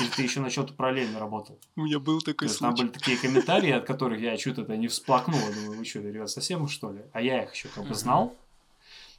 или 0.00 0.08
ты 0.08 0.22
еще 0.22 0.40
на 0.40 0.50
что-то 0.50 0.74
параллельно 0.74 1.18
работал? 1.18 1.58
У 1.76 1.82
меня 1.82 2.00
был 2.00 2.20
такой 2.20 2.48
случай. 2.48 2.60
Там 2.60 2.74
были 2.74 2.88
такие 2.88 3.16
комментарии, 3.16 3.70
от 3.70 3.86
которых 3.86 4.20
я 4.20 4.36
что-то 4.36 4.76
не 4.76 4.88
всплакнул. 4.88 5.38
Думаю, 5.54 5.78
вы 5.78 5.84
что, 5.84 6.00
ребят, 6.00 6.28
совсем 6.28 6.66
что 6.68 6.92
ли? 6.92 7.02
А 7.12 7.20
я 7.22 7.44
их 7.44 7.54
еще 7.54 7.68
как 7.68 7.86
бы 7.86 7.94
знал. 7.94 8.34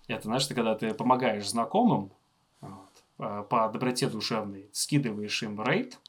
Это, 0.07 0.23
знаешь, 0.23 0.45
ты, 0.45 0.55
когда 0.55 0.75
ты 0.75 0.93
помогаешь 0.93 1.49
знакомым 1.49 2.11
вот, 2.61 3.03
э, 3.19 3.43
по 3.49 3.67
доброте 3.67 4.07
душевной, 4.07 4.69
скидываешь 4.71 5.43
им 5.43 5.61
рейд, 5.61 5.99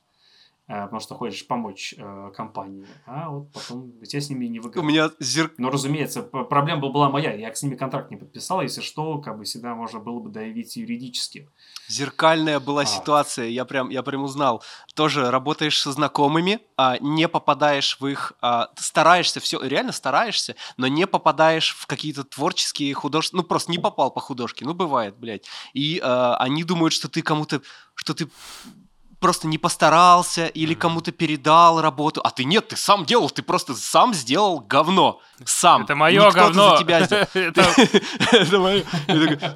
потому 0.69 1.01
что 1.01 1.15
хочешь 1.15 1.47
помочь 1.47 1.95
э, 1.97 2.31
компании, 2.37 2.87
а 3.07 3.31
вот 3.31 3.51
потом 3.53 3.93
у 4.01 4.05
тебя 4.05 4.21
с 4.21 4.29
ними 4.29 4.47
не 4.47 4.61
выгодно. 4.61 4.83
У 4.83 4.85
меня 4.85 5.11
зер... 5.19 5.51
Но, 5.57 5.71
разумеется, 5.71 6.23
проблема 6.23 6.89
была 6.91 7.09
моя, 7.09 7.33
я 7.33 7.55
с 7.55 7.63
ними 7.63 7.75
контракт 7.75 8.11
не 8.11 8.19
подписал, 8.19 8.61
если 8.61 8.83
что, 8.83 9.19
как 9.19 9.39
бы 9.39 9.45
всегда 9.45 9.75
можно 9.75 9.99
было 9.99 10.21
бы 10.21 10.29
доявить 10.29 10.77
юридически. 10.77 11.49
Зеркальная 11.89 12.61
была 12.61 12.83
а. 12.83 12.87
ситуация, 12.87 13.49
я 13.49 13.65
прям, 13.65 13.89
я 13.89 14.03
прям 14.03 14.23
узнал. 14.23 14.63
Тоже 14.95 15.31
работаешь 15.31 15.81
со 15.81 15.91
знакомыми, 15.91 16.61
а, 16.77 16.99
не 16.99 17.29
попадаешь 17.29 17.97
в 17.99 18.07
их... 18.07 18.35
А, 18.43 18.69
стараешься, 18.77 19.41
все, 19.41 19.61
реально 19.63 19.93
стараешься, 19.93 20.55
но 20.77 20.87
не 20.87 21.07
попадаешь 21.07 21.75
в 21.75 21.87
какие-то 21.87 22.25
творческие 22.25 22.93
художественные... 22.93 23.43
Ну, 23.43 23.49
просто 23.49 23.71
не 23.71 23.79
попал 23.79 24.11
по 24.11 24.21
художке, 24.21 24.67
ну, 24.67 24.75
бывает, 24.75 25.17
блядь. 25.17 25.47
И 25.73 25.99
а, 26.03 26.37
они 26.37 26.63
думают, 26.63 26.93
что 26.93 27.09
ты 27.09 27.23
кому-то... 27.23 27.63
Что 27.95 28.15
ты 28.15 28.29
просто 29.21 29.47
не 29.47 29.59
постарался 29.59 30.47
или 30.47 30.75
кому-то 30.75 31.13
передал 31.13 31.81
работу, 31.81 32.21
а 32.23 32.31
ты 32.31 32.45
нет, 32.45 32.69
ты 32.69 32.77
сам 32.77 33.05
делал, 33.05 33.31
ты 33.31 33.43
просто 33.43 33.75
сам 33.75 34.15
сделал 34.15 34.61
говно, 34.61 35.21
сам. 35.45 35.83
Это 35.83 35.95
мое 35.95 36.31
говно. 36.31 36.77
за 36.77 36.83
тебя 36.83 36.99
мое. 38.59 38.85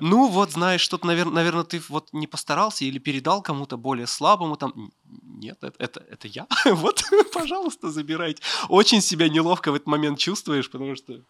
Ну 0.00 0.28
вот, 0.28 0.52
знаешь, 0.52 0.80
что-то, 0.80 1.06
наверное, 1.06 1.64
ты 1.64 1.80
вот 1.88 2.08
не 2.12 2.26
постарался 2.26 2.84
или 2.84 2.98
передал 2.98 3.42
кому-то 3.42 3.76
более 3.76 4.06
слабому 4.06 4.56
там. 4.56 4.92
Нет, 5.04 5.58
это 5.78 6.00
это 6.10 6.28
я. 6.28 6.46
Вот, 6.64 7.02
пожалуйста, 7.32 7.90
забирайте. 7.90 8.42
Очень 8.68 9.00
себя 9.00 9.28
неловко 9.28 9.72
в 9.72 9.74
этот 9.74 9.86
момент 9.86 10.18
чувствуешь, 10.18 10.70
потому 10.70 10.96
что 10.96 11.20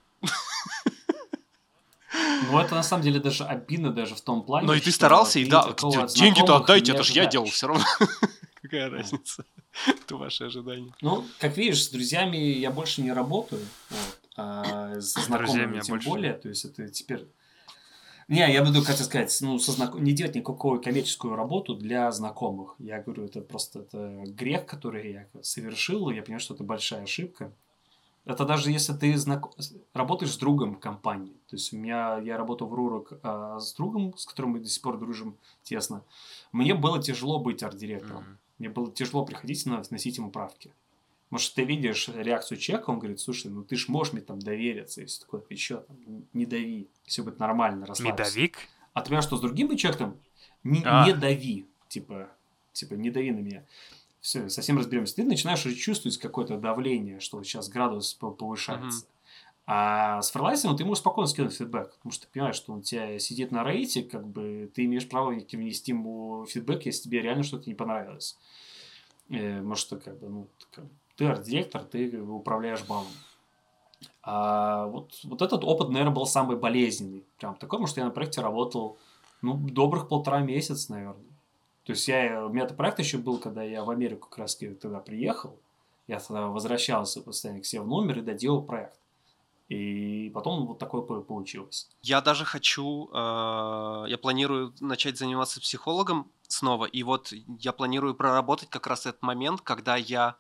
ну, 2.13 2.59
это 2.59 2.75
на 2.75 2.83
самом 2.83 3.03
деле 3.03 3.21
даже 3.21 3.45
обидно 3.45 3.91
даже 3.93 4.15
в 4.15 4.21
том 4.21 4.43
плане. 4.43 4.67
Но 4.67 4.75
и 4.75 4.81
ты 4.81 4.93
старался, 4.93 5.39
и 5.39 5.47
да, 5.47 5.75
деньги-то 6.15 6.57
отдайте, 6.57 6.93
это 6.93 7.03
же 7.03 7.13
я 7.15 7.27
делал 7.27 7.47
все 7.47 7.69
равно. 7.69 7.85
Какая 8.63 8.91
разница? 8.91 9.45
Это 9.87 10.17
ваши 10.17 10.45
ожидания. 10.45 10.95
Ну, 11.01 11.25
как 11.39 11.57
видишь, 11.57 11.85
с 11.85 11.89
друзьями 11.89 12.37
я 12.37 12.71
больше 12.71 13.03
не 13.03 13.13
работаю. 13.13 13.67
А 14.37 14.95
с 15.01 15.15
знакомыми 15.15 15.81
тем 15.81 15.99
более. 16.01 16.35
То 16.35 16.49
есть 16.49 16.65
это 16.65 16.89
теперь... 16.89 17.27
Не, 18.29 18.51
я 18.51 18.65
буду, 18.65 18.83
как 18.83 18.97
сказать, 18.97 19.37
ну, 19.41 19.59
со 19.59 19.73
знак... 19.73 19.95
не 19.95 20.13
делать 20.13 20.35
никакую 20.35 20.81
коммерческую 20.81 21.35
работу 21.35 21.75
для 21.75 22.11
знакомых. 22.13 22.77
Я 22.79 23.03
говорю, 23.03 23.25
это 23.25 23.41
просто 23.41 23.81
это 23.81 24.23
грех, 24.27 24.65
который 24.65 25.13
я 25.13 25.27
совершил, 25.43 26.09
и 26.09 26.15
я 26.15 26.23
понимаю, 26.23 26.41
что 26.41 26.55
это 26.55 26.65
большая 26.65 27.03
ошибка. 27.03 27.53
Это 28.25 28.45
даже 28.45 28.71
если 28.71 28.93
ты 28.93 29.17
знак... 29.17 29.47
работаешь 29.95 30.33
с 30.33 30.39
другом 30.39 30.77
в 30.77 30.79
компании. 30.79 31.35
То 31.49 31.57
есть 31.57 31.73
у 31.73 31.77
меня, 31.77 32.19
я 32.19 32.37
работал 32.37 32.69
в 32.69 32.75
Рурок 32.75 33.15
а, 33.23 33.59
с 33.59 33.75
другом, 33.75 34.17
с 34.17 34.27
которым 34.27 34.53
мы 34.53 34.61
до 34.61 34.69
сих 34.69 34.81
пор 34.81 34.99
дружим 34.99 35.37
тесно. 35.65 36.05
Мне 36.53 36.75
было 36.75 37.03
тяжело 37.03 37.41
быть 37.41 37.63
арт-директором. 37.63 38.23
Mm-hmm. 38.23 38.37
Мне 38.59 38.69
было 38.69 38.93
тяжело 38.93 39.25
приходить 39.25 39.67
на 39.67 39.83
носить 39.91 40.19
ему 40.19 40.31
правки. 40.31 40.73
Может, 41.31 41.55
ты 41.55 41.65
видишь 41.65 42.09
реакцию 42.09 42.59
человека, 42.59 42.91
он 42.91 42.99
говорит, 42.99 43.19
слушай, 43.19 43.51
ну 43.51 43.65
ты 43.65 43.75
ж 43.75 43.89
можешь 43.89 44.13
мне 44.13 44.23
там 44.23 44.39
довериться, 44.39 45.01
если 45.01 45.23
такое, 45.23 45.41
ты 45.41 45.57
что, 45.57 45.79
там, 45.79 45.97
не 46.35 46.45
дави, 46.45 46.91
все 47.07 47.23
будет 47.23 47.39
нормально, 47.39 47.87
расслабься. 47.87 48.25
Медовик? 48.25 48.59
А 48.93 49.01
ты 49.01 49.07
понимаешь, 49.07 49.25
что 49.25 49.37
с 49.37 49.41
другим 49.41 49.75
человеком 49.77 50.21
не, 50.63 50.83
а. 50.85 51.07
не 51.07 51.15
дави, 51.15 51.67
типа, 51.89 52.31
типа, 52.75 52.95
не 52.95 53.11
дави 53.11 53.33
на 53.33 53.41
меня 53.41 53.65
все, 54.23 54.49
совсем 54.49 54.79
разберемся. 54.79 55.17
Ты 55.17 55.25
начинаешь 55.25 55.67
уже 55.67 55.75
чувствовать 55.75 56.17
какое-то 56.17 56.57
давление, 56.57 57.21
что 57.21 57.43
сейчас 57.43 57.69
градус 57.69 58.15
повышается. 58.15 59.05
Uh-huh. 59.05 59.09
А 59.67 60.23
с 60.23 60.31
фрилансером 60.31 60.77
ты 60.77 60.85
можешь 60.85 61.01
спокойно 61.01 61.29
скинуть 61.29 61.55
фидбэк, 61.55 61.97
потому 61.97 62.13
что 62.13 62.27
ты 62.27 62.33
понимаешь, 62.33 62.55
что 62.55 62.73
он 62.73 62.79
у 62.79 62.83
тебя 62.83 63.19
сидит 63.19 63.51
на 63.51 63.65
рейте, 63.65 64.03
как 64.03 64.27
бы 64.27 64.71
ты 64.75 64.85
имеешь 64.85 65.09
право 65.09 65.31
внести 65.31 65.93
ему 65.93 66.47
фидбэк, 66.47 66.87
если 66.87 67.05
тебе 67.05 67.21
реально 67.21 67.43
что-то 67.43 67.69
не 67.69 67.75
понравилось. 67.75 68.39
Э, 69.29 69.61
может, 69.61 69.89
ты 69.89 69.97
как 69.99 70.19
бы, 70.21 70.29
ну, 70.29 70.49
ты 71.17 71.27
арт-директор, 71.27 71.83
ты 71.85 72.21
управляешь 72.21 72.85
балом. 72.85 73.07
А 74.23 74.87
вот, 74.87 75.19
вот 75.25 75.43
этот 75.43 75.65
опыт, 75.65 75.89
наверное, 75.89 76.15
был 76.15 76.27
самый 76.27 76.57
болезненный. 76.57 77.25
Прям 77.39 77.55
такой, 77.55 77.79
потому 77.79 77.87
что 77.87 78.01
я 78.01 78.07
на 78.07 78.13
проекте 78.13 78.41
работал, 78.41 78.99
ну, 79.43 79.57
добрых 79.57 80.09
полтора 80.09 80.41
месяца, 80.41 80.93
наверное. 80.93 81.32
То 81.85 81.93
есть 81.93 82.07
я, 82.07 82.47
у 82.47 82.49
меня 82.51 82.65
этот 82.65 82.77
проект 82.77 82.99
еще 83.01 83.19
был, 83.19 83.39
когда 83.39 83.63
я 83.63 83.85
в 83.85 83.91
Америку 83.91 84.29
как 84.29 84.39
раз 84.39 84.55
тогда 84.55 85.01
приехал. 85.01 85.57
Я 86.07 86.21
тогда 86.21 86.47
возвращался 86.47 87.21
постоянно 87.21 87.61
к 87.61 87.67
себе 87.67 87.83
в 87.83 87.89
номер 87.89 88.19
и 88.19 88.23
доделал 88.23 88.63
проект. 88.63 88.99
И 89.69 90.31
потом 90.35 90.67
вот 90.67 90.79
такое 90.79 91.01
получилось. 91.01 91.89
Я 92.03 92.21
даже 92.21 92.45
хочу, 92.45 93.09
э, 93.13 94.05
я 94.09 94.19
планирую 94.21 94.75
начать 94.81 95.17
заниматься 95.17 95.61
психологом 95.61 96.31
снова. 96.47 96.85
И 96.85 97.03
вот 97.03 97.33
я 97.59 97.73
планирую 97.73 98.15
проработать 98.15 98.69
как 98.69 98.87
раз 98.87 99.07
этот 99.07 99.23
момент, 99.23 99.63
когда 99.63 99.97
я 99.97 100.37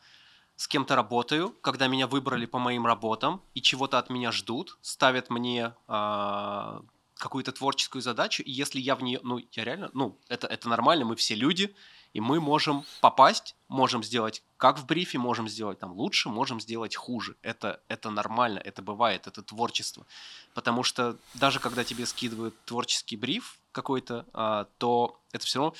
с 0.56 0.68
кем-то 0.68 0.96
работаю, 0.96 1.54
когда 1.62 1.86
меня 1.88 2.06
выбрали 2.06 2.46
по 2.46 2.58
моим 2.58 2.86
работам 2.86 3.40
и 3.54 3.62
чего-то 3.62 3.98
от 3.98 4.10
меня 4.10 4.32
ждут, 4.32 4.76
ставят 4.82 5.30
мне 5.30 5.72
э, 5.88 6.80
какую-то 7.22 7.52
творческую 7.52 8.02
задачу, 8.02 8.42
и 8.42 8.50
если 8.50 8.80
я 8.80 8.96
в 8.96 9.02
нее, 9.02 9.20
ну, 9.22 9.38
я 9.52 9.64
реально, 9.64 9.90
ну, 9.94 10.18
это, 10.28 10.48
это 10.48 10.68
нормально, 10.68 11.04
мы 11.04 11.14
все 11.14 11.36
люди, 11.36 11.72
и 12.14 12.20
мы 12.20 12.40
можем 12.40 12.84
попасть, 13.00 13.54
можем 13.68 14.02
сделать 14.02 14.42
как 14.56 14.78
в 14.78 14.86
брифе, 14.86 15.18
можем 15.18 15.48
сделать 15.48 15.78
там 15.78 15.92
лучше, 15.92 16.28
можем 16.28 16.60
сделать 16.60 16.96
хуже. 16.96 17.36
Это, 17.42 17.80
это 17.88 18.10
нормально, 18.10 18.58
это 18.58 18.82
бывает, 18.82 19.26
это 19.28 19.42
творчество. 19.42 20.04
Потому 20.52 20.82
что 20.82 21.16
даже 21.34 21.60
когда 21.60 21.84
тебе 21.84 22.04
скидывают 22.06 22.54
творческий 22.64 23.16
бриф 23.16 23.58
какой-то, 23.70 24.26
а, 24.34 24.66
то 24.78 25.18
это 25.32 25.46
все 25.46 25.60
равно 25.60 25.74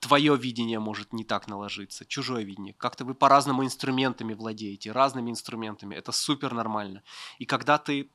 твое 0.00 0.36
видение 0.36 0.78
может 0.78 1.14
не 1.14 1.24
так 1.24 1.48
наложиться, 1.48 2.04
чужое 2.04 2.44
видение. 2.44 2.74
Как-то 2.74 3.06
вы 3.06 3.14
по-разному 3.14 3.64
инструментами 3.64 4.34
владеете, 4.34 4.92
разными 4.92 5.30
инструментами. 5.30 5.94
Это 5.94 6.12
супер 6.12 6.52
нормально. 6.52 7.02
И 7.38 7.46
когда 7.46 7.78
ты 7.78 8.10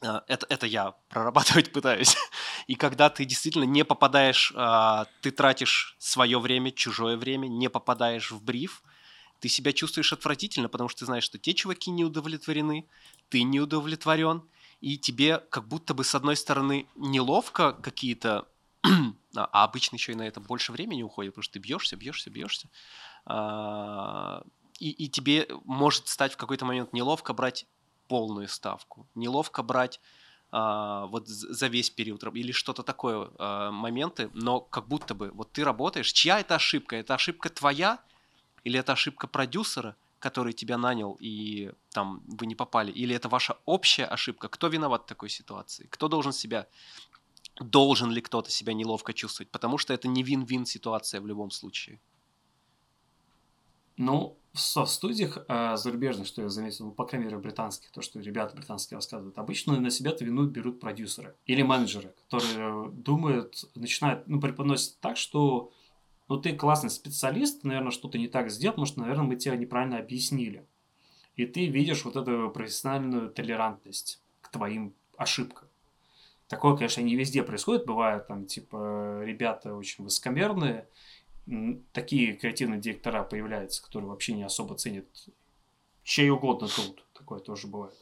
это, 0.00 0.46
это 0.48 0.66
я 0.66 0.92
прорабатывать 1.08 1.72
пытаюсь. 1.72 2.16
И 2.66 2.74
когда 2.74 3.10
ты 3.10 3.24
действительно 3.24 3.64
не 3.64 3.84
попадаешь, 3.84 4.52
а, 4.56 5.06
ты 5.20 5.30
тратишь 5.30 5.96
свое 5.98 6.38
время, 6.38 6.70
чужое 6.70 7.16
время, 7.16 7.48
не 7.48 7.68
попадаешь 7.68 8.30
в 8.30 8.42
бриф, 8.42 8.82
ты 9.40 9.48
себя 9.48 9.72
чувствуешь 9.72 10.12
отвратительно, 10.12 10.68
потому 10.68 10.88
что 10.88 11.00
ты 11.00 11.06
знаешь, 11.06 11.24
что 11.24 11.38
те 11.38 11.54
чуваки 11.54 11.90
не 11.90 12.04
удовлетворены, 12.04 12.88
ты 13.28 13.42
не 13.42 13.60
удовлетворен, 13.60 14.42
и 14.80 14.98
тебе 14.98 15.38
как 15.38 15.68
будто 15.68 15.94
бы 15.94 16.04
с 16.04 16.14
одной 16.14 16.36
стороны 16.36 16.86
неловко 16.94 17.72
какие-то 17.72 18.48
а, 19.36 19.48
а 19.52 19.64
обычно 19.64 19.96
еще 19.96 20.12
и 20.12 20.16
на 20.16 20.26
это 20.26 20.40
больше 20.40 20.72
времени 20.72 21.02
уходит, 21.02 21.32
потому 21.32 21.42
что 21.42 21.54
ты 21.54 21.58
бьешься, 21.58 21.96
бьешься, 21.96 22.30
бьешься. 22.30 22.68
А, 23.26 24.42
и, 24.78 24.90
и 24.90 25.08
тебе 25.08 25.46
может 25.64 26.08
стать 26.08 26.32
в 26.32 26.36
какой-то 26.36 26.64
момент 26.64 26.92
неловко 26.92 27.34
брать 27.34 27.66
полную 28.10 28.48
ставку, 28.48 29.06
неловко 29.14 29.62
брать 29.62 30.00
а, 30.50 31.06
вот 31.06 31.28
за 31.28 31.68
весь 31.68 31.90
период 31.90 32.24
или 32.34 32.52
что-то 32.52 32.82
такое 32.82 33.30
а, 33.38 33.70
моменты, 33.70 34.30
но 34.34 34.60
как 34.60 34.88
будто 34.88 35.14
бы 35.14 35.30
вот 35.34 35.52
ты 35.52 35.64
работаешь, 35.64 36.12
чья 36.12 36.40
это 36.40 36.56
ошибка? 36.56 36.96
Это 36.96 37.14
ошибка 37.14 37.48
твоя 37.48 37.98
или 38.64 38.80
это 38.80 38.92
ошибка 38.92 39.28
продюсера, 39.28 39.94
который 40.18 40.52
тебя 40.52 40.76
нанял 40.76 41.16
и 41.20 41.70
там 41.90 42.22
вы 42.26 42.46
не 42.46 42.56
попали, 42.56 42.90
или 42.90 43.14
это 43.14 43.28
ваша 43.28 43.56
общая 43.64 44.06
ошибка? 44.06 44.48
Кто 44.48 44.66
виноват 44.66 45.02
в 45.02 45.06
такой 45.06 45.28
ситуации? 45.28 45.86
Кто 45.90 46.08
должен 46.08 46.32
себя 46.32 46.66
должен 47.60 48.10
ли 48.10 48.20
кто-то 48.20 48.50
себя 48.50 48.72
неловко 48.72 49.12
чувствовать, 49.12 49.50
потому 49.52 49.78
что 49.78 49.94
это 49.94 50.08
не 50.08 50.22
вин-вин 50.22 50.66
ситуация 50.66 51.20
в 51.20 51.26
любом 51.26 51.50
случае. 51.50 52.00
Ну, 53.96 54.36
в 54.52 54.58
софт-студиях 54.58 55.38
э, 55.48 55.76
зарубежных, 55.76 56.26
что 56.26 56.42
я 56.42 56.48
заметил, 56.48 56.86
ну, 56.86 56.92
по 56.92 57.04
крайней 57.04 57.26
мере, 57.26 57.38
британских, 57.38 57.90
то, 57.92 58.02
что 58.02 58.18
ребята 58.18 58.56
британские 58.56 58.96
рассказывают, 58.96 59.38
обычно 59.38 59.78
на 59.78 59.90
себя-то 59.90 60.24
вину 60.24 60.46
берут 60.46 60.80
продюсеры 60.80 61.36
или 61.46 61.62
менеджеры, 61.62 62.12
которые 62.24 62.90
думают, 62.90 63.64
начинают, 63.74 64.26
ну, 64.26 64.40
преподносят 64.40 64.98
так, 65.00 65.16
что 65.16 65.72
ну, 66.28 66.40
ты 66.40 66.52
классный 66.54 66.90
специалист, 66.90 67.64
наверное, 67.64 67.90
что-то 67.90 68.18
не 68.18 68.28
так 68.28 68.50
сделал, 68.50 68.74
потому 68.74 68.86
что, 68.86 69.00
наверное, 69.00 69.24
мы 69.24 69.36
тебя 69.36 69.56
неправильно 69.56 69.98
объяснили. 69.98 70.66
И 71.36 71.46
ты 71.46 71.66
видишь 71.66 72.04
вот 72.04 72.16
эту 72.16 72.50
профессиональную 72.50 73.30
толерантность 73.30 74.20
к 74.40 74.48
твоим 74.48 74.94
ошибкам. 75.16 75.68
Такое, 76.48 76.76
конечно, 76.76 77.00
не 77.00 77.14
везде 77.14 77.42
происходит. 77.44 77.86
Бывает, 77.86 78.26
там, 78.26 78.46
типа, 78.46 79.22
ребята 79.24 79.74
очень 79.74 80.02
высокомерные, 80.02 80.88
такие 81.92 82.34
креативные 82.34 82.80
директора 82.80 83.22
появляются, 83.22 83.82
которые 83.82 84.10
вообще 84.10 84.32
не 84.34 84.42
особо 84.42 84.76
ценят 84.76 85.06
чей 86.02 86.30
угодно 86.30 86.68
труд. 86.68 87.04
Такое 87.14 87.40
тоже 87.40 87.66
бывает. 87.66 87.94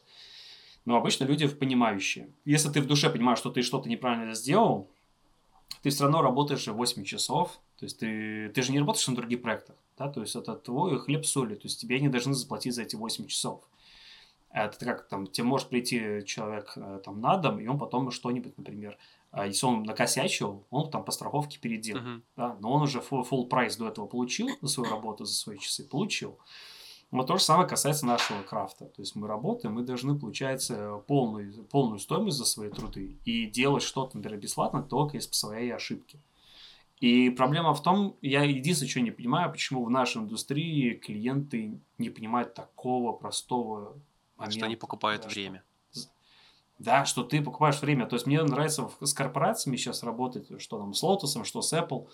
Но 0.84 0.96
обычно 0.96 1.24
люди 1.24 1.46
понимающие. 1.46 2.30
Если 2.44 2.70
ты 2.70 2.80
в 2.80 2.86
душе 2.86 3.10
понимаешь, 3.10 3.38
что 3.38 3.50
ты 3.50 3.62
что-то 3.62 3.88
неправильно 3.88 4.34
сделал, 4.34 4.90
ты 5.82 5.90
все 5.90 6.04
равно 6.04 6.22
работаешь 6.22 6.66
8 6.66 7.04
часов. 7.04 7.60
То 7.76 7.84
есть 7.84 7.98
ты, 7.98 8.48
ты 8.48 8.62
же 8.62 8.72
не 8.72 8.78
работаешь 8.78 9.06
на 9.08 9.14
других 9.14 9.42
проектах. 9.42 9.76
Да? 9.98 10.08
То 10.08 10.20
есть 10.20 10.34
это 10.34 10.54
твой 10.54 10.98
хлеб 10.98 11.26
соли. 11.26 11.54
То 11.54 11.64
есть 11.64 11.80
тебе 11.80 12.00
не 12.00 12.08
должны 12.08 12.34
заплатить 12.34 12.74
за 12.74 12.82
эти 12.82 12.96
8 12.96 13.26
часов. 13.26 13.68
Это 14.50 14.82
как 14.84 15.08
там, 15.08 15.26
тебе 15.26 15.46
может 15.46 15.68
прийти 15.68 16.24
человек 16.24 16.72
э, 16.76 17.00
там 17.04 17.20
на 17.20 17.36
дом, 17.36 17.60
и 17.60 17.66
он 17.66 17.78
потом 17.78 18.10
что-нибудь, 18.10 18.56
например, 18.56 18.96
если 19.32 19.66
он 19.66 19.82
накосячил, 19.82 20.66
он 20.70 20.90
там 20.90 21.05
по 21.05 21.12
страховке 21.12 21.59
переделал, 21.59 22.02
uh-huh. 22.02 22.22
да, 22.36 22.56
но 22.60 22.72
он 22.72 22.82
уже 22.82 23.00
full, 23.00 23.46
прайс 23.48 23.76
до 23.76 23.88
этого 23.88 24.06
получил 24.06 24.48
за 24.60 24.68
свою 24.68 24.90
работу, 24.90 25.24
за 25.24 25.34
свои 25.34 25.59
часы, 25.59 25.86
получил. 25.86 26.38
Вот 27.10 27.26
то 27.26 27.38
же 27.38 27.42
самое 27.42 27.68
касается 27.68 28.05
нашего 28.05 28.42
крафта. 28.42 28.86
То 28.86 29.00
есть 29.00 29.16
мы 29.16 29.28
работаем, 29.28 29.74
мы 29.74 29.82
должны, 29.82 30.18
получается, 30.18 31.02
полную, 31.06 31.64
полную 31.64 31.98
стоимость 31.98 32.36
за 32.36 32.44
свои 32.44 32.68
труды 32.68 33.18
и 33.24 33.46
делать 33.46 33.82
что-то, 33.82 34.16
например, 34.18 34.38
бесплатно 34.38 34.82
только 34.82 35.16
из 35.16 35.28
своей 35.30 35.74
ошибки. 35.74 36.20
И 37.00 37.30
проблема 37.30 37.74
в 37.74 37.82
том, 37.82 38.16
я 38.20 38.42
единственное, 38.42 38.90
что 38.90 39.00
не 39.00 39.10
понимаю, 39.10 39.50
почему 39.52 39.84
в 39.84 39.90
нашей 39.90 40.18
индустрии 40.18 40.94
клиенты 40.94 41.80
не 41.96 42.10
понимают 42.10 42.55
такого 42.55 43.12
простого 43.12 43.96
момент. 44.36 44.55
Что 44.55 44.66
они 44.66 44.76
покупают 44.76 45.22
да, 45.22 45.28
время. 45.28 45.59
Что, 45.59 45.77
да, 46.78 47.05
что 47.05 47.24
ты 47.24 47.42
покупаешь 47.42 47.80
время. 47.80 48.06
То 48.06 48.16
есть 48.16 48.26
мне 48.26 48.42
нравится 48.42 48.90
с 49.00 49.12
корпорациями 49.12 49.76
сейчас 49.76 50.02
работать, 50.02 50.60
что 50.60 50.78
там 50.78 50.94
с 50.94 51.02
Lotus, 51.02 51.44
что 51.44 51.62
с 51.62 51.72
Apple, 51.72 52.09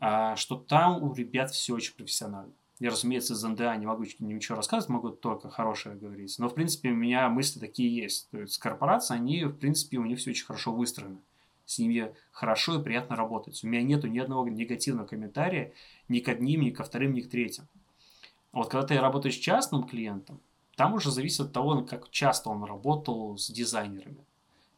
а, 0.00 0.36
что 0.36 0.56
там 0.56 1.02
у 1.02 1.14
ребят 1.14 1.50
все 1.50 1.74
очень 1.74 1.94
профессионально. 1.94 2.52
Я, 2.80 2.90
разумеется, 2.90 3.34
из 3.34 3.42
НДА 3.42 3.76
не 3.76 3.86
могу 3.86 4.04
ничего 4.18 4.56
рассказывать, 4.56 4.88
могу 4.88 5.10
только 5.10 5.48
хорошее 5.48 5.94
говорить. 5.94 6.36
Но, 6.38 6.48
в 6.48 6.54
принципе, 6.54 6.90
у 6.90 6.94
меня 6.94 7.28
мысли 7.28 7.60
такие 7.60 7.94
есть. 7.94 8.28
То 8.30 8.40
есть, 8.40 8.58
корпорации, 8.58 9.14
они, 9.14 9.44
в 9.44 9.56
принципе, 9.56 9.98
у 9.98 10.04
них 10.04 10.18
все 10.18 10.30
очень 10.30 10.44
хорошо 10.44 10.72
выстроено. 10.72 11.20
С 11.66 11.78
ними 11.78 12.14
хорошо 12.32 12.80
и 12.80 12.82
приятно 12.82 13.16
работать. 13.16 13.62
У 13.62 13.68
меня 13.68 13.82
нету 13.82 14.08
ни 14.08 14.18
одного 14.18 14.48
негативного 14.48 15.06
комментария 15.06 15.72
ни 16.08 16.18
к 16.18 16.28
одним, 16.28 16.62
ни 16.62 16.70
ко 16.70 16.84
вторым, 16.84 17.14
ни 17.14 17.20
к 17.20 17.30
третьим. 17.30 17.68
Вот 18.52 18.68
когда 18.68 18.86
ты 18.86 19.00
работаешь 19.00 19.36
с 19.36 19.38
частным 19.38 19.84
клиентом, 19.84 20.40
там 20.76 20.94
уже 20.94 21.10
зависит 21.10 21.40
от 21.40 21.52
того, 21.52 21.82
как 21.82 22.10
часто 22.10 22.50
он 22.50 22.64
работал 22.64 23.36
с 23.38 23.48
дизайнерами. 23.48 24.24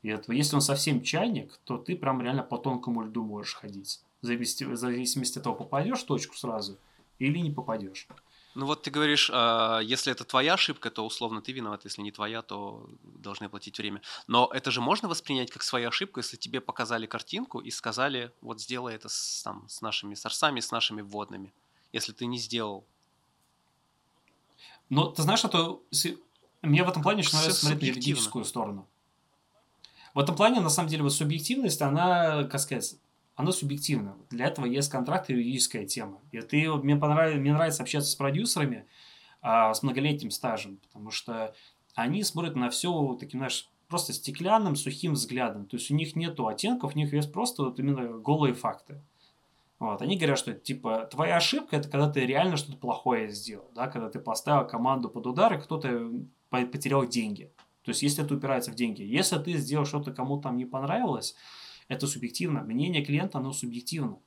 И 0.03 0.09
это, 0.09 0.33
если 0.33 0.55
он 0.55 0.63
совсем 0.63 1.03
чайник, 1.03 1.59
то 1.65 1.79
ты 1.79 1.97
прям 1.97 2.23
реально 2.23 2.43
по 2.43 2.59
тонкому 2.59 3.03
льду 3.03 3.25
можешь 3.25 3.55
ходить. 3.55 4.01
В 4.23 4.27
зависимости, 4.27 4.65
в 4.65 4.77
зависимости 4.77 5.39
от 5.39 5.45
того, 5.45 5.57
попадешь 5.57 6.01
в 6.01 6.07
точку 6.07 6.37
сразу 6.37 6.79
или 7.19 7.39
не 7.39 7.51
попадешь. 7.51 8.07
Ну 8.55 8.65
вот 8.65 8.83
ты 8.83 8.91
говоришь, 8.91 9.31
э, 9.31 9.81
если 9.85 10.13
это 10.13 10.25
твоя 10.25 10.55
ошибка, 10.55 10.91
то 10.91 11.05
условно 11.05 11.43
ты 11.43 11.53
виноват, 11.53 11.85
если 11.85 12.01
не 12.01 12.11
твоя, 12.11 12.41
то 12.41 12.89
должны 13.03 13.51
платить 13.51 13.77
время. 13.77 14.01
Но 14.29 14.51
это 14.51 14.71
же 14.71 14.81
можно 14.81 15.09
воспринять 15.09 15.51
как 15.51 15.63
свою 15.63 15.89
ошибку, 15.89 16.21
если 16.21 16.39
тебе 16.39 16.63
показали 16.63 17.07
картинку 17.07 17.61
и 17.61 17.71
сказали, 17.71 18.33
вот 18.41 18.61
сделай 18.61 18.95
это 18.95 19.11
с, 19.11 19.43
там, 19.43 19.69
с 19.69 19.83
нашими 19.83 20.15
сорсами, 20.15 20.61
с 20.61 20.71
нашими 20.71 21.03
вводными. 21.03 21.53
Если 21.93 22.13
ты 22.13 22.25
не 22.25 22.39
сделал 22.39 22.87
но 24.89 25.07
ты 25.07 25.23
знаешь, 25.23 25.41
что 25.41 25.83
мне 26.63 26.85
в 26.85 26.89
этом 26.89 27.03
плане 27.03 27.21
очень 27.21 27.37
нравится 27.37 27.67
смотреть 27.67 27.83
на 27.83 27.87
юридическую 27.87 28.45
сторону. 28.45 28.87
В 30.15 30.19
этом 30.19 30.35
плане, 30.35 30.61
на 30.61 30.71
самом 30.71 30.89
деле, 30.89 31.03
вот 31.03 31.13
субъективность, 31.13 31.83
она, 31.83 32.45
как 32.45 32.61
сказать, 32.61 32.97
она 33.35 33.53
субъективна. 33.53 34.17
Для 34.31 34.47
этого 34.47 34.65
есть 34.65 34.91
контракт 34.91 35.29
и 35.29 35.35
юридическая 35.35 35.85
тема. 35.85 36.21
И 36.33 36.41
ты, 36.41 36.73
мне, 36.73 36.97
понравилось, 36.97 37.39
мне 37.39 37.53
нравится 37.53 37.83
общаться 37.83 38.11
с 38.11 38.15
продюсерами 38.15 38.87
а, 39.43 39.75
с 39.75 39.83
многолетним 39.83 40.31
стажем, 40.31 40.79
потому 40.79 41.11
что 41.11 41.55
они 41.95 42.23
смотрят 42.23 42.57
на 42.57 42.71
все 42.71 43.17
таким, 43.21 43.41
знаешь, 43.41 43.69
просто 43.89 44.13
стеклянным, 44.13 44.75
сухим 44.75 45.13
взглядом. 45.13 45.67
То 45.67 45.77
есть 45.77 45.91
у 45.91 45.95
них 45.95 46.17
нету 46.17 46.49
оттенков, 46.49 46.95
у 46.95 46.99
них 46.99 47.13
есть 47.13 47.33
просто 47.33 47.65
вот 47.65 47.79
именно 47.79 48.19
голые 48.19 48.55
факты. 48.55 49.01
Вот, 49.79 50.01
они 50.01 50.17
говорят, 50.17 50.39
что 50.39 50.55
типа 50.55 51.07
твоя 51.11 51.37
ошибка 51.37 51.77
это 51.77 51.89
когда 51.89 52.11
ты 52.11 52.25
реально 52.25 52.57
что-то 52.57 52.79
плохое 52.79 53.31
сделал, 53.31 53.71
да, 53.75 53.89
когда 53.89 54.09
ты 54.09 54.19
поставил 54.19 54.67
команду 54.67 55.11
под 55.11 55.27
удар 55.27 55.53
и 55.55 55.61
кто-то 55.61 56.11
потерял 56.51 57.07
деньги. 57.07 57.51
То 57.87 57.91
есть, 57.91 58.03
если 58.03 58.25
это 58.25 58.35
упирается 58.35 58.73
в 58.73 58.75
деньги. 58.75 59.03
Если 59.03 59.39
ты 59.39 59.53
сделал 59.59 59.85
что-то 59.85 60.13
кому-то 60.13 60.45
там 60.45 60.57
не 60.57 60.65
понравилось, 60.65 61.37
это 61.87 62.09
субъективно. 62.09 62.63
Мнение 62.63 63.05
клиента, 63.05 63.39
оно 63.39 63.53
субъективно. 63.53 64.19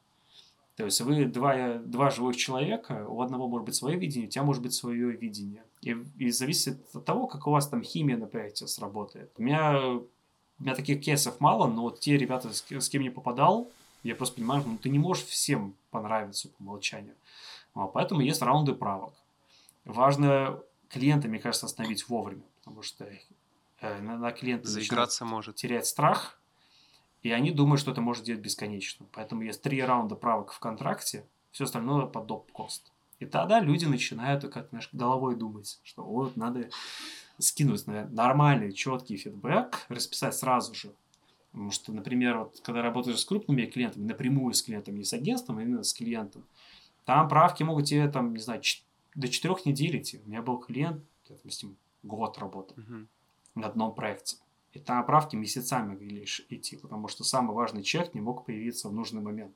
То 0.78 0.86
есть, 0.86 1.02
вы 1.02 1.26
два, 1.26 1.74
два 1.80 2.10
живых 2.10 2.38
человека, 2.38 3.06
у 3.10 3.22
одного 3.22 3.50
может 3.50 3.66
быть 3.66 3.76
свое 3.76 3.98
видение, 3.98 4.30
у 4.30 4.32
тебя 4.32 4.44
может 4.44 4.64
быть 4.64 4.74
свое 4.74 5.12
видение. 5.12 5.64
И, 5.82 5.98
и 6.18 6.30
зависит 6.30 6.80
от 6.94 7.04
того, 7.04 7.28
как 7.28 7.48
у 7.48 7.52
вас 7.52 7.68
там 7.68 7.84
химия 7.84 8.16
на 8.16 8.28
проекте 8.28 8.66
сработает. 8.66 9.34
У 9.38 9.44
меня, 9.44 9.78
у 9.78 10.08
меня 10.58 10.74
таких 10.74 11.02
кейсов 11.02 11.42
мало, 11.42 11.68
но 11.68 11.82
вот 11.82 12.00
те 12.00 12.16
ребята, 12.18 12.54
с, 12.54 12.64
с 12.66 12.88
кем 12.88 13.02
я 13.02 13.12
попадал, 13.12 13.70
я 14.04 14.16
просто 14.16 14.38
понимаю, 14.38 14.64
ну, 14.66 14.78
ты 14.78 14.90
не 14.90 15.00
можешь 15.00 15.26
всем 15.26 15.76
понравиться 15.92 16.50
по 16.50 16.62
умолчанию. 16.62 17.16
Поэтому 17.94 18.22
есть 18.22 18.42
раунды 18.42 18.74
правок. 18.74 19.14
Важно 19.86 20.62
клиента, 20.90 21.28
мне 21.28 21.40
кажется, 21.40 21.66
остановить 21.66 22.10
вовремя, 22.10 22.44
потому 22.60 22.82
что 22.82 23.08
э, 23.82 24.02
на 24.02 24.32
клиента 24.32 24.68
заиграться 24.68 25.26
может 25.26 25.56
терять 25.56 25.86
страх, 25.86 26.40
и 27.22 27.32
они 27.32 27.52
думают, 27.52 27.82
что 27.82 27.92
это 27.92 28.02
может 28.02 28.24
делать 28.24 28.42
бесконечно. 28.42 29.06
Поэтому 29.12 29.42
есть 29.44 29.62
три 29.62 29.82
раунда 29.82 30.16
правок 30.16 30.52
в 30.52 30.60
контракте, 30.60 31.26
все 31.52 31.66
остальное 31.66 32.06
под 32.06 32.26
доп-кост. 32.26 32.92
И 33.20 33.26
тогда 33.26 33.60
люди 33.60 33.86
начинают 33.86 34.44
как 34.50 34.70
знаешь, 34.70 34.90
головой 34.94 35.36
думать, 35.36 35.80
что 35.84 36.04
вот 36.04 36.38
надо 36.38 36.70
скинуть 37.38 37.86
нормальный, 37.88 38.72
четкий 38.72 39.18
фидбэк, 39.18 39.86
расписать 39.90 40.36
сразу 40.36 40.74
же 40.74 40.94
Потому 41.52 41.72
что, 41.72 41.92
например, 41.92 42.38
вот, 42.40 42.60
когда 42.62 42.82
работаешь 42.82 43.20
с 43.20 43.26
крупными 43.26 43.66
клиентами, 43.66 44.06
напрямую 44.06 44.54
с 44.54 44.62
клиентом, 44.62 44.96
не 44.96 45.04
с 45.04 45.14
агентством, 45.14 45.58
а 45.58 45.64
именно 45.64 45.84
с 45.84 45.94
клиентом, 45.94 46.44
там 47.06 47.28
правки 47.28 47.64
могут 47.64 47.86
тебе, 47.86 48.08
там, 48.08 48.34
не 48.34 48.40
знаю, 48.40 48.62
до 49.16 49.28
четырех 49.28 49.66
недель 49.66 49.98
идти. 49.98 50.22
У 50.24 50.30
меня 50.30 50.42
был 50.42 50.58
клиент, 50.60 51.04
допустим, 51.28 51.76
год 52.04 52.38
работал 52.38 52.78
uh-huh. 52.78 53.08
на 53.56 53.68
одном 53.68 53.96
проекте. 53.96 54.38
И 54.74 54.80
там 54.80 55.04
правки 55.06 55.36
месяцами 55.36 55.90
могли 55.90 56.26
идти, 56.50 56.78
потому 56.78 57.08
что 57.08 57.24
самый 57.24 57.56
важный 57.56 57.82
чек 57.82 58.14
не 58.14 58.22
мог 58.22 58.46
появиться 58.46 58.90
в 58.90 58.94
нужный 58.94 59.22
момент. 59.22 59.56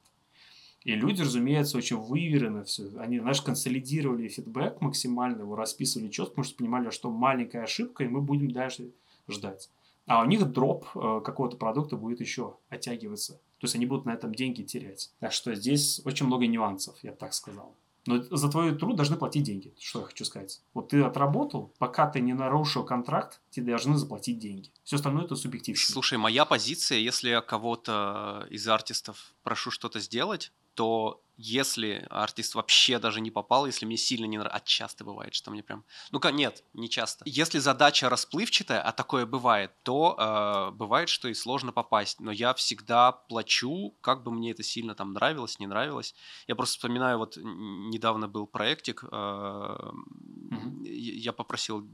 И 0.83 0.95
люди, 0.95 1.21
разумеется, 1.21 1.77
очень 1.77 1.97
выверенно 1.97 2.63
все. 2.63 2.89
Они, 2.97 3.19
знаешь, 3.19 3.41
консолидировали 3.41 4.27
фидбэк 4.27 4.81
максимально, 4.81 5.41
его 5.41 5.55
расписывали 5.55 6.09
четко, 6.09 6.31
потому 6.31 6.45
что 6.45 6.57
понимали, 6.57 6.89
что 6.89 7.09
маленькая 7.09 7.63
ошибка, 7.63 8.03
и 8.03 8.07
мы 8.07 8.21
будем 8.21 8.51
дальше 8.51 8.91
ждать. 9.29 9.69
А 10.05 10.21
у 10.21 10.25
них 10.25 10.51
дроп 10.51 10.85
э, 10.95 11.21
какого-то 11.23 11.57
продукта 11.57 11.95
будет 11.95 12.19
еще 12.19 12.57
оттягиваться. 12.69 13.33
То 13.33 13.65
есть 13.65 13.75
они 13.75 13.85
будут 13.85 14.05
на 14.05 14.11
этом 14.11 14.35
деньги 14.35 14.63
терять. 14.63 15.11
Так 15.19 15.31
что 15.31 15.55
здесь 15.55 16.01
очень 16.03 16.25
много 16.25 16.45
нюансов, 16.47 16.97
я 17.01 17.11
бы 17.11 17.17
так 17.17 17.33
сказал. 17.33 17.75
Но 18.05 18.21
за 18.21 18.49
твой 18.49 18.75
труд 18.77 18.97
должны 18.97 19.15
платить 19.15 19.43
деньги. 19.43 19.73
Что 19.79 20.01
я 20.01 20.05
хочу 20.05 20.25
сказать. 20.25 20.61
Вот 20.73 20.89
ты 20.89 21.01
отработал, 21.01 21.73
пока 21.77 22.09
ты 22.09 22.19
не 22.19 22.33
нарушил 22.33 22.83
контракт, 22.83 23.39
тебе 23.49 23.67
должны 23.67 23.95
заплатить 23.95 24.39
деньги. 24.39 24.69
Все 24.83 24.97
остальное 24.97 25.23
это 25.23 25.35
субъективно. 25.35 25.79
Слушай, 25.79 26.17
моя 26.17 26.43
позиция, 26.43 26.97
если 26.97 27.29
я 27.29 27.41
кого-то 27.41 28.45
из 28.49 28.67
артистов 28.67 29.33
прошу 29.43 29.71
что-то 29.71 30.01
сделать, 30.01 30.51
то 30.73 31.22
если 31.37 32.05
артист 32.09 32.55
вообще 32.55 32.99
даже 32.99 33.21
не 33.21 33.31
попал, 33.31 33.65
если 33.65 33.85
мне 33.85 33.97
сильно 33.97 34.25
не 34.25 34.37
нравится, 34.37 34.57
а 34.57 34.61
часто 34.61 35.03
бывает, 35.03 35.33
что 35.33 35.51
мне 35.51 35.63
прям, 35.63 35.83
ну-ка, 36.11 36.31
нет, 36.31 36.63
не 36.73 36.89
часто. 36.89 37.23
Если 37.27 37.59
задача 37.59 38.09
расплывчатая, 38.09 38.81
а 38.81 38.91
такое 38.91 39.25
бывает, 39.25 39.71
то 39.83 40.15
э, 40.17 40.71
бывает, 40.75 41.09
что 41.09 41.27
и 41.27 41.33
сложно 41.33 41.71
попасть. 41.71 42.19
Но 42.19 42.31
я 42.31 42.53
всегда 42.53 43.11
плачу, 43.11 43.95
как 44.01 44.23
бы 44.23 44.31
мне 44.31 44.51
это 44.51 44.63
сильно 44.63 44.95
там 44.95 45.13
нравилось, 45.13 45.59
не 45.59 45.67
нравилось. 45.67 46.13
Я 46.47 46.55
просто 46.55 46.75
вспоминаю, 46.77 47.17
вот 47.17 47.37
недавно 47.37 48.27
был 48.27 48.45
проектик, 48.45 49.03
э, 49.03 49.07
mm-hmm. 49.07 50.83
я 50.85 51.33
попросил 51.33 51.87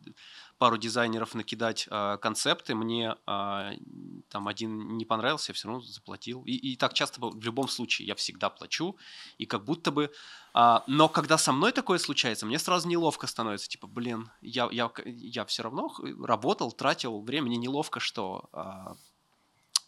пару 0.59 0.77
дизайнеров 0.77 1.33
накидать 1.33 1.87
э, 1.89 2.17
концепты, 2.21 2.75
мне 2.75 3.15
э, 3.25 3.71
там 4.29 4.47
один 4.47 4.97
не 4.97 5.05
понравился, 5.05 5.51
я 5.51 5.53
все 5.55 5.69
равно 5.69 5.81
заплатил. 5.81 6.43
И, 6.43 6.51
и 6.51 6.75
так 6.75 6.93
часто 6.93 7.21
в 7.21 7.43
любом 7.43 7.67
случае 7.67 8.07
я 8.07 8.15
всегда 8.15 8.49
плачу, 8.49 8.97
и 9.37 9.45
как 9.45 9.63
будто 9.63 9.91
бы... 9.91 10.11
Э, 10.53 10.79
но 10.85 11.09
когда 11.09 11.37
со 11.37 11.53
мной 11.53 11.71
такое 11.71 11.97
случается, 11.97 12.45
мне 12.45 12.59
сразу 12.59 12.87
неловко 12.87 13.25
становится, 13.25 13.69
типа, 13.69 13.87
блин, 13.87 14.29
я, 14.41 14.69
я, 14.71 14.91
я 15.05 15.45
все 15.45 15.63
равно 15.63 15.95
работал, 16.21 16.71
тратил 16.71 17.21
время, 17.21 17.47
мне 17.47 17.57
неловко, 17.57 17.99
что... 17.99 18.49
Э, 18.53 18.93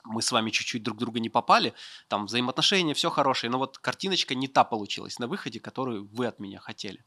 мы 0.03 0.23
с 0.23 0.31
вами 0.31 0.49
чуть-чуть 0.49 0.81
друг 0.81 0.97
друга 0.97 1.19
не 1.19 1.29
попали, 1.29 1.75
там 2.07 2.25
взаимоотношения, 2.25 2.95
все 2.95 3.11
хорошее, 3.11 3.51
но 3.51 3.59
вот 3.59 3.77
картиночка 3.77 4.33
не 4.33 4.47
та 4.47 4.63
получилась 4.63 5.19
на 5.19 5.27
выходе, 5.27 5.59
которую 5.59 6.07
вы 6.07 6.25
от 6.25 6.39
меня 6.39 6.59
хотели. 6.59 7.05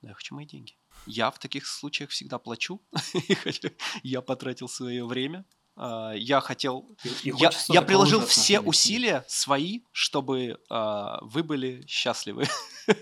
Да, 0.00 0.08
я 0.08 0.14
хочу 0.14 0.34
мои 0.34 0.44
деньги. 0.44 0.74
Я 1.06 1.30
в 1.30 1.38
таких 1.38 1.66
случаях 1.66 2.10
всегда 2.10 2.38
плачу. 2.38 2.80
я 4.02 4.20
потратил 4.20 4.68
свое 4.68 5.04
время. 5.04 5.44
А, 5.76 6.12
я 6.12 6.40
хотел... 6.40 6.96
И, 7.04 7.32
я, 7.36 7.50
я 7.68 7.82
приложил 7.82 8.24
все 8.26 8.60
усилия 8.60 9.24
свои, 9.28 9.80
чтобы 9.92 10.58
uh, 10.70 11.18
вы 11.22 11.42
были 11.42 11.84
счастливы. 11.86 12.46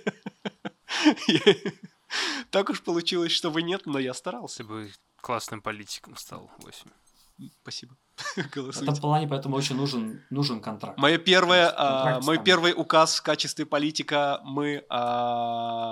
так 2.50 2.70
уж 2.70 2.82
получилось, 2.82 3.32
что 3.32 3.50
вы 3.50 3.62
нет, 3.62 3.86
но 3.86 3.98
я 3.98 4.14
старался. 4.14 4.64
бы 4.64 4.90
классным 5.20 5.60
политиком 5.60 6.16
стал, 6.16 6.50
8. 6.58 6.90
Спасибо. 7.62 7.96
В 8.54 8.82
этом 8.82 8.96
плане 8.96 9.26
поэтому 9.26 9.56
очень 9.56 9.76
нужен, 9.76 10.22
нужен 10.30 10.60
контракт. 10.60 10.98
Мое 10.98 11.18
первое, 11.18 11.72
а, 11.74 12.20
мой 12.20 12.38
первый 12.38 12.74
указ 12.76 13.18
в 13.18 13.22
качестве 13.22 13.64
политика 13.66 14.40
мы... 14.44 14.84
А... 14.90 15.90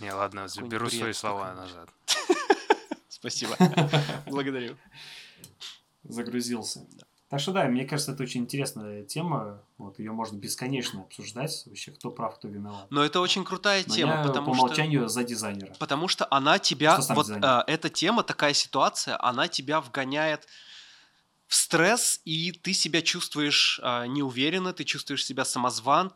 Не, 0.00 0.12
ладно, 0.12 0.48
заберу 0.48 0.88
свои 0.90 1.12
слова 1.12 1.54
назад. 1.54 1.88
Спасибо. 3.08 3.56
Благодарю. 4.26 4.76
Загрузился. 6.04 6.86
Так 7.28 7.38
что 7.38 7.52
да, 7.52 7.64
мне 7.66 7.84
кажется, 7.84 8.10
это 8.10 8.24
очень 8.24 8.40
интересная 8.40 9.04
тема. 9.04 9.62
Вот 9.78 10.00
ее 10.00 10.10
можно 10.10 10.36
бесконечно 10.36 11.02
обсуждать. 11.02 11.62
Вообще, 11.66 11.92
кто 11.92 12.10
прав, 12.10 12.34
кто 12.34 12.48
виноват. 12.48 12.86
Но 12.90 13.04
это 13.04 13.20
очень 13.20 13.44
крутая 13.44 13.84
Но 13.86 13.94
тема, 13.94 14.14
я 14.16 14.22
потому 14.24 14.46
по 14.46 14.50
умолчанию 14.50 15.08
за 15.08 15.22
дизайнера. 15.22 15.72
Потому 15.78 16.08
что 16.08 16.26
она 16.30 16.58
тебя, 16.58 16.98
вот 17.10 17.30
э, 17.30 17.62
эта 17.68 17.88
тема, 17.88 18.24
такая 18.24 18.52
ситуация, 18.52 19.16
она 19.22 19.46
тебя 19.46 19.80
вгоняет 19.80 20.48
в 21.50 21.54
стресс, 21.56 22.20
и 22.24 22.52
ты 22.52 22.72
себя 22.72 23.02
чувствуешь 23.02 23.80
э, 23.82 24.06
неуверенно, 24.06 24.72
ты 24.72 24.84
чувствуешь 24.84 25.24
себя 25.24 25.44
самозван, 25.44 26.12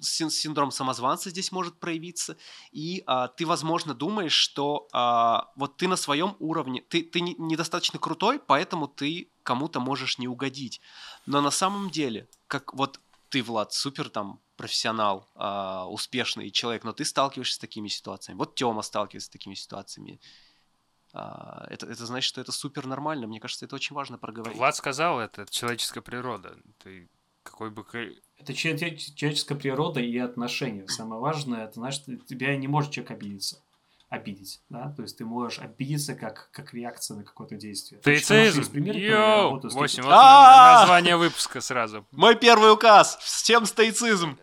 синдром 0.00 0.70
самозванца 0.70 1.28
здесь 1.30 1.50
может 1.50 1.80
проявиться, 1.80 2.36
и 2.70 3.02
э, 3.04 3.28
ты, 3.36 3.46
возможно, 3.46 3.94
думаешь, 3.94 4.32
что 4.32 4.86
э, 4.94 5.50
вот 5.56 5.76
ты 5.76 5.88
на 5.88 5.96
своем 5.96 6.36
уровне, 6.38 6.84
ты, 6.88 7.02
ты 7.02 7.20
не, 7.20 7.34
недостаточно 7.34 7.98
крутой, 7.98 8.38
поэтому 8.38 8.86
ты 8.86 9.32
кому-то 9.42 9.80
можешь 9.80 10.18
не 10.18 10.28
угодить. 10.28 10.80
Но 11.26 11.40
на 11.40 11.50
самом 11.50 11.90
деле, 11.90 12.28
как 12.46 12.72
вот 12.72 13.00
ты, 13.28 13.42
Влад, 13.42 13.72
супер 13.72 14.08
там 14.08 14.40
профессионал, 14.56 15.28
э, 15.34 15.82
успешный 15.88 16.52
человек, 16.52 16.84
но 16.84 16.92
ты 16.92 17.04
сталкиваешься 17.04 17.56
с 17.56 17.58
такими 17.58 17.88
ситуациями. 17.88 18.38
Вот 18.38 18.54
Тёма 18.54 18.82
сталкивается 18.82 19.26
с 19.26 19.30
такими 19.30 19.54
ситуациями. 19.54 20.20
А, 21.16 21.66
это, 21.70 21.86
это 21.86 22.04
значит, 22.04 22.28
что 22.28 22.40
это 22.42 22.52
супер 22.52 22.86
нормально. 22.86 23.26
Мне 23.26 23.40
кажется, 23.40 23.64
это 23.64 23.74
очень 23.74 23.96
важно 23.96 24.18
проговорить. 24.18 24.58
Влад 24.58 24.76
сказал 24.76 25.18
это, 25.18 25.42
это 25.42 25.52
человеческая 25.52 26.02
природа. 26.02 26.56
Ты 26.82 27.08
какой 27.42 27.70
бы... 27.70 27.84
Это 28.38 28.52
человеческая 28.52 29.54
природа 29.54 30.00
и 30.00 30.18
отношения. 30.18 30.86
Самое 30.88 31.20
важное, 31.20 31.64
это 31.64 31.74
значит, 31.74 32.26
тебя 32.26 32.54
не 32.56 32.68
может 32.68 32.92
человек 32.92 33.12
обидеться 33.12 33.62
обидеть, 34.08 34.60
да, 34.68 34.92
то 34.96 35.02
есть 35.02 35.18
ты 35.18 35.24
можешь 35.24 35.58
обидеться 35.58 36.14
как, 36.14 36.48
как 36.52 36.72
реакция 36.72 37.16
на 37.16 37.24
какое-то 37.24 37.56
действие. 37.56 38.00
Стоицизм! 38.00 38.62
Йоу! 38.72 39.60
8, 39.60 40.02
вот 40.04 40.10
название 40.10 41.16
выпуска 41.16 41.60
сразу. 41.60 42.06
Мой 42.12 42.36
первый 42.36 42.72
указ! 42.72 43.18
Всем 43.20 43.66
стоицизм! 43.66 44.38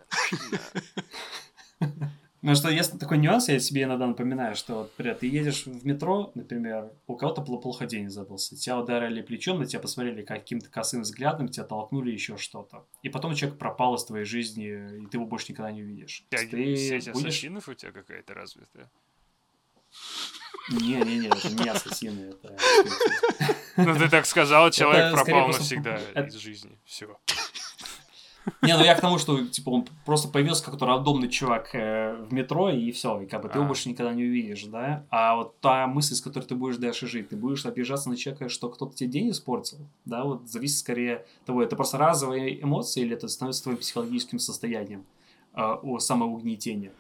Ну 2.44 2.56
что 2.56 2.70
есть 2.70 3.00
такой 3.00 3.20
нюанс, 3.20 3.48
я 3.48 3.58
себе 3.58 3.84
иногда 3.84 4.06
напоминаю, 4.06 4.54
что, 4.54 4.80
вот, 4.80 4.92
например, 4.98 5.16
ты 5.16 5.28
едешь 5.28 5.66
в 5.66 5.86
метро, 5.86 6.30
например, 6.36 6.92
у 7.08 7.16
кого-то 7.16 7.42
плохо 7.42 7.86
день 7.86 8.10
забылся, 8.10 8.58
тебя 8.58 8.78
ударили 8.78 9.22
плечом, 9.22 9.60
на 9.60 9.66
тебя 9.66 9.80
посмотрели 9.80 10.24
каким-то 10.24 10.70
косым 10.70 11.04
взглядом, 11.04 11.48
тебя 11.48 11.64
толкнули 11.64 12.12
еще 12.12 12.36
что-то. 12.36 12.86
И 13.02 13.08
потом 13.08 13.34
человек 13.34 13.58
пропал 13.58 13.96
из 13.96 14.04
твоей 14.04 14.26
жизни, 14.26 14.66
и 14.66 15.08
ты 15.08 15.16
его 15.16 15.26
больше 15.26 15.54
никогда 15.54 15.72
не 15.72 15.84
увидишь. 15.84 16.26
Ты 16.30 16.76
сеть 16.76 17.10
будешь... 17.14 17.28
ассасинов 17.28 17.70
у 17.70 17.74
тебя 17.76 17.94
какая-то 17.94 18.34
развитая? 18.34 18.92
Не-не-не, 20.70 21.28
это 21.28 21.50
не 21.50 21.70
ассасины, 21.70 22.32
это... 22.32 22.58
Ну 23.78 23.96
ты 23.96 24.10
так 24.10 24.26
сказал, 24.26 24.70
человек 24.70 25.14
пропал 25.14 25.48
навсегда 25.48 25.98
из 26.14 26.34
жизни. 26.34 26.78
Все. 26.84 27.18
Не, 28.62 28.78
ну 28.78 28.84
я 28.84 28.96
к 28.96 29.02
тому, 29.02 29.18
что 29.18 29.46
типа 29.46 29.70
он 29.70 29.88
просто 30.06 30.28
появился 30.28 30.66
как-то 30.66 30.86
рандомный 30.86 31.30
чувак 31.30 31.70
э, 31.74 32.16
в 32.30 32.34
метро, 32.34 32.70
и 32.70 32.92
все, 32.92 33.22
и 33.22 33.26
как 33.26 33.42
бы 33.42 33.50
ты 33.50 33.58
его 33.58 33.66
а. 33.66 33.68
больше 33.68 33.90
никогда 33.90 34.14
не 34.14 34.24
увидишь, 34.24 34.64
да? 34.66 35.06
А 35.10 35.36
вот 35.36 35.60
та 35.60 35.88
мысль, 35.88 36.16
с 36.16 36.22
которой 36.22 36.46
ты 36.46 36.56
будешь 36.56 36.78
дальше 36.78 37.08
жить, 37.08 37.30
ты 37.30 37.36
будешь 37.36 37.66
обижаться 37.66 38.10
на 38.10 38.18
человека, 38.18 38.50
что 38.50 38.70
кто-то 38.70 38.96
тебе 38.96 39.10
день 39.10 39.32
испортил, 39.32 39.78
да, 40.06 40.24
вот 40.24 40.48
зависит 40.50 40.78
скорее 40.78 41.26
того, 41.46 41.64
это 41.64 41.76
просто 41.76 41.98
разовые 41.98 42.62
эмоции 42.62 43.02
или 43.02 43.16
это 43.16 43.28
становится 43.28 43.64
твоим 43.64 43.78
психологическим 43.78 44.40
состоянием 44.40 45.06
э, 45.54 45.62
о 45.62 46.00
самоугнетения. 46.00 46.92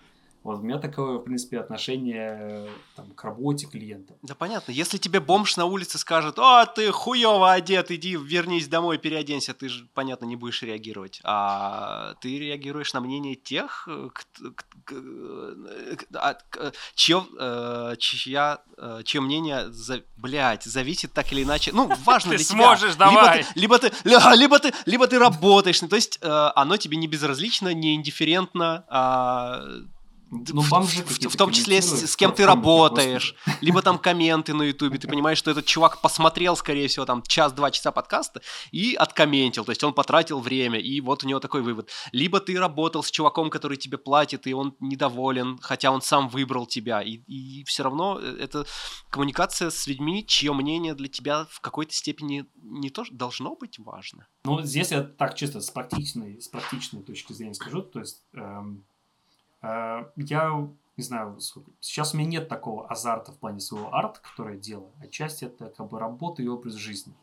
Вот 0.43 0.59
у 0.59 0.61
меня 0.61 0.77
такое, 0.77 1.19
в 1.19 1.23
принципе, 1.23 1.59
отношение 1.59 2.67
там, 2.97 3.11
к 3.11 3.23
работе 3.23 3.65
клиента. 3.65 4.15
Да 4.21 4.35
понятно. 4.35 4.73
Если 4.73 4.97
тебе 4.97 5.21
бомж 5.21 5.55
на 5.55 5.65
улице 5.65 5.97
скажет, 5.97 6.37
о, 6.37 6.65
ты 6.65 6.91
хуево 6.91 7.53
одет, 7.53 7.91
иди 7.91 8.17
вернись 8.17 8.67
домой, 8.67 8.97
переоденься, 8.97 9.53
ты 9.53 9.69
же, 9.69 9.87
понятно, 9.93 10.25
не 10.25 10.35
будешь 10.35 10.61
реагировать. 10.61 11.21
А 11.23 12.15
ты 12.19 12.37
реагируешь 12.37 12.93
на 12.93 12.99
мнение 12.99 13.35
тех, 13.35 13.87
а, 16.13 16.37
чье, 16.93 17.25
э, 17.39 17.95
чья, 17.99 18.61
э, 18.77 19.01
чье 19.05 19.21
мнение, 19.21 19.71
за, 19.71 20.03
блядь, 20.17 20.63
зависит 20.63 21.13
так 21.13 21.31
или 21.31 21.43
иначе. 21.43 21.71
Ну, 21.73 21.89
важно 22.03 22.31
ты 22.31 22.37
для 22.37 22.45
тебя. 22.45 22.57
сможешь, 22.57 22.95
давай. 22.95 23.45
Либо 23.55 23.79
ты, 23.79 23.93
либо, 24.03 24.59
ты, 24.59 24.73
либо 24.85 25.07
ты 25.07 25.19
работаешь. 25.19 25.79
То 25.79 25.95
есть 25.95 26.19
э, 26.21 26.27
оно 26.55 26.75
тебе 26.75 26.97
не 26.97 27.07
безразлично, 27.07 27.73
не 27.73 27.95
индифферентно, 27.95 28.83
а 28.89 29.63
ну, 30.49 30.63
бомжи 30.69 31.03
в, 31.03 31.29
в 31.29 31.35
том 31.35 31.51
числе 31.51 31.81
с, 31.81 32.07
с 32.07 32.15
кем 32.15 32.33
ты 32.33 32.45
работаешь, 32.45 33.35
либо 33.61 33.81
там 33.81 33.97
комменты 33.97 34.53
на 34.53 34.63
ютубе, 34.63 34.97
ты 34.97 35.07
понимаешь, 35.07 35.37
что 35.37 35.51
этот 35.51 35.65
чувак 35.65 36.01
посмотрел, 36.01 36.55
скорее 36.55 36.87
всего, 36.87 37.05
там 37.05 37.21
час-два 37.23 37.71
часа 37.71 37.91
подкаста 37.91 38.41
и 38.71 38.95
откомментил, 38.95 39.65
то 39.65 39.71
есть 39.71 39.83
он 39.83 39.93
потратил 39.93 40.39
время, 40.39 40.79
и 40.79 41.01
вот 41.01 41.23
у 41.23 41.27
него 41.27 41.39
такой 41.39 41.61
вывод. 41.61 41.89
Либо 42.11 42.39
ты 42.39 42.57
работал 42.59 43.03
с 43.03 43.11
чуваком, 43.11 43.49
который 43.49 43.77
тебе 43.77 43.97
платит, 43.97 44.47
и 44.47 44.53
он 44.53 44.75
недоволен, 44.79 45.57
хотя 45.61 45.91
он 45.91 46.01
сам 46.01 46.29
выбрал 46.29 46.65
тебя, 46.65 47.01
и, 47.01 47.17
и 47.27 47.63
все 47.65 47.83
равно 47.83 48.19
э, 48.21 48.37
это 48.39 48.65
коммуникация 49.09 49.69
с 49.69 49.87
людьми, 49.87 50.25
чье 50.25 50.53
мнение 50.53 50.95
для 50.95 51.07
тебя 51.07 51.45
в 51.49 51.59
какой-то 51.59 51.93
степени 51.93 52.45
не 52.55 52.89
то 52.89 53.03
должно 53.11 53.55
быть 53.55 53.79
важно. 53.79 54.27
Ну, 54.45 54.61
здесь 54.63 54.91
я 54.91 55.03
так 55.03 55.35
чисто 55.35 55.61
с 55.61 55.69
практичной, 55.69 56.41
с 56.41 56.47
практичной 56.47 57.03
точки 57.03 57.33
зрения 57.33 57.53
скажу, 57.53 57.81
то 57.81 57.99
есть 57.99 58.23
эм 58.33 58.85
я 59.63 60.69
не 60.95 61.03
знаю, 61.03 61.39
сейчас 61.79 62.13
у 62.13 62.17
меня 62.17 62.29
нет 62.29 62.49
такого 62.49 62.87
азарта 62.87 63.31
в 63.31 63.37
плане 63.37 63.59
своего 63.59 63.93
арта, 63.93 64.19
который 64.21 64.55
я 64.55 64.61
делаю. 64.61 64.91
Отчасти 64.99 65.45
это 65.45 65.69
как 65.69 65.89
бы 65.89 65.99
работа 65.99 66.43
и 66.43 66.47
образ 66.47 66.75
жизни. 66.75 67.13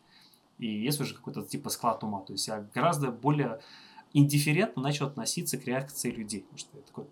И 0.58 0.66
есть 0.66 1.00
уже 1.00 1.14
какой-то 1.14 1.42
типа 1.42 1.70
склад 1.70 2.02
ума. 2.02 2.20
То 2.20 2.32
есть 2.32 2.48
я 2.48 2.66
гораздо 2.74 3.12
более 3.12 3.60
индифферентно 4.12 4.82
начал 4.82 5.06
относиться 5.06 5.56
к 5.56 5.64
реакции 5.64 6.10
людей. 6.10 6.40
Потому 6.42 6.58
что 6.58 6.76
я 6.76 6.82
такой, 6.82 7.06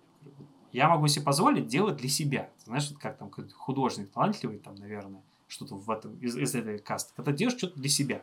я 0.72 0.88
могу 0.88 1.06
себе 1.06 1.24
позволить 1.24 1.68
делать 1.68 1.96
для 1.96 2.08
себя. 2.08 2.50
Знаешь, 2.64 2.90
вот 2.90 2.98
как 2.98 3.18
там 3.18 3.30
художник 3.56 4.10
талантливый, 4.10 4.58
там, 4.58 4.74
наверное, 4.74 5.22
что-то 5.46 5.76
в 5.76 5.88
этом, 5.90 6.18
из, 6.18 6.36
из 6.36 6.54
этой 6.54 6.78
касты. 6.78 7.12
Когда 7.14 7.32
делаешь 7.32 7.56
что-то 7.56 7.78
для 7.78 7.88
себя. 7.88 8.22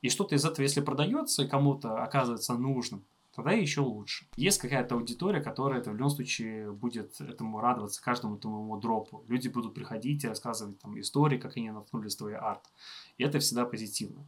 И 0.00 0.08
что-то 0.10 0.36
из 0.36 0.44
этого, 0.44 0.62
если 0.62 0.80
продается 0.80 1.42
и 1.42 1.48
кому-то 1.48 2.02
оказывается 2.02 2.54
нужным, 2.54 3.04
тогда 3.34 3.52
еще 3.52 3.80
лучше. 3.80 4.26
Есть 4.36 4.58
какая-то 4.58 4.94
аудитория, 4.94 5.40
которая 5.40 5.80
это 5.80 5.90
в 5.90 5.96
любом 5.96 6.10
случае 6.10 6.72
будет 6.72 7.20
этому 7.20 7.60
радоваться, 7.60 8.02
каждому 8.02 8.36
этому 8.36 8.78
дропу. 8.80 9.24
Люди 9.28 9.48
будут 9.48 9.74
приходить 9.74 10.24
и 10.24 10.28
рассказывать 10.28 10.78
там 10.78 10.98
истории, 11.00 11.38
как 11.38 11.56
они 11.56 11.70
наткнулись 11.70 12.16
твой 12.16 12.36
арт. 12.36 12.62
И 13.18 13.24
это 13.24 13.38
всегда 13.38 13.64
позитивно. 13.64 14.24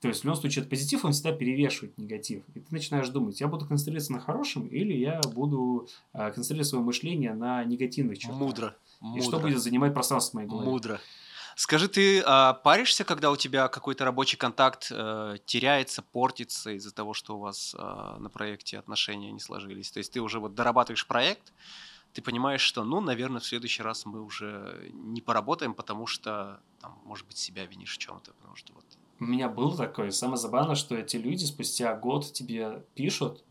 То 0.00 0.06
есть, 0.06 0.20
в 0.20 0.24
любом 0.24 0.40
случае, 0.40 0.60
этот 0.60 0.70
позитив, 0.70 1.04
он 1.04 1.12
всегда 1.12 1.32
перевешивает 1.32 1.98
негатив. 1.98 2.44
И 2.54 2.60
ты 2.60 2.66
начинаешь 2.70 3.08
думать, 3.08 3.40
я 3.40 3.48
буду 3.48 3.66
концентрироваться 3.66 4.12
на 4.12 4.20
хорошем 4.20 4.68
или 4.68 4.94
я 4.94 5.20
буду 5.34 5.88
э, 6.12 6.30
концентрировать 6.30 6.68
свое 6.68 6.84
мышление 6.84 7.34
на 7.34 7.64
негативных 7.64 8.18
чертах. 8.18 8.38
Мудро. 8.38 8.76
И 9.00 9.04
Мудро. 9.04 9.22
что 9.22 9.40
будет 9.40 9.60
занимать 9.60 9.94
пространство 9.94 10.30
в 10.30 10.34
моей 10.34 10.48
голове. 10.48 10.70
Мудро. 10.70 11.00
Скажи, 11.58 11.88
ты 11.88 12.22
а, 12.24 12.54
паришься, 12.54 13.02
когда 13.02 13.32
у 13.32 13.36
тебя 13.36 13.66
какой-то 13.66 14.04
рабочий 14.04 14.36
контакт 14.36 14.92
э, 14.92 15.38
теряется, 15.44 16.02
портится 16.02 16.70
из-за 16.70 16.94
того, 16.94 17.14
что 17.14 17.36
у 17.36 17.40
вас 17.40 17.74
э, 17.76 18.16
на 18.20 18.30
проекте 18.30 18.78
отношения 18.78 19.32
не 19.32 19.40
сложились? 19.40 19.90
То 19.90 19.98
есть 19.98 20.12
ты 20.12 20.20
уже 20.20 20.38
вот 20.38 20.54
дорабатываешь 20.54 21.04
проект, 21.04 21.52
ты 22.12 22.22
понимаешь, 22.22 22.60
что, 22.60 22.84
ну, 22.84 23.00
наверное, 23.00 23.40
в 23.40 23.44
следующий 23.44 23.82
раз 23.82 24.06
мы 24.06 24.22
уже 24.22 24.88
не 24.92 25.20
поработаем, 25.20 25.74
потому 25.74 26.06
что, 26.06 26.60
там, 26.80 26.96
может 27.02 27.26
быть, 27.26 27.38
себя 27.38 27.66
винишь 27.66 27.96
в 27.96 27.98
чем-то, 27.98 28.34
потому 28.34 28.54
что 28.54 28.72
вот 28.74 28.84
У 29.18 29.24
меня 29.24 29.48
было 29.48 29.76
такое. 29.76 30.12
Самое 30.12 30.38
забавное, 30.38 30.76
что 30.76 30.94
эти 30.94 31.16
люди 31.16 31.44
спустя 31.44 31.92
год 31.96 32.32
тебе 32.32 32.84
пишут, 32.94 33.42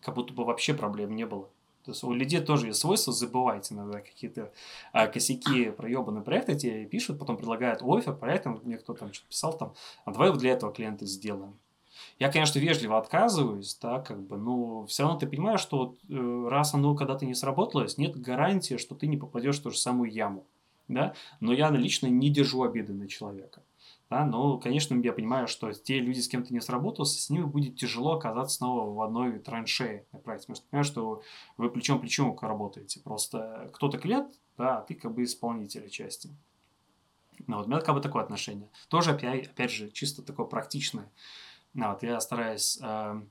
как 0.00 0.14
будто 0.14 0.32
бы 0.32 0.46
вообще 0.46 0.72
проблем 0.72 1.14
не 1.14 1.26
было. 1.26 1.50
То 1.84 1.90
есть 1.90 2.04
у 2.04 2.12
людей 2.12 2.40
тоже 2.40 2.68
есть 2.68 2.80
свойство 2.80 3.12
забывать 3.12 3.72
иногда 3.72 4.00
какие-то 4.00 4.52
а, 4.92 5.08
косяки, 5.08 5.70
проебанные 5.70 6.22
проекты 6.22 6.54
тебе 6.54 6.86
пишут, 6.86 7.18
потом 7.18 7.36
предлагают 7.36 7.82
офер, 7.82 8.14
проектом, 8.14 8.60
мне 8.64 8.78
кто 8.78 8.94
там 8.94 9.12
что-то 9.12 9.28
писал 9.28 9.56
там, 9.56 9.74
а 10.04 10.12
давай 10.12 10.30
вот 10.30 10.38
для 10.38 10.52
этого 10.52 10.72
клиента 10.72 11.06
сделаем. 11.06 11.58
Я, 12.18 12.30
конечно, 12.30 12.58
вежливо 12.58 12.98
отказываюсь, 12.98 13.76
да, 13.80 14.00
как 14.00 14.20
бы, 14.20 14.36
но 14.36 14.86
все 14.86 15.02
равно 15.02 15.18
ты 15.18 15.26
понимаешь, 15.26 15.60
что 15.60 15.78
вот, 15.78 15.98
э, 16.08 16.48
раз 16.48 16.74
оно 16.74 16.94
когда-то 16.94 17.26
не 17.26 17.34
сработалось, 17.34 17.98
нет 17.98 18.20
гарантии, 18.20 18.76
что 18.76 18.94
ты 18.94 19.06
не 19.06 19.16
попадешь 19.16 19.58
в 19.58 19.62
ту 19.62 19.70
же 19.70 19.78
самую 19.78 20.10
яму, 20.10 20.44
да, 20.88 21.14
но 21.40 21.52
я 21.52 21.70
лично 21.70 22.06
не 22.06 22.30
держу 22.30 22.62
обиды 22.62 22.92
на 22.92 23.08
человека. 23.08 23.62
Да, 24.12 24.26
но, 24.26 24.58
конечно, 24.58 24.94
я 25.00 25.14
понимаю, 25.14 25.48
что 25.48 25.72
те 25.72 25.98
люди, 25.98 26.20
с 26.20 26.28
кем 26.28 26.44
ты 26.44 26.52
не 26.52 26.60
сработался, 26.60 27.18
с 27.18 27.30
ними 27.30 27.44
будет 27.44 27.76
тяжело 27.76 28.12
оказаться 28.12 28.56
снова 28.56 28.92
в 28.92 29.00
одной 29.00 29.38
траншее 29.38 30.04
на. 30.12 30.42
Потому 30.48 30.56
что 30.56 30.66
понимаешь, 30.68 30.86
что 30.86 31.22
вы 31.56 31.70
плечом 31.70 32.36
к 32.36 32.42
работаете. 32.42 33.00
Просто 33.00 33.70
кто-то 33.72 33.96
клиент, 33.96 34.38
да, 34.58 34.76
а 34.76 34.82
ты 34.82 34.96
как 34.96 35.14
бы 35.14 35.22
исполнитель 35.22 35.88
части. 35.88 36.28
Ну, 37.46 37.56
вот 37.56 37.66
у 37.66 37.70
меня 37.70 37.80
как 37.80 37.94
бы 37.94 38.02
такое 38.02 38.22
отношение. 38.22 38.68
Тоже, 38.88 39.12
опять, 39.12 39.46
опять 39.46 39.70
же, 39.70 39.90
чисто 39.90 40.20
такое 40.20 40.44
практичное. 40.44 41.10
Ну, 41.72 41.88
вот, 41.88 42.02
я 42.02 42.20
стараюсь 42.20 42.78
э, 42.82 43.22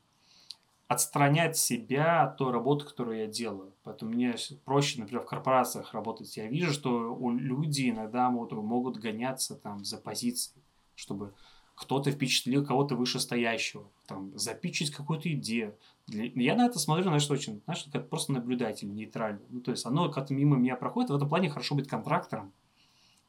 отстранять 0.88 1.58
себя 1.58 2.24
от 2.24 2.38
той 2.38 2.52
работы, 2.52 2.86
которую 2.86 3.20
я 3.20 3.28
делаю. 3.28 3.72
Поэтому 3.84 4.14
мне 4.14 4.34
проще, 4.66 5.00
например, 5.00 5.22
в 5.22 5.28
корпорациях 5.28 5.94
работать. 5.94 6.36
Я 6.38 6.48
вижу, 6.48 6.74
что 6.74 7.14
у 7.14 7.30
люди 7.30 7.92
иногда 7.92 8.32
могут, 8.32 8.54
могут 8.54 8.98
гоняться 8.98 9.56
там 9.56 9.86
за 9.86 10.00
позицией 10.00 10.64
чтобы 11.02 11.34
кто-то 11.74 12.12
впечатлил 12.12 12.64
кого-то 12.64 12.96
вышестоящего, 12.96 13.90
там, 14.06 14.38
запичить 14.38 14.92
какую-то 14.92 15.34
идею. 15.34 15.76
Для... 16.06 16.26
Я 16.26 16.56
на 16.56 16.68
это 16.68 16.78
смотрю, 16.78 17.06
знаешь, 17.06 17.30
очень, 17.30 17.62
знаешь, 17.66 17.88
как 17.92 18.08
просто 18.08 18.34
наблюдатель, 18.34 18.94
нейтральный. 18.94 19.46
Ну, 19.50 19.62
то 19.62 19.72
есть 19.72 19.86
оно 19.86 20.12
как-то 20.12 20.36
мимо 20.36 20.58
меня 20.58 20.76
проходит, 20.76 21.10
в 21.10 21.16
этом 21.16 21.28
плане 21.28 21.50
хорошо 21.50 21.74
быть 21.74 21.88
контрактором, 21.88 22.54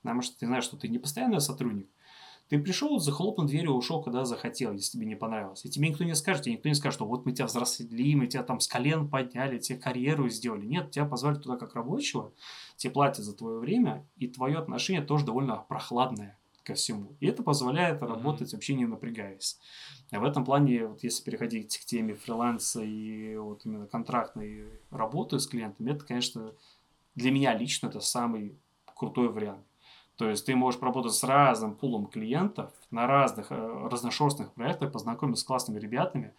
потому 0.02 0.20
что 0.20 0.38
ты 0.38 0.46
знаешь, 0.46 0.64
что 0.64 0.76
ты 0.76 0.88
не 0.88 0.98
постоянный 0.98 1.40
сотрудник, 1.40 1.88
ты 2.48 2.58
пришел, 2.58 2.98
захлопнул 2.98 3.46
дверь 3.46 3.64
и 3.64 3.68
ушел, 3.68 4.02
когда 4.02 4.26
захотел, 4.26 4.72
если 4.72 4.98
тебе 4.98 5.06
не 5.06 5.16
понравилось. 5.16 5.64
И 5.64 5.70
тебе 5.70 5.88
никто 5.88 6.04
не 6.04 6.14
скажет, 6.14 6.42
тебе 6.42 6.56
никто 6.56 6.68
не 6.68 6.74
скажет, 6.74 6.96
что 6.96 7.06
вот 7.06 7.24
мы 7.24 7.32
тебя 7.32 7.46
взрослили, 7.46 8.14
мы 8.14 8.26
тебя 8.26 8.42
там 8.42 8.60
с 8.60 8.68
колен 8.68 9.08
подняли, 9.08 9.58
тебе 9.58 9.78
карьеру 9.78 10.28
сделали. 10.28 10.66
Нет, 10.66 10.90
тебя 10.90 11.06
позвали 11.06 11.36
туда 11.36 11.56
как 11.56 11.74
рабочего, 11.74 12.34
тебе 12.76 12.92
платят 12.92 13.24
за 13.24 13.34
твое 13.34 13.58
время, 13.58 14.06
и 14.16 14.28
твое 14.28 14.58
отношение 14.58 15.00
тоже 15.00 15.24
довольно 15.24 15.56
прохладное 15.56 16.38
ко 16.62 16.74
всему. 16.74 17.16
И 17.20 17.26
это 17.26 17.42
позволяет 17.42 18.02
работать 18.02 18.52
вообще 18.52 18.74
не 18.74 18.86
напрягаясь. 18.86 19.58
А 20.10 20.20
в 20.20 20.24
этом 20.24 20.44
плане, 20.44 20.86
вот 20.86 21.02
если 21.02 21.24
переходить 21.24 21.78
к 21.78 21.84
теме 21.84 22.14
фриланса 22.14 22.82
и 22.82 23.36
вот 23.36 23.64
именно 23.64 23.86
контрактной 23.86 24.66
работы 24.90 25.38
с 25.38 25.46
клиентами, 25.46 25.92
это, 25.92 26.04
конечно, 26.04 26.52
для 27.14 27.30
меня 27.30 27.54
лично 27.54 27.88
это 27.88 28.00
самый 28.00 28.56
крутой 28.94 29.28
вариант. 29.30 29.66
То 30.16 30.28
есть 30.28 30.46
ты 30.46 30.54
можешь 30.54 30.80
работать 30.80 31.14
с 31.14 31.24
разным 31.24 31.74
пулом 31.74 32.06
клиентов 32.06 32.70
на 32.90 33.06
разных 33.06 33.50
э, 33.50 33.88
разношерстных 33.90 34.52
проектах, 34.52 34.92
познакомиться 34.92 35.42
с 35.42 35.44
классными 35.44 35.80
ребятами, 35.80 36.34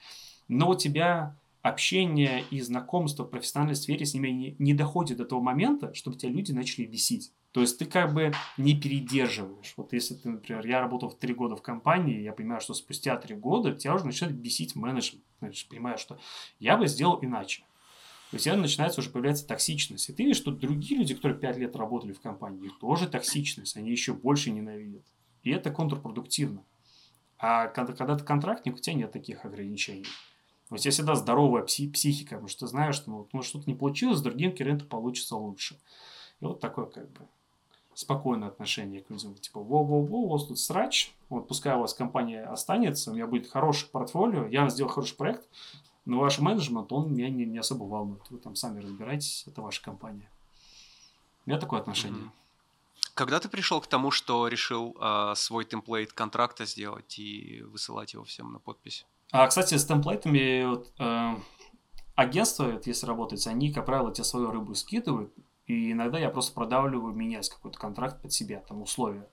но 0.47 0.69
у 0.69 0.75
тебя 0.75 1.35
общение 1.61 2.43
и 2.51 2.61
знакомство 2.61 3.23
в 3.23 3.29
профессиональной 3.29 3.75
сфере 3.75 4.05
с 4.05 4.13
ними 4.13 4.29
не, 4.29 4.55
не 4.59 4.73
доходит 4.73 5.17
до 5.17 5.25
того 5.25 5.41
момента, 5.41 5.93
чтобы 5.93 6.17
тебя 6.17 6.31
люди 6.31 6.51
начали 6.51 6.85
бесить. 6.85 7.33
То 7.53 7.61
есть 7.61 7.77
ты 7.77 7.85
как 7.85 8.13
бы 8.15 8.33
не 8.57 8.75
передерживаешь. 8.75 9.75
Вот 9.77 9.93
если 9.93 10.15
ты, 10.15 10.27
например, 10.27 10.65
я 10.65 10.79
работал 10.79 11.09
в 11.09 11.19
три 11.19 11.35
года 11.35 11.55
в 11.55 11.61
компании, 11.61 12.21
я 12.21 12.33
понимаю, 12.33 12.59
что 12.61 12.73
спустя 12.73 13.15
три 13.15 13.35
года 13.35 13.75
тебя 13.75 13.93
уже 13.93 14.05
начинает 14.05 14.35
бесить 14.35 14.75
менеджмент. 14.75 15.23
Значит, 15.39 15.69
понимаешь, 15.69 15.99
что 15.99 16.17
я 16.59 16.77
бы 16.77 16.87
сделал 16.87 17.19
иначе. 17.21 17.63
То 18.31 18.37
есть, 18.37 18.47
начинается 18.47 19.01
уже 19.01 19.11
появляться 19.11 19.45
токсичность. 19.45 20.09
И 20.09 20.13
ты 20.13 20.23
видишь, 20.23 20.37
что 20.37 20.49
другие 20.49 20.97
люди, 20.97 21.13
которые 21.13 21.37
пять 21.37 21.57
лет 21.57 21.75
работали 21.75 22.11
в 22.13 22.19
компании, 22.19 22.71
тоже 22.81 23.07
токсичность, 23.07 23.77
они 23.77 23.91
еще 23.91 24.13
больше 24.13 24.49
ненавидят. 24.49 25.03
И 25.43 25.51
это 25.51 25.69
контрпродуктивно. 25.69 26.63
А 27.37 27.67
когда, 27.67 27.93
когда 27.93 28.17
ты 28.17 28.23
контрактник, 28.23 28.73
у 28.73 28.79
тебя 28.79 28.95
нет 28.95 29.11
таких 29.11 29.45
ограничений. 29.45 30.07
То 30.69 30.75
есть, 30.75 30.85
я 30.85 30.91
всегда 30.91 31.13
здоровая 31.13 31.61
пси- 31.61 31.91
психика, 31.91 32.31
потому 32.31 32.47
что 32.47 32.61
ты 32.61 32.67
знаешь, 32.67 32.95
что 32.95 33.11
ну, 33.11 33.29
ну, 33.31 33.43
что-то 33.43 33.69
не 33.69 33.75
получилось, 33.75 34.17
с 34.17 34.23
другим 34.23 34.55
клиентом 34.55 34.87
получится 34.87 35.35
лучше. 35.35 35.79
И 36.41 36.45
вот 36.45 36.59
такое 36.59 36.87
как 36.87 37.11
бы 37.11 37.27
спокойное 37.95 38.47
отношение 38.47 39.01
к 39.01 39.09
людям. 39.09 39.35
Типа, 39.35 39.59
во-во-во, 39.61 40.19
у 40.19 40.29
вас 40.29 40.45
тут 40.45 40.59
срач, 40.59 41.13
вот 41.29 41.47
пускай 41.47 41.75
у 41.75 41.79
вас 41.79 41.93
компания 41.93 42.43
останется, 42.43 43.11
у 43.11 43.13
меня 43.13 43.27
будет 43.27 43.49
хорошее 43.49 43.91
портфолио, 43.91 44.47
я 44.47 44.69
сделал 44.69 44.91
хороший 44.91 45.15
проект, 45.15 45.47
но 46.05 46.19
ваш 46.19 46.39
менеджмент, 46.39 46.91
он 46.91 47.13
меня 47.13 47.29
не, 47.29 47.45
не 47.45 47.57
особо 47.57 47.83
волнует. 47.83 48.23
Вы 48.29 48.39
там 48.39 48.55
сами 48.55 48.79
разбирайтесь, 48.81 49.43
это 49.47 49.61
ваша 49.61 49.81
компания. 49.81 50.29
У 51.45 51.49
меня 51.49 51.59
такое 51.59 51.79
отношение. 51.79 52.31
Когда 53.13 53.39
ты 53.39 53.47
пришел 53.47 53.79
к 53.79 53.87
тому, 53.87 54.11
что 54.11 54.47
решил 54.47 54.97
э, 54.99 55.33
свой 55.35 55.65
темплейт 55.65 56.13
контракта 56.13 56.65
сделать 56.65 57.19
и 57.19 57.61
высылать 57.61 58.13
его 58.13 58.23
всем 58.23 58.51
на 58.51 58.59
подпись? 58.59 59.05
А, 59.31 59.47
кстати, 59.47 59.75
с 59.75 59.85
темплейтами 59.85 60.65
вот, 60.65 60.91
э, 60.99 61.35
агентства, 62.15 62.65
вот, 62.65 62.87
если 62.87 63.05
работать, 63.05 63.45
они, 63.45 63.71
как 63.71 63.85
правило, 63.85 64.11
тебе 64.11 64.23
свою 64.23 64.51
рыбу 64.51 64.73
скидывают, 64.73 65.31
и 65.65 65.91
иногда 65.91 66.19
я 66.19 66.29
просто 66.29 66.53
продавливаю, 66.53 67.13
меняюсь 67.13 67.49
какой-то 67.49 67.79
контракт 67.79 68.21
под 68.21 68.33
себя, 68.33 68.59
там 68.61 68.81
условия, 68.81 69.27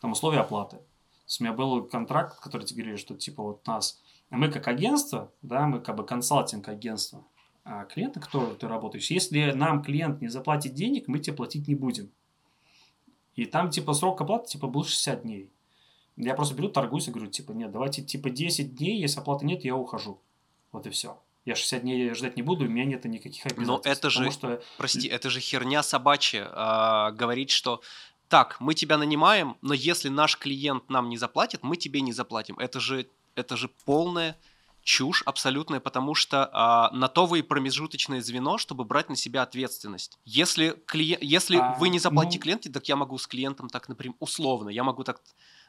там 0.00 0.12
условия 0.12 0.40
оплаты. 0.40 0.76
То 0.76 1.26
есть 1.26 1.40
у 1.40 1.44
меня 1.44 1.52
был 1.52 1.84
контракт, 1.84 2.38
который 2.40 2.66
тебе 2.66 2.82
говорили, 2.82 3.00
что 3.00 3.14
типа 3.16 3.42
вот 3.42 3.66
нас, 3.66 4.02
мы 4.30 4.50
как 4.50 4.68
агентство, 4.68 5.32
да, 5.42 5.66
мы 5.66 5.80
как 5.80 5.96
бы 5.96 6.04
консалтинг 6.04 6.68
агентство, 6.68 7.24
а 7.64 7.84
клиенты, 7.84 8.20
кто 8.20 8.54
ты 8.54 8.68
работаешь, 8.68 9.10
если 9.10 9.52
нам 9.52 9.82
клиент 9.82 10.20
не 10.20 10.28
заплатит 10.28 10.74
денег, 10.74 11.08
мы 11.08 11.18
тебе 11.18 11.36
платить 11.36 11.66
не 11.66 11.74
будем. 11.74 12.10
И 13.34 13.46
там 13.46 13.70
типа 13.70 13.94
срок 13.94 14.20
оплаты 14.20 14.48
типа 14.48 14.68
был 14.68 14.84
60 14.84 15.22
дней. 15.22 15.50
Я 16.16 16.34
просто 16.34 16.54
беру, 16.54 16.68
торгуюсь 16.68 17.08
и 17.08 17.10
говорю, 17.10 17.28
типа, 17.28 17.52
нет, 17.52 17.72
давайте 17.72 18.02
типа 18.02 18.30
10 18.30 18.76
дней, 18.76 19.00
если 19.00 19.18
оплаты 19.18 19.44
нет, 19.46 19.64
я 19.64 19.74
ухожу. 19.74 20.20
Вот 20.70 20.86
и 20.86 20.90
все. 20.90 21.20
Я 21.44 21.54
60 21.54 21.82
дней 21.82 22.14
ждать 22.14 22.36
не 22.36 22.42
буду, 22.42 22.64
у 22.64 22.68
меня 22.68 22.84
нет 22.84 23.04
никаких 23.04 23.44
обязательств. 23.44 23.68
Но 23.68 23.80
это 23.84 24.10
же, 24.10 24.30
что... 24.30 24.62
прости, 24.78 25.08
это 25.08 25.28
же 25.28 25.40
херня 25.40 25.82
собачья. 25.82 26.48
А, 26.52 27.10
говорить, 27.12 27.50
что 27.50 27.82
так, 28.28 28.56
мы 28.60 28.74
тебя 28.74 28.96
нанимаем, 28.96 29.56
но 29.60 29.74
если 29.74 30.08
наш 30.08 30.38
клиент 30.38 30.88
нам 30.88 31.08
не 31.08 31.18
заплатит, 31.18 31.62
мы 31.62 31.76
тебе 31.76 32.00
не 32.00 32.12
заплатим. 32.12 32.58
Это 32.58 32.80
же, 32.80 33.08
это 33.34 33.56
же 33.56 33.68
полная 33.84 34.36
чушь 34.82 35.22
абсолютная, 35.26 35.80
потому 35.80 36.14
что 36.14 36.48
а, 36.52 36.90
на 36.92 37.08
то 37.08 37.26
вы 37.26 37.40
и 37.40 37.42
промежуточное 37.42 38.20
звено, 38.20 38.58
чтобы 38.58 38.84
брать 38.84 39.08
на 39.08 39.16
себя 39.16 39.42
ответственность. 39.42 40.18
Если, 40.24 40.76
клиент, 40.86 41.22
если 41.22 41.56
а, 41.56 41.74
вы 41.78 41.88
не 41.88 41.98
заплатите 41.98 42.38
ну... 42.38 42.42
клиенте, 42.42 42.70
так 42.70 42.88
я 42.88 42.96
могу 42.96 43.18
с 43.18 43.26
клиентом 43.26 43.68
так, 43.68 43.88
например, 43.88 44.14
условно, 44.20 44.68
я 44.68 44.84
могу 44.84 45.04
так 45.04 45.20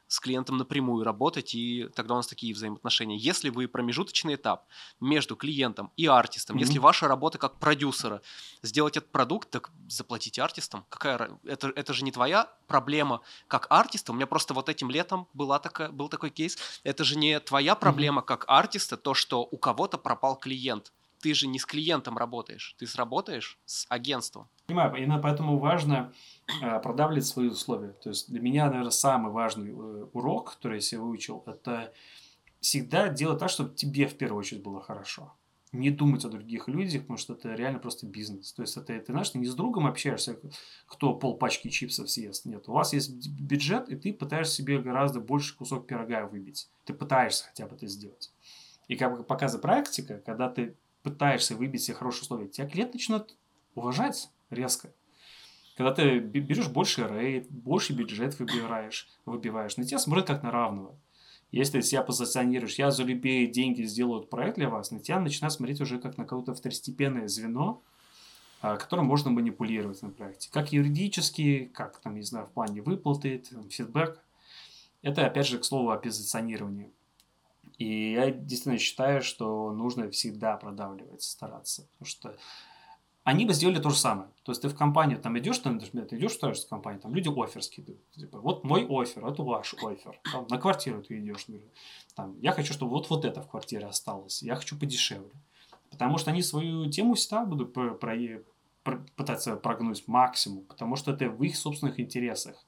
с 0.08 0.20
клиентом 0.20 0.58
напрямую 0.58 1.04
работать, 1.04 1.56
и 1.56 1.90
тогда 1.96 2.14
у 2.14 2.18
нас 2.18 2.28
такие 2.28 2.54
взаимоотношения. 2.54 3.18
Если 3.18 3.50
вы 3.50 3.68
промежуточный 3.68 4.36
этап 4.36 4.68
между 5.00 5.36
клиентом 5.36 5.92
и 5.98 6.06
артистом, 6.06 6.58
mm-hmm. 6.58 6.62
если 6.62 6.80
ваша 6.80 7.08
работа 7.08 7.38
как 7.38 7.60
продюсера 7.60 8.22
сделать 8.62 8.98
этот 8.98 9.12
продукт, 9.12 9.50
так 9.50 9.72
заплатите 9.88 10.42
артистам. 10.42 10.86
Какая 10.90 11.40
это, 11.44 11.70
это 11.76 11.94
же 11.94 12.04
не 12.04 12.12
твоя 12.12 12.50
проблема 12.68 13.22
как 13.48 13.68
артиста. 13.70 14.12
У 14.12 14.16
меня 14.16 14.28
просто 14.28 14.54
вот 14.54 14.70
этим 14.70 14.90
летом 14.90 15.28
была 15.34 15.60
такая, 15.60 15.90
был 15.90 16.10
такой 16.10 16.30
кейс. 16.30 16.58
Это 16.84 17.04
же 17.04 17.18
не 17.18 17.40
твоя 17.40 17.76
проблема 17.76 18.22
mm-hmm. 18.22 18.26
как 18.26 18.46
артиста, 18.48 18.98
то, 18.98 19.14
что 19.14 19.42
у 19.44 19.58
кого-то 19.58 19.98
пропал 19.98 20.38
клиент 20.38 20.92
ты 21.26 21.34
же 21.34 21.48
не 21.48 21.58
с 21.58 21.66
клиентом 21.66 22.20
работаешь, 22.20 22.76
ты 22.78 22.86
сработаешь 22.86 23.58
с 23.66 23.88
агентством. 23.90 24.48
Понимаю, 24.68 24.96
именно 24.96 25.18
поэтому 25.18 25.58
важно 25.58 26.14
э, 26.62 26.80
продавливать 26.82 27.26
свои 27.26 27.48
условия. 27.48 27.94
То 27.94 28.10
есть 28.10 28.30
для 28.30 28.40
меня, 28.40 28.68
наверное, 28.68 28.92
самый 28.92 29.32
важный 29.32 29.72
э, 29.72 30.06
урок, 30.14 30.54
который 30.54 30.76
я 30.76 30.82
себе 30.82 31.02
выучил, 31.02 31.42
это 31.48 31.92
всегда 32.60 33.10
делать 33.10 33.40
так, 33.40 33.50
чтобы 33.50 33.74
тебе 33.74 34.06
в 34.06 34.16
первую 34.20 34.38
очередь 34.38 34.62
было 34.62 34.80
хорошо. 34.82 35.34
Не 35.72 35.90
думать 35.90 36.24
о 36.26 36.30
других 36.30 36.68
людях, 36.68 37.02
потому 37.02 37.18
что 37.18 37.34
это 37.34 37.56
реально 37.56 37.80
просто 37.80 38.06
бизнес. 38.06 38.54
То 38.54 38.62
есть 38.62 38.78
это, 38.78 38.94
ты 39.00 39.12
знаешь, 39.12 39.32
ты 39.32 39.40
не 39.40 39.48
с 39.48 39.56
другом 39.56 39.88
общаешься, 39.88 40.38
кто 40.86 41.16
пол 41.16 41.40
пачки 41.40 41.70
чипсов 41.70 42.08
съест. 42.08 42.46
Нет, 42.46 42.70
у 42.70 42.74
вас 42.74 42.94
есть 42.94 43.28
бюджет, 43.30 43.90
и 43.90 43.96
ты 43.96 44.14
пытаешься 44.14 44.54
себе 44.54 44.78
гораздо 44.78 45.22
больше 45.22 45.58
кусок 45.58 45.88
пирога 45.88 46.28
выбить. 46.28 46.70
Ты 46.84 46.94
пытаешься 46.94 47.46
хотя 47.46 47.66
бы 47.66 47.76
это 47.76 47.88
сделать. 47.88 48.32
И 48.88 48.96
как 48.96 49.26
показывает 49.26 49.64
практика, 49.64 50.22
когда 50.24 50.50
ты 50.50 50.76
пытаешься 51.06 51.56
выбить 51.56 51.84
себе 51.84 51.96
хорошие 51.96 52.24
условия, 52.24 52.48
тебя 52.48 52.68
клиент 52.68 52.94
начнет 52.94 53.36
уважать 53.76 54.30
резко. 54.50 54.92
Когда 55.78 55.94
ты 55.94 56.18
берешь 56.20 56.68
больше 56.68 57.08
рейд, 57.08 57.48
больше 57.52 57.94
бюджет 57.94 58.40
выбираешь, 58.40 59.08
выбиваешь, 59.26 59.78
на 59.78 59.86
тебя 59.86 60.00
смотрят 60.00 60.26
как 60.26 60.42
на 60.42 60.50
равного. 60.50 60.98
Если 61.52 61.80
ты 61.80 61.86
себя 61.86 62.02
позиционируешь, 62.02 62.76
я 62.76 62.90
за 62.90 63.04
любые 63.04 63.46
деньги 63.46 63.84
сделаю 63.84 64.24
проект 64.24 64.58
для 64.58 64.68
вас, 64.68 64.90
на 64.90 65.00
тебя 65.00 65.20
начинают 65.20 65.54
смотреть 65.54 65.80
уже 65.80 66.00
как 66.00 66.18
на 66.18 66.26
какое-то 66.26 66.56
второстепенное 66.56 67.28
звено, 67.28 67.84
а, 68.62 68.78
которым 68.78 69.06
можно 69.06 69.30
манипулировать 69.30 70.02
на 70.02 70.10
проекте. 70.10 70.50
Как 70.52 70.74
юридически, 70.74 71.70
как 71.72 72.00
там, 72.00 72.16
не 72.16 72.24
знаю, 72.24 72.48
в 72.48 72.52
плане 72.52 72.82
выплаты, 72.82 73.44
фидбэк. 73.70 74.20
Это, 75.04 75.28
опять 75.28 75.46
же, 75.46 75.60
к 75.60 75.66
слову 75.66 75.92
о 75.92 75.98
позиционировании. 75.98 76.90
И 77.78 78.14
я 78.14 78.32
действительно 78.32 78.78
считаю, 78.78 79.22
что 79.22 79.72
нужно 79.72 80.10
всегда 80.12 80.58
продавливать, 80.58 81.22
стараться. 81.22 81.88
Потому 81.94 82.08
что 82.08 82.38
они 83.26 83.46
бы 83.46 83.54
сделали 83.54 83.80
то 83.80 83.90
же 83.90 83.98
самое. 83.98 84.30
То 84.44 84.52
есть 84.52 84.62
ты 84.62 84.70
в 84.70 84.76
компанию 84.76 85.20
там 85.20 85.38
идешь, 85.40 85.58
там, 85.58 85.80
ты 85.80 86.16
идешь 86.16 86.38
в 86.38 86.70
компанию, 86.70 87.02
там 87.02 87.14
люди 87.14 87.28
офер 87.28 87.64
скидывают. 87.64 88.08
Типа, 88.12 88.40
вот 88.40 88.64
мой 88.64 88.86
офер, 88.88 89.26
это 89.26 89.42
ваш 89.42 89.74
офер. 89.74 90.20
Там, 90.32 90.46
на 90.48 90.60
квартиру 90.60 91.02
ты 91.02 91.18
идешь, 91.20 91.46
говорю, 91.48 91.66
там, 92.16 92.40
я 92.40 92.52
хочу, 92.52 92.72
чтобы 92.74 92.92
вот, 92.92 93.10
вот 93.10 93.26
это 93.26 93.42
в 93.42 93.50
квартире 93.50 93.88
осталось, 93.88 94.44
я 94.44 94.56
хочу 94.56 94.78
подешевле. 94.78 95.32
Потому 95.90 96.20
что 96.20 96.30
они 96.30 96.44
свою 96.44 96.90
тему 96.92 97.16
всегда 97.16 97.46
будут 97.46 97.74
про, 97.74 97.96
про, 97.96 98.16
про, 98.84 99.04
пытаться 99.16 99.56
прогнуть 99.56 100.08
максимум, 100.08 100.64
потому 100.66 100.96
что 100.96 101.12
это 101.12 101.28
в 101.28 101.42
их 101.42 101.56
собственных 101.56 102.00
интересах. 102.00 102.64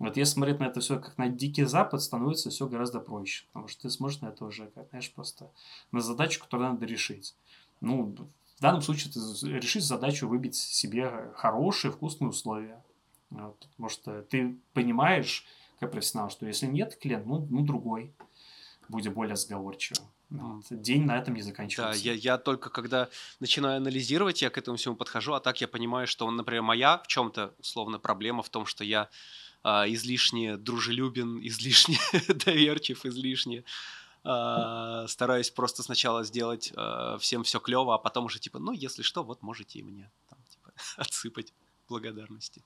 Вот 0.00 0.16
если 0.16 0.32
смотреть 0.32 0.58
на 0.58 0.64
это 0.64 0.80
все 0.80 0.98
как 0.98 1.18
на 1.18 1.28
Дикий 1.28 1.64
Запад, 1.64 2.00
становится 2.00 2.48
все 2.48 2.66
гораздо 2.66 3.00
проще. 3.00 3.44
Потому 3.48 3.68
что 3.68 3.82
ты 3.82 3.90
смотришь 3.90 4.22
на 4.22 4.28
это 4.28 4.46
уже, 4.46 4.66
как, 4.68 4.88
знаешь, 4.88 5.12
просто 5.12 5.50
на 5.92 6.00
задачу, 6.00 6.40
которую 6.40 6.70
надо 6.70 6.86
решить. 6.86 7.36
Ну, 7.82 8.16
в 8.56 8.60
данном 8.62 8.80
случае 8.80 9.12
ты 9.12 9.20
решишь 9.58 9.84
задачу 9.84 10.26
выбить 10.26 10.56
себе 10.56 11.30
хорошие, 11.36 11.92
вкусные 11.92 12.30
условия. 12.30 12.82
Вот, 13.28 13.58
потому 13.72 13.90
что 13.90 14.22
ты 14.22 14.56
понимаешь, 14.72 15.46
как 15.78 15.92
профессионал, 15.92 16.30
что 16.30 16.46
если 16.46 16.66
нет 16.66 16.96
клиент, 16.96 17.26
ну, 17.26 17.46
ну 17.50 17.62
другой 17.62 18.12
будет 18.88 19.12
более 19.12 19.36
сговорчивым. 19.36 20.08
Вот. 20.30 20.64
День 20.70 21.04
на 21.04 21.18
этом 21.18 21.34
не 21.34 21.42
заканчивается. 21.42 22.02
Да, 22.02 22.10
я, 22.10 22.14
я 22.14 22.38
только 22.38 22.70
когда 22.70 23.08
начинаю 23.38 23.76
анализировать, 23.76 24.40
я 24.40 24.48
к 24.48 24.56
этому 24.56 24.78
всему 24.78 24.96
подхожу, 24.96 25.34
а 25.34 25.40
так 25.40 25.60
я 25.60 25.68
понимаю, 25.68 26.06
что, 26.06 26.30
например, 26.30 26.62
моя 26.62 26.98
в 26.98 27.06
чем-то 27.06 27.54
условно 27.58 27.98
проблема 27.98 28.42
в 28.42 28.48
том, 28.48 28.64
что 28.64 28.82
я 28.82 29.10
а, 29.62 29.86
излишне 29.88 30.56
дружелюбен, 30.56 31.38
излишне 31.46 31.98
доверчив, 32.28 33.04
излишне 33.04 33.64
а, 34.22 35.06
стараюсь 35.08 35.50
просто 35.50 35.82
сначала 35.82 36.24
сделать 36.24 36.72
а, 36.76 37.18
всем 37.18 37.42
все 37.42 37.60
клево, 37.60 37.94
а 37.94 37.98
потом 37.98 38.26
уже 38.26 38.38
типа, 38.38 38.58
ну, 38.58 38.72
если 38.72 39.02
что, 39.02 39.22
вот 39.22 39.42
можете 39.42 39.78
и 39.78 39.82
мне 39.82 40.10
там, 40.28 40.38
типа, 40.48 40.72
отсыпать 40.96 41.52
благодарности. 41.88 42.62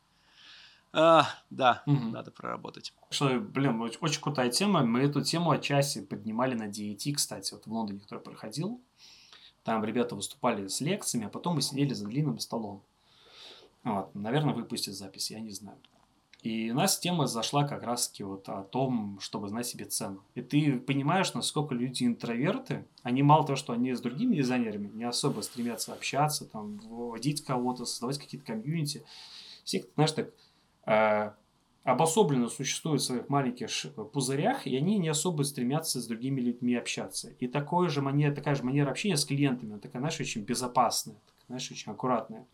А, 0.97 1.27
да, 1.51 1.83
угу. 1.87 2.11
надо 2.11 2.31
проработать. 2.31 2.93
Что, 3.11 3.41
блин, 3.41 3.81
очень, 3.81 3.99
очень 4.01 4.21
крутая 4.21 4.49
тема. 4.51 4.85
Мы 4.85 5.01
эту 5.01 5.23
тему 5.23 5.51
отчасти 5.51 6.01
поднимали 6.01 6.55
на 6.55 6.69
DAT, 6.69 7.15
кстати, 7.15 7.53
вот 7.53 7.66
в 7.66 7.73
Лондоне, 7.73 7.99
который 7.99 8.21
проходил. 8.21 8.81
Там 9.65 9.85
ребята 9.85 10.15
выступали 10.15 10.69
с 10.69 10.81
лекциями, 10.81 11.27
а 11.27 11.31
потом 11.31 11.57
мы 11.57 11.62
сидели 11.62 11.95
за 11.95 12.07
длинным 12.07 12.39
столом. 12.39 12.85
Вот, 13.83 14.15
наверное, 14.15 14.55
выпустят 14.55 14.95
запись, 14.95 15.33
я 15.33 15.41
не 15.41 15.51
знаю. 15.51 15.79
И 16.45 16.71
у 16.71 16.75
нас 16.75 16.99
тема 16.99 17.27
зашла 17.27 17.66
как 17.66 17.85
раз-таки 17.85 18.23
вот 18.23 18.51
о 18.51 18.65
том, 18.65 19.19
чтобы 19.19 19.49
знать 19.49 19.66
себе 19.66 19.87
цену. 19.87 20.23
И 20.35 20.43
ты 20.43 20.79
понимаешь, 20.79 21.33
насколько 21.33 21.75
люди 21.75 22.05
интроверты, 22.05 22.85
они 23.03 23.23
мало 23.23 23.47
того, 23.47 23.57
что 23.57 23.73
они 23.73 23.95
с 23.95 24.01
другими 24.03 24.37
дизайнерами 24.37 24.89
не 24.89 25.05
особо 25.05 25.41
стремятся 25.41 25.95
общаться, 25.95 26.45
там, 26.45 26.81
вводить 26.81 27.43
кого-то, 27.47 27.87
создавать 27.87 28.19
какие-то 28.19 28.47
комьюнити. 28.47 29.07
Все, 29.65 29.87
знаешь, 29.95 30.12
так 30.12 30.35
э, 30.85 31.33
обособленно 31.83 32.51
существуют 32.51 33.01
в 33.01 33.07
своих 33.07 33.31
маленьких 33.31 33.71
пузырях, 34.12 34.66
и 34.66 34.77
они 34.77 34.99
не 34.99 35.09
особо 35.09 35.45
стремятся 35.45 35.99
с 35.99 36.07
другими 36.07 36.43
людьми 36.43 36.75
общаться. 36.75 37.31
И 37.41 37.49
такое 37.49 37.89
же 37.89 38.03
манера, 38.03 38.35
такая 38.35 38.55
же 38.55 38.65
манера 38.65 38.91
общения 38.91 39.16
с 39.16 39.25
клиентами, 39.25 39.79
такая, 39.79 40.03
знаешь, 40.03 40.21
очень 40.21 40.43
безопасная, 40.43 41.16
такая, 41.25 41.47
знаешь, 41.47 41.71
очень 41.71 41.91
аккуратная. 41.91 42.47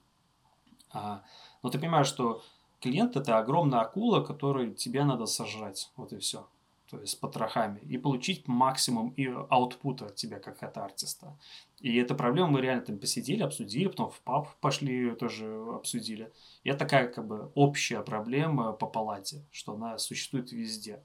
А, 0.93 1.25
но 1.65 1.71
ты 1.71 1.81
понимаешь, 1.81 2.07
что 2.07 2.45
клиент 2.81 3.17
это 3.17 3.39
огромная 3.39 3.81
акула, 3.81 4.23
которую 4.23 4.75
тебе 4.75 5.05
надо 5.05 5.27
сожрать. 5.27 5.91
Вот 5.97 6.13
и 6.13 6.19
все. 6.19 6.47
То 6.91 6.99
есть 7.01 7.13
с 7.13 7.15
потрохами. 7.15 7.81
И 7.89 7.99
получить 7.99 8.49
максимум 8.49 9.11
и 9.11 9.27
аутпута 9.27 10.07
от 10.07 10.17
тебя, 10.17 10.41
как 10.41 10.63
от 10.63 10.77
артиста. 10.77 11.37
И 11.81 11.97
эта 11.97 12.15
проблема 12.15 12.49
мы 12.49 12.61
реально 12.61 12.85
там 12.85 12.99
посидели, 12.99 13.43
обсудили, 13.43 13.87
потом 13.87 14.11
в 14.11 14.21
паб 14.21 14.49
пошли, 14.61 15.15
тоже 15.15 15.47
обсудили. 15.73 16.33
И 16.65 16.71
это 16.71 16.81
такая 16.81 17.07
как 17.07 17.27
бы 17.27 17.53
общая 17.55 18.03
проблема 18.03 18.73
по 18.73 18.87
палате, 18.87 19.45
что 19.53 19.75
она 19.75 19.99
существует 19.99 20.51
везде. 20.51 21.01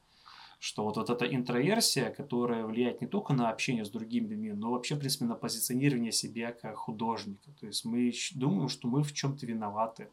Что 0.60 0.84
вот, 0.86 0.98
вот 0.98 1.10
эта 1.12 1.26
интроверсия, 1.26 2.10
которая 2.10 2.66
влияет 2.66 3.02
не 3.02 3.08
только 3.08 3.34
на 3.34 3.50
общение 3.50 3.86
с 3.86 3.90
другими 3.90 4.28
людьми, 4.30 4.54
но 4.54 4.72
вообще, 4.72 4.96
в 4.96 5.00
принципе, 5.00 5.26
на 5.26 5.36
позиционирование 5.36 6.12
себя 6.12 6.52
как 6.52 6.76
художника. 6.76 7.52
То 7.60 7.68
есть 7.68 7.86
мы 7.86 8.12
думаем, 8.34 8.70
что 8.70 8.88
мы 8.88 9.04
в 9.04 9.14
чем-то 9.14 9.46
виноваты 9.46 10.10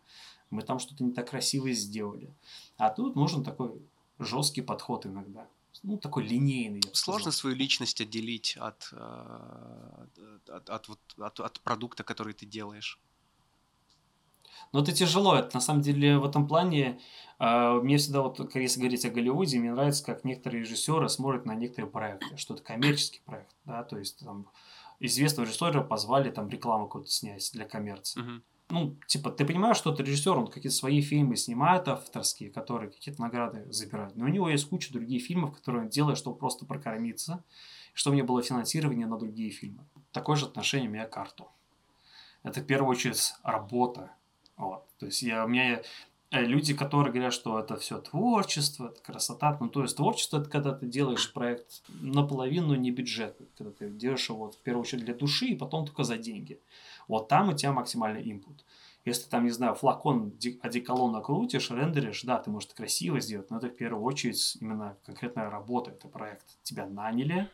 мы 0.53 0.63
там 0.63 0.79
что-то 0.79 1.03
не 1.03 1.13
так 1.13 1.31
красиво 1.31 1.71
сделали. 1.73 2.33
А 2.77 2.91
тут 2.91 3.17
нужен 3.17 3.43
такой 3.43 3.73
жесткий 4.19 4.63
подход 4.63 5.07
иногда. 5.07 5.49
Ну, 5.83 5.97
такой 5.97 6.25
линейный. 6.25 6.83
Сложно 6.93 7.33
свою 7.33 7.57
личность 7.57 8.01
отделить 8.01 8.57
от, 8.61 8.91
э, 8.93 10.07
от, 10.49 10.71
от, 10.71 10.89
от, 10.89 11.01
от, 11.19 11.41
от 11.41 11.61
продукта, 11.61 12.05
который 12.05 12.35
ты 12.35 12.45
делаешь. 12.45 13.01
Но 14.73 14.81
это 14.81 14.93
тяжело. 14.93 15.35
Это 15.35 15.57
на 15.57 15.61
самом 15.61 15.81
деле 15.81 16.19
в 16.19 16.25
этом 16.25 16.47
плане 16.47 17.01
э, 17.39 17.81
мне 17.83 17.97
всегда 17.97 18.21
вот, 18.21 18.55
если 18.55 18.81
говорить 18.81 19.07
о 19.07 19.11
Голливуде, 19.11 19.59
мне 19.59 19.73
нравится, 19.73 20.05
как 20.05 20.25
некоторые 20.25 20.61
режиссеры 20.61 21.09
смотрят 21.09 21.47
на 21.47 21.55
некоторые 21.55 21.91
проекты, 21.91 22.37
что 22.37 22.55
это 22.55 22.63
коммерческий 22.63 23.23
проект, 23.25 23.57
да, 23.65 23.83
то 23.85 23.99
есть 23.99 24.19
там 24.19 24.47
известного 25.01 25.47
режиссера 25.47 25.81
позвали 25.81 26.31
там 26.31 26.49
рекламу 26.49 26.87
какую-то 26.87 27.11
снять 27.11 27.51
для 27.53 27.65
коммерции. 27.65 28.21
Uh-huh 28.21 28.43
ну, 28.73 28.97
типа, 29.07 29.31
ты 29.31 29.45
понимаешь, 29.45 29.77
что 29.77 29.93
это 29.93 30.03
режиссер, 30.03 30.33
он 30.33 30.47
какие-то 30.47 30.75
свои 30.75 31.03
фильмы 31.03 31.37
снимает 31.37 31.89
авторские, 31.89 32.51
которые 32.51 32.91
какие-то 32.91 33.21
награды 33.21 33.71
забирают. 33.71 34.17
Но 34.17 34.25
у 34.25 34.29
него 34.29 34.49
есть 34.49 34.67
куча 34.67 34.91
других 34.91 35.23
фильмов, 35.23 35.55
которые 35.55 35.83
он 35.83 35.89
делает, 35.91 36.17
чтобы 36.17 36.39
просто 36.39 36.65
прокормиться, 36.65 37.45
чтобы 37.93 38.17
не 38.17 38.23
было 38.23 38.43
финансирования 38.43 39.07
на 39.07 39.19
другие 39.19 39.51
фильмы. 39.51 39.85
Такое 40.11 40.37
же 40.37 40.47
отношение 40.47 40.89
у 40.89 40.93
меня 40.93 41.07
к 41.07 41.15
арту. 41.19 41.49
Это 42.45 42.63
в 42.63 42.67
первую 42.67 42.91
очередь 42.91 43.35
работа. 43.43 44.11
Вот. 44.57 44.87
То 44.99 45.05
есть 45.05 45.21
я, 45.21 45.45
у 45.45 45.49
меня 45.49 45.83
люди, 46.41 46.75
которые 46.75 47.13
говорят, 47.13 47.35
что 47.35 47.59
это 47.59 47.77
все 47.77 47.99
творчество, 47.99 48.89
это 48.89 49.03
красота. 49.03 49.57
Ну, 49.61 49.69
то 49.69 49.83
есть 49.83 49.97
творчество 49.97 50.39
это 50.41 50.49
когда 50.49 50.73
ты 50.73 50.87
делаешь 50.87 51.33
проект 51.33 51.83
наполовину 52.01 52.75
не 52.75 52.91
бюджетный, 52.91 53.49
когда 53.57 53.73
ты 53.73 53.91
делаешь 53.91 54.29
его 54.29 54.51
в 54.51 54.57
первую 54.59 54.83
очередь 54.83 55.05
для 55.05 55.15
души 55.15 55.47
и 55.47 55.57
потом 55.57 55.85
только 55.85 56.05
за 56.05 56.17
деньги. 56.17 56.61
Вот 57.09 57.29
там 57.29 57.51
у 57.51 57.53
тебя 57.53 57.73
максимальный 57.73 58.31
input. 58.31 58.65
Если 59.05 59.29
там, 59.29 59.45
не 59.45 59.51
знаю, 59.51 59.75
флакон 59.75 60.33
одеколона 60.61 61.21
крутишь, 61.21 61.71
рендеришь, 61.71 62.23
да, 62.23 62.39
ты 62.39 62.51
можешь 62.51 62.69
это 62.69 62.77
красиво 62.77 63.21
сделать, 63.21 63.51
но 63.51 63.59
это 63.59 63.69
в 63.69 63.77
первую 63.77 64.05
очередь 64.05 64.57
именно 64.61 64.97
конкретная 65.05 65.51
работа, 65.51 65.91
это 65.91 66.07
проект. 66.07 66.47
Тебя 66.63 66.87
наняли, 66.87 67.51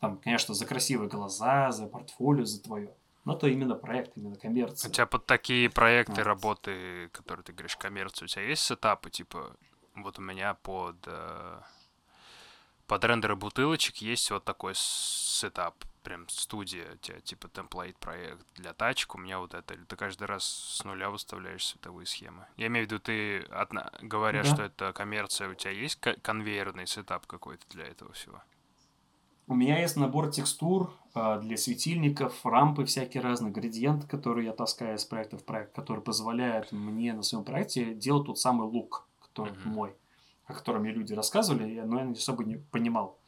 там, 0.00 0.16
конечно, 0.16 0.54
за 0.54 0.66
красивые 0.66 1.10
глаза, 1.10 1.70
за 1.70 1.86
портфолио, 1.86 2.44
за 2.44 2.62
твое. 2.62 2.94
Но 3.24 3.34
это 3.34 3.46
именно 3.46 3.74
проект, 3.76 4.16
именно 4.16 4.36
коммерция. 4.36 4.88
У 4.88 4.92
тебя 4.92 5.06
под 5.06 5.26
такие 5.26 5.70
проекты, 5.70 6.14
вот. 6.16 6.24
работы, 6.24 7.08
которые 7.12 7.44
ты 7.44 7.52
говоришь, 7.52 7.76
коммерцию, 7.76 8.26
у 8.26 8.28
тебя 8.28 8.42
есть 8.42 8.62
сетапы, 8.62 9.10
типа, 9.10 9.54
вот 9.94 10.18
у 10.18 10.22
меня 10.22 10.54
под 10.54 10.96
э, 11.06 11.60
под 12.86 13.04
рендеры 13.04 13.36
бутылочек 13.36 13.96
есть 13.98 14.30
вот 14.30 14.44
такой 14.44 14.72
сетап, 14.74 15.84
прям 16.02 16.28
студия, 16.28 16.92
у 16.92 16.96
тебя 16.96 17.20
типа 17.20 17.48
template 17.48 17.96
проект 17.98 18.44
для 18.56 18.72
тачек, 18.74 19.14
у 19.14 19.18
меня 19.18 19.38
вот 19.38 19.54
это, 19.54 19.76
ты 19.76 19.96
каждый 19.96 20.24
раз 20.24 20.44
с 20.44 20.84
нуля 20.84 21.08
выставляешь 21.10 21.64
световые 21.64 22.06
схемы. 22.06 22.46
Я 22.56 22.66
имею 22.66 22.86
в 22.86 22.90
виду, 22.90 23.00
ты, 23.00 23.42
одна, 23.50 23.90
говоря, 24.02 24.42
Да. 24.42 24.52
что 24.54 24.62
это 24.64 24.92
коммерция, 24.92 25.48
у 25.48 25.54
тебя 25.54 25.70
есть 25.70 26.00
ко- 26.00 26.16
конвейерный 26.20 26.86
сетап 26.86 27.26
какой-то 27.26 27.64
для 27.70 27.86
этого 27.86 28.12
всего? 28.12 28.42
У 29.52 29.54
меня 29.54 29.78
есть 29.82 29.96
набор 29.96 30.30
текстур 30.30 30.94
а, 31.12 31.38
для 31.38 31.58
светильников, 31.58 32.46
рампы 32.46 32.86
всякие 32.86 33.22
разные, 33.22 33.52
градиенты, 33.52 34.06
которые 34.06 34.46
я 34.46 34.54
таскаю 34.54 34.96
из 34.96 35.04
проекта 35.04 35.36
в 35.36 35.44
проект, 35.44 35.74
которые 35.74 36.02
позволяют 36.02 36.72
мне 36.72 37.12
на 37.12 37.22
своем 37.22 37.44
проекте 37.44 37.92
делать 37.92 38.24
тот 38.24 38.38
самый 38.38 38.66
лук, 38.66 39.06
который 39.20 39.52
Мгм. 39.52 39.68
мой, 39.68 39.96
о 40.46 40.54
котором 40.54 40.80
мне 40.80 40.92
люди 40.92 41.12
рассказывали, 41.12 41.82
но 41.82 41.98
я 41.98 42.06
не 42.06 42.14
особо 42.14 42.44
не 42.44 42.56
понимал. 42.56 43.18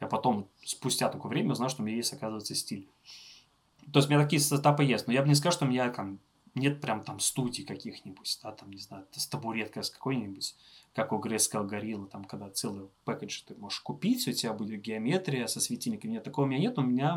Я 0.00 0.06
потом, 0.06 0.48
спустя 0.64 1.10
такое 1.10 1.28
время, 1.28 1.52
узнал, 1.52 1.68
что 1.68 1.82
у 1.82 1.84
меня 1.84 1.96
есть, 1.96 2.14
оказывается, 2.14 2.54
стиль. 2.54 2.88
То 3.92 3.98
есть 3.98 4.08
у 4.08 4.12
меня 4.14 4.22
такие 4.22 4.40
сетапы 4.40 4.82
есть, 4.82 5.06
но 5.06 5.12
я 5.12 5.20
бы 5.20 5.28
не 5.28 5.34
сказал, 5.34 5.52
что 5.52 5.66
у 5.66 5.68
меня 5.68 5.90
там 5.90 6.20
нет 6.56 6.80
прям 6.80 7.02
там 7.02 7.20
студий 7.20 7.64
каких-нибудь, 7.64 8.38
да, 8.42 8.52
там, 8.52 8.70
не 8.70 8.78
знаю, 8.78 9.06
с 9.12 9.26
табуреткой 9.26 9.84
с 9.84 9.90
какой-нибудь, 9.90 10.56
как 10.94 11.12
у 11.12 11.18
Грейского 11.18 11.64
горилла, 11.64 12.06
там, 12.06 12.24
когда 12.24 12.48
целый 12.50 12.88
пэкэдж 13.04 13.42
ты 13.46 13.54
можешь 13.54 13.80
купить, 13.80 14.26
у 14.26 14.32
тебя 14.32 14.52
будет 14.54 14.80
геометрия 14.80 15.46
со 15.46 15.60
светильниками. 15.60 16.12
Нет, 16.12 16.24
такого 16.24 16.46
у 16.46 16.48
меня 16.48 16.58
нет, 16.58 16.78
у 16.78 16.82
меня, 16.82 17.16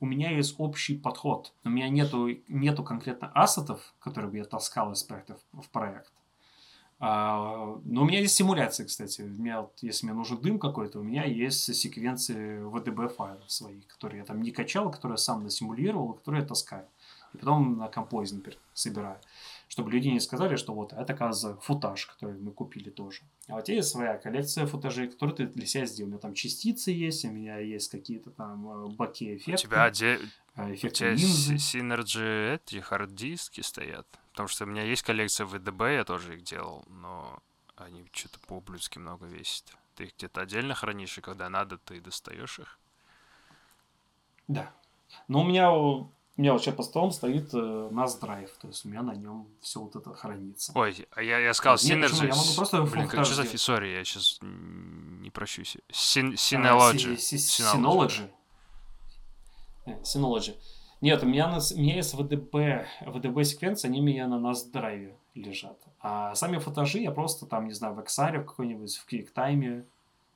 у 0.00 0.06
меня- 0.06 0.30
есть 0.30 0.56
общий 0.58 0.98
подход. 0.98 1.52
У 1.64 1.70
меня 1.70 1.88
нету, 1.88 2.28
нету 2.48 2.82
конкретно 2.82 3.30
ассетов, 3.34 3.94
которые 4.00 4.30
бы 4.30 4.36
я 4.38 4.44
таскал 4.44 4.92
из 4.92 5.02
проекта 5.02 5.38
в, 5.52 5.62
в 5.62 5.70
проект. 5.70 6.12
А, 7.02 7.78
но 7.84 8.02
у 8.02 8.04
меня 8.04 8.20
есть 8.20 8.34
симуляции, 8.34 8.84
кстати. 8.84 9.22
У 9.22 9.28
меня, 9.28 9.62
вот, 9.62 9.72
если 9.80 10.04
мне 10.06 10.14
нужен 10.14 10.38
дым 10.38 10.58
какой-то, 10.58 11.00
у 11.00 11.02
меня 11.02 11.24
есть 11.24 11.74
секвенции 11.74 12.60
VDB 12.60 13.08
файлов 13.08 13.50
своих, 13.50 13.86
которые 13.86 14.18
я 14.18 14.24
там 14.26 14.42
не 14.42 14.50
качал, 14.50 14.90
которые 14.90 15.14
я 15.14 15.18
сам 15.18 15.42
насимулировал, 15.42 16.12
которые 16.12 16.42
я 16.42 16.46
таскаю. 16.46 16.86
И 17.34 17.38
потом 17.38 17.78
на 17.78 17.88
композе, 17.88 18.34
например, 18.36 18.58
собираю. 18.74 19.18
Чтобы 19.68 19.92
люди 19.92 20.08
не 20.08 20.18
сказали, 20.18 20.56
что 20.56 20.74
вот 20.74 20.92
это, 20.92 21.12
оказывается, 21.12 21.62
футаж, 21.64 22.06
который 22.06 22.36
мы 22.36 22.50
купили 22.50 22.90
тоже. 22.90 23.20
А 23.48 23.56
у 23.56 23.60
тебя 23.62 23.76
есть 23.76 23.90
своя 23.90 24.18
коллекция 24.18 24.66
футажей, 24.66 25.08
которые 25.08 25.36
ты 25.36 25.46
для 25.46 25.64
себя 25.64 25.86
сделал. 25.86 26.08
У 26.08 26.10
меня 26.10 26.20
там 26.20 26.34
частицы 26.34 26.90
есть, 26.90 27.24
у 27.24 27.30
меня 27.30 27.58
есть 27.58 27.88
какие-то 27.88 28.30
там 28.32 28.68
э, 28.68 28.88
боки 28.88 29.32
У 29.32 29.36
эффекты, 29.36 29.62
тебя, 29.62 29.86
оде- 29.86 30.18
э, 30.56 30.64
у 30.70 30.74
эффекты 30.74 30.98
тебя 30.98 31.10
линзы. 31.10 31.58
си- 31.58 31.78
Synergy 31.78 32.54
эти 32.56 32.80
хард-диски 32.80 33.60
стоят? 33.60 34.08
Потому 34.32 34.48
что 34.48 34.64
у 34.64 34.66
меня 34.66 34.82
есть 34.82 35.02
коллекция 35.02 35.46
VDB, 35.46 35.94
я 35.94 36.04
тоже 36.04 36.34
их 36.36 36.42
делал, 36.42 36.84
но 36.88 37.38
они 37.76 38.04
что-то 38.12 38.40
по-ублюдски 38.48 38.98
много 38.98 39.26
весят. 39.26 39.72
Ты 39.94 40.04
их 40.04 40.16
где-то 40.16 40.40
отдельно 40.40 40.74
хранишь, 40.74 41.16
и 41.16 41.20
когда 41.20 41.48
надо, 41.48 41.78
ты 41.78 42.00
достаешь 42.00 42.58
их. 42.58 42.76
Да. 44.48 44.72
Но 45.28 45.42
у 45.42 45.44
меня, 45.44 45.70
у 46.40 46.42
меня 46.42 46.54
вот 46.54 46.62
сейчас 46.62 46.74
по 46.74 46.82
столом 46.82 47.10
стоит 47.10 47.52
э, 47.52 47.58
NAS 47.58 48.18
драйв, 48.18 48.50
то 48.62 48.68
есть 48.68 48.86
у 48.86 48.88
меня 48.88 49.02
на 49.02 49.14
нем 49.14 49.46
все 49.60 49.78
вот 49.78 49.94
это 49.94 50.14
хранится. 50.14 50.72
Ой, 50.74 51.06
а 51.10 51.22
я, 51.22 51.38
я 51.38 51.52
сказал? 51.52 51.76
Synergy. 51.76 52.28
Я 52.28 52.34
могу 52.34 52.54
просто 52.56 52.82
Блин, 52.82 53.08
как 53.08 53.26
что 53.26 53.34
за 53.34 53.42
сделать. 53.42 53.60
Сори, 53.60 53.88
я 53.88 54.02
сейчас 54.04 54.38
не 54.40 55.28
прощусь. 55.28 55.76
Syn- 55.92 56.32
А, 56.32 56.36
Synology. 56.36 57.14
Synology, 57.16 57.74
Synology. 57.74 58.30
Э, 59.84 59.90
Synology. 60.02 60.54
Нет, 61.02 61.22
у 61.22 61.26
меня, 61.26 61.48
на 61.48 61.58
у 61.58 61.78
меня 61.78 61.96
есть 61.96 62.14
VDB, 62.14 62.86
VDB 63.02 63.44
секвенции, 63.44 63.88
они 63.88 64.00
у 64.00 64.04
меня 64.04 64.26
на 64.26 64.36
NAS 64.36 64.70
драйве 64.72 65.18
лежат. 65.34 65.78
А 66.00 66.34
сами 66.34 66.56
футажи 66.56 67.00
я 67.00 67.10
просто 67.10 67.44
там, 67.44 67.66
не 67.66 67.74
знаю, 67.74 67.92
в 67.92 67.98
XR 67.98 68.44
в 68.44 68.46
какой-нибудь, 68.46 68.96
в 68.96 69.06
QuickTime. 69.06 69.84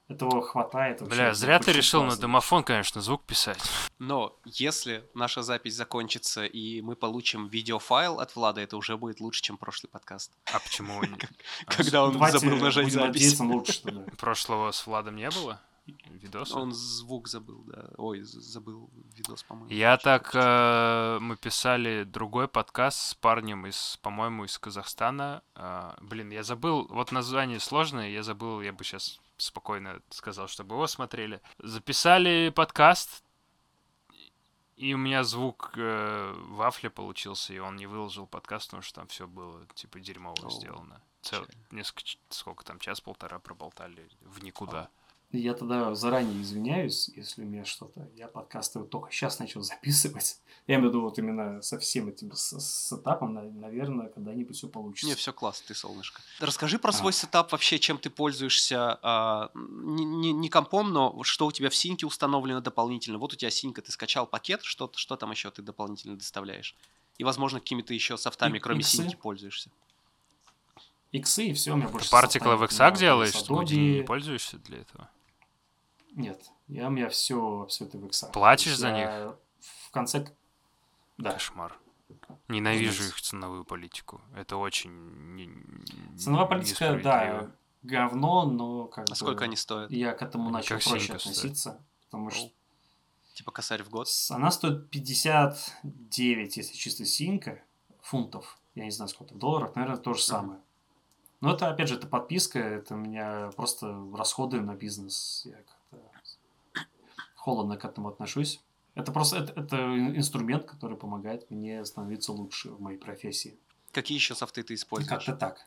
Этого 0.08 0.42
хватает. 0.42 1.00
вообще 1.00 1.16
Бля, 1.16 1.34
зря 1.34 1.58
ты 1.58 1.72
решил 1.72 2.02
на 2.02 2.10
задач. 2.10 2.22
домофон, 2.22 2.62
конечно, 2.62 3.00
звук 3.00 3.24
писать. 3.24 3.62
Но 3.98 4.38
если 4.44 5.08
наша 5.14 5.42
запись 5.42 5.74
закончится 5.74 6.44
и 6.44 6.82
мы 6.82 6.94
получим 6.94 7.48
видеофайл 7.48 8.20
от 8.20 8.36
Влада, 8.36 8.60
это 8.60 8.76
уже 8.76 8.98
будет 8.98 9.20
лучше, 9.20 9.40
чем 9.40 9.56
прошлый 9.56 9.90
подкаст. 9.90 10.32
А 10.52 10.58
почему 10.58 11.00
Когда 11.66 12.04
он 12.04 12.18
забыл 12.30 12.56
нажать 12.58 12.92
запись. 12.92 13.40
лучше 13.40 13.82
прошлого 14.18 14.72
с 14.72 14.86
Владом 14.86 15.16
не 15.16 15.30
было? 15.30 15.60
Видоса? 16.06 16.58
Он 16.58 16.72
звук 16.72 17.28
забыл, 17.28 17.62
да. 17.66 17.90
Ой, 17.98 18.22
забыл 18.22 18.90
видос, 19.14 19.42
по-моему. 19.42 19.70
Я 19.70 19.98
так, 19.98 20.30
э, 20.34 21.18
мы 21.20 21.36
писали 21.36 22.04
другой 22.04 22.48
подкаст 22.48 22.98
с 22.98 23.14
парнем 23.14 23.66
из, 23.66 23.98
по-моему, 24.02 24.44
из 24.44 24.58
Казахстана. 24.58 25.42
А, 25.54 25.96
блин, 26.00 26.30
я 26.30 26.42
забыл, 26.42 26.86
вот 26.88 27.12
название 27.12 27.60
сложное, 27.60 28.08
я 28.08 28.22
забыл, 28.22 28.62
я 28.62 28.72
бы 28.72 28.82
сейчас 28.82 29.20
спокойно 29.36 30.00
сказал, 30.10 30.48
чтобы 30.48 30.74
его 30.74 30.86
смотрели. 30.86 31.40
Записали 31.58 32.52
подкаст, 32.54 33.24
и 34.76 34.92
у 34.92 34.98
меня 34.98 35.22
звук 35.22 35.72
э, 35.76 36.34
вафля 36.48 36.90
получился, 36.90 37.54
и 37.54 37.58
он 37.58 37.76
не 37.76 37.86
выложил 37.86 38.26
подкаст, 38.26 38.66
потому 38.66 38.82
что 38.82 39.00
там 39.00 39.06
все 39.06 39.26
было 39.26 39.64
типа 39.74 40.00
дерьмово 40.00 40.46
О, 40.46 40.50
сделано. 40.50 41.00
Цел, 41.22 41.46
несколько, 41.70 42.02
сколько 42.28 42.64
там, 42.64 42.78
час-полтора 42.78 43.38
проболтали 43.38 44.08
в 44.20 44.42
никуда. 44.42 44.90
Я 45.38 45.54
тогда 45.54 45.94
заранее 45.94 46.40
извиняюсь, 46.42 47.08
если 47.14 47.42
у 47.42 47.46
меня 47.46 47.64
что-то... 47.64 48.08
Я 48.16 48.28
подкасты 48.28 48.78
вот 48.78 48.90
только 48.90 49.10
сейчас 49.12 49.38
начал 49.38 49.60
записывать. 49.62 50.38
Я 50.66 50.76
имею 50.76 50.88
в 50.88 50.92
виду 50.92 51.02
вот 51.02 51.18
именно 51.18 51.60
со 51.60 51.78
всем 51.78 52.08
этим 52.08 52.32
с- 52.32 52.90
на- 53.02 53.42
наверное, 53.42 54.08
когда-нибудь 54.08 54.56
все 54.56 54.68
получится. 54.68 55.06
Не, 55.06 55.14
все 55.14 55.32
классно, 55.32 55.66
ты 55.68 55.74
солнышко. 55.74 56.22
Расскажи 56.40 56.78
про 56.78 56.90
А. 56.90 56.92
свой 56.92 57.12
сетап 57.12 57.52
вообще, 57.52 57.78
чем 57.78 57.98
ты 57.98 58.08
пользуешься. 58.10 58.98
а, 59.02 59.50
не, 59.54 60.04
не- 60.04 60.32
не 60.32 60.48
компом, 60.48 60.92
но 60.92 61.22
что 61.24 61.46
у 61.46 61.52
тебя 61.52 61.68
в 61.70 61.74
синьке 61.74 62.06
установлено 62.06 62.60
дополнительно. 62.60 63.18
Вот 63.18 63.32
у 63.32 63.36
тебя 63.36 63.50
синька, 63.50 63.82
ты 63.82 63.92
скачал 63.92 64.26
пакет, 64.26 64.62
что, 64.62 64.90
что 64.94 65.16
там 65.16 65.30
еще 65.30 65.50
ты 65.50 65.62
дополнительно 65.62 66.16
доставляешь? 66.16 66.74
И, 67.18 67.24
возможно, 67.24 67.60
какими-то 67.60 67.92
еще 67.94 68.16
софтами, 68.16 68.56
И- 68.56 68.60
кроме 68.60 68.80
иксы. 68.80 68.96
синьки, 68.96 69.16
пользуешься. 69.16 69.70
Иксы 71.12 71.46
и 71.48 71.52
все, 71.52 71.72
у 71.72 71.76
меня 71.76 71.88
больше... 71.88 72.06
Ты 72.08 72.10
партиклы 72.12 72.56
в 72.56 72.64
иксах 72.64 72.96
делаешь? 72.96 73.34
Houdini 73.34 73.98
не 73.98 74.02
пользуешься 74.02 74.58
для 74.58 74.78
этого? 74.78 75.08
Нет, 76.14 76.40
я, 76.68 76.86
у 76.88 76.90
меня 76.90 77.08
все, 77.08 77.66
все 77.68 77.84
это 77.84 77.98
в 77.98 78.06
иксах. 78.06 78.32
Платишь 78.32 78.76
за 78.76 78.88
я 78.88 79.36
В 79.60 79.90
конце... 79.90 80.26
Да. 81.18 81.32
Кошмар. 81.32 81.76
Ненавижу 82.48 82.90
Разумеется. 82.90 83.16
их 83.18 83.22
ценовую 83.22 83.64
политику. 83.64 84.20
Это 84.36 84.56
очень 84.56 85.84
Ценовая 86.16 86.46
политика, 86.46 87.00
да, 87.02 87.50
говно, 87.82 88.44
но 88.46 88.86
как 88.86 89.06
А 89.06 89.10
бы... 89.10 89.16
сколько 89.16 89.44
они 89.44 89.56
стоят? 89.56 89.90
Я 89.90 90.12
к 90.12 90.22
этому 90.22 90.44
Они 90.44 90.52
начал 90.54 90.76
проще 90.76 90.90
синька 90.90 91.18
стоят. 91.18 91.20
относиться, 91.20 91.84
потому 92.06 92.30
что 92.30 92.50
Типа 93.34 93.50
косарь 93.50 93.82
в 93.82 93.90
год? 93.90 94.08
Она 94.30 94.50
стоит 94.52 94.90
59, 94.90 96.56
если 96.56 96.74
чисто 96.76 97.04
синька, 97.04 97.60
фунтов. 98.00 98.58
Я 98.76 98.84
не 98.84 98.90
знаю, 98.90 99.08
сколько 99.08 99.34
в 99.34 99.38
долларах, 99.38 99.74
наверное, 99.74 99.98
то 99.98 100.14
же 100.14 100.22
самое. 100.22 100.60
Но 101.40 101.52
это, 101.52 101.68
опять 101.68 101.88
же, 101.88 101.96
это 101.96 102.06
подписка, 102.06 102.58
это 102.60 102.94
у 102.94 102.98
меня 102.98 103.50
просто 103.56 103.92
расходы 104.14 104.60
на 104.60 104.74
бизнес. 104.76 105.42
Я 105.46 105.56
холодно 107.44 107.76
к 107.76 107.84
этому 107.84 108.08
отношусь. 108.08 108.62
Это 108.94 109.12
просто 109.12 109.36
это, 109.36 109.60
это 109.60 109.76
инструмент, 110.16 110.64
который 110.64 110.96
помогает 110.96 111.50
мне 111.50 111.84
становиться 111.84 112.32
лучше 112.32 112.70
в 112.70 112.80
моей 112.80 112.96
профессии. 112.96 113.58
Какие 113.92 114.16
еще 114.16 114.34
софты 114.34 114.62
ты 114.62 114.72
используешь? 114.74 115.10
Как-то 115.10 115.36
так. 115.36 115.66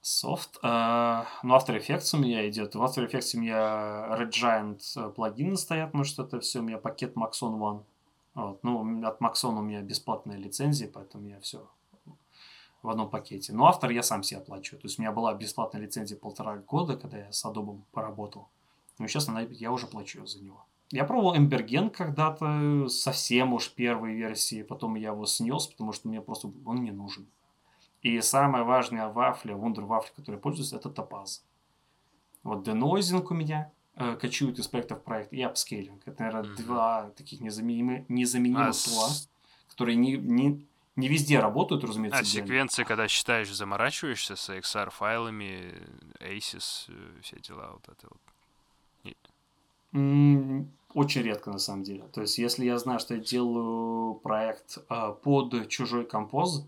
Софт. 0.00 0.58
э, 0.62 1.24
ну, 1.42 1.56
After 1.56 1.78
Effects 1.78 2.16
у 2.16 2.18
меня 2.18 2.48
идет. 2.48 2.74
В 2.74 2.82
After 2.82 3.06
Effects 3.06 3.36
у 3.36 3.40
меня 3.40 3.58
Red 4.18 4.30
Giant 4.30 4.80
э, 4.96 5.10
плагины 5.10 5.56
стоят, 5.56 5.88
потому 5.88 6.04
что 6.04 6.22
это 6.22 6.40
все 6.40 6.60
у 6.60 6.62
меня 6.62 6.78
пакет 6.78 7.16
Maxon 7.16 7.58
One. 7.58 7.82
Вот. 8.34 8.64
Ну, 8.64 9.06
от 9.06 9.20
Maxon 9.20 9.58
у 9.58 9.62
меня 9.62 9.82
бесплатная 9.82 10.38
лицензия, 10.38 10.90
поэтому 10.90 11.28
я 11.28 11.38
все 11.40 11.68
в 12.82 12.88
одном 12.88 13.10
пакете. 13.10 13.52
Но 13.52 13.66
автор 13.66 13.90
я 13.90 14.02
сам 14.02 14.22
себе 14.22 14.40
оплачиваю. 14.40 14.80
То 14.80 14.86
есть 14.86 14.98
у 14.98 15.02
меня 15.02 15.12
была 15.12 15.34
бесплатная 15.34 15.82
лицензия 15.82 16.16
полтора 16.16 16.56
года, 16.56 16.96
когда 16.96 17.18
я 17.18 17.30
с 17.30 17.44
Adobe 17.44 17.82
поработал. 17.92 18.48
Но 19.00 19.06
сейчас 19.08 19.30
я 19.52 19.72
уже 19.72 19.86
плачу 19.86 20.26
за 20.26 20.42
него. 20.44 20.66
Я 20.90 21.04
пробовал 21.04 21.34
Эмберген 21.34 21.88
когда-то, 21.88 22.86
совсем 22.90 23.54
уж 23.54 23.70
первой 23.70 24.12
версии, 24.14 24.62
потом 24.62 24.94
я 24.96 25.08
его 25.08 25.24
снес, 25.24 25.68
потому 25.68 25.92
что 25.92 26.08
мне 26.08 26.20
просто 26.20 26.52
он 26.66 26.84
не 26.84 26.90
нужен. 26.90 27.26
И 28.02 28.20
самая 28.20 28.62
важная 28.62 29.08
вафля, 29.08 29.54
вундер 29.54 29.84
вафля, 29.84 30.12
которой 30.14 30.34
я 30.36 30.40
пользуюсь, 30.42 30.74
это 30.74 30.90
топаз. 30.90 31.42
Вот 32.42 32.62
денойзинг 32.62 33.30
у 33.30 33.34
меня 33.34 33.72
э, 33.96 34.16
кочует 34.16 34.58
из 34.58 34.68
проекта 34.68 34.96
в 34.96 35.02
проект, 35.02 35.32
и 35.32 35.40
апскейлинг. 35.42 36.02
Это, 36.06 36.22
наверное, 36.22 36.42
Мгм. 36.44 36.54
два 36.56 37.10
таких 37.16 37.40
незаменимых, 37.40 38.06
незаменимых 38.08 38.68
А 38.68 38.72
с- 38.72 39.28
которые 39.68 39.96
не, 39.96 40.16
не, 40.18 40.66
не 40.96 41.08
везде 41.08 41.40
работают, 41.40 41.84
разумеется. 41.84 42.18
А, 42.18 42.22
идеально. 42.22 42.46
секвенции, 42.46 42.84
когда 42.84 43.08
считаешь, 43.08 43.50
заморачиваешься 43.50 44.36
с 44.36 44.50
XR-файлами, 44.50 45.74
ACES, 46.20 46.84
э, 46.88 47.20
все 47.22 47.40
дела 47.40 47.70
вот 47.72 47.88
это 47.88 48.06
вот. 48.10 48.20
Очень 49.92 51.22
редко, 51.22 51.50
на 51.50 51.58
самом 51.58 51.82
деле. 51.84 52.04
То 52.12 52.20
есть, 52.20 52.38
если 52.38 52.64
я 52.64 52.78
знаю, 52.78 52.98
что 53.00 53.14
я 53.14 53.20
делаю 53.20 54.14
проект 54.14 54.78
а, 54.88 55.12
под 55.12 55.68
чужой 55.68 56.04
композ, 56.04 56.66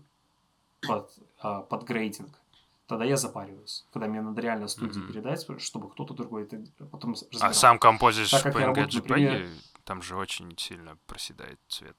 под, 0.81 1.11
а, 1.39 1.61
под 1.61 1.83
грейдинг, 1.83 2.29
тогда 2.87 3.05
я 3.05 3.17
запариваюсь. 3.17 3.85
Когда 3.91 4.07
мне 4.07 4.21
надо 4.21 4.41
реально 4.41 4.67
студии 4.67 4.99
Мгм. 4.99 5.07
передать, 5.07 5.45
чтобы 5.61 5.89
кто-то 5.89 6.13
другой 6.13 6.43
это 6.43 6.63
потом 6.91 7.11
А 7.11 7.25
разбирал. 7.31 7.53
сам 7.53 7.79
композишь 7.79 8.29
Так 8.31 8.45
PNG 8.45 8.65
работаю, 8.65 9.03
например- 9.03 9.49
там 9.83 10.01
же 10.01 10.15
очень 10.15 10.57
сильно 10.57 10.97
проседает 11.05 11.59
цвет. 11.67 11.97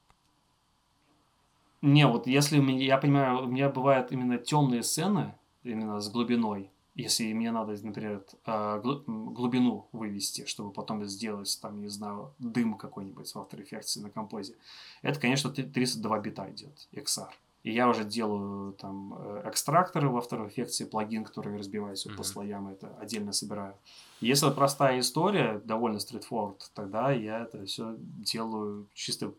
Не, 1.83 2.07
вот 2.07 2.27
если 2.27 2.59
у 2.59 2.63
меня, 2.63 2.83
я 2.83 2.97
понимаю, 2.97 3.43
у 3.45 3.47
меня 3.47 3.69
бывают 3.69 4.11
именно 4.11 4.39
темные 4.39 4.83
сцены, 4.83 5.35
именно 5.63 6.01
с 6.01 6.09
глубиной, 6.11 6.71
если 6.95 7.33
мне 7.33 7.51
надо, 7.51 7.73
например, 7.83 8.25
м, 8.47 9.35
глубину 9.35 9.89
вывести, 9.93 10.47
чтобы 10.47 10.71
потом 10.73 11.05
сделать, 11.05 11.59
там, 11.61 11.81
не 11.81 11.89
знаю, 11.89 12.33
дым 12.39 12.77
какой-нибудь 12.77 13.29
в 13.33 13.37
After 13.37 13.63
Effects 13.65 14.01
на 14.01 14.11
композе, 14.11 14.55
это, 15.03 15.19
конечно, 15.21 15.51
три- 15.51 15.65
32 15.65 16.19
бита 16.21 16.51
идет, 16.51 16.89
XR. 16.93 17.31
И 17.65 17.73
я 17.73 17.89
уже 17.89 18.05
делаю 18.05 18.75
там 18.75 19.15
э, 19.19 19.43
экстракторы 19.49 20.09
в 20.09 20.17
After 20.19 20.47
Effects, 20.49 20.85
плагин, 20.87 21.25
который 21.25 21.57
разбивает 21.59 21.97
все 21.99 22.11
по 22.11 22.23
слоям, 22.23 22.69
это 22.69 22.95
отдельно 23.01 23.33
собираю. 23.33 23.75
Если 24.21 24.51
простая 24.51 25.01
история, 25.01 25.61
довольно 25.65 25.97
straightforward, 25.97 26.61
тогда 26.75 27.11
я 27.13 27.41
это 27.41 27.65
все 27.65 27.97
делаю 27.99 28.87
чисто 28.95 29.33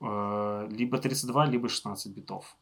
э, 0.00 0.68
либо 0.70 0.98
32, 0.98 1.46
либо 1.46 1.68
16 1.68 2.12
битов. 2.14 2.56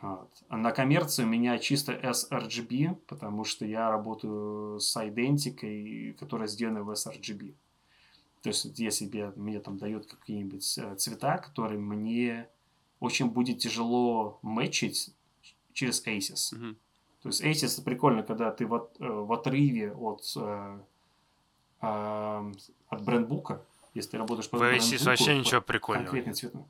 Вот. 0.00 0.30
А 0.48 0.56
на 0.56 0.70
коммерции 0.70 1.24
у 1.24 1.26
меня 1.26 1.58
чисто 1.58 1.92
sRGB, 1.92 2.94
потому 3.08 3.44
что 3.44 3.64
я 3.66 3.90
работаю 3.90 4.78
с 4.78 4.96
идентикой, 5.08 6.14
которая 6.20 6.46
сделана 6.48 6.82
в 6.84 6.90
sRGB. 6.90 7.54
То 8.42 8.50
есть, 8.50 8.78
если 8.78 9.08
я- 9.16 9.32
мне 9.34 9.58
там 9.58 9.76
дают 9.78 10.06
какие-нибудь 10.06 10.78
э, 10.78 10.94
цвета, 10.96 11.38
которые 11.38 11.80
мне 11.80 12.48
очень 13.00 13.26
будет 13.30 13.58
тяжело 13.58 14.38
мэчить 14.42 15.10
через 15.72 16.00
ACES. 16.06 16.52
Мгм. 16.56 16.76
То 17.22 17.28
есть 17.30 17.42
ACES 17.42 17.74
это 17.74 17.82
прикольно, 17.82 18.22
когда 18.22 18.52
ты 18.52 18.66
в, 18.66 18.74
от- 18.74 18.96
э, 19.00 19.08
в 19.08 19.32
отрыве 19.32 19.92
от, 19.92 20.22
э, 20.36 20.78
от 21.80 23.02
брендбука, 23.04 23.62
если 23.94 24.10
ты 24.12 24.18
работаешь 24.18 24.48
по 24.50 24.58
В 24.58 24.62
Aces 24.62 25.04
вообще 25.04 25.38
ничего 25.38 25.60
прикольного. 25.60 26.16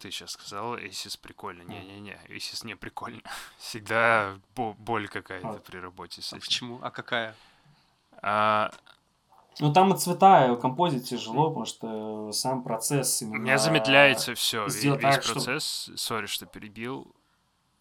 Ты 0.01 0.11
сейчас 0.11 0.31
сказал, 0.33 0.77
Aces 0.77 1.19
прикольно. 1.21 1.65
А. 1.67 1.71
Не-не-не, 1.71 2.19
Aces 2.29 2.65
не 2.67 2.75
прикольно. 2.77 3.21
Всегда 3.59 4.39
бо- 4.55 4.75
боль 4.75 5.09
какая-то 5.09 5.49
А. 5.51 5.59
при 5.59 5.79
работе 5.79 6.23
с 6.23 6.33
А 6.33 6.37
этим. 6.37 6.47
почему? 6.47 6.79
А 6.83 6.91
какая? 6.91 7.35
А, 8.23 8.71
Ну, 9.61 9.73
там 9.73 9.93
и 9.93 9.99
цвета, 9.99 10.47
и 10.53 10.61
композить 10.61 11.09
тяжело, 11.09 11.49
потому 11.49 11.67
что 11.67 12.33
сам 12.33 12.63
процесс 12.63 13.21
У 13.23 13.25
именно... 13.27 13.43
меня 13.43 13.59
замедляется 13.59 14.35
все, 14.35 14.65
весь 14.67 15.01
так, 15.01 15.25
процесс. 15.25 15.91
Сори, 15.97 16.27
что 16.27 16.47
перебил. 16.47 17.13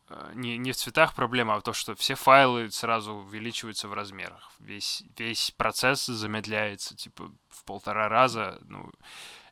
Э, 0.10 0.32
Не, 0.36 0.58
не 0.58 0.72
в 0.72 0.78
цветах 0.78 1.14
проблема, 1.14 1.56
а 1.56 1.60
в 1.60 1.64
том, 1.64 1.74
что 1.74 1.96
все 1.96 2.16
файлы 2.16 2.72
сразу 2.72 3.14
увеличиваются 3.14 3.88
в 3.88 3.94
размерах. 3.94 4.52
Весь, 4.60 5.04
весь 5.18 5.52
процесс 5.52 6.06
замедляется, 6.06 6.96
типа, 6.96 7.32
в 7.50 7.64
полтора 7.66 8.10
раза. 8.10 8.60
Ну, 8.68 8.92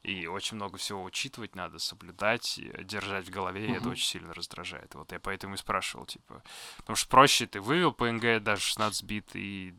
и 0.03 0.27
очень 0.27 0.57
много 0.57 0.77
всего 0.77 1.03
учитывать 1.03 1.56
надо, 1.56 1.80
соблюдать, 1.80 2.60
держать 2.84 3.27
в 3.27 3.32
голове, 3.32 3.65
и 3.68 3.72
это 3.72 3.90
очень 3.90 4.06
сильно 4.06 4.34
раздражает. 4.34 4.94
Вот 4.94 5.11
я 5.11 5.19
поэтому 5.19 5.56
и 5.56 5.57
спрашивал, 5.57 6.06
типа, 6.06 6.44
потому 6.77 6.95
что 6.95 7.10
проще 7.10 7.48
ты 7.48 7.60
вывел 7.60 7.91
PNG 7.91 8.40
даже 8.40 8.61
16 8.61 9.03
бит 9.03 9.32
и 9.34 9.73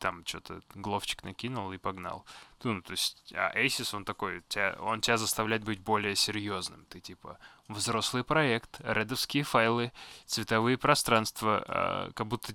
там 0.00 0.24
что-то 0.26 0.62
гловчик 0.74 1.22
накинул 1.22 1.70
и 1.72 1.78
погнал. 1.78 2.24
Ну, 2.64 2.82
то 2.82 2.92
есть, 2.92 3.32
а 3.36 3.52
Aces, 3.54 3.94
он 3.94 4.04
такой, 4.04 4.42
тебя, 4.48 4.76
он 4.80 5.02
тебя 5.02 5.16
заставляет 5.18 5.62
быть 5.62 5.78
более 5.78 6.16
серьезным. 6.16 6.84
Ты 6.86 7.00
типа 7.00 7.38
взрослый 7.74 8.24
проект, 8.24 8.80
редовские 8.80 9.42
файлы, 9.42 9.92
цветовые 10.26 10.76
пространства, 10.78 11.64
а, 11.66 12.10
как 12.14 12.26
будто 12.26 12.54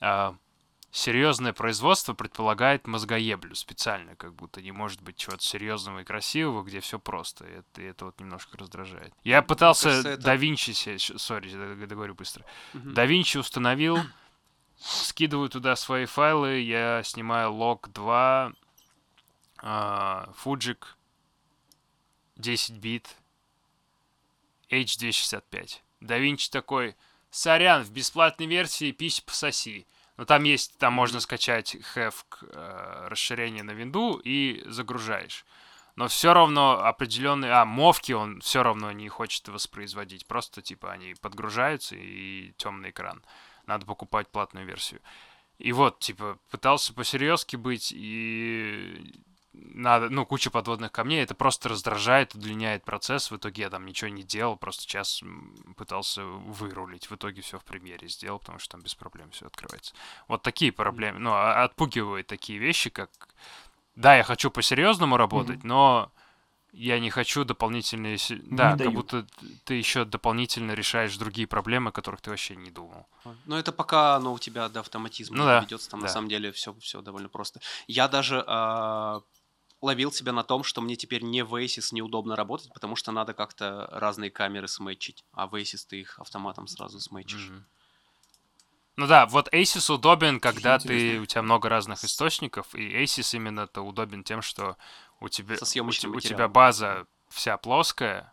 а, 0.00 0.36
серьезное 0.90 1.52
производство 1.52 2.14
предполагает 2.14 2.86
мозгоеблю 2.86 3.54
специально, 3.54 4.16
как 4.16 4.34
будто 4.34 4.62
не 4.62 4.72
может 4.72 5.02
быть 5.02 5.16
чего-то 5.16 5.42
серьезного 5.42 6.00
и 6.00 6.04
красивого, 6.04 6.62
где 6.62 6.80
все 6.80 6.98
просто. 6.98 7.46
И 7.46 7.52
это, 7.58 7.82
и 7.82 7.84
это 7.84 8.04
вот 8.06 8.18
немножко 8.20 8.56
раздражает. 8.58 9.12
Я 9.24 9.42
пытался 9.42 9.84
кажется, 9.90 10.08
это- 10.10 10.22
да 10.22 10.36
Винчи 10.36 10.70
сори, 11.18 11.50
договорю 11.86 12.14
быстро. 12.14 12.44
Мгм. 12.72 12.94
Да 12.94 13.04
Винчи 13.04 13.36
установил, 13.38 13.98
скидываю 14.78 15.48
туда 15.48 15.76
свои 15.76 16.06
файлы, 16.06 16.60
я 16.60 17.02
снимаю 17.04 17.52
лог 17.52 17.88
2, 17.92 18.52
а, 19.58 20.32
Fujik, 20.42 20.84
10 22.36 22.76
бит, 22.78 23.16
H265. 24.70 25.80
Да 26.00 26.18
Винчи 26.18 26.50
такой, 26.50 26.96
сорян, 27.30 27.82
в 27.82 27.90
бесплатной 27.90 28.46
версии 28.46 28.92
пись 28.92 29.20
пососи. 29.20 29.86
Но 30.16 30.24
там 30.24 30.42
есть, 30.44 30.78
там 30.78 30.92
можно 30.94 31.20
скачать 31.20 31.76
хевк 31.94 32.42
э, 32.42 33.06
расширение 33.08 33.62
на 33.62 33.70
винду 33.70 34.20
и 34.24 34.62
загружаешь. 34.66 35.44
Но 35.94 36.08
все 36.08 36.32
равно 36.32 36.84
определенные... 36.84 37.52
А, 37.52 37.64
мовки 37.64 38.12
он 38.12 38.40
все 38.40 38.62
равно 38.62 38.92
не 38.92 39.08
хочет 39.08 39.48
воспроизводить. 39.48 40.26
Просто, 40.26 40.62
типа, 40.62 40.92
они 40.92 41.14
подгружаются 41.20 41.96
и 41.96 42.52
темный 42.56 42.90
экран. 42.90 43.24
Надо 43.66 43.86
покупать 43.86 44.28
платную 44.28 44.66
версию. 44.66 45.00
И 45.58 45.72
вот, 45.72 45.98
типа, 45.98 46.38
пытался 46.50 46.94
по-серьезки 46.94 47.56
быть, 47.56 47.92
и 47.92 49.12
надо, 49.52 50.08
ну, 50.10 50.26
куча 50.26 50.50
подводных 50.50 50.92
камней, 50.92 51.22
это 51.22 51.34
просто 51.34 51.68
раздражает, 51.68 52.34
удлиняет 52.34 52.84
процесс. 52.84 53.30
В 53.30 53.36
итоге 53.36 53.62
я 53.62 53.70
там 53.70 53.86
ничего 53.86 54.10
не 54.10 54.22
делал, 54.22 54.56
просто 54.56 54.86
час 54.86 55.22
м, 55.22 55.74
пытался 55.76 56.24
вырулить. 56.24 57.10
В 57.10 57.14
итоге 57.14 57.42
все 57.42 57.58
в 57.58 57.64
премьере 57.64 58.08
сделал, 58.08 58.38
потому 58.38 58.58
что 58.58 58.72
там 58.72 58.82
без 58.82 58.94
проблем 58.94 59.30
все 59.30 59.46
открывается. 59.46 59.94
Вот 60.28 60.42
такие 60.42 60.72
проблемы. 60.72 61.18
Ну, 61.18 61.30
а- 61.32 61.64
отпугивают 61.64 62.26
такие 62.26 62.58
вещи, 62.58 62.90
как... 62.90 63.10
Да, 63.96 64.16
я 64.16 64.22
хочу 64.22 64.50
по-серьезному 64.50 65.16
работать, 65.16 65.64
но 65.64 66.12
я 66.72 67.00
не 67.00 67.10
хочу 67.10 67.44
дополнительные... 67.44 68.18
се- 68.18 68.36
Да, 68.36 68.70
как 68.70 68.78
дают. 68.78 68.94
будто 68.94 69.26
ты 69.64 69.74
еще 69.74 70.04
дополнительно 70.04 70.72
решаешь 70.72 71.16
другие 71.16 71.48
проблемы, 71.48 71.88
о 71.88 71.92
которых 71.92 72.20
ты 72.20 72.30
вообще 72.30 72.54
не 72.56 72.70
думал. 72.70 73.06
Но 73.46 73.58
это 73.58 73.72
пока 73.72 74.16
оно 74.16 74.32
у 74.34 74.38
тебя 74.38 74.68
до 74.68 74.80
автоматизма 74.80 75.36
Ну 75.36 75.42
не 75.42 75.48
да, 75.48 75.60
доведется, 75.60 75.90
там 75.90 76.00
на 76.00 76.06
да. 76.06 76.12
самом 76.12 76.28
деле 76.28 76.52
все, 76.52 76.74
все 76.80 77.00
довольно 77.00 77.28
просто. 77.28 77.60
Я 77.86 78.06
даже 78.08 78.44
а, 78.46 79.22
ловил 79.80 80.10
себя 80.12 80.32
на 80.32 80.42
том, 80.44 80.64
что 80.64 80.80
мне 80.80 80.96
теперь 80.96 81.22
не 81.22 81.42
в 81.44 81.54
Aces 81.54 81.88
неудобно 81.92 82.36
работать, 82.36 82.72
потому 82.72 82.96
что 82.96 83.12
надо 83.12 83.34
как-то 83.34 83.88
разные 83.92 84.30
камеры 84.30 84.68
сметчить, 84.68 85.24
а 85.32 85.46
в 85.46 85.54
Aces 85.54 85.86
ты 85.88 86.00
их 86.00 86.18
автоматом 86.18 86.66
сразу 86.66 87.00
сметчишь. 87.00 87.48
Мгм. 87.48 87.66
Ну 88.96 89.06
да, 89.06 89.26
вот 89.26 89.48
Asus 89.54 89.92
удобен, 89.94 90.40
когда 90.40 90.78
ты, 90.80 90.94
интересно. 90.94 91.22
у 91.22 91.26
тебя 91.26 91.42
много 91.42 91.68
разных 91.68 92.02
источников, 92.02 92.74
и 92.74 93.02
Asus 93.04 93.36
именно-то 93.36 93.82
удобен 93.82 94.24
тем, 94.24 94.42
что 94.42 94.76
у 95.20 95.28
тебя, 95.28 95.56
у, 95.60 95.64
съемочным 95.64 96.12
те- 96.12 96.16
у 96.18 96.20
тебя 96.20 96.48
база 96.48 97.06
вся 97.28 97.56
плоская, 97.58 98.32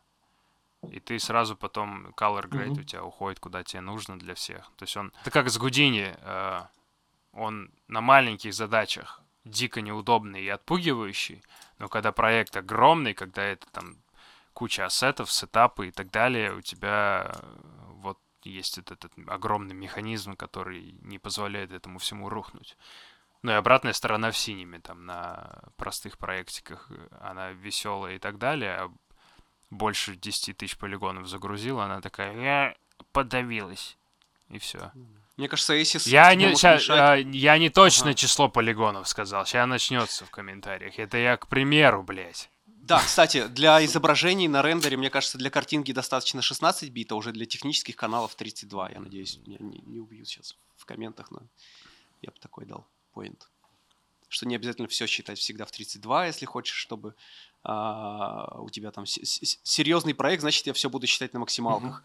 и 0.90 1.00
ты 1.00 1.20
сразу 1.20 1.56
потом 1.56 2.08
color 2.18 2.48
grade 2.48 2.72
Мгм. 2.72 2.80
у 2.80 2.84
тебя 2.84 3.04
уходит 3.04 3.40
куда 3.40 3.64
тебе 3.64 3.82
нужно 3.82 4.18
для 4.18 4.34
всех. 4.34 4.72
То 4.78 4.84
есть 4.86 4.98
он, 4.98 5.14
это 5.22 5.30
как 5.30 5.50
с 5.50 5.58
Гудини, 5.60 6.16
э, 6.18 6.62
он 7.34 7.70
на 7.88 8.02
маленьких 8.02 8.54
задачах 8.54 9.22
дико 9.46 9.82
неудобный 9.82 10.44
и 10.44 10.50
отпугивающий, 10.50 11.44
но 11.78 11.88
когда 11.88 12.12
проект 12.12 12.58
огромный, 12.58 13.14
когда 13.14 13.44
это 13.44 13.68
там 13.72 13.98
куча 14.54 14.86
ассетов, 14.86 15.32
сетапы 15.32 15.88
и 15.88 15.92
так 15.92 16.12
далее, 16.12 16.54
у 16.54 16.62
тебя 16.62 17.32
э, 17.32 17.56
вот 18.02 18.20
есть 18.44 18.78
вот 18.78 18.92
этот 18.92 19.12
огромный 19.28 19.76
механизм, 19.76 20.36
который 20.36 20.96
не 21.02 21.20
позволяет 21.20 21.72
этому 21.72 22.00
всему 22.00 22.30
рухнуть. 22.30 22.78
Ну 23.42 23.52
и 23.52 23.56
обратная 23.56 23.94
сторона 23.94 24.32
в 24.32 24.38
синеме, 24.38 24.80
там 24.80 25.06
на 25.06 25.62
простых 25.78 26.18
проектиках, 26.18 26.90
э, 26.90 27.08
она 27.22 27.52
веселая 27.52 28.16
и 28.16 28.20
так 28.20 28.38
далее, 28.38 28.76
а 28.76 28.92
больше 29.70 30.16
10 30.16 30.58
тысяч 30.58 30.78
полигонов 30.78 31.28
загрузила, 31.28 31.86
она 31.86 32.02
такая, 32.02 32.36
я 32.40 32.76
подавилась. 33.12 33.98
И 34.50 34.58
все. 34.60 34.92
Мне 35.38 35.50
кажется, 35.50 35.74
Aces 35.80 36.08
Я 36.08 36.34
не, 36.36 36.56
ща- 36.56 36.80
а, 36.90 37.16
я 37.18 37.58
не 37.58 37.70
точно 37.70 38.08
Ага. 38.12 38.14
число 38.16 38.48
полигонов 38.50 39.08
сказал. 39.10 39.46
Сейчас 39.46 39.68
начнется 39.68 40.26
в 40.26 40.30
комментариях. 40.30 40.98
Это 40.98 41.18
я 41.18 41.36
к 41.36 41.48
примеру, 41.48 42.04
блядь. 42.04 42.50
Да, 42.66 43.00
кстати, 43.00 43.48
для 43.48 43.84
изображений 43.84 44.48
на 44.48 44.62
рендере, 44.62 44.96
мне 44.96 45.10
кажется, 45.10 45.38
для 45.38 45.50
картинки 45.50 45.92
достаточно 45.92 46.42
16 46.42 46.90
бит, 46.92 47.12
а 47.12 47.16
уже 47.16 47.32
для 47.32 47.46
технических 47.46 47.96
каналов 47.96 48.36
32. 48.36 48.92
Я 48.92 49.00
надеюсь, 49.00 49.40
меня 49.46 49.58
не, 49.60 49.80
не 49.86 50.00
убьют 50.00 50.28
сейчас 50.28 50.56
в 50.78 50.86
комментах, 50.86 51.32
но 51.32 51.42
я 52.22 52.30
бы 52.32 52.38
такой 52.40 52.66
дал 52.66 52.86
поинт. 53.14 53.50
Что 54.30 54.48
не 54.48 54.56
обязательно 54.56 54.88
все 54.88 55.06
считать 55.08 55.40
всегда 55.40 55.66
в 55.66 55.72
32, 55.72 56.28
если 56.28 56.46
хочешь, 56.46 56.76
чтобы 56.78 57.14
а, 57.64 58.60
у 58.62 58.70
тебя 58.70 58.92
там 58.92 59.06
се- 59.08 59.26
се- 59.26 59.58
серьезный 59.64 60.14
проект, 60.14 60.42
значит, 60.42 60.68
я 60.68 60.74
все 60.74 60.88
буду 60.90 61.08
считать 61.08 61.34
на 61.34 61.40
максималках. 61.40 62.04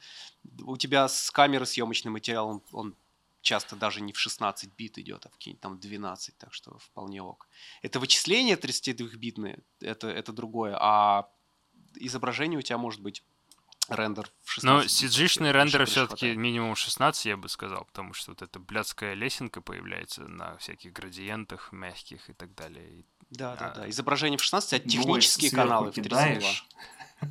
У 0.65 0.77
тебя 0.79 1.07
с 1.07 1.31
камеры 1.31 1.67
съемочный 1.67 2.11
материал, 2.11 2.49
он, 2.49 2.63
он 2.73 2.95
часто 3.43 3.77
даже 3.77 4.01
не 4.01 4.13
в 4.13 4.19
16 4.19 4.75
бит 4.75 4.99
идет, 4.99 5.27
а 5.27 5.29
в 5.29 5.33
какие-нибудь 5.33 5.63
там 5.63 5.79
12, 5.79 6.37
так 6.39 6.53
что 6.53 6.79
вполне 6.79 7.23
ок. 7.23 7.49
Это 7.83 8.01
вычисление 8.01 8.57
32-битные, 8.57 9.63
это, 9.81 10.09
это 10.09 10.33
другое, 10.33 10.77
а 10.81 11.29
изображение 11.97 12.59
у 12.59 12.63
тебя 12.63 12.79
может 12.79 13.01
быть 13.01 13.25
рендер 13.89 14.31
в 14.43 14.63
Но 14.63 14.83
16. 14.83 15.05
CG-шные 15.05 15.53
Вообще 15.53 15.53
рендеры 15.53 15.85
больше 15.85 15.93
все-таки 15.93 16.37
минимум 16.37 16.77
16, 16.77 17.27
я 17.27 17.37
бы 17.37 17.49
сказал, 17.49 17.85
потому 17.85 18.13
что 18.13 18.33
вот 18.33 18.43
эта 18.43 18.59
блядская 18.59 19.15
лесенка 19.15 19.61
появляется 19.61 20.23
на 20.23 20.57
всяких 20.59 20.93
градиентах 20.93 21.73
мягких 21.73 22.31
и 22.31 22.33
так 22.33 22.55
далее. 22.55 23.05
Да, 23.31 23.57
да, 23.57 23.67
А, 23.67 23.75
да. 23.75 23.91
Изображение 23.91 24.39
в 24.39 24.43
16, 24.43 24.73
а 24.73 24.79
технические 24.81 25.51
сверху 25.51 25.69
каналы 25.69 25.91
в 25.91 25.95
32. 25.95 26.19
кидаешь. 26.19 26.67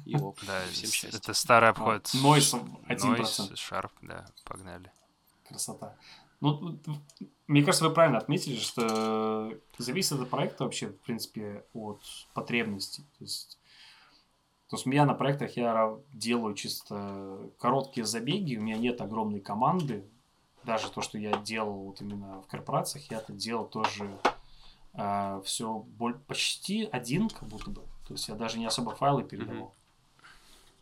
И 0.06 0.16
оп, 0.16 0.40
да, 0.46 0.62
это 1.04 1.34
старый 1.34 1.70
обход. 1.70 2.10
Нойз 2.14 2.54
Нойз, 2.54 3.40
1%. 3.40 3.54
Sharp, 3.54 3.92
да, 4.02 4.28
погнали. 4.44 4.92
Красота. 5.50 5.98
Ну, 6.40 6.80
мне 7.48 7.64
кажется, 7.64 7.86
вы 7.86 7.94
правильно 7.94 8.18
отметили, 8.18 8.56
что 8.56 9.52
зависит 9.78 10.22
от 10.22 10.30
проекта 10.30 10.64
вообще, 10.64 10.88
в 10.88 11.00
принципе, 11.02 11.66
от 11.74 12.02
потребностей. 12.34 13.04
То 13.18 13.24
есть, 13.26 13.60
то 14.70 14.78
есть 14.78 14.86
у 14.86 14.90
меня 14.90 15.06
на 15.06 15.16
проектах 15.16 15.58
я 15.58 15.98
делаю 16.14 16.56
чисто 16.56 17.50
короткие 17.60 18.06
забеги, 18.06 18.56
у 18.56 18.62
меня 18.62 18.78
нет 18.78 19.02
огромной 19.02 19.42
команды. 19.42 20.06
Даже 20.64 20.90
то, 20.92 21.02
что 21.02 21.18
я 21.18 21.36
делал 21.38 21.86
вот 21.86 22.00
именно 22.00 22.42
в 22.42 22.48
корпорациях, 22.48 23.12
я 23.12 23.18
это 23.18 23.34
делал 23.34 23.66
тоже 23.66 24.10
все 25.44 25.86
почти 26.28 26.88
один, 26.92 27.30
как 27.30 27.50
будто 27.50 27.70
бы. 27.70 27.82
То 28.08 28.14
есть 28.14 28.30
я 28.30 28.36
даже 28.36 28.60
не 28.60 28.66
особо 28.66 28.96
файлы 28.96 29.24
передавал. 29.24 29.74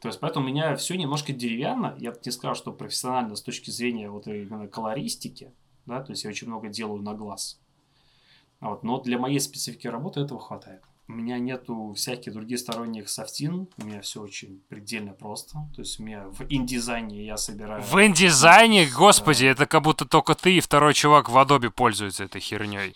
То 0.02 0.10
есть 0.10 0.20
поэтому 0.20 0.46
у 0.46 0.50
меня 0.50 0.76
все 0.76 0.96
немножко 0.96 1.34
деревянно. 1.34 1.96
Я 1.98 2.12
бы 2.12 2.20
не 2.24 2.32
сказал, 2.32 2.56
что 2.56 2.72
профессионально 2.72 3.36
с 3.36 3.42
точки 3.42 3.72
зрения 3.72 4.10
вот 4.10 4.28
именно 4.28 4.68
колористики, 4.68 5.52
да, 5.86 6.02
то 6.02 6.12
есть 6.12 6.24
я 6.24 6.30
очень 6.30 6.48
много 6.48 6.68
делаю 6.70 7.02
на 7.02 7.14
глаз. 7.14 7.60
Вот, 8.60 8.84
но 8.84 9.00
для 9.00 9.18
моей 9.18 9.40
специфики 9.40 9.88
работы 9.88 10.20
этого 10.22 10.40
хватает. 10.40 10.82
У 11.10 11.14
меня 11.14 11.40
нету 11.40 11.94
всяких 11.96 12.34
других 12.34 12.60
сторонних 12.60 13.08
софтин, 13.08 13.70
у 13.78 13.86
меня 13.86 14.02
все 14.02 14.22
очень 14.22 14.62
предельно 14.68 15.14
просто. 15.14 15.54
То 15.74 15.82
есть 15.82 16.00
у 16.00 16.04
меня 16.04 16.26
в 16.28 16.42
индизайне 16.50 17.26
я 17.26 17.38
собираю... 17.38 17.82
В 17.82 18.06
индизайне, 18.06 18.86
господи, 18.88 19.46
это 19.46 19.66
как 19.68 19.84
будто 19.84 20.06
только 20.06 20.36
ты 20.36 20.58
и 20.58 20.60
второй 20.60 20.94
чувак 20.94 21.30
в 21.30 21.38
Adobe 21.38 21.70
пользуются 21.70 22.26
этой 22.26 22.42
херней. 22.42 22.94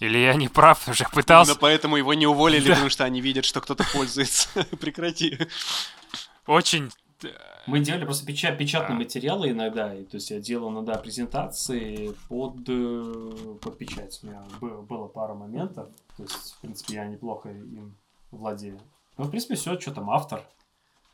Или 0.00 0.18
я 0.18 0.34
не 0.34 0.48
прав, 0.48 0.88
уже 0.88 1.04
пытался. 1.12 1.52
Именно 1.52 1.60
поэтому 1.60 1.96
его 1.96 2.12
не 2.14 2.26
уволили, 2.26 2.66
Да. 2.66 2.72
потому 2.72 2.90
что 2.90 3.04
они 3.04 3.20
видят, 3.20 3.44
что 3.44 3.60
кто-то 3.60 3.84
пользуется. 3.92 4.48
Прекрати. 4.80 5.38
Очень... 6.46 6.90
Мы 7.68 7.78
делали 7.78 8.04
просто 8.04 8.26
печа- 8.26 8.56
печатные 8.56 8.96
А. 8.96 8.98
материалы 8.98 9.50
иногда, 9.50 9.94
и, 9.94 10.04
то 10.04 10.16
есть 10.16 10.30
я 10.32 10.40
делал 10.40 10.72
иногда 10.72 10.94
презентации 10.94 12.16
под, 12.28 12.56
э, 12.66 13.56
под 13.60 13.78
печать. 13.78 14.18
У 14.22 14.26
меня 14.26 14.42
было, 14.60 14.82
было 14.82 15.06
пара 15.06 15.34
моментов, 15.34 15.88
то 16.16 16.24
есть, 16.24 16.54
в 16.54 16.60
принципе, 16.60 16.94
я 16.94 17.04
неплохо 17.06 17.50
им 17.50 17.94
владею. 18.32 18.80
Ну, 19.16 19.24
в 19.24 19.30
принципе, 19.30 19.54
все, 19.54 19.78
что 19.78 19.92
там, 19.92 20.10
автор. 20.10 20.42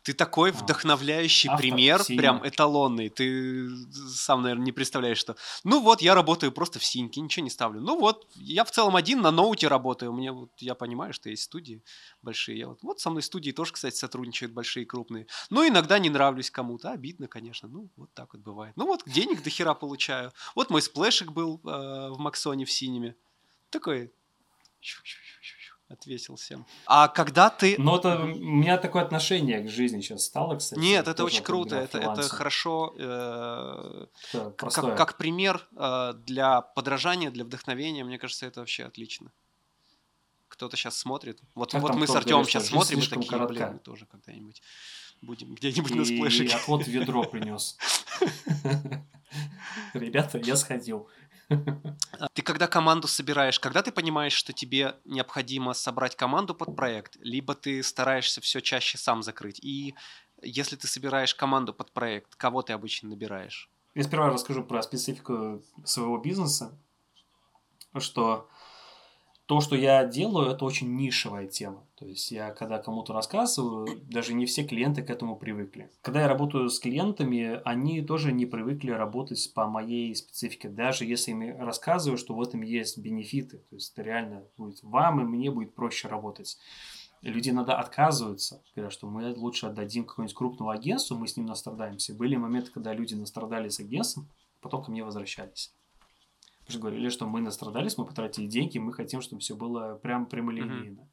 Ты 0.08 0.14
такой 0.14 0.52
А. 0.52 0.52
вдохновляющий 0.54 1.50
Автор 1.50 1.60
пример, 1.60 2.02
синего. 2.02 2.20
прям 2.22 2.48
эталонный. 2.48 3.10
Ты 3.10 3.68
сам, 4.14 4.40
наверное, 4.40 4.64
не 4.64 4.72
представляешь, 4.72 5.18
что... 5.18 5.36
Ну 5.64 5.82
вот, 5.82 6.00
я 6.00 6.14
работаю 6.14 6.50
просто 6.50 6.78
в 6.78 6.84
синьке, 6.86 7.20
ничего 7.20 7.44
не 7.44 7.50
ставлю. 7.50 7.82
Ну 7.82 7.98
вот, 8.00 8.26
я 8.36 8.64
в 8.64 8.70
целом 8.70 8.96
один 8.96 9.20
на 9.20 9.30
ноуте 9.30 9.68
работаю. 9.68 10.10
У 10.10 10.16
меня 10.16 10.32
вот, 10.32 10.50
я 10.60 10.74
понимаю, 10.74 11.12
что 11.12 11.28
есть 11.28 11.42
студии 11.42 11.82
большие. 12.22 12.58
Я 12.58 12.68
вот, 12.68 12.78
вот 12.82 13.00
со 13.00 13.10
мной 13.10 13.22
студии 13.22 13.50
тоже, 13.50 13.74
кстати, 13.74 13.96
сотрудничают 13.96 14.54
большие, 14.54 14.86
крупные. 14.86 15.26
Ну, 15.50 15.68
иногда 15.68 15.98
не 15.98 16.08
нравлюсь 16.08 16.50
кому-то. 16.50 16.90
Обидно, 16.90 17.28
конечно. 17.28 17.68
Ну, 17.68 17.90
вот 17.96 18.08
так 18.14 18.32
вот 18.32 18.40
бывает. 18.40 18.72
Ну 18.76 18.86
вот, 18.86 19.02
денег 19.04 19.42
до 19.42 19.50
хера 19.50 19.74
получаю. 19.74 20.32
Вот 20.54 20.70
мой 20.70 20.80
сплэшик 20.80 21.32
был 21.32 21.60
э, 21.64 21.68
в 22.12 22.18
Максоне 22.18 22.64
в 22.64 22.70
синеме. 22.70 23.14
Такой... 23.68 24.10
Отвесил 25.88 26.36
всем. 26.36 26.66
А 26.84 27.08
когда 27.08 27.48
ты... 27.48 27.76
Но 27.78 27.96
это 27.96 28.18
у 28.20 28.26
меня 28.26 28.76
такое 28.76 29.02
отношение 29.02 29.60
к 29.60 29.70
жизни 29.70 30.02
сейчас 30.02 30.24
стало, 30.24 30.56
кстати. 30.56 30.78
Нет, 30.78 31.08
это 31.08 31.24
очень 31.24 31.42
круто, 31.42 31.76
это, 31.76 31.98
это 31.98 32.22
хорошо, 32.28 32.94
э, 32.98 34.06
Это 34.34 34.50
как, 34.50 34.96
как 34.96 35.16
пример 35.16 35.66
э, 35.76 36.12
для 36.26 36.60
подражания, 36.60 37.30
для 37.30 37.44
вдохновения, 37.44 38.04
мне 38.04 38.18
кажется, 38.18 38.44
это 38.44 38.60
вообще 38.60 38.84
отлично. 38.84 39.32
Кто-то 40.48 40.76
сейчас 40.76 40.98
смотрит. 40.98 41.40
Вот, 41.54 41.72
Как 41.72 41.80
вот 41.80 41.94
мы 41.94 42.06
с 42.06 42.14
Артемом 42.14 42.44
сейчас 42.44 42.66
смотрим 42.66 42.98
и 42.98 43.02
такие, 43.02 43.22
слишком 43.22 43.46
блин, 43.46 43.58
коротка. 43.58 43.70
мы 43.72 43.78
тоже 43.78 44.06
когда-нибудь 44.06 44.62
будем 45.22 45.54
где-нибудь 45.54 45.94
на 45.94 46.02
И 46.02 46.04
сплэшике. 46.04 46.54
отвод 46.56 46.86
ведро 46.86 47.24
принес. 47.24 47.78
Ребята, 49.94 50.38
я 50.38 50.56
сходил. 50.56 51.08
Ты 52.34 52.42
когда 52.42 52.66
команду 52.66 53.08
собираешь, 53.08 53.58
когда 53.58 53.82
ты 53.82 53.90
понимаешь, 53.90 54.32
что 54.32 54.52
тебе 54.52 54.96
необходимо 55.04 55.72
собрать 55.72 56.16
команду 56.16 56.54
под 56.54 56.76
проект, 56.76 57.16
либо 57.20 57.54
ты 57.54 57.82
стараешься 57.82 58.40
все 58.40 58.60
чаще 58.60 58.98
сам 58.98 59.22
закрыть? 59.22 59.58
И 59.60 59.94
если 60.42 60.76
ты 60.76 60.86
собираешь 60.86 61.34
команду 61.34 61.72
под 61.72 61.92
проект, 61.92 62.34
кого 62.36 62.62
ты 62.62 62.72
обычно 62.72 63.08
набираешь? 63.10 63.70
Я 63.94 64.02
сперва 64.02 64.30
расскажу 64.30 64.62
про 64.62 64.82
специфику 64.82 65.62
своего 65.84 66.18
бизнеса, 66.18 66.78
что 67.96 68.48
то, 69.48 69.62
что 69.62 69.76
я 69.76 70.04
делаю, 70.04 70.50
это 70.50 70.66
очень 70.66 70.94
нишевая 70.94 71.46
тема. 71.46 71.82
То 71.96 72.04
есть 72.04 72.30
я, 72.30 72.50
когда 72.50 72.78
кому-то 72.78 73.14
рассказываю, 73.14 73.98
даже 74.02 74.34
не 74.34 74.44
все 74.44 74.62
клиенты 74.62 75.02
к 75.02 75.08
этому 75.08 75.36
привыкли. 75.36 75.90
Когда 76.02 76.20
я 76.20 76.28
работаю 76.28 76.68
с 76.68 76.78
клиентами, 76.78 77.58
они 77.64 78.02
тоже 78.02 78.30
не 78.30 78.44
привыкли 78.44 78.90
работать 78.90 79.50
по 79.54 79.66
моей 79.66 80.14
специфике. 80.14 80.68
Даже 80.68 81.06
если 81.06 81.30
им 81.30 81.58
рассказываю, 81.60 82.18
что 82.18 82.34
в 82.34 82.42
этом 82.42 82.60
есть 82.60 82.98
бенефиты. 82.98 83.56
То 83.70 83.76
есть 83.76 83.94
это 83.94 84.02
реально 84.02 84.44
будет 84.58 84.82
вам 84.82 85.22
и 85.22 85.24
мне 85.24 85.50
будет 85.50 85.74
проще 85.74 86.08
работать. 86.08 86.58
Люди 87.22 87.48
иногда 87.48 87.78
отказываются, 87.78 88.62
говорят, 88.76 88.92
что 88.92 89.06
мы 89.06 89.34
лучше 89.34 89.64
отдадим 89.64 90.04
какому-нибудь 90.04 90.36
крупному 90.36 90.70
агентству, 90.70 91.16
мы 91.16 91.26
с 91.26 91.38
ним 91.38 91.46
настрадаемся. 91.46 92.14
Были 92.14 92.36
моменты, 92.36 92.70
когда 92.70 92.92
люди 92.92 93.14
настрадались 93.14 93.76
с 93.76 93.80
агентством, 93.80 94.28
потом 94.60 94.84
ко 94.84 94.90
мне 94.90 95.02
возвращались. 95.02 95.72
Потому 96.68 96.80
что 96.80 96.88
говорили, 96.90 97.08
что 97.08 97.26
мы 97.26 97.40
настрадались, 97.40 97.96
мы 97.96 98.04
потратили 98.04 98.46
деньги, 98.46 98.76
мы 98.76 98.92
хотим, 98.92 99.22
чтобы 99.22 99.40
все 99.40 99.56
было 99.56 99.94
прям 99.94 100.26
прямолинейно. 100.26 101.08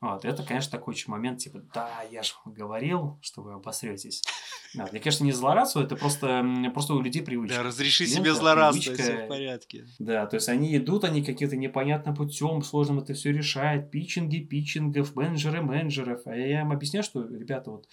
Вот, 0.00 0.24
это, 0.24 0.44
конечно, 0.44 0.70
такой 0.70 0.94
очень 0.94 1.10
момент, 1.10 1.40
типа, 1.40 1.64
да, 1.74 2.02
я 2.12 2.22
же 2.22 2.34
вам 2.44 2.54
говорил, 2.54 3.18
что 3.20 3.42
вы 3.42 3.54
обосретесь. 3.54 4.22
Вот, 4.76 4.92
я, 4.92 5.00
конечно, 5.00 5.24
не 5.24 5.32
злорадствую, 5.32 5.84
это 5.84 5.96
просто, 5.96 6.46
просто 6.72 6.94
у 6.94 7.00
людей 7.00 7.24
привычка. 7.24 7.56
Да, 7.56 7.62
разреши 7.64 8.04
Клиента 8.04 8.22
себе 8.22 8.34
злорадствовать, 8.34 9.00
все 9.00 9.24
в 9.24 9.28
порядке. 9.28 9.86
Да, 9.98 10.26
то 10.26 10.36
есть 10.36 10.48
они 10.48 10.76
идут, 10.76 11.02
они 11.02 11.24
каким-то 11.24 11.56
непонятным 11.56 12.14
путем, 12.14 12.62
сложным 12.62 13.00
это 13.00 13.14
все 13.14 13.32
решают, 13.32 13.90
питчинги 13.90 14.38
питчингов, 14.38 15.16
менеджеры 15.16 15.60
менеджеров. 15.60 16.22
А 16.26 16.36
я 16.36 16.60
им 16.60 16.70
объясняю, 16.70 17.02
что, 17.02 17.26
ребята, 17.26 17.72
вот 17.72 17.88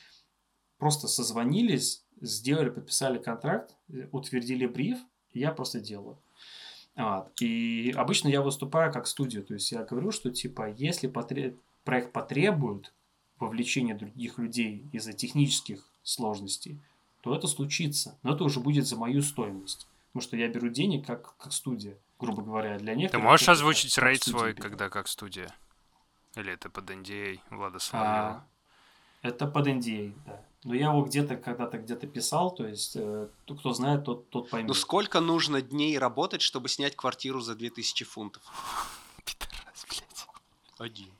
просто 0.77 1.07
созвонились, 1.07 2.05
сделали, 2.21 2.69
подписали 2.69 3.17
контракт, 3.17 3.75
э, 3.89 4.07
утвердили 4.11 4.67
бриф, 4.67 4.99
и 5.31 5.39
я 5.39 5.51
просто 5.51 5.79
делаю. 5.79 6.21
Вот. 6.95 7.29
И 7.41 7.93
обычно 7.95 8.29
я 8.29 8.41
выступаю 8.41 8.91
как 8.93 9.05
студия, 9.07 9.41
то 9.41 9.53
есть 9.53 9.71
я 9.71 9.83
говорю, 9.83 10.11
что 10.11 10.31
типа, 10.31 10.69
если 10.69 11.09
потре- 11.09 11.57
проект 11.83 12.13
потребует 12.13 12.93
вовлечения 13.39 13.95
других 13.95 14.37
людей 14.37 14.85
из-за 14.93 15.11
технических 15.13 15.85
сложностей, 16.03 16.79
то 17.21 17.35
это 17.35 17.47
случится, 17.47 18.17
но 18.23 18.33
это 18.33 18.43
уже 18.45 18.59
будет 18.61 18.85
за 18.87 18.95
мою 18.97 19.21
стоимость. 19.21 19.87
Потому 20.13 20.21
что 20.23 20.37
я 20.37 20.47
беру 20.47 20.69
денег 20.69 21.05
как, 21.05 21.35
как 21.37 21.51
студия, 21.51 21.97
грубо 22.19 22.43
говоря, 22.43 22.77
для 22.79 22.93
Ты 22.93 22.99
некоторых. 22.99 23.25
можешь 23.25 23.43
это 23.43 23.51
озвучить 23.53 23.97
рейд 23.97 24.23
свой, 24.23 24.53
беру. 24.53 24.61
когда 24.63 24.89
как 24.89 25.07
студия? 25.09 25.53
Или 26.35 26.53
это 26.53 26.69
под 26.69 26.89
NDA 26.89 27.39
Влада 27.49 27.77
А, 27.77 27.79
Соловьева? 27.79 28.47
это 29.21 29.47
под 29.47 29.67
NDA, 29.67 30.13
да. 30.25 30.41
Но 30.65 30.73
я 30.73 30.89
его 30.89 31.03
где-то 31.03 31.37
когда-то 31.37 31.77
где-то 31.77 32.07
писал, 32.07 32.49
то 32.49 32.67
есть 32.67 32.95
э, 32.95 33.27
кто 33.47 33.71
знает, 33.71 34.03
тот, 34.03 34.31
тот 34.31 34.49
поймет. 34.49 34.67
Ну 34.67 34.73
сколько 34.73 35.19
нужно 35.19 35.61
дней 35.61 35.95
работать, 35.99 36.41
чтобы 36.41 36.69
снять 36.69 36.95
квартиру 36.95 37.39
за 37.39 37.53
2000 37.53 38.03
фунтов? 38.03 38.41
Пидорас, 39.23 39.85
блядь. 39.87 40.27
Один. 40.79 41.11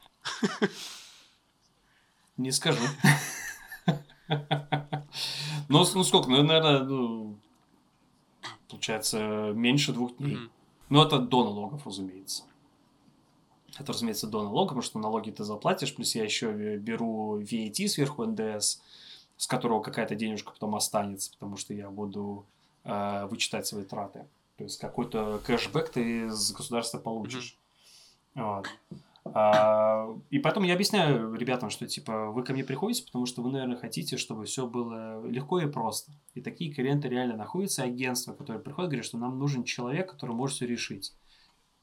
Не 2.38 2.52
скажу. 2.52 2.82
Ну, 5.70 5.86
ну 5.94 6.04
сколько? 6.04 6.30
Ну, 6.30 6.42
наверное, 6.42 6.84
ну, 6.84 7.38
получается, 8.68 9.52
меньше 9.54 9.94
двух 9.94 10.18
дней. 10.18 10.40
Ну, 10.90 11.04
это 11.04 11.20
до 11.20 11.44
налогов, 11.44 11.86
разумеется. 11.86 12.44
Это, 13.78 13.94
разумеется, 13.94 14.26
до 14.26 14.42
налогов, 14.42 14.70
потому 14.70 14.82
что 14.82 15.00
налоги 15.00 15.30
ты 15.30 15.44
заплатишь, 15.44 15.94
плюс 15.96 16.16
я 16.16 16.24
еще 16.24 16.78
беру 16.78 17.40
VAT 17.42 17.88
сверху 17.88 18.26
НДС, 18.26 18.82
с 19.38 19.48
которого 19.48 19.82
какая-то 19.82 20.16
денежка 20.16 20.52
потом 20.52 20.76
останется, 20.76 21.32
потому 21.32 21.58
что 21.58 21.74
я 21.74 21.90
буду 21.90 22.46
э, 22.84 23.26
вычитать 23.28 23.68
свои 23.68 23.84
траты. 23.84 24.26
То 24.58 24.64
есть 24.64 24.80
какой-то 24.80 25.42
кэшбэк 25.46 25.90
ты 25.90 26.26
из 26.28 26.52
государства 26.54 26.98
получишь. 26.98 27.58
Вот. 28.34 28.68
А, 29.26 30.08
и 30.30 30.40
потом 30.40 30.64
я 30.64 30.76
объясняю 30.76 31.34
ребятам, 31.34 31.70
что 31.70 31.88
типа 31.88 32.28
вы 32.32 32.44
ко 32.44 32.54
мне 32.54 32.64
приходите, 32.64 33.06
потому 33.06 33.26
что 33.26 33.42
вы, 33.42 33.52
наверное, 33.52 33.78
хотите, 33.78 34.18
чтобы 34.18 34.46
все 34.46 34.68
было 34.68 35.26
легко 35.26 35.60
и 35.60 35.66
просто. 35.66 36.12
И 36.36 36.42
такие 36.42 36.72
клиенты 36.74 37.10
реально 37.10 37.36
находятся, 37.36 37.84
агентства, 37.84 38.34
которые 38.34 38.62
приходят, 38.62 38.92
говорят, 38.92 39.06
что 39.06 39.18
нам 39.18 39.40
нужен 39.40 39.64
человек, 39.64 40.12
который 40.12 40.36
может 40.36 40.58
все 40.58 40.68
решить. 40.68 41.14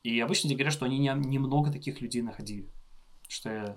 И 0.03 0.19
обычно 0.21 0.49
тебе 0.49 0.59
говорят, 0.59 0.75
что 0.75 0.87
они 0.87 0.99
не- 0.99 1.09
немного 1.09 1.73
таких 1.73 2.01
людей 2.01 2.23
находили. 2.23 2.69
Что 3.29 3.77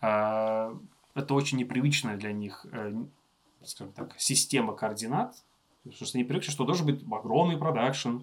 а, 0.00 0.76
это 1.14 1.34
очень 1.34 1.58
непривычно 1.58 2.16
для 2.16 2.32
них 2.32 2.66
э, 2.72 2.92
скажем 3.62 3.92
так, 3.92 4.14
система 4.18 4.74
координат, 4.74 5.34
потому 5.84 6.06
что 6.06 6.18
они 6.18 6.24
привыкли, 6.24 6.50
что 6.50 6.64
должен 6.64 6.86
быть 6.86 7.02
огромный 7.10 7.56
продакшн, 7.56 8.18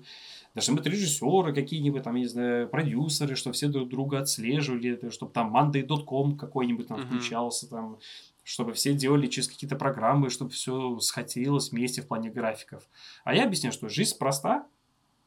должны 0.54 0.76
быть 0.76 0.86
режиссеры 0.86 1.54
какие-нибудь, 1.54 2.04
там, 2.04 2.16
я 2.16 2.22
не 2.22 2.28
знаю, 2.28 2.68
продюсеры, 2.70 3.36
что 3.36 3.52
все 3.52 3.68
друг 3.68 3.90
друга 3.90 4.20
отслеживали, 4.20 5.10
чтобы 5.10 5.32
там 5.32 5.56
Monday.com 5.56 6.38
какой-нибудь 6.38 6.88
там 6.88 7.00
Мгм. 7.00 7.08
включался, 7.08 7.70
там, 7.70 8.00
чтобы 8.44 8.74
все 8.74 8.94
делали 8.94 9.28
через 9.28 9.48
какие-то 9.48 9.76
программы, 9.76 10.30
чтобы 10.30 10.52
все 10.52 11.00
схватилось 11.00 11.72
вместе 11.72 12.02
в 12.02 12.08
плане 12.08 12.30
графиков. 12.30 12.84
А 13.24 13.34
я 13.36 13.46
объясняю, 13.46 13.72
что 13.72 13.88
жизнь 13.90 14.18
проста, 14.18 14.68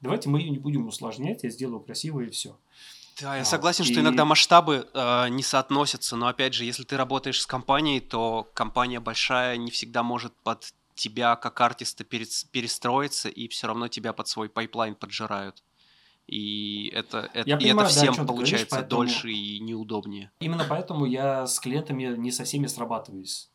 давайте 0.01 0.28
мы 0.28 0.41
ее 0.41 0.51
не 0.51 0.59
будем 0.59 0.86
усложнять, 0.86 1.45
я 1.45 1.51
сделаю 1.51 1.81
красиво 1.81 2.20
и 2.20 2.28
все. 2.28 2.57
Да, 3.20 3.36
я 3.36 3.43
А, 3.43 3.45
согласен, 3.45 3.85
что 3.85 3.95
и- 3.95 4.01
иногда 4.01 4.24
масштабы 4.24 4.89
э, 4.93 5.28
не 5.28 5.43
соотносятся, 5.43 6.16
но 6.16 6.27
опять 6.27 6.55
же, 6.55 6.65
если 6.65 6.82
ты 6.82 6.97
работаешь 6.97 7.41
с 7.41 7.47
компанией, 7.47 8.01
то 8.01 8.49
компания 8.55 8.99
большая 9.01 9.57
не 9.57 9.70
всегда 9.70 10.03
может 10.03 10.32
под 10.43 10.73
тебя 10.95 11.36
как 11.36 11.61
артиста 11.61 12.05
перес- 12.05 12.47
перестроиться, 12.51 13.28
и 13.28 13.49
все 13.49 13.66
равно 13.66 13.89
тебя 13.89 14.12
под 14.12 14.28
свой 14.28 14.49
pipeline 14.49 14.95
поджимают. 14.95 15.62
И 16.27 16.89
это, 16.95 17.31
это, 17.35 17.49
Я 17.49 17.57
и 17.57 17.61
понимаю, 17.61 17.86
это 17.89 17.95
да, 17.95 18.01
всем 18.01 18.15
чём 18.15 18.27
ты 18.27 18.32
говоришь, 18.32 18.51
получается 18.51 18.77
поэтому- 18.77 19.03
дольше 19.03 19.31
и 19.31 19.61
неудобнее. 19.61 20.31
Именно 20.41 20.65
поэтому 20.69 21.05
я 21.05 21.47
с 21.47 21.61
клиентами 21.61 22.16
не 22.16 22.31
со 22.32 22.45
всеми 22.45 22.66
срабатываюсь. 22.66 23.51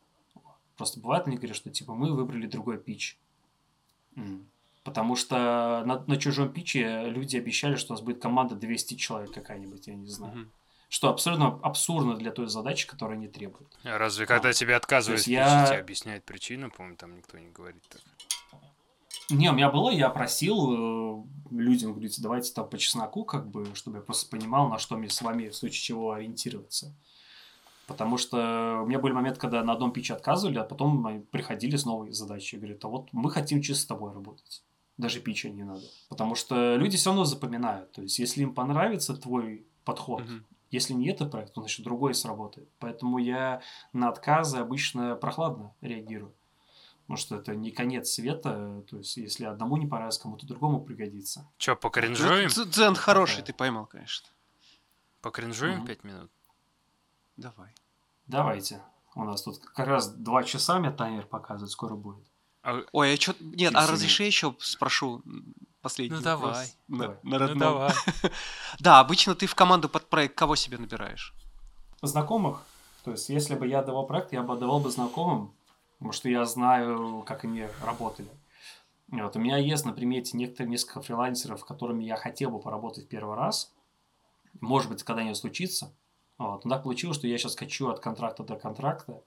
Просто 0.78 1.00
бывает, 1.00 1.28
они 1.28 1.36
говорят, 1.38 1.58
что 1.58 1.70
типа 1.70 1.94
мы 1.96 2.14
выбрали 2.16 2.46
другой 2.48 2.78
пич. 2.78 3.18
Потому 4.90 5.16
что 5.16 5.84
на, 5.86 6.04
на 6.08 6.18
чужом 6.18 6.52
питче 6.52 7.04
люди 7.06 7.38
обещали, 7.38 7.76
что 7.76 7.94
у 7.94 7.96
нас 7.96 8.02
будет 8.02 8.20
команда 8.20 8.56
200 8.56 8.96
человек 8.96 9.32
какая-нибудь, 9.32 9.86
я 9.86 9.94
не 9.94 10.08
знаю. 10.08 10.34
Мгм. 10.36 10.52
Что 10.90 11.10
абсолютно 11.10 11.60
абсурдно 11.62 12.16
для 12.16 12.32
той 12.32 12.48
задачи, 12.48 12.88
которую 12.88 13.18
они 13.18 13.28
требуют. 13.28 13.78
А 13.84 14.00
Разве 14.00 14.26
когда 14.26 14.52
тебе 14.52 14.76
отказывают 14.76 15.22
в 15.22 15.28
я- 15.28 15.68
тебе 15.68 15.78
объясняют 15.78 16.26
причину, 16.26 16.72
по-моему, 16.72 16.98
там 16.98 17.16
никто 17.16 17.38
не 17.38 17.52
говорит 17.52 17.84
так. 17.88 18.02
Не, 19.30 19.52
у 19.52 19.54
меня 19.54 19.70
было, 19.70 19.92
я 19.92 20.10
просил 20.10 20.58
э, 20.74 21.24
людям, 21.52 21.92
говорите, 21.92 22.20
давайте 22.24 22.52
там 22.52 22.68
по 22.68 22.80
чесноку, 22.80 23.26
как 23.26 23.48
бы, 23.48 23.76
чтобы 23.76 23.98
я 23.98 24.02
просто 24.02 24.28
понимал, 24.28 24.70
на 24.70 24.80
что 24.80 24.98
мне 24.98 25.08
с 25.08 25.22
вами 25.22 25.50
в 25.50 25.56
случае 25.56 25.82
чего 25.84 26.14
ориентироваться. 26.14 26.96
Потому 27.86 28.18
что 28.18 28.82
у 28.82 28.88
меня 28.88 28.98
были 28.98 29.14
моменты, 29.14 29.40
когда 29.40 29.64
на 29.64 29.74
одном 29.74 29.92
питче 29.92 30.16
отказывали, 30.16 30.58
а 30.58 30.64
потом 30.64 31.22
приходили 31.30 31.76
с 31.76 31.86
новой 31.86 32.12
задачей. 32.12 32.58
Говорят, 32.58 32.84
а 32.86 32.88
вот 32.88 33.10
мы 33.12 33.30
хотим 33.30 33.62
чисто 33.62 33.84
с 33.84 33.86
тобой 33.86 34.12
работать. 34.14 34.64
Даже 35.00 35.22
питча 35.22 35.50
не 35.50 35.64
надо. 35.64 35.82
Потому 36.10 36.36
что 36.36 36.76
люди 36.76 36.98
все 36.98 37.10
равно 37.10 37.24
запоминают. 37.24 37.92
То 37.94 38.02
есть, 38.02 38.20
если 38.20 38.44
им 38.44 38.54
понравится 38.54 39.16
твой 39.16 39.66
подход, 39.86 40.24
Мгм. 40.26 40.46
если 40.72 40.94
не 40.94 41.08
этот 41.10 41.32
проект, 41.32 41.54
то 41.54 41.62
значит 41.62 41.86
другой 41.86 42.14
сработает. 42.14 42.70
Поэтому 42.80 43.18
я 43.18 43.62
на 43.94 44.10
отказы 44.10 44.58
обычно 44.58 45.16
прохладно 45.16 45.74
реагирую. 45.80 46.34
Потому 47.04 47.16
что 47.18 47.38
это 47.38 47.56
не 47.56 47.72
конец 47.72 48.10
света. 48.10 48.84
То 48.90 48.98
есть, 48.98 49.16
если 49.16 49.46
одному 49.46 49.78
не 49.78 49.88
понравится, 49.88 50.22
кому-то 50.22 50.46
другому 50.46 50.82
пригодится. 50.84 51.50
Че, 51.58 51.78
покринжуем? 51.78 52.50
Дзен 52.50 52.94
хороший, 52.96 53.42
ты 53.42 53.54
поймал, 53.54 53.86
конечно. 53.86 54.28
Покринжуем 55.22 55.78
Мгм. 55.78 55.88
пять 55.88 56.04
минут? 56.04 56.30
Давай. 57.38 57.70
Давайте. 58.28 58.82
У 59.16 59.24
нас 59.24 59.44
тут 59.44 59.60
как 59.60 59.88
раз 59.88 60.10
два 60.14 60.44
часа 60.44 60.78
мне 60.78 60.92
таймер 60.92 61.26
показывает, 61.26 61.72
скоро 61.72 61.96
будет. 61.96 62.26
А, 62.62 62.82
Ой, 62.92 63.14
а 63.14 63.18
что... 63.20 63.36
Нет, 63.40 63.74
а 63.76 63.88
разреши 63.88 64.24
еще 64.24 64.56
спрошу 64.60 65.22
последний 65.82 66.18
Ну, 66.18 66.24
вопрос 66.24 66.52
давай. 66.52 66.68
на- 66.88 66.98
Давай. 66.98 67.18
на 67.24 67.30
ну 67.30 67.38
родном. 67.38 67.60
давай. 67.60 67.94
Да, 68.80 69.00
обычно 69.00 69.36
ты 69.36 69.48
в 69.48 69.56
команду 69.56 69.88
под 69.90 70.10
проект 70.10 70.36
кого 70.36 70.56
себе 70.56 70.78
набираешь? 70.78 71.34
Знакомых. 72.02 72.64
То 73.04 73.12
есть, 73.12 73.30
если 73.30 73.56
бы 73.56 73.68
я 73.68 73.82
давал 73.82 74.06
проект, 74.06 74.34
я 74.34 74.42
бы 74.44 74.54
отдавал 74.54 74.80
бы 74.80 74.90
знакомым, 74.92 75.54
потому 75.98 76.12
что 76.12 76.30
я 76.30 76.46
знаю, 76.46 77.24
как 77.26 77.46
они 77.46 77.68
работали. 77.84 78.28
Вот, 79.08 79.36
у 79.36 79.40
меня 79.40 79.58
есть 79.58 79.86
на 79.86 79.94
примете 79.94 80.38
некоторые 80.38 80.70
несколько 80.70 81.02
фрилансеров, 81.02 81.62
с 81.62 81.64
которыми 81.64 82.04
я 82.04 82.16
хотел 82.16 82.52
бы 82.52 82.60
поработать 82.60 83.08
первый 83.08 83.36
раз. 83.36 83.74
Может 84.62 84.90
быть, 84.92 85.04
когда-нибудь 85.04 85.38
случится. 85.38 85.92
Вот. 86.38 86.64
Но 86.66 86.72
так 86.72 86.84
получилось, 86.84 87.18
что 87.18 87.28
я 87.28 87.38
сейчас 87.38 87.54
скачу 87.54 87.88
от 87.90 88.00
контракта 88.00 88.44
до 88.44 88.56
контракта, 88.56 89.22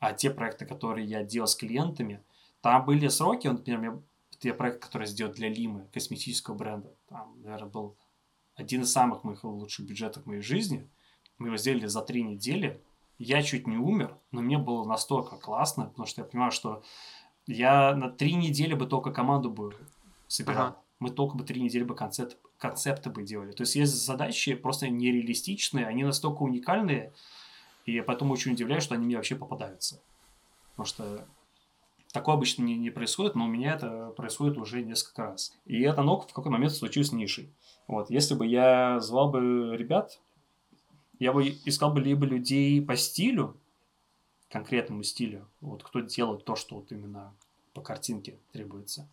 а 0.00 0.12
те 0.12 0.30
проекты, 0.30 0.64
которые 0.66 1.06
я 1.06 1.22
делал 1.22 1.46
с 1.46 1.54
клиентами, 1.56 2.22
там 2.60 2.84
были 2.84 3.08
сроки, 3.08 3.46
вот, 3.46 3.58
например, 3.58 3.78
у 3.78 3.82
меня 3.82 4.02
те 4.38 4.52
проекты, 4.54 4.80
которые 4.86 5.06
я 5.06 5.12
сделал 5.12 5.32
для 5.32 5.48
Лимы, 5.48 5.86
косметического 5.92 6.54
бренда, 6.54 6.92
там, 7.08 7.34
наверное, 7.42 7.68
был 7.68 7.96
один 8.54 8.82
из 8.82 8.92
самых 8.92 9.24
моих 9.24 9.44
лучших 9.44 9.86
бюджетов 9.86 10.24
в 10.24 10.26
моей 10.26 10.42
жизни. 10.42 10.88
Мы 11.38 11.48
его 11.48 11.56
сделали 11.56 11.86
за 11.86 12.02
три 12.02 12.22
недели. 12.22 12.80
Я 13.18 13.42
чуть 13.42 13.66
не 13.66 13.76
умер, 13.76 14.16
но 14.32 14.40
мне 14.40 14.58
было 14.58 14.84
настолько 14.84 15.36
классно, 15.36 15.86
потому 15.86 16.06
что 16.06 16.22
я 16.22 16.26
понимаю, 16.26 16.50
что 16.50 16.82
я 17.46 17.94
на 17.94 18.10
три 18.10 18.34
недели 18.34 18.74
бы 18.74 18.86
только 18.86 19.10
команду 19.12 19.50
бы 19.50 19.74
собирал. 20.26 20.66
Ага. 20.66 20.76
Мы 20.98 21.10
только 21.10 21.36
бы 21.36 21.44
три 21.44 21.60
недели 21.60 21.84
бы 21.84 21.94
концепт, 21.94 22.36
концепты 22.58 23.10
бы 23.10 23.22
делали. 23.22 23.52
То 23.52 23.62
есть 23.62 23.76
есть 23.76 23.92
задачи 23.92 24.54
просто 24.54 24.88
нереалистичные, 24.88 25.86
они 25.86 26.02
настолько 26.02 26.42
уникальные, 26.42 27.12
и 27.86 27.92
я 27.94 28.02
поэтому 28.02 28.32
очень 28.32 28.52
удивляюсь, 28.52 28.82
что 28.82 28.96
они 28.96 29.06
мне 29.06 29.16
вообще 29.16 29.36
попадаются. 29.36 30.02
Потому 30.70 30.86
что 30.86 31.26
такое 32.12 32.34
обычно 32.34 32.62
не, 32.62 32.76
не 32.76 32.90
происходит, 32.90 33.34
но 33.34 33.44
у 33.44 33.48
меня 33.48 33.74
это 33.74 34.12
происходит 34.16 34.56
уже 34.58 34.82
несколько 34.82 35.24
раз. 35.24 35.56
И 35.64 35.80
это 35.82 36.00
оно 36.00 36.20
в 36.20 36.32
какой 36.32 36.50
момент 36.50 36.72
случилось 36.72 37.12
нишей. 37.12 37.52
Вот, 37.86 38.10
если 38.10 38.34
бы 38.34 38.46
я 38.46 39.00
звал 39.00 39.30
бы 39.30 39.76
ребят, 39.76 40.20
я 41.18 41.32
бы 41.32 41.48
искал 41.64 41.92
бы 41.92 42.00
либо 42.00 42.26
людей 42.26 42.80
по 42.82 42.96
стилю, 42.96 43.56
конкретному 44.50 45.02
стилю, 45.02 45.46
вот 45.60 45.82
кто 45.82 46.00
делает 46.00 46.44
то, 46.44 46.56
что 46.56 46.76
вот 46.76 46.90
именно 46.90 47.34
по 47.74 47.82
картинке 47.82 48.38
требуется. 48.52 49.08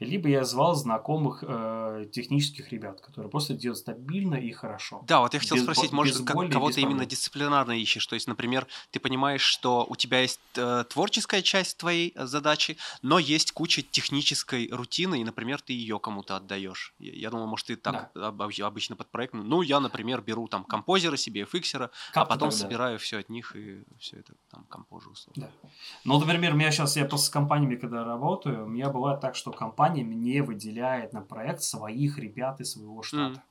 Либо 0.00 0.28
я 0.28 0.44
звал 0.44 0.74
знакомых 0.76 1.42
э, 1.46 2.06
технических 2.12 2.70
ребят, 2.72 3.00
которые 3.00 3.30
просто 3.30 3.54
делают 3.54 3.78
стабильно 3.78 4.36
и 4.36 4.52
хорошо. 4.52 5.02
Да, 5.08 5.20
вот 5.20 5.34
я 5.34 5.40
хотел 5.40 5.56
Без 5.56 5.64
спросить, 5.64 5.92
может, 5.92 6.24
как- 6.24 6.50
кого-то 6.50 6.80
именно 6.80 7.04
дисциплинарно 7.04 7.72
ищешь? 7.72 8.06
То 8.06 8.14
есть, 8.14 8.28
например, 8.28 8.66
ты 8.90 9.00
понимаешь, 9.00 9.42
что 9.42 9.84
у 9.88 9.96
тебя 9.96 10.20
есть 10.20 10.40
э, 10.56 10.84
творческая 10.88 11.42
часть 11.42 11.78
твоей 11.78 12.12
э, 12.14 12.26
задачи, 12.26 12.76
но 13.02 13.18
есть 13.18 13.52
куча 13.52 13.82
технической 13.82 14.68
рутины, 14.70 15.20
и, 15.20 15.24
например, 15.24 15.60
ты 15.60 15.72
ее 15.72 15.98
кому-то 15.98 16.36
отдаешь. 16.36 16.94
Я, 16.98 17.12
я 17.12 17.30
думаю, 17.30 17.48
может, 17.48 17.66
ты 17.66 17.76
так 17.76 18.10
об- 18.14 18.42
об- 18.42 18.52
обычно 18.62 18.94
под 18.94 19.08
проект. 19.10 19.34
Ну, 19.34 19.62
я, 19.62 19.80
например, 19.80 20.20
беру 20.20 20.46
там 20.46 20.62
композера 20.64 21.16
себе, 21.16 21.44
фиксера, 21.44 21.90
а 22.14 22.24
потом 22.24 22.50
да. 22.50 22.56
собираю 22.56 22.98
все 22.98 23.18
от 23.18 23.28
них 23.28 23.56
и 23.56 23.82
все 23.98 24.18
это 24.18 24.34
там 24.50 24.64
условно. 24.90 25.32
Да. 25.36 25.68
Ну, 26.04 26.18
например, 26.18 26.54
у 26.54 26.56
меня 26.56 26.70
сейчас, 26.70 26.96
я 26.96 27.04
просто 27.04 27.26
с 27.26 27.30
компаниями, 27.30 27.76
когда 27.76 28.04
работаю, 28.04 28.64
у 28.64 28.68
меня 28.68 28.90
бывает 28.90 29.20
так, 29.20 29.34
что 29.34 29.50
компания 29.50 29.87
мне 30.04 30.42
выделяет 30.42 31.12
на 31.12 31.20
проект 31.20 31.62
своих 31.62 32.18
ребят 32.18 32.60
из 32.60 32.72
своего 32.72 33.02
штата. 33.02 33.42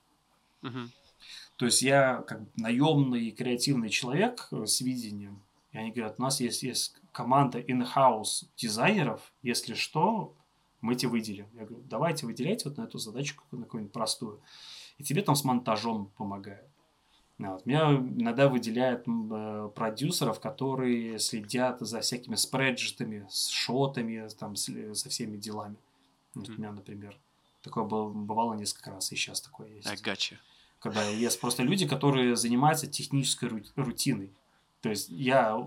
Мгм. 0.61 0.91
То 1.57 1.65
есть 1.65 1.81
я 1.81 2.23
как 2.27 2.41
наемный 2.55 3.31
креативный 3.31 3.89
человек 3.89 4.47
э, 4.51 4.65
с 4.65 4.81
видением. 4.81 5.41
И 5.72 5.77
они 5.77 5.91
говорят, 5.91 6.15
у 6.19 6.22
нас 6.22 6.39
есть, 6.39 6.64
есть 6.64 6.95
команда 7.11 7.59
in-house 7.59 8.45
дизайнеров, 8.55 9.34
если 9.41 9.73
что, 9.73 10.34
мы 10.81 10.95
тебе 10.95 11.09
выделим. 11.11 11.47
Я 11.55 11.65
говорю, 11.65 11.84
давайте 11.89 12.26
выделяйте 12.26 12.69
вот 12.69 12.77
на 12.77 12.84
эту 12.84 12.99
задачу, 12.99 13.35
какую- 13.35 13.59
на 13.59 13.65
какую-нибудь 13.65 13.93
простую. 13.93 14.39
И 14.99 15.03
тебе 15.03 15.22
там 15.23 15.35
с 15.35 15.43
монтажом 15.43 16.11
помогают. 16.18 16.68
Ну, 17.39 17.51
Вот. 17.53 17.65
Меня 17.65 17.93
иногда 17.93 18.49
выделяют 18.49 19.03
э, 19.07 19.69
продюсеров, 19.76 20.39
которые 20.39 21.19
следят 21.19 21.80
за 21.81 22.01
всякими 22.01 22.35
спреджетами, 22.35 23.27
с 23.30 23.47
шотами, 23.49 24.27
там, 24.39 24.55
с- 24.55 24.93
со 24.95 25.09
всеми 25.09 25.38
делами. 25.38 25.76
Вот 26.39 26.49
У 26.49 26.53
меня, 26.53 26.72
например, 26.72 27.18
такое 27.61 27.84
было, 27.84 28.09
бывало 28.09 28.53
несколько 28.53 28.91
раз, 28.91 29.11
и 29.11 29.15
сейчас 29.15 29.41
такое 29.41 29.68
есть 29.69 29.88
I 29.88 29.95
gotcha. 29.95 30.35
когда 30.80 31.03
есть 31.03 31.39
просто 31.39 31.64
люди, 31.64 31.88
которые 31.88 32.35
занимаются 32.35 32.88
технической 32.88 33.49
ру- 33.49 33.72
рутиной. 33.76 34.31
То 34.81 34.89
есть 34.89 35.09
я, 35.09 35.57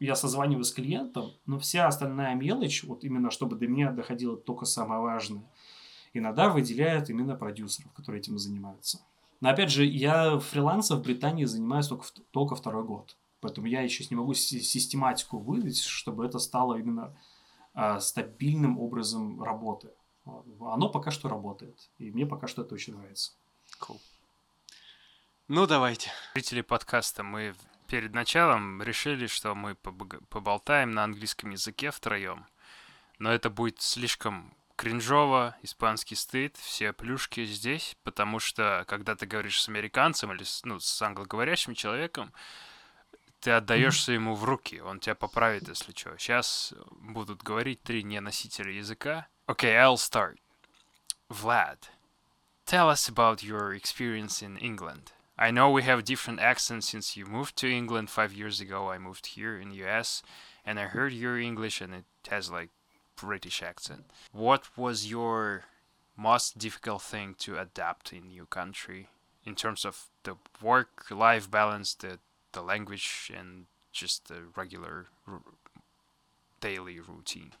я 0.00 0.16
созваниваюсь 0.16 0.68
с 0.68 0.72
клиентом, 0.72 1.32
но 1.46 1.58
вся 1.58 1.86
остальная 1.86 2.34
мелочь, 2.34 2.82
вот 2.84 3.04
именно 3.04 3.30
чтобы 3.30 3.56
до 3.56 3.66
меня 3.68 3.92
доходило 3.92 4.36
только 4.36 4.64
самое 4.66 5.00
важное, 5.00 5.44
иногда 6.12 6.48
выделяют 6.48 7.08
именно 7.08 7.36
продюсеров, 7.36 7.92
которые 7.92 8.20
этим 8.20 8.38
занимаются. 8.38 9.00
Но 9.40 9.50
опять 9.50 9.70
же, 9.70 9.84
я 9.84 10.38
фрилансом 10.38 10.98
в 10.98 11.02
Британии 11.02 11.44
занимаюсь 11.44 11.86
только, 11.88 12.06
только 12.32 12.56
второй 12.56 12.84
год. 12.84 13.16
Поэтому 13.40 13.66
я 13.66 13.82
еще 13.82 14.04
не 14.10 14.16
могу 14.16 14.34
си- 14.34 14.60
систематику 14.62 15.38
выдать, 15.38 15.78
чтобы 15.78 16.24
это 16.26 16.38
стало 16.38 16.76
именно 16.78 17.14
а, 17.74 18.00
стабильным 18.00 18.78
образом 18.80 19.42
работы. 19.42 19.90
Вот. 20.26 20.44
Оно 20.72 20.88
пока 20.88 21.10
что 21.10 21.28
работает. 21.28 21.88
И 21.98 22.10
мне 22.10 22.26
пока 22.26 22.46
что 22.48 22.62
это 22.62 22.74
очень 22.74 22.96
нравится. 22.96 23.32
Cool. 23.80 24.00
Ну, 25.48 25.66
давайте. 25.66 26.10
Зрители 26.34 26.60
подкаста, 26.60 27.22
мы 27.22 27.54
перед 27.86 28.12
началом 28.12 28.82
решили, 28.82 29.28
что 29.28 29.54
мы 29.54 29.76
поболтаем 29.76 30.90
на 30.90 31.04
английском 31.04 31.50
языке 31.50 31.90
втроем. 31.90 32.46
Но 33.18 33.32
это 33.32 33.48
будет 33.48 33.80
слишком 33.80 34.54
кринжово, 34.74 35.56
испанский 35.62 36.16
стыд, 36.16 36.56
все 36.56 36.92
плюшки 36.92 37.44
здесь, 37.46 37.96
потому 38.02 38.40
что 38.40 38.84
когда 38.88 39.14
ты 39.14 39.26
говоришь 39.26 39.62
с 39.62 39.68
американцем 39.68 40.32
или 40.32 40.42
с, 40.42 40.64
ну, 40.64 40.80
с 40.80 41.00
англоговорящим 41.00 41.74
человеком, 41.74 42.32
ты 43.40 43.52
отдаешься 43.52 44.12
ему 44.12 44.34
в 44.34 44.44
руки, 44.44 44.80
он 44.80 45.00
тебя 45.00 45.14
поправит, 45.14 45.68
если 45.68 45.92
что. 45.92 46.18
Сейчас 46.18 46.74
будут 46.90 47.42
говорить 47.42 47.82
три 47.82 48.02
неносителя 48.02 48.72
языка. 48.72 49.28
Okay, 49.48 49.76
I'll 49.76 49.96
start. 49.96 50.40
Vlad, 51.32 51.76
tell 52.66 52.90
us 52.90 53.06
about 53.06 53.44
your 53.44 53.72
experience 53.72 54.42
in 54.42 54.56
England. 54.56 55.12
I 55.38 55.52
know 55.52 55.70
we 55.70 55.84
have 55.84 56.04
different 56.04 56.40
accents 56.40 56.88
since 56.88 57.16
you 57.16 57.26
moved 57.26 57.54
to 57.58 57.70
England 57.70 58.10
five 58.10 58.32
years 58.32 58.60
ago. 58.60 58.90
I 58.90 58.98
moved 58.98 59.26
here 59.26 59.56
in 59.56 59.70
US, 59.72 60.22
and 60.64 60.80
I 60.80 60.86
heard 60.86 61.12
your 61.12 61.38
English, 61.38 61.80
and 61.80 61.94
it 61.94 62.04
has 62.28 62.50
like 62.50 62.70
British 63.14 63.62
accent. 63.62 64.10
What 64.32 64.76
was 64.76 65.08
your 65.08 65.64
most 66.16 66.58
difficult 66.58 67.02
thing 67.02 67.36
to 67.38 67.56
adapt 67.58 68.12
in 68.12 68.28
new 68.28 68.46
country 68.46 69.10
in 69.44 69.54
terms 69.54 69.84
of 69.84 70.08
the 70.24 70.34
work-life 70.60 71.48
balance, 71.48 71.94
the 71.94 72.18
the 72.50 72.62
language, 72.62 73.30
and 73.36 73.66
just 73.92 74.26
the 74.26 74.42
regular 74.56 75.06
r- 75.28 75.40
daily 76.60 76.98
routine? 76.98 77.52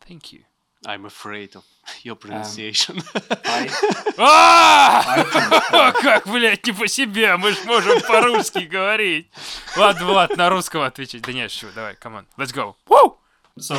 Thank 0.00 0.32
you. 0.32 0.44
I'm 0.85 1.05
afraid 1.05 1.55
of 1.55 1.63
your 2.03 2.15
pronunciation. 2.15 3.01
I, 3.45 3.69
А! 4.17 5.91
Как, 6.01 6.27
блядь, 6.27 6.65
не 6.65 6.73
по 6.73 6.87
себе, 6.87 7.35
мы 7.37 7.51
ж 7.51 7.65
можем 7.65 8.01
по-русски 8.01 8.59
говорить. 8.59 9.27
Ладно, 9.75 10.05
Влад, 10.05 10.37
на 10.37 10.49
русском 10.49 10.81
отвечать. 10.81 11.23
Да 11.23 11.33
нет, 11.33 11.51
шучу, 11.51 11.73
давай, 11.73 11.95
come 11.95 12.19
on, 12.19 12.25
let's 12.37 12.53
go. 12.53 12.75
Woo! 12.87 13.17
so 13.57 13.75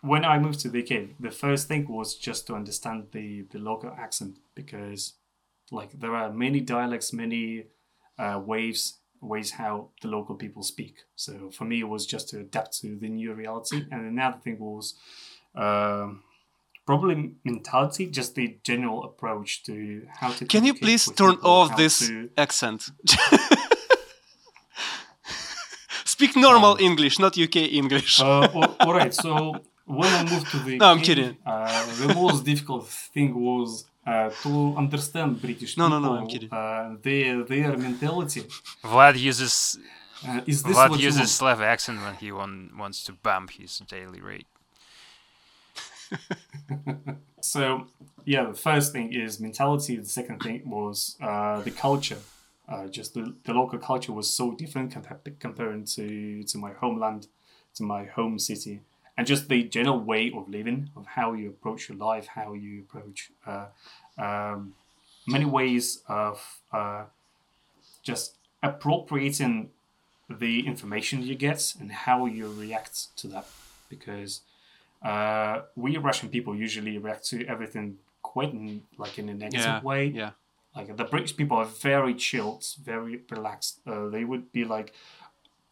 when 0.00 0.24
I 0.24 0.38
moved 0.38 0.60
to 0.60 0.70
the 0.70 0.82
UK, 0.82 1.10
the 1.20 1.30
first 1.30 1.68
thing 1.68 1.86
was 1.88 2.14
just 2.16 2.46
to 2.46 2.54
understand 2.54 3.08
the 3.12 3.42
the 3.50 3.58
local 3.58 3.90
accent 3.98 4.38
because 4.54 5.14
like 5.70 5.90
there 6.00 6.14
are 6.14 6.32
many 6.32 6.60
dialects, 6.60 7.12
many 7.12 7.66
uh, 8.18 8.40
ways 8.44 8.94
ways 9.20 9.52
how 9.52 9.88
the 10.02 10.08
local 10.08 10.34
people 10.36 10.62
speak. 10.62 11.04
So 11.16 11.50
for 11.50 11.64
me, 11.64 11.80
it 11.80 11.88
was 11.88 12.06
just 12.06 12.28
to 12.30 12.40
adapt 12.40 12.80
to 12.80 12.96
the 12.96 13.08
new 13.08 13.32
reality. 13.34 13.84
And 13.90 14.06
another 14.06 14.38
thing 14.42 14.58
was 14.58 14.94
um 15.54 16.22
probably 16.85 17.35
mentality, 17.43 18.07
just 18.07 18.35
the 18.35 18.57
general 18.63 19.03
approach 19.03 19.63
to 19.63 20.05
how 20.19 20.31
to. 20.31 20.45
Can 20.45 20.63
you 20.65 20.73
please 20.73 21.05
turn 21.11 21.35
people, 21.35 21.49
off 21.51 21.77
this 21.77 21.99
to- 22.07 22.29
accent? 22.37 22.89
Speak 26.05 26.35
normal 26.35 26.77
English, 26.79 27.17
not 27.19 27.37
UK 27.37 27.55
English. 27.81 28.19
Uh, 28.19 28.47
all- 28.53 28.75
all 28.79 28.93
right. 28.93 29.13
So 29.13 29.55
when 29.85 30.09
I 30.13 30.23
moved 30.31 30.47
to 30.51 30.59
the 30.59 30.77
No, 30.77 30.87
I'm 30.91 30.97
UK, 30.99 31.03
kidding. 31.03 31.37
Uh, 31.45 31.85
the 32.07 32.13
most 32.13 32.43
difficult 32.45 32.87
thing 32.87 33.33
was 33.35 33.85
uh, 34.05 34.29
to 34.43 34.75
understand 34.77 35.41
British 35.41 35.77
No, 35.77 35.85
people. 35.87 35.99
no, 36.01 36.13
no, 36.15 36.19
I'm 36.21 36.27
kidding. 36.27 36.49
Uh, 36.51 36.95
their 37.01 37.43
their 37.43 37.77
mentality. 37.77 38.43
Vlad 38.83 39.17
uses 39.19 39.77
Uh, 40.25 40.39
is 40.45 40.63
this 40.63 40.75
Vlad 40.77 40.89
what 40.91 40.99
uses? 41.01 41.31
Slav 41.39 41.59
accent 41.61 41.97
when 42.05 42.15
he 42.15 42.31
want, 42.31 42.55
wants 42.77 43.03
to 43.07 43.11
bump 43.27 43.47
his 43.59 43.71
daily 43.95 44.21
rate. 44.21 44.47
So 47.41 47.87
yeah, 48.25 48.45
the 48.45 48.53
first 48.53 48.93
thing 48.93 49.13
is 49.13 49.39
mentality. 49.39 49.97
The 49.97 50.05
second 50.05 50.39
thing 50.39 50.69
was 50.69 51.17
uh, 51.21 51.61
the 51.61 51.71
culture. 51.71 52.19
Uh, 52.67 52.87
just 52.87 53.13
the, 53.13 53.35
the 53.43 53.53
local 53.53 53.77
culture 53.77 54.13
was 54.13 54.29
so 54.29 54.53
different 54.53 54.91
compared 55.39 55.85
to 55.87 56.43
to 56.43 56.57
my 56.57 56.71
homeland, 56.71 57.27
to 57.75 57.83
my 57.83 58.05
home 58.05 58.39
city, 58.39 58.79
and 59.17 59.27
just 59.27 59.49
the 59.49 59.63
general 59.63 59.99
way 59.99 60.31
of 60.33 60.47
living, 60.47 60.89
of 60.95 61.05
how 61.05 61.33
you 61.33 61.49
approach 61.49 61.89
your 61.89 61.97
life, 61.97 62.27
how 62.27 62.53
you 62.53 62.79
approach 62.79 63.31
uh, 63.45 63.65
um, 64.17 64.73
many 65.27 65.45
ways 65.45 66.01
of 66.07 66.61
uh, 66.71 67.03
just 68.01 68.35
appropriating 68.61 69.69
the 70.29 70.65
information 70.65 71.21
you 71.21 71.35
get 71.35 71.75
and 71.79 71.91
how 71.91 72.25
you 72.25 72.47
react 72.47 73.15
to 73.17 73.27
that, 73.27 73.45
because 73.89 74.41
uh, 75.03 75.63
we 75.75 75.97
Russian 75.97 76.29
people 76.29 76.55
usually 76.55 76.97
react 76.97 77.25
to 77.25 77.45
everything 77.45 77.97
quite 78.21 78.53
in, 78.53 78.83
like 78.97 79.19
in 79.19 79.29
a 79.29 79.33
negative 79.33 79.65
yeah, 79.65 79.81
way. 79.81 80.07
yeah. 80.07 80.31
Like 80.75 80.95
the 80.95 81.03
British 81.03 81.35
people 81.35 81.57
are 81.57 81.65
very 81.65 82.15
chilled, 82.15 82.65
very 82.81 83.21
relaxed. 83.29 83.81
Uh, 83.85 84.07
they 84.07 84.23
would 84.23 84.51
be 84.51 84.63
like, 84.63 84.93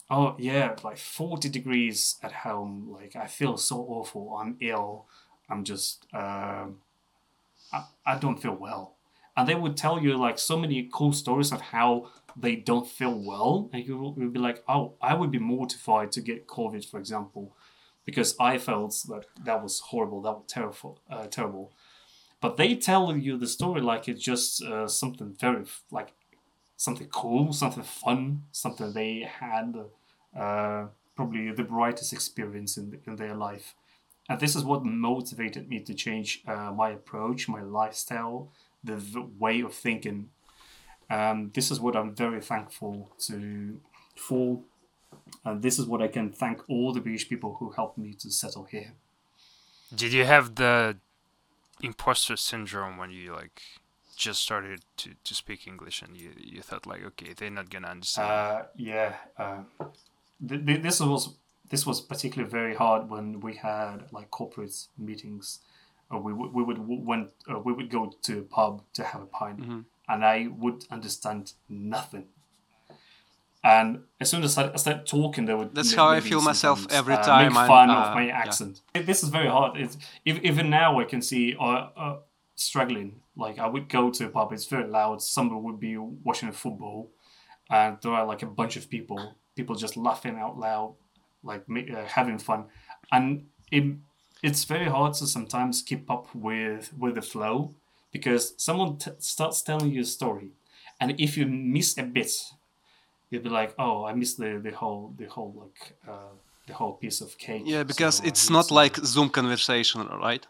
"Oh 0.09 0.35
yeah, 0.37 0.75
like 0.83 0.97
forty 0.97 1.49
degrees 1.49 2.17
at 2.21 2.31
home. 2.31 2.89
Like 2.91 3.15
I 3.15 3.25
feel 3.25 3.57
so 3.57 3.77
awful. 3.79 4.37
I'm 4.37 4.57
ill. 4.59 5.07
I'm 5.49 5.63
just, 5.63 6.05
um, 6.13 6.81
I, 7.73 7.85
I 8.05 8.19
don't 8.19 8.41
feel 8.41 8.53
well." 8.53 8.97
And 9.35 9.47
they 9.47 9.55
would 9.55 9.75
tell 9.75 9.99
you 9.99 10.17
like 10.17 10.37
so 10.37 10.57
many 10.57 10.87
cool 10.93 11.13
stories 11.13 11.51
of 11.51 11.61
how 11.61 12.11
they 12.37 12.55
don't 12.55 12.87
feel 12.87 13.17
well, 13.17 13.69
and 13.73 13.83
you 13.83 13.97
would 13.97 14.33
be 14.33 14.39
like, 14.39 14.63
"Oh, 14.67 14.93
I 15.01 15.15
would 15.15 15.31
be 15.31 15.39
mortified 15.39 16.11
to 16.11 16.21
get 16.21 16.47
COVID, 16.47 16.85
for 16.85 16.99
example." 16.99 17.55
Because 18.05 18.35
I 18.39 18.57
felt 18.57 18.93
that 19.09 19.25
that 19.45 19.61
was 19.61 19.79
horrible, 19.79 20.21
that 20.21 20.33
was 20.33 20.45
terrible, 20.47 20.99
uh, 21.09 21.27
terrible. 21.27 21.71
But 22.41 22.57
they 22.57 22.75
tell 22.75 23.15
you 23.15 23.37
the 23.37 23.47
story 23.47 23.81
like 23.81 24.07
it's 24.07 24.23
just 24.23 24.63
uh, 24.63 24.87
something 24.87 25.35
very 25.39 25.65
like 25.91 26.13
something 26.77 27.07
cool, 27.07 27.53
something 27.53 27.83
fun, 27.83 28.43
something 28.51 28.93
they 28.93 29.29
had 29.39 29.75
uh, 30.37 30.87
probably 31.15 31.51
the 31.51 31.63
brightest 31.63 32.13
experience 32.13 32.77
in 32.77 32.99
in 33.05 33.15
their 33.17 33.35
life. 33.35 33.75
And 34.29 34.39
this 34.39 34.55
is 34.55 34.63
what 34.63 34.85
motivated 34.85 35.67
me 35.67 35.79
to 35.81 35.93
change 35.93 36.41
uh, 36.47 36.71
my 36.71 36.91
approach, 36.91 37.49
my 37.49 37.61
lifestyle, 37.61 38.51
the 38.83 38.95
v- 38.95 39.27
way 39.37 39.61
of 39.61 39.73
thinking. 39.73 40.29
Um, 41.09 41.51
this 41.53 41.69
is 41.71 41.79
what 41.79 41.95
I'm 41.95 42.15
very 42.15 42.41
thankful 42.41 43.11
to 43.27 43.79
for 44.15 44.61
and 45.45 45.61
this 45.61 45.79
is 45.79 45.85
what 45.85 46.01
I 46.01 46.07
can 46.07 46.31
thank 46.31 46.69
all 46.69 46.93
the 46.93 47.01
British 47.01 47.27
people 47.27 47.55
who 47.59 47.71
helped 47.71 47.97
me 47.97 48.13
to 48.13 48.29
settle 48.31 48.65
here. 48.65 48.93
Did 49.93 50.13
you 50.13 50.25
have 50.25 50.55
the 50.55 50.97
imposter 51.81 52.37
syndrome 52.37 52.97
when 52.97 53.11
you 53.11 53.33
like 53.33 53.61
just 54.15 54.41
started 54.41 54.81
to, 54.97 55.11
to 55.23 55.33
speak 55.33 55.67
English 55.67 56.01
and 56.01 56.15
you, 56.15 56.31
you 56.37 56.61
thought 56.61 56.85
like, 56.85 57.03
okay, 57.03 57.33
they're 57.33 57.49
not 57.49 57.69
gonna 57.69 57.87
understand. 57.87 58.29
Uh, 58.29 58.63
yeah, 58.75 59.15
uh, 59.37 59.63
th- 60.47 60.65
th- 60.65 60.81
this 60.81 60.99
was 60.99 61.35
this 61.69 61.85
was 61.85 62.01
particularly 62.01 62.49
very 62.49 62.75
hard 62.75 63.09
when 63.09 63.39
we 63.39 63.55
had 63.55 64.03
like 64.11 64.29
corporate 64.29 64.75
meetings. 64.97 65.59
Uh, 66.13 66.19
we 66.19 66.33
would 66.33 66.53
we 66.53 66.63
would 66.63 66.77
w- 66.77 67.01
went 67.01 67.31
uh, 67.49 67.59
we 67.59 67.73
would 67.73 67.89
go 67.89 68.11
to 68.21 68.39
a 68.39 68.41
pub 68.43 68.83
to 68.93 69.03
have 69.03 69.21
a 69.21 69.25
pint, 69.25 69.59
and 70.07 70.25
I 70.25 70.47
would 70.57 70.85
understand 70.91 71.53
nothing. 71.69 72.25
And 73.63 74.03
as 74.19 74.29
soon 74.29 74.43
as 74.43 74.57
I 74.57 74.75
start 74.75 75.05
talking, 75.05 75.45
they 75.45 75.53
would. 75.53 75.75
That's 75.75 75.93
how 75.93 76.09
I 76.09 76.19
feel 76.19 76.41
myself 76.41 76.87
every 76.89 77.13
uh, 77.13 77.23
time 77.23 77.53
Make 77.53 77.57
I'm, 77.61 77.67
fun 77.67 77.89
uh, 77.91 77.93
of 77.93 78.15
my 78.15 78.27
yeah. 78.27 78.37
accent. 78.37 78.81
This 78.93 79.21
is 79.21 79.29
very 79.29 79.47
hard. 79.47 79.77
It's, 79.77 79.97
ev- 80.25 80.43
even 80.43 80.69
now, 80.71 80.99
I 80.99 81.03
can 81.03 81.21
see 81.21 81.55
uh, 81.59 81.89
uh, 81.95 82.17
struggling. 82.55 83.21
Like 83.35 83.59
I 83.59 83.67
would 83.67 83.87
go 83.87 84.09
to 84.09 84.25
a 84.25 84.29
pub. 84.29 84.51
It's 84.51 84.65
very 84.65 84.87
loud. 84.87 85.21
Somebody 85.21 85.61
would 85.61 85.79
be 85.79 85.95
watching 85.97 86.49
a 86.49 86.53
football, 86.53 87.11
and 87.69 87.97
there 88.01 88.13
are 88.13 88.25
like 88.25 88.41
a 88.41 88.47
bunch 88.47 88.77
of 88.77 88.89
people. 88.89 89.35
People 89.55 89.75
just 89.75 89.95
laughing 89.95 90.37
out 90.39 90.57
loud, 90.57 90.95
like 91.43 91.63
uh, 91.69 92.05
having 92.05 92.39
fun, 92.39 92.65
and 93.11 93.45
it, 93.71 93.83
it's 94.41 94.63
very 94.63 94.89
hard 94.89 95.13
to 95.15 95.27
sometimes 95.27 95.83
keep 95.83 96.09
up 96.09 96.33
with 96.33 96.93
with 96.97 97.15
the 97.15 97.21
flow 97.21 97.75
because 98.11 98.55
someone 98.57 98.97
t- 98.97 99.11
starts 99.19 99.61
telling 99.61 99.91
you 99.91 100.01
a 100.01 100.05
story, 100.05 100.51
and 100.99 101.19
if 101.19 101.37
you 101.37 101.45
miss 101.45 101.97
a 101.97 102.03
bit, 102.03 102.31
you'll 103.31 103.41
be 103.41 103.49
like, 103.49 103.73
"Oh, 103.79 104.05
I 104.05 104.13
missed 104.13 104.37
the 104.37 104.59
the 104.67 104.71
whole 104.71 105.13
the 105.17 105.25
whole 105.25 105.51
like 105.63 105.93
uh, 106.07 106.33
the 106.67 106.73
whole 106.73 106.93
piece 106.93 107.19
of 107.21 107.37
cake." 107.37 107.63
Yeah, 107.65 107.83
because 107.83 108.17
So 108.17 108.23
it's 108.29 108.49
not 108.49 108.65
to- 108.67 108.75
like 108.75 108.95
Zoom 109.13 109.29
conversation, 109.29 110.07
right? 110.21 110.45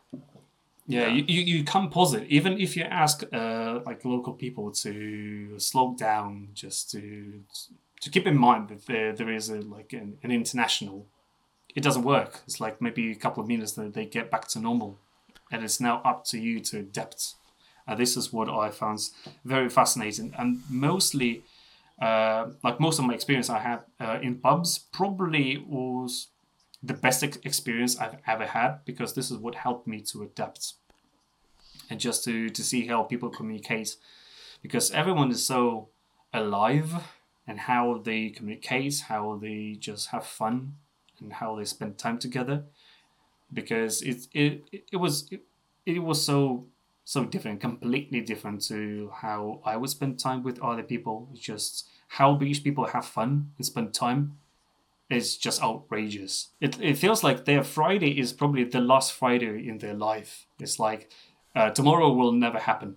yeah, 0.87 1.07
You, 1.07 1.23
you, 1.27 1.41
you 1.57 1.63
can't 1.63 1.89
pause 1.91 2.13
it. 2.13 2.23
Even 2.27 2.59
if 2.59 2.75
you 2.75 2.83
ask 2.83 3.23
uh, 3.31 3.79
like 3.85 4.03
local 4.03 4.33
people 4.33 4.71
to 4.71 5.57
slow 5.59 5.95
down, 5.97 6.49
just 6.53 6.91
to 6.91 7.01
to 8.01 8.09
keep 8.09 8.25
in 8.27 8.35
mind 8.37 8.67
that 8.69 8.85
there, 8.87 9.13
there 9.13 9.31
is 9.31 9.49
a 9.49 9.59
like 9.61 9.93
an, 9.93 10.17
an 10.23 10.31
international, 10.31 11.05
it 11.75 11.83
doesn't 11.83 12.03
work. 12.03 12.41
It's 12.47 12.59
like 12.59 12.81
maybe 12.81 13.11
a 13.11 13.15
couple 13.15 13.41
of 13.43 13.47
minutes 13.47 13.73
that 13.73 13.93
they 13.93 14.05
get 14.05 14.31
back 14.31 14.47
to 14.49 14.59
normal, 14.59 14.97
and 15.51 15.63
it's 15.63 15.79
now 15.79 16.01
up 16.03 16.25
to 16.31 16.37
you 16.39 16.59
to 16.69 16.79
adapt. 16.79 17.35
And 17.87 17.97
this 17.99 18.15
is 18.17 18.31
what 18.33 18.47
I 18.49 18.69
found 18.71 18.99
very 19.45 19.69
fascinating, 19.69 20.33
and 20.37 20.61
mostly. 20.69 21.43
Uh, 22.01 22.49
like 22.63 22.79
most 22.79 22.97
of 22.97 23.05
my 23.05 23.13
experience 23.13 23.49
I 23.49 23.59
had 23.59 23.81
uh, 23.99 24.17
in 24.21 24.39
pubs 24.39 24.79
probably 24.79 25.63
was 25.67 26.29
the 26.81 26.95
best 26.95 27.23
ex- 27.23 27.37
experience 27.43 27.99
I've 27.99 28.17
ever 28.25 28.47
had 28.47 28.79
because 28.85 29.13
this 29.13 29.29
is 29.29 29.37
what 29.37 29.53
helped 29.53 29.85
me 29.87 30.01
to 30.01 30.23
adapt 30.23 30.73
and 31.91 31.99
just 31.99 32.23
to, 32.23 32.49
to 32.49 32.63
see 32.63 32.87
how 32.87 33.03
people 33.03 33.29
communicate 33.29 33.97
because 34.63 34.89
everyone 34.91 35.29
is 35.29 35.45
so 35.45 35.89
alive 36.33 36.91
and 37.45 37.59
how 37.59 38.01
they 38.03 38.29
communicate, 38.29 39.03
how 39.07 39.37
they 39.39 39.77
just 39.79 40.09
have 40.09 40.25
fun 40.25 40.77
and 41.19 41.33
how 41.33 41.55
they 41.55 41.65
spend 41.65 41.97
time 41.97 42.17
together 42.17 42.63
because 43.53 44.01
it 44.01 44.27
it, 44.33 44.63
it 44.91 44.97
was 44.97 45.27
it, 45.31 45.41
it 45.85 45.99
was 45.99 46.23
so 46.23 46.65
so 47.11 47.25
different, 47.25 47.59
completely 47.59 48.21
different 48.21 48.61
to 48.61 49.11
how 49.13 49.59
I 49.65 49.75
would 49.75 49.89
spend 49.89 50.17
time 50.17 50.43
with 50.43 50.61
other 50.61 50.81
people. 50.81 51.27
It's 51.33 51.41
just 51.41 51.89
how 52.07 52.35
British 52.35 52.63
people 52.63 52.85
have 52.85 53.05
fun 53.05 53.51
and 53.57 53.65
spend 53.65 53.93
time 53.93 54.37
is 55.09 55.35
just 55.35 55.61
outrageous. 55.61 56.51
It, 56.61 56.79
it 56.79 56.97
feels 56.97 57.21
like 57.21 57.43
their 57.43 57.65
Friday 57.65 58.17
is 58.17 58.31
probably 58.31 58.63
the 58.63 58.79
last 58.79 59.11
Friday 59.11 59.67
in 59.67 59.79
their 59.79 59.93
life. 59.93 60.45
It's 60.57 60.79
like 60.79 61.11
uh, 61.53 61.71
tomorrow 61.71 62.13
will 62.13 62.31
never 62.31 62.59
happen. 62.59 62.95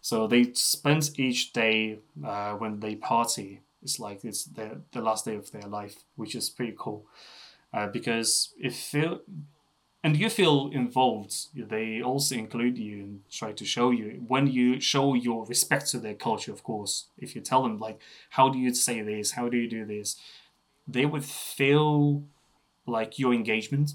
So 0.00 0.28
they 0.28 0.52
spend 0.52 1.10
each 1.18 1.52
day 1.52 1.98
uh, 2.24 2.52
when 2.52 2.78
they 2.78 2.94
party. 2.94 3.62
It's 3.82 3.98
like 3.98 4.24
it's 4.24 4.44
the 4.44 4.82
the 4.92 5.00
last 5.00 5.24
day 5.24 5.34
of 5.34 5.50
their 5.50 5.68
life, 5.68 5.96
which 6.14 6.36
is 6.36 6.48
pretty 6.48 6.76
cool. 6.78 7.06
Uh, 7.74 7.88
because 7.88 8.54
it 8.56 8.72
feel 8.72 9.18
and 10.06 10.16
you 10.16 10.30
feel 10.30 10.70
involved. 10.72 11.34
They 11.52 12.00
also 12.00 12.36
include 12.36 12.78
you 12.78 12.96
and 13.02 13.20
try 13.28 13.50
to 13.50 13.64
show 13.64 13.90
you 13.90 14.22
when 14.28 14.46
you 14.46 14.80
show 14.80 15.14
your 15.14 15.44
respect 15.46 15.90
to 15.90 15.98
their 15.98 16.14
culture. 16.14 16.52
Of 16.52 16.62
course, 16.62 17.08
if 17.18 17.34
you 17.34 17.40
tell 17.40 17.64
them 17.64 17.80
like, 17.80 17.98
how 18.30 18.48
do 18.48 18.56
you 18.56 18.72
say 18.72 19.02
this? 19.02 19.32
How 19.32 19.48
do 19.48 19.56
you 19.56 19.68
do 19.68 19.84
this? 19.84 20.14
They 20.86 21.06
would 21.06 21.24
feel 21.24 22.22
like 22.86 23.18
your 23.18 23.34
engagement, 23.34 23.94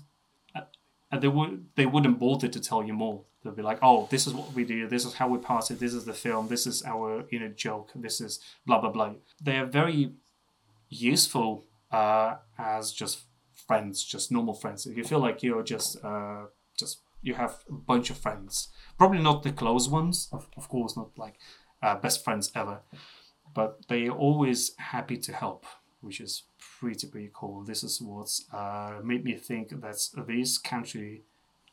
uh, 0.54 0.64
and 1.10 1.22
they 1.22 1.30
would 1.30 1.68
they 1.78 1.86
wouldn't 1.86 2.20
bother 2.20 2.50
to 2.50 2.60
tell 2.60 2.84
you 2.84 2.92
more. 2.92 3.22
They'll 3.42 3.54
be 3.54 3.62
like, 3.62 3.80
oh, 3.82 4.10
this 4.12 4.28
is 4.28 4.34
what 4.34 4.52
we 4.52 4.66
do. 4.66 4.90
This 4.90 5.06
is 5.06 5.14
how 5.14 5.30
we 5.30 5.38
it. 5.72 5.80
This 5.80 5.94
is 5.94 6.04
the 6.04 6.14
film. 6.26 6.50
This 6.50 6.68
is 6.68 6.84
our 6.84 7.24
know 7.40 7.54
joke. 7.68 7.92
This 7.96 8.20
is 8.20 8.42
blah 8.66 8.82
blah 8.82 8.92
blah. 8.92 9.14
They 9.42 9.60
are 9.60 9.66
very 9.66 10.12
useful 10.90 11.64
uh, 11.90 12.36
as 12.58 12.92
just 12.92 13.22
friends, 13.68 14.04
just 14.04 14.32
normal 14.32 14.54
friends. 14.54 14.86
If 14.86 14.98
you 14.98 15.04
feel 15.04 15.20
like 15.20 15.44
you're 15.44 15.64
just 15.64 16.04
uh, 16.04 16.46
just 16.78 17.00
you 17.22 17.36
have 17.36 17.64
a 17.70 17.74
bunch 17.74 18.10
of 18.10 18.18
friends, 18.18 18.70
probably 18.98 19.22
not 19.22 19.44
the 19.44 19.52
close 19.52 19.88
ones, 19.90 20.28
of, 20.32 20.48
of 20.58 20.68
course, 20.70 20.98
not 20.98 21.10
like 21.18 21.36
uh, 21.84 21.96
best 21.96 22.24
friends 22.24 22.52
ever, 22.56 22.82
but 23.54 23.80
they 23.88 24.08
are 24.08 24.18
always 24.18 24.76
happy 24.78 25.18
to 25.18 25.32
help, 25.34 25.66
which 26.02 26.20
is 26.20 26.44
pretty 26.80 27.08
pretty 27.08 27.30
cool. 27.34 27.64
This 27.64 27.84
is 27.84 28.02
what's 28.02 28.46
uh, 28.54 29.00
made 29.04 29.24
me 29.24 29.36
think 29.36 29.70
that 29.82 29.98
this 30.28 30.58
country 30.58 31.24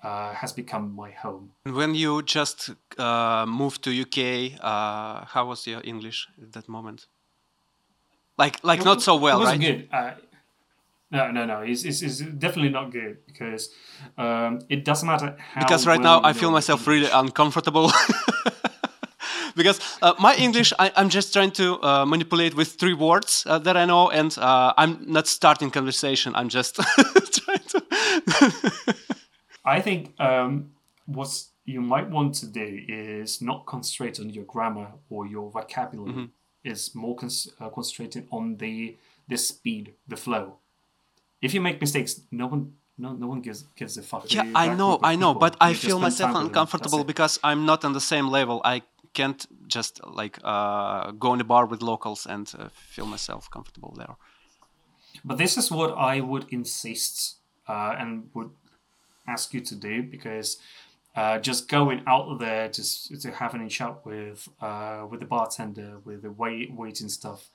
uh, 0.03 0.33
has 0.35 0.53
become 0.53 0.95
my 0.95 1.11
home. 1.11 1.51
When 1.65 1.95
you 1.95 2.23
just 2.23 2.71
uh, 2.99 3.47
moved 3.49 3.83
to 3.85 3.91
UK, 3.91 4.61
uh, 4.63 5.25
how 5.27 5.47
was 5.47 5.67
your 5.67 5.81
English 5.85 6.29
at 6.43 6.53
that 6.53 6.69
moment? 6.69 7.07
Like, 8.37 8.63
like 8.63 8.81
It 8.81 8.85
not 8.85 9.03
so 9.03 9.17
well, 9.17 9.39
it 9.39 9.45
wasn't 9.45 9.63
right? 9.65 9.91
good. 9.91 10.28
No, 11.11 11.31
no, 11.31 11.47
no. 11.47 11.61
It's, 11.61 11.85
it's, 11.85 12.03
it's 12.03 12.19
definitely 12.19 12.71
not 12.71 12.93
good 12.93 13.25
because 13.27 13.71
um, 14.19 14.61
it 14.69 14.85
doesn't 14.85 15.07
matter 15.07 15.37
how. 15.39 15.61
Because 15.61 15.87
right 15.87 16.01
well 16.01 16.21
now 16.21 16.29
I 16.29 16.33
feel 16.35 16.51
myself 16.51 16.87
really 16.87 17.09
uncomfortable. 17.11 17.91
because 19.57 19.81
uh, 20.03 20.15
my 20.19 20.35
English, 20.37 20.73
I, 20.79 20.93
I'm 20.97 21.09
just 21.09 21.33
trying 21.33 21.53
to 21.53 21.83
uh, 21.83 22.05
manipulate 22.07 22.55
with 22.55 22.75
three 22.75 22.95
words 22.95 23.45
uh, 23.47 23.59
that 23.61 23.77
I 23.77 23.87
know, 23.87 24.11
and 24.11 24.37
uh, 24.39 24.75
I'm 24.77 25.05
not 25.11 25.27
starting 25.27 25.71
conversation. 25.71 26.35
I'm 26.35 26.49
just 26.49 26.77
trying 27.33 27.67
to. 27.69 27.83
I 29.65 29.81
think 29.81 30.19
um, 30.21 30.73
what 31.07 31.29
you 31.65 31.81
might 31.81 32.09
want 32.11 32.35
to 32.37 32.47
do 32.47 32.85
is 32.89 33.43
not 33.43 33.67
concentrate 33.67 34.21
on 34.21 34.31
your 34.31 34.45
grammar 34.45 34.89
or 35.11 35.27
your 35.27 35.51
vocabulary. 35.51 36.13
Mm-hmm. 36.13 36.25
Is 36.65 36.95
more 36.95 37.17
uh, 37.61 37.69
concentrated 37.71 38.27
on 38.31 38.57
the 38.57 38.97
the 39.29 39.39
speed, 39.39 39.95
the 40.07 40.17
flow. 40.17 40.59
If 41.41 41.55
you 41.55 41.61
make 41.61 41.81
mistakes, 41.81 42.21
no 42.31 42.47
one. 42.47 42.75
No, 43.01 43.13
no 43.13 43.29
one 43.29 43.43
gives 43.43 43.65
gives 43.77 43.97
a 43.97 44.03
fuck. 44.03 44.25
yeah, 44.35 44.51
I 44.57 44.75
know, 44.75 44.99
I 45.05 45.15
know, 45.15 45.33
people, 45.33 45.41
but 45.41 45.57
I 45.61 45.69
you 45.69 45.75
just 45.75 45.87
feel 45.87 46.01
myself 46.01 46.33
time 46.33 46.43
with 46.43 46.53
them, 46.53 46.63
uncomfortable 46.63 47.05
because 47.05 47.39
I'm 47.45 47.65
not 47.65 47.85
on 47.85 47.93
the 47.93 48.01
same 48.01 48.27
level. 48.27 48.61
I 48.65 48.83
can't 49.15 49.47
just 49.69 50.01
like 50.05 50.39
uh, 50.43 51.13
go 51.13 51.33
in 51.35 51.41
a 51.41 51.45
bar 51.45 51.67
with 51.67 51.81
locals 51.81 52.27
and 52.27 52.53
uh, 52.59 52.69
feel 52.95 53.07
myself 53.07 53.49
comfortable 53.51 53.95
there. 53.97 54.17
But 55.25 55.39
this 55.39 55.57
is 55.57 55.71
what 55.71 55.97
I 55.97 56.21
would 56.21 56.47
insist 56.51 57.37
uh, 57.69 57.95
and 57.99 58.31
would 58.35 58.51
ask 59.27 59.55
you 59.55 59.61
to 59.61 59.75
do 59.75 60.03
because 60.03 60.59
uh, 61.17 61.39
just 61.39 61.69
going 61.69 62.03
out 62.07 62.39
there 62.39 62.69
just 62.69 63.21
to 63.23 63.31
having 63.33 63.63
a 63.63 63.69
chat 63.69 64.05
with 64.05 64.49
uh, 64.61 65.07
with 65.11 65.21
the 65.21 65.27
bartender, 65.27 65.99
with 66.05 66.23
the 66.23 66.31
wait 66.31 66.73
waiting 66.73 67.09
stuff, 67.09 67.51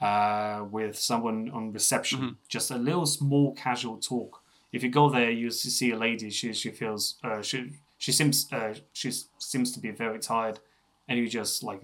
uh, 0.00 0.64
with 0.70 0.96
someone 0.98 1.50
on 1.50 1.72
reception, 1.72 2.36
just 2.48 2.70
a 2.70 2.76
little 2.76 3.06
small 3.06 3.54
casual 3.54 3.96
talk. 3.98 4.42
If 4.72 4.82
you 4.82 4.90
go 4.90 5.08
there, 5.08 5.30
you 5.30 5.50
see 5.50 5.90
a 5.90 5.96
lady. 5.96 6.30
She 6.30 6.52
she 6.52 6.70
feels 6.70 7.16
uh, 7.24 7.42
she 7.42 7.72
she 7.98 8.12
seems 8.12 8.52
uh, 8.52 8.74
she 8.92 9.10
seems 9.38 9.72
to 9.72 9.80
be 9.80 9.90
very 9.90 10.18
tired, 10.18 10.60
and 11.08 11.18
you 11.18 11.28
just 11.28 11.62
like 11.62 11.82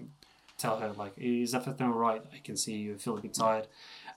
tell 0.57 0.79
her 0.79 0.93
like, 0.93 1.13
"Is 1.17 1.53
everything 1.53 1.87
all 1.87 1.93
right? 1.93 2.23
I 2.33 2.39
can 2.39 2.55
see 2.55 2.75
you 2.75 2.97
feel 2.97 3.17
a 3.17 3.21
bit 3.21 3.33
tired," 3.33 3.67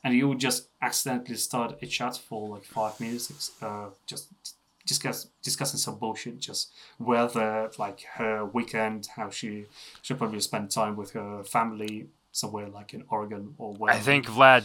and 0.05 0.15
you 0.15 0.29
would 0.29 0.39
just 0.39 0.69
accidentally 0.81 1.37
start 1.37 1.79
a 1.83 1.87
chat 1.87 2.17
for 2.17 2.49
like 2.49 2.65
five 2.65 3.01
minutes, 3.01 3.51
uh, 3.63 3.89
just 4.07 4.29
discuss 4.87 5.29
discussing 5.43 5.79
some 5.79 5.99
bullshit, 5.99 6.39
just 6.39 6.73
whether 6.99 7.71
like 7.79 8.03
her 8.15 8.45
weekend, 8.45 9.09
how 9.17 9.31
she 9.31 9.67
should 10.03 10.19
probably 10.19 10.41
spend 10.41 10.71
time 10.71 10.95
with 10.95 11.13
her 11.13 11.43
family 11.43 12.09
somewhere 12.33 12.69
like 12.69 12.95
in 12.95 13.05
Oregon 13.09 13.55
or 13.59 13.73
where. 13.75 13.93
I 13.93 13.99
think 13.99 14.27
Vlad, 14.27 14.65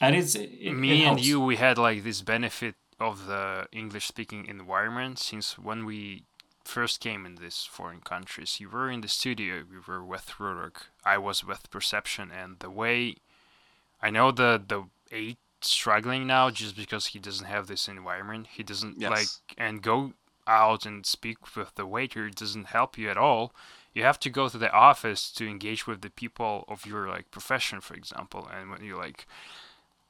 and 0.00 0.14
it's 0.16 0.34
it, 0.34 0.50
it 0.60 0.72
me 0.72 1.04
and 1.04 1.20
you, 1.20 1.40
we 1.40 1.56
had 1.56 1.78
like 1.78 2.04
this 2.04 2.22
benefit 2.22 2.74
of 3.00 3.26
the 3.26 3.66
English 3.72 4.06
speaking 4.06 4.46
environment 4.46 5.18
since 5.18 5.58
when 5.58 5.84
we 5.84 6.24
first 6.64 7.00
came 7.00 7.26
in 7.26 7.36
these 7.36 7.66
foreign 7.70 8.00
countries. 8.00 8.58
You 8.60 8.70
were 8.70 8.90
in 8.90 9.00
the 9.02 9.08
studio, 9.08 9.62
we 9.70 9.78
were 9.86 10.02
with 10.04 10.34
Rurik, 10.38 10.76
I 11.04 11.18
was 11.18 11.44
with 11.44 11.70
Perception, 11.70 12.30
and 12.30 12.58
the 12.60 12.70
way 12.70 13.16
I 14.00 14.10
know 14.10 14.30
the 14.30 14.62
the 14.66 14.84
eight 15.10 15.38
struggling 15.60 16.26
now 16.26 16.50
just 16.50 16.76
because 16.76 17.06
he 17.08 17.18
doesn't 17.18 17.46
have 17.46 17.66
this 17.66 17.88
environment. 17.88 18.48
He 18.52 18.62
doesn't 18.62 18.98
Yes. 18.98 19.10
like 19.10 19.58
and 19.58 19.82
go 19.82 20.12
out 20.46 20.84
and 20.84 21.06
speak 21.06 21.56
with 21.56 21.74
the 21.74 21.86
waiter 21.86 22.28
doesn't 22.28 22.66
help 22.66 22.98
you 22.98 23.08
at 23.10 23.16
all. 23.16 23.54
You 23.94 24.02
have 24.02 24.18
to 24.20 24.30
go 24.30 24.48
to 24.48 24.58
the 24.58 24.72
office 24.72 25.30
to 25.32 25.48
engage 25.48 25.86
with 25.86 26.02
the 26.02 26.10
people 26.10 26.64
of 26.68 26.84
your 26.84 27.08
like 27.08 27.30
profession, 27.30 27.80
for 27.80 27.94
example. 27.94 28.48
And 28.52 28.70
when 28.70 28.82
you 28.82 28.96
like 28.96 29.26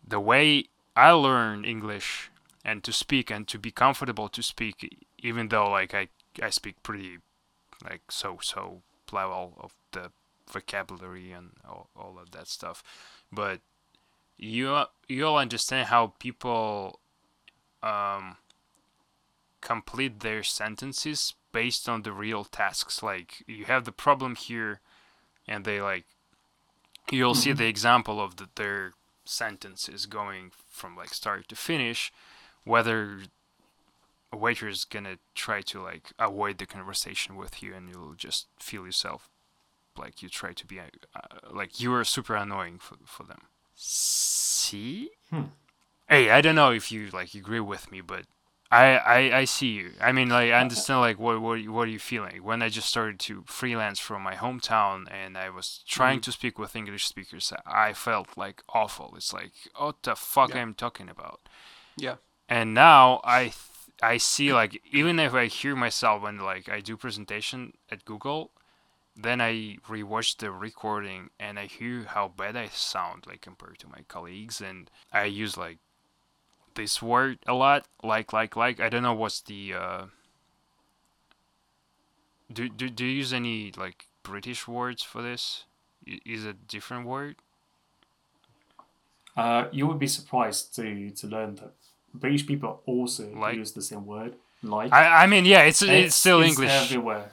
the 0.07 0.19
way 0.21 0.65
I 0.97 1.11
learned 1.11 1.67
English 1.67 2.31
and 2.65 2.83
to 2.83 2.93
speak 2.93 3.31
and 3.31 3.47
to 3.49 3.59
be 3.59 3.71
comfortable 3.71 4.29
to 4.31 4.43
speak, 4.43 5.07
even 5.19 5.49
though 5.49 5.71
like 5.71 5.95
I 5.95 6.09
I 6.43 6.51
speak 6.51 6.83
pretty 6.83 7.19
like 7.85 8.11
so 8.11 8.39
so 8.41 8.83
level 9.13 9.53
of 9.61 9.75
the 9.93 10.11
vocabulary 10.51 11.31
and 11.31 11.51
all, 11.69 11.89
all 11.95 12.19
of 12.19 12.31
that 12.33 12.49
stuff, 12.49 12.83
but 13.31 13.61
you 14.39 14.85
you'll 15.09 15.37
understand 15.37 15.89
how 15.89 16.15
people 16.19 17.01
um 17.83 18.37
complete 19.61 20.21
their 20.21 20.43
sentences 20.43 21.35
based 21.55 21.89
on 21.89 22.03
the 22.03 22.13
real 22.13 22.45
tasks. 22.45 23.03
Like 23.03 23.43
you 23.47 23.65
have 23.65 23.87
the 23.87 23.93
problem 23.93 24.35
here, 24.35 24.81
and 25.49 25.65
they 25.65 25.81
like 25.81 26.05
you'll 27.11 27.35
see 27.35 27.53
the 27.53 27.67
example 27.67 28.21
of 28.21 28.37
the, 28.37 28.49
their 28.57 28.93
sentences 29.25 30.05
going 30.05 30.51
from 30.69 30.97
like 30.97 31.15
start 31.15 31.49
to 31.49 31.57
finish, 31.57 32.13
whether 32.65 33.21
a 34.33 34.37
waiter 34.37 34.69
is 34.69 34.85
gonna 34.85 35.17
try 35.35 35.63
to 35.63 35.81
like 35.81 36.13
avoid 36.19 36.59
the 36.59 36.67
conversation 36.67 37.37
with 37.37 37.63
you, 37.63 37.73
and 37.73 37.89
you'll 37.89 38.15
just 38.15 38.49
feel 38.59 38.85
yourself 38.85 39.31
like 39.97 40.23
you 40.23 40.29
try 40.29 40.53
to 40.53 40.67
be 40.67 40.81
uh, 40.81 41.21
like 41.51 41.81
you 41.81 41.95
are 41.95 42.05
super 42.05 42.35
annoying 42.35 42.79
for 42.79 42.97
for 43.07 43.23
them. 43.23 43.43
See? 43.77 45.11
Hmm. 45.31 45.55
Hey, 46.09 46.31
I 46.31 46.41
don't 46.43 46.55
know 46.57 46.73
if 46.73 46.93
you 46.93 47.11
like 47.11 47.35
agree 47.35 47.61
with 47.61 47.91
me, 47.91 48.01
but 48.01 48.25
I, 48.75 48.97
I, 48.97 49.39
I 49.39 49.45
see 49.45 49.69
you. 49.69 49.93
I 50.01 50.11
mean, 50.11 50.31
like, 50.31 50.51
I 50.51 50.59
uh, 50.59 50.61
understand, 50.61 51.01
like, 51.01 51.19
what, 51.19 51.41
what, 51.41 51.65
what 51.69 51.87
are 51.87 51.91
you 51.93 52.01
feeling? 52.01 52.43
When 52.43 52.61
I 52.61 52.69
just 52.69 52.89
started 52.89 53.21
to 53.21 53.45
freelance 53.47 54.01
from 54.01 54.23
my 54.23 54.35
hometown 54.35 55.05
and 55.13 55.39
I 55.39 55.49
was 55.51 55.85
trying 55.87 56.17
mm-hmm. 56.17 56.23
to 56.23 56.33
speak 56.33 56.59
with 56.59 56.75
English 56.75 57.07
speakers, 57.07 57.53
I 57.65 57.93
felt, 57.93 58.37
like, 58.37 58.63
awful. 58.69 59.15
It's 59.17 59.33
like, 59.33 59.53
what 59.79 60.03
the 60.03 60.17
fuck 60.17 60.51
Yeah. 60.51 60.63
I'm 60.63 60.75
talking 60.75 61.09
about? 61.09 61.49
Yeah. 61.97 62.17
And 62.49 62.75
now 62.75 63.21
I, 63.23 63.43
th- 63.45 63.55
I 64.03 64.17
see, 64.17 64.53
like, 64.53 64.83
even 64.91 65.21
if 65.21 65.35
I 65.35 65.47
hear 65.47 65.77
myself 65.77 66.23
when, 66.23 66.39
like, 66.39 66.69
I 66.69 66.81
do 66.81 66.97
presentation 66.97 67.75
at 67.93 68.05
Google, 68.05 68.51
then 69.15 69.41
I 69.41 69.77
rewatch 69.89 70.39
the 70.39 70.51
recording 70.51 71.31
and 71.39 71.61
I 71.61 71.67
hear 71.67 72.07
how 72.09 72.27
bad 72.27 72.57
I 72.57 72.67
sound, 72.67 73.29
like, 73.29 73.43
compared 73.43 73.79
to 73.79 73.89
my 73.89 74.03
colleagues. 74.09 74.61
And 74.61 74.91
I 75.13 75.27
use, 75.27 75.57
like, 75.57 75.79
this 76.75 77.01
word 77.03 77.39
a 77.47 77.55
lot 77.55 77.87
like 78.03 78.33
like 78.33 78.57
like 78.57 78.81
i 78.81 78.89
don't 78.89 79.03
know 79.03 79.15
what's 79.15 79.41
the 79.43 79.73
uh 79.75 80.05
do 82.53 82.69
do, 82.69 82.89
do 82.89 83.05
you 83.05 83.17
use 83.19 83.33
any 83.33 83.73
like 83.77 84.07
british 84.23 84.67
words 84.69 85.03
for 85.03 85.23
this 85.23 85.65
is 86.07 86.45
it 86.45 86.51
a 86.51 86.53
different 86.69 87.07
word 87.07 87.37
Uh, 89.37 89.65
you 89.73 89.85
would 89.89 89.99
be 89.99 90.07
surprised 90.07 90.75
to 90.77 91.11
to 91.11 91.27
learn 91.27 91.57
that 91.57 91.73
British 92.15 92.47
people 92.47 92.81
also 92.87 93.25
Like? 93.35 93.57
use 93.59 93.73
the 93.73 93.83
same 93.83 94.07
word, 94.07 94.33
like. 94.63 94.93
i 94.93 95.25
i 95.25 95.27
mean 95.27 95.45
yeah 95.45 95.63
it's 95.69 95.83
it's, 95.83 96.15
still 96.15 96.41
it's 96.41 96.51
english 96.51 96.71
everywhere. 96.85 97.33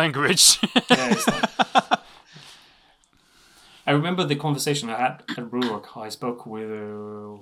language 0.00 0.58
Yeah, 0.90 1.12
it's 1.14 1.26
like- 1.28 2.00
I 3.88 3.92
remember 3.92 4.24
the 4.24 4.36
conversation 4.36 4.90
I 4.90 4.96
had 4.98 5.22
at 5.38 5.44
Rurik. 5.50 5.86
I 5.96 6.10
spoke 6.10 6.44
with 6.44 6.70
uh, 6.70 7.38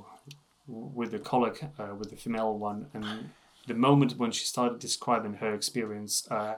with 0.67 1.13
the 1.13 1.19
colleague, 1.19 1.65
uh, 1.79 1.95
with 1.95 2.11
the 2.11 2.17
female 2.17 2.57
one, 2.57 2.87
and 2.93 3.31
the 3.67 3.75
moment 3.75 4.17
when 4.17 4.31
she 4.31 4.45
started 4.45 4.79
describing 4.79 5.35
her 5.35 5.55
experience 5.55 6.27
uh, 6.31 6.57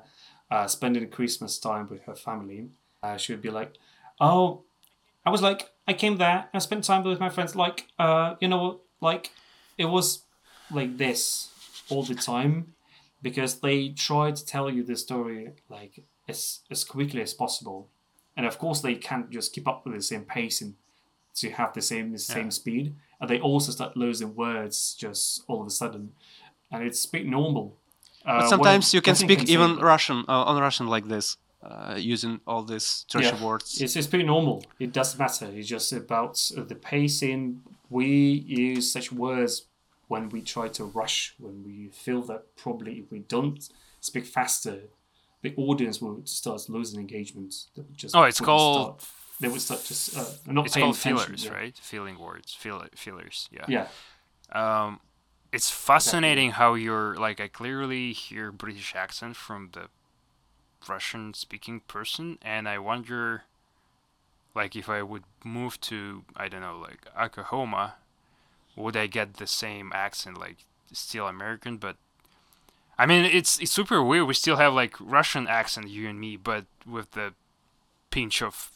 uh, 0.50 0.66
spending 0.66 1.08
Christmas 1.10 1.58
time 1.58 1.88
with 1.90 2.02
her 2.02 2.14
family, 2.14 2.68
uh, 3.02 3.16
she 3.16 3.32
would 3.32 3.42
be 3.42 3.50
like, 3.50 3.76
"Oh, 4.20 4.62
I 5.24 5.30
was 5.30 5.42
like, 5.42 5.70
I 5.86 5.92
came 5.92 6.16
there, 6.16 6.48
I 6.52 6.58
spent 6.58 6.84
time 6.84 7.04
with 7.04 7.20
my 7.20 7.28
friends, 7.28 7.54
like, 7.54 7.86
uh, 7.98 8.34
you 8.40 8.48
know, 8.48 8.80
like, 9.00 9.30
it 9.76 9.86
was 9.86 10.22
like 10.70 10.98
this 10.98 11.50
all 11.88 12.02
the 12.02 12.14
time." 12.14 12.74
Because 13.20 13.58
they 13.60 13.88
try 13.88 14.30
to 14.30 14.46
tell 14.46 14.70
you 14.70 14.84
the 14.84 14.94
story 14.94 15.50
like 15.68 16.04
as 16.28 16.60
as 16.70 16.84
quickly 16.84 17.20
as 17.20 17.34
possible, 17.34 17.88
and 18.36 18.46
of 18.46 18.58
course 18.58 18.80
they 18.80 18.94
can't 18.94 19.28
just 19.28 19.52
keep 19.52 19.66
up 19.66 19.84
with 19.84 19.94
the 19.94 20.02
same 20.02 20.24
pace 20.24 20.60
and 20.60 20.76
to 21.40 21.50
have 21.50 21.72
the 21.74 21.82
same 21.82 22.12
the 22.12 22.18
same 22.18 22.44
Yeah. 22.46 22.50
speed, 22.60 22.94
and 23.20 23.28
they 23.30 23.40
also 23.40 23.72
start 23.72 23.96
losing 23.96 24.34
words 24.34 24.94
just 24.94 25.44
all 25.48 25.60
of 25.60 25.66
a 25.66 25.70
sudden, 25.70 26.12
and 26.70 26.82
it's 26.82 27.04
a 27.04 27.10
bit 27.10 27.26
normal. 27.26 27.76
Uh, 28.24 28.40
But 28.40 28.48
sometimes 28.48 28.92
you 28.94 29.00
can 29.02 29.14
speak 29.14 29.40
say- 29.40 29.52
even 29.54 29.76
Russian 29.78 30.24
uh, 30.28 30.44
on 30.50 30.60
Russian 30.60 30.86
like 30.86 31.06
this, 31.08 31.36
uh, 31.62 31.94
using 32.14 32.40
all 32.46 32.62
these 32.62 33.04
trashy 33.10 33.28
Yeah. 33.36 33.44
words. 33.44 33.80
It's, 33.80 33.96
it's 33.96 34.06
pretty 34.06 34.24
normal. 34.26 34.62
It 34.78 34.92
doesn't 34.92 35.18
matter. 35.18 35.46
It's 35.46 35.68
just 35.68 35.92
about 35.92 36.34
the 36.70 36.74
pacing. 36.74 37.62
We 37.90 38.06
use 38.46 38.92
such 38.92 39.10
words 39.12 39.66
when 40.08 40.28
we 40.30 40.40
try 40.42 40.68
to 40.68 40.84
rush, 40.84 41.34
when 41.38 41.62
we 41.64 41.88
feel 42.04 42.22
that 42.30 42.42
probably 42.56 42.92
if 43.00 43.10
we 43.10 43.20
don't 43.20 43.60
speak 44.00 44.26
faster, 44.26 44.76
the 45.42 45.54
audience 45.56 46.00
will 46.02 46.20
start 46.24 46.68
losing 46.68 46.98
engagement. 47.00 47.54
Just 47.94 48.14
Oh, 48.16 48.24
it's 48.24 48.40
called. 48.40 49.00
start- 49.00 49.02
they 49.40 49.48
would 49.48 49.60
start 49.60 49.84
just 49.84 50.16
uh, 50.16 50.24
not 50.46 50.66
It's 50.66 50.76
called 50.76 50.96
fillers, 50.96 51.44
yeah. 51.44 51.52
right? 51.52 51.76
Feeling 51.76 52.18
words, 52.18 52.54
feel 52.54 52.84
feelers. 52.94 53.48
Yeah. 53.52 53.64
Yeah. 53.68 53.86
Um, 54.52 55.00
it's 55.52 55.70
fascinating 55.70 56.52
how 56.52 56.74
you're 56.74 57.14
like 57.16 57.40
I 57.40 57.48
clearly 57.48 58.12
hear 58.12 58.52
British 58.52 58.94
accent 58.94 59.36
from 59.36 59.70
the 59.72 59.88
Russian 60.88 61.34
speaking 61.34 61.80
person, 61.80 62.38
and 62.42 62.68
I 62.68 62.78
wonder, 62.78 63.44
like, 64.54 64.76
if 64.76 64.88
I 64.88 65.02
would 65.02 65.24
move 65.44 65.80
to 65.82 66.24
I 66.36 66.48
don't 66.48 66.60
know, 66.60 66.78
like 66.78 67.06
Oklahoma, 67.18 67.94
would 68.76 68.96
I 68.96 69.06
get 69.06 69.34
the 69.34 69.46
same 69.46 69.92
accent, 69.94 70.38
like 70.38 70.58
still 70.92 71.26
American, 71.26 71.76
but 71.76 71.96
I 72.98 73.06
mean, 73.06 73.24
it's 73.24 73.60
it's 73.60 73.70
super 73.72 74.02
weird. 74.02 74.26
We 74.26 74.34
still 74.34 74.56
have 74.56 74.74
like 74.74 74.96
Russian 75.00 75.46
accent, 75.46 75.88
you 75.88 76.08
and 76.08 76.18
me, 76.20 76.36
but 76.36 76.64
with 76.86 77.12
the 77.12 77.34
pinch 78.10 78.42
of 78.42 78.70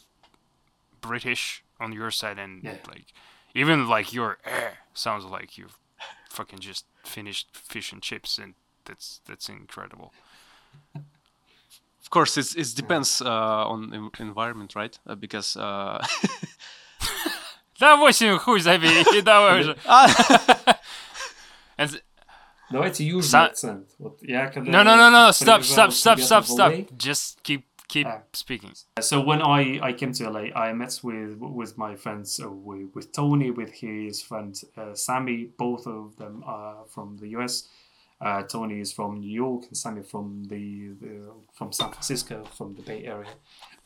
British 1.02 1.62
on 1.80 1.92
your 1.92 2.10
side, 2.10 2.38
and 2.38 2.62
Yeah. 2.62 2.76
like 2.88 3.06
even 3.54 3.86
like 3.88 4.12
your 4.12 4.38
eh 4.44 4.70
sounds 4.94 5.24
like 5.24 5.56
you've 5.58 5.78
fucking 6.30 6.58
just 6.60 6.84
finished 7.04 7.48
fish 7.54 7.92
and 7.92 8.02
chips, 8.02 8.38
and 8.38 8.54
that's 8.84 9.20
that's 9.26 9.48
incredible. 9.48 10.12
Of 12.02 12.10
course, 12.10 12.38
it's, 12.38 12.54
it 12.54 12.74
depends 12.74 13.20
uh, 13.20 13.28
on 13.68 13.92
en- 13.92 14.10
environment, 14.18 14.74
right? 14.74 14.98
Uh, 15.06 15.14
because 15.14 15.56
uh, 15.56 16.02
Да 17.78 17.96
восемь 17.96 18.38
хуй 18.38 18.60
забей, 18.60 19.04
давай 19.22 19.60
уже. 19.60 19.76
And 21.76 22.02
Давайте 22.70 23.04
южный 23.04 23.30
Са- 23.30 23.46
акцент. 23.46 23.88
Вот 23.98 24.18
я 24.22 24.48
когда 24.48 24.70
no, 24.70 24.82
no, 24.84 24.94
no, 24.96 25.10
no, 25.10 25.30
stop, 25.32 25.60
приезжал 25.60 25.88
stop, 25.88 25.90
в 25.90 25.94
stop, 25.94 26.18
stop, 26.18 26.44
Советов 26.44 26.48
stop. 26.48 26.70
LA, 26.70 26.96
Just 26.98 27.42
keep 27.42 27.64
keep 27.87 28.07
Ah. 28.07 28.21
speaking. 28.33 28.73
So 28.99 29.21
when 29.21 29.41
I, 29.41 29.79
I 29.81 29.93
came 29.93 30.11
to 30.13 30.29
LA, 30.29 30.45
I 30.55 30.73
met 30.73 30.99
with 31.03 31.37
with 31.39 31.77
my 31.77 31.95
friends, 31.95 32.39
uh, 32.43 32.49
with, 32.49 32.87
with 32.95 33.11
Tony, 33.11 33.51
with 33.51 33.71
his 33.71 34.21
friend 34.21 34.59
uh, 34.77 34.93
Sammy. 34.95 35.49
Both 35.57 35.85
of 35.87 36.15
them 36.17 36.43
are 36.45 36.85
from 36.87 37.17
the 37.17 37.29
US. 37.37 37.67
Uh, 38.21 38.41
Tony 38.43 38.79
is 38.79 38.93
from 38.93 39.19
New 39.19 39.29
York, 39.45 39.65
and 39.67 39.75
Sammy 39.77 40.01
from 40.01 40.45
the, 40.45 40.89
the 41.01 41.29
from 41.53 41.71
San 41.73 41.89
Francisco, 41.91 42.45
from 42.45 42.75
the 42.75 42.81
Bay 42.81 43.03
Area. 43.05 43.29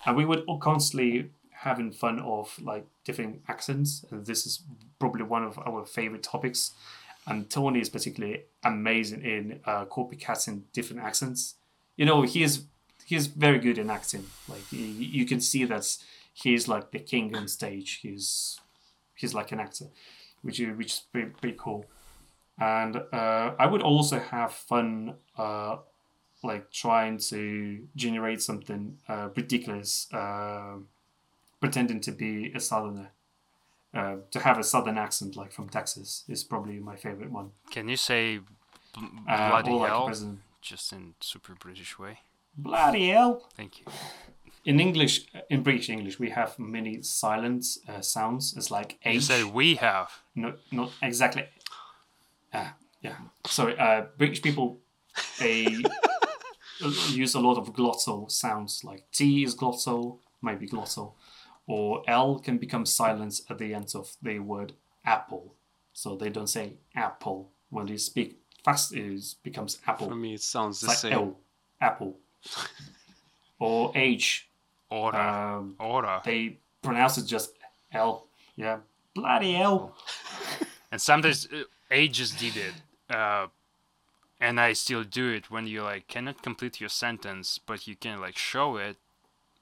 And 0.05 0.15
we 0.15 0.25
would 0.25 0.43
all 0.47 0.59
constantly 0.59 1.31
having 1.51 1.91
fun 1.91 2.19
of 2.19 2.55
like 2.61 2.85
different 3.03 3.41
accents. 3.47 4.05
And 4.11 4.25
this 4.25 4.45
is 4.45 4.61
probably 4.99 5.23
one 5.23 5.43
of 5.43 5.57
our 5.57 5.85
favorite 5.85 6.21
topics. 6.21 6.73
And 7.25 7.49
Tony 7.49 7.79
is 7.81 7.89
particularly 7.89 8.43
amazing 8.63 9.23
in 9.23 9.59
uh, 9.65 9.85
copycatting 9.85 10.61
different 10.71 11.01
accents. 11.01 11.55
You 11.95 12.05
know, 12.05 12.21
he 12.21 12.43
is 12.43 12.63
he's 13.11 13.27
very 13.27 13.59
good 13.59 13.77
in 13.77 13.89
acting. 13.89 14.25
Like 14.47 14.65
you, 14.71 14.85
you 15.19 15.25
can 15.25 15.39
see 15.41 15.63
that 15.65 15.85
he's 16.43 16.67
like 16.67 16.91
the 16.91 16.99
king 16.99 17.35
on 17.35 17.47
stage. 17.47 17.99
He's 18.03 18.59
he's 19.15 19.33
like 19.33 19.51
an 19.51 19.59
actor, 19.59 19.85
which 20.43 20.59
is 20.59 20.77
which 20.77 20.91
is 20.93 21.01
pretty, 21.11 21.29
pretty 21.39 21.57
cool. 21.59 21.85
And 22.59 22.93
uh, 23.13 23.53
I 23.63 23.65
would 23.71 23.83
also 23.83 24.17
have 24.19 24.51
fun, 24.51 25.15
uh, 25.37 25.77
like 26.43 26.71
trying 26.71 27.19
to 27.31 27.87
generate 27.95 28.41
something 28.41 28.97
uh, 29.07 29.29
ridiculous, 29.35 30.07
uh, 30.11 30.77
pretending 31.59 32.01
to 32.01 32.11
be 32.11 32.51
a 32.55 32.59
southerner. 32.59 33.11
Uh, 33.93 34.17
to 34.31 34.39
have 34.39 34.59
a 34.59 34.63
southern 34.63 34.97
accent, 34.97 35.35
like 35.35 35.51
from 35.51 35.69
Texas, 35.69 36.23
is 36.27 36.43
probably 36.43 36.77
my 36.77 36.95
favorite 36.95 37.31
one. 37.31 37.51
Can 37.71 37.87
you 37.89 37.97
say 37.97 38.39
bl- 38.93 39.05
Uh, 39.27 39.49
bloody 39.49 39.71
like 39.71 39.89
hell 39.89 40.05
president. 40.05 40.39
just 40.61 40.91
in 40.91 41.13
super 41.21 41.55
British 41.55 41.97
way? 41.97 42.19
Bloody 42.57 43.09
hell! 43.09 43.47
Thank 43.55 43.79
you. 43.79 43.85
in 44.65 44.79
English, 44.79 45.25
in 45.49 45.63
British 45.63 45.89
English, 45.89 46.19
we 46.19 46.29
have 46.31 46.57
many 46.59 47.01
silent 47.03 47.65
uh, 47.87 48.01
sounds. 48.01 48.55
It's 48.57 48.71
like 48.71 48.97
H. 49.05 49.13
You 49.13 49.19
H. 49.19 49.23
said 49.25 49.45
we 49.53 49.75
have. 49.75 50.11
No, 50.35 50.53
not 50.71 50.91
exactly. 51.01 51.45
Ah, 52.53 52.75
yeah. 53.01 53.15
Sorry. 53.45 53.77
Uh, 53.77 54.05
British 54.17 54.41
people, 54.41 54.79
they 55.39 55.67
use 57.09 57.35
a 57.35 57.39
lot 57.39 57.57
of 57.57 57.73
glottal 57.73 58.29
sounds. 58.31 58.83
Like 58.83 59.05
T 59.11 59.43
is 59.43 59.55
glottal, 59.55 60.19
maybe 60.41 60.67
glottal, 60.67 61.13
or 61.67 62.01
L 62.07 62.39
can 62.39 62.57
become 62.57 62.85
silent 62.85 63.41
at 63.49 63.57
the 63.59 63.73
end 63.73 63.91
of 63.95 64.15
the 64.21 64.39
word 64.39 64.73
apple. 65.05 65.53
So 65.93 66.15
they 66.15 66.29
don't 66.29 66.47
say 66.49 66.73
apple 66.95 67.51
when 67.69 67.85
they 67.87 67.97
speak 67.97 68.39
fast. 68.63 68.93
It 68.93 69.35
becomes 69.43 69.79
apple. 69.85 70.09
for 70.09 70.15
me, 70.15 70.33
it 70.33 70.41
sounds 70.41 70.81
the 70.81 70.87
like 70.87 70.97
same. 70.97 71.13
L, 71.13 71.39
apple, 71.81 72.17
or 73.59 73.91
H. 73.95 74.47
Order. 74.89 75.17
Um, 75.17 75.75
Ora. 75.79 76.21
they 76.23 76.57
pronounce 76.81 77.17
it 77.17 77.25
just 77.25 77.51
L. 77.91 78.27
Yeah, 78.55 78.77
bloody 79.13 79.57
L. 79.57 79.95
And 80.91 81.01
sometimes 81.01 81.47
I 81.91 82.07
just 82.07 82.37
did 82.39 82.55
it. 82.55 82.73
Uh, 83.13 83.47
and 84.39 84.59
I 84.59 84.73
still 84.73 85.03
do 85.03 85.29
it 85.29 85.49
when 85.51 85.67
you 85.67 85.81
like 85.83 86.07
cannot 86.07 86.41
complete 86.41 86.79
your 86.79 86.89
sentence, 86.89 87.59
but 87.59 87.87
you 87.87 87.95
can 87.95 88.21
like 88.21 88.37
show 88.37 88.77
it. 88.77 88.97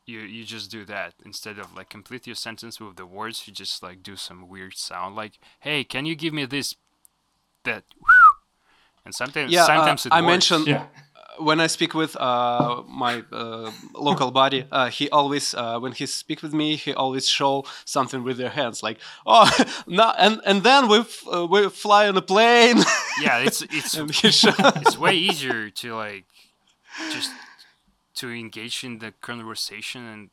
You 0.05 0.19
you 0.19 0.43
just 0.43 0.69
do 0.69 0.85
that 0.85 1.13
instead 1.25 1.57
of 1.57 1.75
like 1.75 1.89
complete 1.89 2.27
your 2.27 2.35
sentence 2.35 2.79
with 2.79 2.95
the 2.97 3.05
words. 3.07 3.47
You 3.47 3.53
just 3.53 3.81
like 3.81 4.03
do 4.03 4.15
some 4.15 4.47
weird 4.47 4.75
sound, 4.77 5.15
like 5.15 5.39
"Hey, 5.61 5.83
can 5.83 6.05
you 6.05 6.15
give 6.15 6.33
me 6.33 6.45
this?" 6.45 6.75
That. 7.63 7.83
And 9.03 9.15
sometimes 9.15 9.51
Yeah, 9.51 9.65
uh, 9.65 9.93
it 9.93 10.07
I 10.11 10.21
works. 10.21 10.27
mentioned 10.51 10.67
Yeah. 10.67 10.85
When 11.39 11.59
I 11.59 11.67
speak 11.67 11.93
with 11.93 12.15
uh, 12.15 12.83
my 12.87 13.23
uh, 13.31 13.71
local 13.93 14.31
buddy, 14.31 14.65
uh, 14.71 14.89
he 14.89 15.09
always, 15.09 15.53
uh, 15.53 15.79
when 15.79 15.91
he 15.91 16.05
speak 16.05 16.41
with 16.41 16.53
me, 16.53 16.75
he 16.75 16.93
always 16.93 17.27
show 17.27 17.65
something 17.85 18.23
with 18.23 18.37
their 18.37 18.49
hands, 18.49 18.81
like, 18.83 18.99
oh, 19.25 19.49
no, 19.87 20.13
and 20.17 20.41
and 20.45 20.63
then 20.63 20.87
we 20.87 20.99
f- 20.99 21.23
uh, 21.31 21.45
we 21.45 21.69
fly 21.69 22.07
on 22.07 22.17
a 22.17 22.21
plane, 22.21 22.77
Yeah, 23.21 23.39
it's 23.39 23.61
it's 23.61 23.93
and 23.95 24.11
he 24.11 24.31
show, 24.31 24.53
it's 24.81 24.97
way 24.97 25.15
easier 25.15 25.69
to 25.69 25.95
like 25.95 26.25
just 27.11 27.31
to 28.15 28.29
engage 28.31 28.83
in 28.83 28.99
the 28.99 29.11
conversation 29.21 30.01
and 30.05 30.29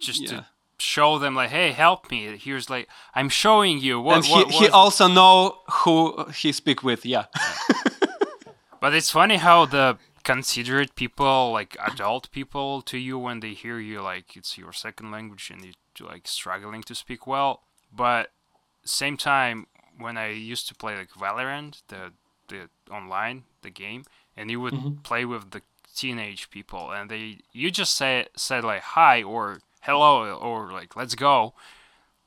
just 0.00 0.22
Yeah. 0.22 0.28
to 0.30 0.46
show 0.78 1.18
them 1.18 1.36
like 1.36 1.50
hey 1.50 1.70
help 1.72 2.10
me 2.10 2.36
here's 2.36 2.68
like 2.68 2.88
i'm 3.14 3.28
showing 3.28 3.78
you 3.78 4.00
what, 4.00 4.16
and 4.16 4.24
he, 4.24 4.32
what, 4.32 4.50
he 4.54 4.68
also 4.68 5.06
know 5.06 5.58
who 5.84 6.24
he 6.34 6.50
speak 6.52 6.82
with. 6.82 7.06
Yeah, 7.06 7.26
but 8.80 8.92
it's 8.94 9.10
funny 9.10 9.36
how 9.36 9.66
the 9.66 9.96
considerate 10.24 10.94
people 10.94 11.52
like 11.52 11.76
adult 11.86 12.30
people 12.30 12.82
to 12.82 12.98
you 12.98 13.18
when 13.18 13.40
they 13.40 13.52
hear 13.52 13.78
you 13.78 14.00
like 14.00 14.36
it's 14.36 14.56
your 14.58 14.72
second 14.72 15.10
language 15.10 15.50
and 15.52 15.64
you're 15.64 16.08
like 16.08 16.26
struggling 16.26 16.82
to 16.82 16.94
speak 16.94 17.26
well. 17.26 17.62
But 17.92 18.30
same 18.84 19.16
time 19.16 19.66
when 19.98 20.16
i 20.16 20.28
used 20.28 20.68
to 20.68 20.74
play 20.74 20.96
like 20.96 21.10
valorant 21.10 21.82
the 21.88 22.12
the 22.48 22.68
online 22.90 23.44
the 23.62 23.70
game 23.70 24.04
and 24.36 24.50
you 24.50 24.60
would 24.60 24.74
mm-hmm. 24.74 25.00
play 25.02 25.24
with 25.24 25.50
the 25.50 25.62
teenage 25.94 26.50
people 26.50 26.90
and 26.90 27.10
they 27.10 27.38
you 27.52 27.70
just 27.70 27.96
say 27.96 28.26
said 28.36 28.64
like 28.64 28.82
hi 28.82 29.22
or 29.22 29.60
hello 29.82 30.36
or 30.36 30.72
like 30.72 30.96
let's 30.96 31.14
go 31.14 31.54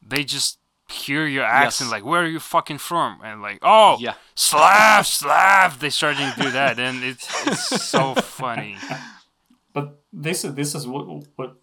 they 0.01 0.23
just 0.23 0.57
hear 0.89 1.25
your 1.25 1.43
accent 1.43 1.87
Yes. 1.87 1.91
like 1.91 2.05
where 2.05 2.21
are 2.21 2.27
you 2.27 2.39
fucking 2.39 2.77
from 2.77 3.19
and 3.23 3.41
like 3.41 3.59
oh 3.61 3.97
Yeah. 3.99 4.13
slav 4.35 5.05
slav 5.05 5.79
they 5.79 5.89
starting 5.89 6.31
to 6.33 6.41
do 6.41 6.51
that 6.51 6.79
and 6.79 7.03
it's, 7.03 7.27
it's 7.47 7.83
so 7.83 8.15
funny 8.41 8.77
But 9.73 10.01
this 10.11 10.43
is 10.45 10.55
this 10.55 10.73
is 10.75 10.87
what 10.87 11.05
what 11.35 11.57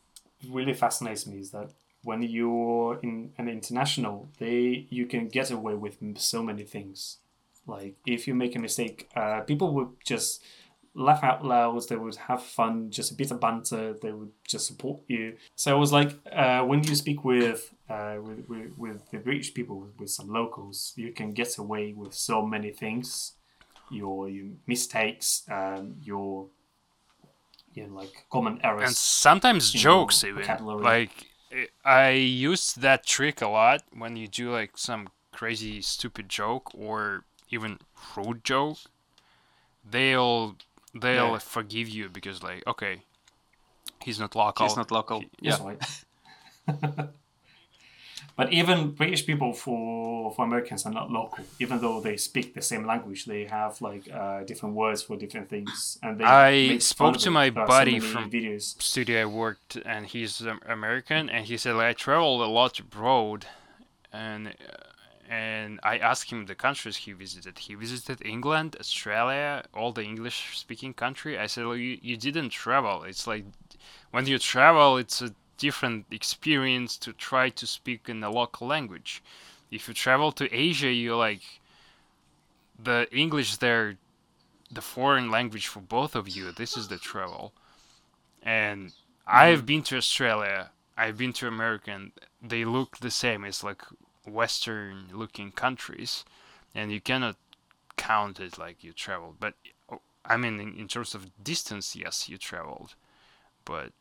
really 0.49 0.75
fascinates 0.75 1.27
me 1.27 1.39
is 1.39 1.51
that 1.51 1.71
when 2.03 2.21
you're 2.23 3.01
in 3.03 3.33
an 3.39 3.49
international, 3.49 4.29
they 4.39 4.87
you 4.91 5.07
can 5.07 5.29
get 5.29 5.51
away 5.51 5.75
with 5.75 5.97
so 6.19 6.43
many 6.43 6.63
things. 6.63 7.19
Like 7.67 7.97
if 8.05 8.29
you 8.29 8.35
make 8.35 8.55
a 8.55 8.59
mistake, 8.59 9.09
uh, 9.17 9.41
people 9.41 9.73
would 9.75 9.89
just 10.05 10.43
laugh 10.95 11.23
out 11.23 11.45
loud. 11.45 11.89
They 11.89 11.97
would 11.97 12.17
have 12.17 12.43
fun, 12.43 12.91
just 12.91 13.13
a 13.13 13.15
bit 13.15 13.31
of 13.31 13.41
banter. 13.41 13.95
They 14.01 14.13
would 14.13 14.33
just 14.47 14.67
support 14.67 15.01
you. 15.09 15.37
So 15.57 15.75
it 15.77 15.79
was 15.79 15.93
like 15.93 16.15
uh, 16.33 16.63
when 16.63 16.83
you 16.85 16.95
speak 16.95 17.25
with, 17.25 17.75
uh, 17.89 18.17
with, 18.23 18.49
with 18.49 18.79
with 18.79 19.11
the 19.11 19.19
British 19.19 19.53
people, 19.55 19.81
with, 19.81 19.99
with 19.99 20.11
some 20.11 20.29
locals, 20.29 20.93
you 20.97 21.13
can 21.13 21.33
get 21.33 21.59
away 21.59 21.93
with 21.93 22.15
so 22.15 22.47
many 22.47 22.71
things. 22.71 23.33
Your 23.91 24.29
your 24.29 24.47
mistakes, 24.67 25.43
um, 25.51 25.97
your 26.03 26.47
you 27.75 27.87
know, 27.87 27.95
like 27.95 28.27
common 28.31 28.61
errors. 28.63 28.85
and 28.85 28.97
sometimes 28.97 29.73
jokes 29.73 30.25
even 30.25 30.43
vocabulary. 30.43 30.83
like 30.83 31.27
i 31.85 32.11
used 32.11 32.81
that 32.81 33.05
trick 33.05 33.43
a 33.43 33.49
lot 33.49 33.83
when 33.93 34.17
you 34.17 34.27
do 34.29 34.51
like 34.51 34.79
some 34.79 35.09
crazy 35.33 35.83
stupid 35.83 36.29
joke 36.29 36.71
or 36.75 37.25
even 37.51 37.79
rude 38.17 38.45
joke 38.45 38.79
they'll 39.89 40.57
they'll 40.95 41.33
Yeah. 41.33 41.39
forgive 41.39 41.89
you 41.89 42.09
because 42.09 42.43
like 42.43 42.63
okay 42.67 43.03
he's 44.05 44.19
not 44.21 44.35
local 44.35 44.67
He's 44.67 44.77
not 44.77 44.91
local. 44.91 45.21
He- 45.21 45.31
Yeah. 45.41 45.59
Right. 45.63 45.83
but 48.37 48.53
even 48.53 48.91
British 48.93 49.25
people 49.27 49.53
for 49.53 50.33
for 50.35 50.45
Americans 50.45 50.85
are 50.87 50.93
not 50.93 51.11
local. 51.11 51.45
Even 51.61 51.81
though 51.81 52.01
they 52.01 52.17
speak 52.17 52.55
the 52.55 52.63
same 52.63 52.85
language, 52.87 53.27
they 53.27 53.45
have 53.45 53.81
like 53.81 54.05
uh, 54.13 54.43
different 54.45 54.75
words 54.75 55.03
for 55.03 55.17
different 55.17 55.49
things. 55.49 55.99
And 56.03 56.19
they 56.19 56.25
I 56.25 56.79
spoke 56.79 57.17
to 57.19 57.31
my 57.31 57.51
buddy 57.51 58.01
so 58.01 58.07
from- 58.09 58.31
videos. 58.31 58.81
studio 58.83 59.23
I 59.23 59.27
worked, 59.27 59.77
and 59.85 60.07
he's 60.07 60.41
um, 60.47 60.61
American, 60.67 61.29
and 61.31 61.47
he 61.47 61.57
said 61.57 61.77
like, 61.77 61.87
I 61.87 61.93
traveled 61.93 62.41
a 62.41 62.47
lot 62.61 62.81
abroad, 62.81 63.47
and 64.13 64.49
uh, 64.49 64.53
and 65.29 65.81
I 65.83 65.99
asked 65.99 66.31
him 66.31 66.47
the 66.47 66.55
countries 66.55 66.97
he 66.97 67.13
visited. 67.13 67.59
He 67.59 67.75
visited 67.75 68.25
England, 68.25 68.77
Australia, 68.79 69.65
all 69.75 69.93
the 69.93 70.03
English-speaking 70.03 70.95
country. 70.95 71.39
I 71.39 71.47
said, 71.47 71.67
well, 71.67 71.77
you 71.77 71.99
you 72.03 72.17
didn't 72.17 72.51
travel. 72.51 73.05
It's 73.05 73.27
like 73.27 73.45
when 74.11 74.27
you 74.27 74.39
travel, 74.39 74.97
it's 74.97 75.23
a 75.23 75.35
different 75.59 76.07
experience 76.11 76.97
to 76.99 77.13
try 77.13 77.49
to 77.51 77.67
speak 77.67 78.09
in 78.09 78.21
the 78.21 78.31
local 78.31 78.67
language. 78.67 79.23
If 79.71 79.89
you 79.89 79.95
travel 79.95 80.33
to 80.33 80.55
Asia, 80.55 80.91
you 80.91 81.17
like 81.17 81.43
the 82.83 83.09
English 83.13 83.57
there, 83.59 83.97
the 84.71 84.83
foreign 84.83 85.31
language 85.31 85.67
for 85.69 85.81
both 85.81 86.15
of 86.15 86.29
you. 86.29 86.53
This 86.53 86.77
is 86.77 86.89
the 86.89 86.99
travel 86.99 87.53
and 88.45 88.89
mm-hmm. 88.89 88.97
I've 89.27 89.67
been 89.67 89.83
to 89.85 89.97
Australia. 89.97 90.71
I've 90.97 91.17
been 91.17 91.33
to 91.35 91.49
America. 91.49 91.91
And 91.91 92.13
they 92.43 92.65
look 92.65 92.99
the 92.99 93.11
same. 93.11 93.45
It's 93.45 93.65
like 93.65 93.83
Western-looking 94.27 95.53
countries, 95.53 96.25
and 96.75 96.93
you 96.93 97.01
cannot 97.01 97.37
count 97.97 98.41
it 98.41 98.59
like 98.59 98.85
you 98.85 98.93
traveled. 98.93 99.37
But 99.41 99.55
oh, 99.91 100.01
I 100.25 100.37
mean, 100.37 100.61
in, 100.61 100.75
in 100.79 100.89
terms 100.89 101.15
of 101.15 101.31
distance, 101.43 101.97
yes, 101.97 102.29
you 102.29 102.39
traveled. 102.39 102.95
But 103.65 103.93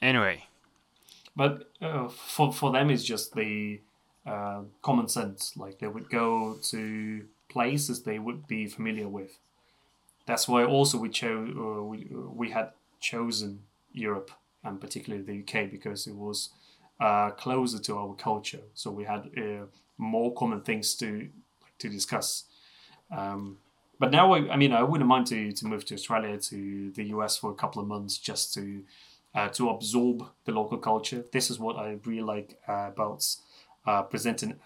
anyway, 0.00 0.44
But 1.36 1.70
uh, 1.80 2.08
for 2.08 2.52
for 2.52 2.72
them, 2.72 2.90
it's 2.90 3.04
just 3.04 3.34
the 3.34 3.80
uh, 4.26 4.62
common 4.82 5.08
sense. 5.08 5.56
Like 5.56 5.78
they 5.78 5.86
would 5.88 6.10
go 6.10 6.54
to 6.70 7.26
places 7.48 8.02
they 8.02 8.18
would 8.18 8.46
be 8.46 8.66
familiar 8.66 9.08
with. 9.08 9.38
That's 10.26 10.48
why 10.48 10.64
also 10.64 10.98
we 10.98 11.10
chose 11.10 11.50
uh, 11.56 11.82
we 11.84 12.08
we 12.12 12.50
had 12.50 12.72
chosen 13.00 13.64
Europe 13.92 14.30
and 14.64 14.80
particularly 14.80 15.24
the 15.24 15.40
UK 15.40 15.70
because 15.70 16.06
it 16.06 16.14
was 16.16 16.50
uh, 17.00 17.30
closer 17.30 17.78
to 17.78 17.96
our 17.96 18.14
culture. 18.14 18.62
So 18.74 18.90
we 18.90 19.04
had 19.04 19.30
uh, 19.36 19.66
more 19.98 20.34
common 20.34 20.62
things 20.62 20.94
to 20.96 21.28
to 21.78 21.88
discuss. 21.88 22.44
Um, 23.16 23.58
but 24.00 24.10
now, 24.10 24.32
I, 24.32 24.52
I 24.52 24.56
mean, 24.56 24.72
I 24.72 24.82
wouldn't 24.82 25.08
mind 25.08 25.26
to, 25.28 25.52
to 25.52 25.66
move 25.66 25.84
to 25.86 25.94
Australia, 25.94 26.38
to 26.38 26.90
the 26.92 27.04
US 27.14 27.36
for 27.36 27.50
a 27.50 27.54
couple 27.54 27.80
of 27.80 27.88
months 27.88 28.18
just 28.18 28.52
to 28.54 28.82
uh, 29.34 29.48
to 29.50 29.70
absorb 29.70 30.24
the 30.44 30.52
local 30.52 30.78
culture. 30.78 31.24
This 31.32 31.50
is 31.50 31.58
what 31.58 31.76
I 31.76 31.98
really 32.04 32.22
like 32.22 32.58
uh, 32.66 32.88
about 32.88 33.24
uh, 33.86 34.02
presenting 34.02 34.56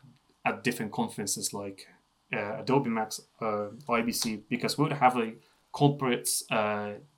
at 0.45 0.65
different 0.65 0.93
conferences 0.93 1.53
like 1.53 1.89
Adobe 2.33 2.89
Max, 2.89 3.21
IBC, 3.43 4.43
because 4.49 4.79
we 4.79 4.85
would 4.85 4.95
have 4.95 5.19
a 5.19 5.33
corporate 5.71 6.31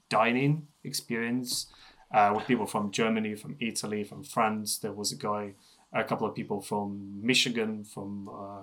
dining 0.09 0.67
experience 0.83 1.67
uh, 2.15 2.33
with 2.35 2.47
people 2.47 2.67
from 2.67 2.93
Germany, 2.93 3.35
from 3.35 3.57
Italy, 3.61 4.05
from 4.05 4.23
France. 4.23 4.79
There 4.79 4.93
was 4.93 5.11
a 5.13 5.17
guy, 5.17 5.55
a 5.93 6.05
couple 6.05 6.27
of 6.27 6.35
people 6.35 6.61
from 6.61 7.21
Michigan, 7.21 7.85
from 7.85 8.29
uh, 8.29 8.63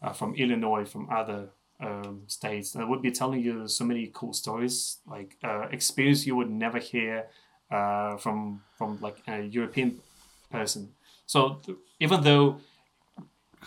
uh, 0.00 0.12
from 0.12 0.34
Illinois, 0.36 0.84
from 0.84 1.08
other 1.10 1.48
um, 1.80 2.22
states 2.28 2.72
that 2.72 2.88
would 2.88 3.02
be 3.02 3.10
telling 3.10 3.40
you 3.40 3.66
so 3.66 3.84
many 3.84 4.10
cool 4.14 4.32
stories, 4.32 4.98
like 5.06 5.36
uh, 5.42 5.66
experience 5.72 6.24
you 6.26 6.36
would 6.36 6.50
never 6.50 6.78
hear 6.78 7.26
uh, 7.70 8.16
from 8.16 8.62
from 8.78 8.98
like 9.00 9.18
a 9.26 9.42
European 9.42 10.00
person. 10.50 10.92
So 11.26 11.60
th- 11.64 11.78
even 11.98 12.22
though 12.22 12.60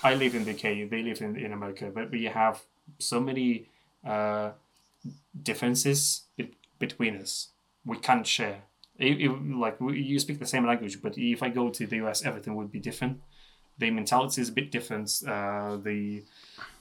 I 0.04 0.16
live 0.16 0.36
in 0.36 0.46
the 0.46 0.52
UK, 0.52 0.90
they 0.90 1.02
live 1.04 1.22
in, 1.22 1.36
in 1.36 1.52
America, 1.52 1.92
but 1.94 2.12
we 2.12 2.26
have 2.26 2.62
so 3.00 3.20
many 3.20 3.68
uh, 4.06 4.52
differences 5.44 6.24
be- 6.38 6.56
between 6.80 7.18
us. 7.18 7.50
We 7.86 7.98
can't 7.98 8.28
share. 8.28 8.62
It, 9.00 9.22
it- 9.22 9.58
like 9.66 9.78
you 9.80 10.20
speak 10.20 10.40
the 10.40 10.46
same 10.48 10.66
language, 10.66 11.02
but 11.02 11.18
if 11.18 11.44
I 11.44 11.50
go 11.50 11.70
to 11.70 11.86
the 11.88 11.98
US, 12.06 12.24
everything 12.26 12.56
would 12.56 12.72
be 12.72 12.80
different. 12.80 13.22
The 13.78 13.92
mentality 13.92 14.42
is 14.42 14.50
a 14.50 14.52
bit 14.52 14.72
different. 14.72 15.22
Uh, 15.28 15.78
the 15.78 16.24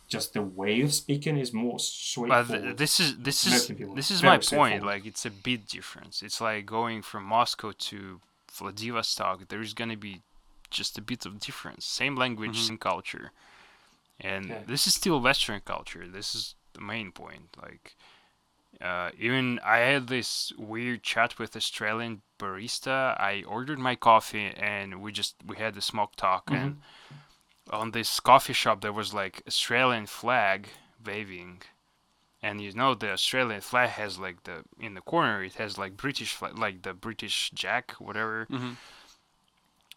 just 0.09 0.33
the 0.35 0.43
way 0.43 0.81
of 0.83 0.95
speaking 0.95 1.37
is 1.37 1.53
more 1.53 1.73
but 1.73 1.81
straightforward. 1.81 2.63
th- 2.63 2.77
this 2.77 3.01
is 3.01 3.17
this 3.19 3.45
is 3.47 3.67
this 3.95 4.11
is 4.11 4.23
my 4.23 4.39
point. 4.39 4.85
Like 4.85 5.05
it's 5.05 5.27
a 5.27 5.31
big 5.31 5.67
difference. 5.67 6.23
It's 6.23 6.41
like 6.41 6.65
going 6.65 7.03
from 7.03 7.25
Moscow 7.25 7.73
to 7.91 8.21
Vladivostok. 8.53 9.49
There 9.49 9.61
is 9.61 9.75
gonna 9.75 9.97
be 9.97 10.23
just 10.71 10.97
a 10.99 11.03
bit 11.03 11.27
of 11.27 11.39
difference. 11.41 11.85
Same 11.85 12.17
language, 12.17 12.59
same 12.59 12.79
culture, 12.79 13.31
and 14.21 14.49
Yeah. 14.49 14.63
this 14.67 14.87
is 14.87 14.95
still 14.95 15.21
Western 15.21 15.61
culture. 15.61 16.07
This 16.09 16.35
is 16.35 16.55
the 16.73 16.81
main 16.81 17.13
point. 17.13 17.49
Like 17.61 17.95
uh, 18.81 19.11
even 19.19 19.59
I 19.65 19.79
had 19.79 20.09
this 20.09 20.53
weird 20.59 21.03
chat 21.03 21.39
with 21.39 21.57
Australian 21.57 22.23
barista. 22.39 23.19
I 23.21 23.43
ordered 23.47 23.79
my 23.79 23.95
coffee 23.95 24.53
and 24.57 25.01
we 25.01 25.13
just 25.13 25.37
we 25.47 25.57
had 25.57 25.75
the 25.75 25.83
smoke 25.83 26.15
talk 26.17 26.45
and 26.51 26.81
on 27.71 27.91
this 27.93 28.21
coffee 28.21 28.53
shop 28.53 28.81
there 28.81 28.93
was 28.93 29.13
like 29.15 29.43
Australian 29.47 30.07
flag 30.07 30.69
waving 31.05 31.63
and 32.43 32.61
you 32.61 32.73
know 32.73 32.95
the 32.95 33.11
Australian 33.11 33.61
flag 33.61 33.91
has 33.91 34.19
like 34.19 34.45
the 34.45 34.63
in 34.79 34.95
the 34.95 35.01
corner 35.01 35.43
it 35.43 35.55
has 35.55 35.77
like 35.79 35.97
British 35.97 36.33
flag 36.35 36.59
like 36.59 36.83
the 36.83 36.93
British 36.95 37.51
Jack 37.55 37.93
whatever 37.99 38.47
Mhm. 38.51 38.77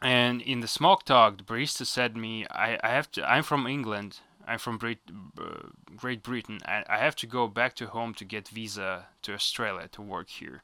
and 0.01 0.41
in 0.41 0.61
the 0.61 0.67
smoke 0.67 1.03
talk 1.03 1.37
the 1.37 1.43
barista 1.43 1.85
said 1.85 2.15
me 2.15 2.45
I, 2.49 2.79
I 2.83 2.89
have 2.89 3.11
to 3.11 3.29
I'm 3.29 3.43
from 3.43 3.67
England 3.67 4.19
I'm 4.49 4.57
from 4.57 4.79
Brit- 4.79 5.11
uh, 5.39 5.69
Great 5.95 6.23
Britain. 6.23 6.59
I, 6.65 6.83
I 6.89 6.97
have 6.97 7.15
to 7.17 7.27
go 7.27 7.47
back 7.47 7.75
to 7.75 7.87
home 7.87 8.15
to 8.15 8.25
get 8.25 8.47
visa 8.47 9.05
to 9.21 9.33
Australia 9.33 9.87
to 9.89 10.01
work 10.01 10.29
here. 10.29 10.63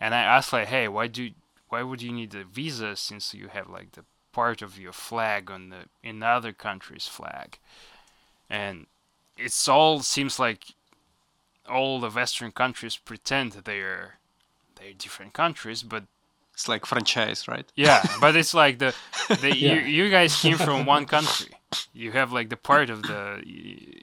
And 0.00 0.14
I 0.14 0.22
asked 0.22 0.54
like 0.54 0.68
hey 0.68 0.88
why 0.88 1.06
do 1.06 1.30
why 1.68 1.82
would 1.82 2.00
you 2.00 2.12
need 2.12 2.34
a 2.34 2.44
visa 2.44 2.96
since 2.96 3.34
you 3.34 3.48
have 3.48 3.68
like 3.68 3.92
the 3.92 4.04
part 4.32 4.62
of 4.62 4.78
your 4.78 4.92
flag 4.92 5.50
on 5.50 5.68
the 5.68 5.84
in 6.02 6.22
other 6.22 6.54
countries 6.54 7.06
flag? 7.06 7.58
And 8.48 8.86
it's 9.36 9.68
all 9.68 10.00
seems 10.00 10.38
like 10.38 10.74
all 11.68 12.00
the 12.00 12.10
western 12.10 12.52
countries 12.52 12.96
pretend 12.96 13.52
they're 13.52 14.18
they're 14.76 14.94
different 14.94 15.34
countries 15.34 15.82
but 15.82 16.04
It's 16.60 16.68
like 16.68 16.84
franchise, 16.84 17.48
right? 17.48 17.66
yeah 17.74 18.02
but 18.20 18.36
it's 18.36 18.52
like 18.52 18.78
the, 18.78 18.94
the 19.40 19.56
Yeah. 19.56 19.72
you, 19.72 19.80
you 19.80 20.10
guys 20.10 20.38
came 20.38 20.58
from 20.58 20.84
one 20.84 21.06
country 21.06 21.52
you 21.94 22.12
have 22.12 22.32
like 22.32 22.50
the 22.50 22.56
part 22.58 22.90
of 22.90 23.02
the 23.02 23.40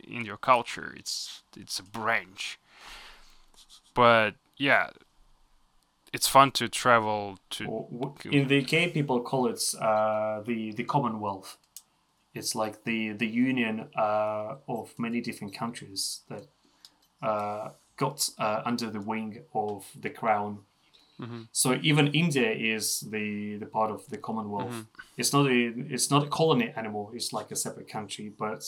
in 0.08 0.26
your 0.26 0.38
culture 0.38 0.96
it's 0.98 1.44
it's 1.56 1.78
a 1.78 1.84
branch 1.84 2.60
but 3.94 4.32
yeah 4.58 4.90
it's 6.14 6.28
fun 6.28 6.50
to 6.52 6.68
travel 6.68 7.38
to 7.52 7.64
In 8.32 8.48
the 8.48 8.62
UK, 8.64 8.92
people 8.92 9.20
call 9.22 9.48
it 9.54 9.62
uh, 9.80 10.42
the 10.50 10.72
the 10.72 10.84
Commonwealth. 10.84 11.58
It's 12.34 12.56
like 12.56 12.86
the 12.86 13.12
the 13.12 13.28
union 13.28 13.90
uh, 13.96 14.56
of 14.68 14.86
many 14.98 15.20
different 15.22 15.54
countries 15.54 16.22
that 16.30 16.46
uh, 17.22 17.70
got 17.98 18.30
uh, 18.40 18.62
under 18.66 18.90
the 18.90 19.02
wing 19.02 19.44
of 19.54 19.86
the 20.00 20.10
crown. 20.10 20.60
So 21.52 21.80
even 21.82 22.08
India 22.14 22.52
is 22.52 23.00
the 23.12 23.58
the 23.58 23.66
part 23.66 23.92
of 23.92 24.02
the 24.10 24.18
Commonwealth. 24.18 24.76
It's 25.18 25.34
not 25.34 25.46
a 25.48 25.74
it's 25.96 26.10
not 26.12 26.24
a 26.28 26.30
colony 26.30 26.72
anymore. 26.78 27.10
It's 27.16 27.34
like 27.34 27.50
a 27.52 27.56
separate 27.56 27.90
country, 27.98 28.32
but 28.38 28.62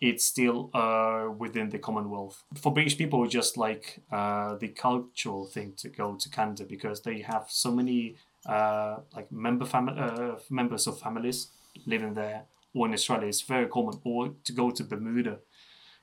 it's 0.00 0.24
still 0.24 0.70
uh, 0.74 1.30
within 1.42 1.70
the 1.70 1.78
Commonwealth. 1.78 2.36
For 2.62 2.72
British 2.72 2.96
people, 2.96 3.24
it's 3.24 3.32
just 3.32 3.56
like 3.56 3.84
uh, 4.12 4.56
the 4.62 4.68
cultural 4.68 5.46
thing 5.46 5.72
to 5.78 5.88
go 5.88 6.14
to 6.22 6.28
Canada 6.30 6.64
because 6.64 7.02
they 7.02 7.22
have 7.22 7.44
so 7.48 7.70
many 7.72 8.16
uh, 8.46 8.96
like 9.16 9.28
member 9.32 9.66
fam- 9.66 9.98
uh, 9.98 10.36
members 10.50 10.86
of 10.86 11.00
families 11.00 11.48
living 11.86 12.14
there, 12.14 12.42
or 12.74 12.86
in 12.86 12.92
Australia, 12.94 13.26
it's 13.28 13.42
very 13.42 13.66
common. 13.68 13.94
Or 14.04 14.30
to 14.44 14.52
go 14.52 14.70
to 14.70 14.84
Bermuda, 14.84 15.38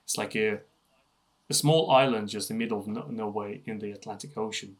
it's 0.04 0.18
like 0.18 0.36
a 0.36 0.60
a 1.50 1.54
small 1.54 1.90
island 1.90 2.28
just 2.28 2.50
in 2.50 2.56
the 2.58 2.64
middle 2.64 2.78
of 2.80 2.86
no- 2.86 3.08
nowhere 3.10 3.58
in 3.66 3.78
the 3.78 3.90
Atlantic 3.92 4.36
Ocean, 4.36 4.76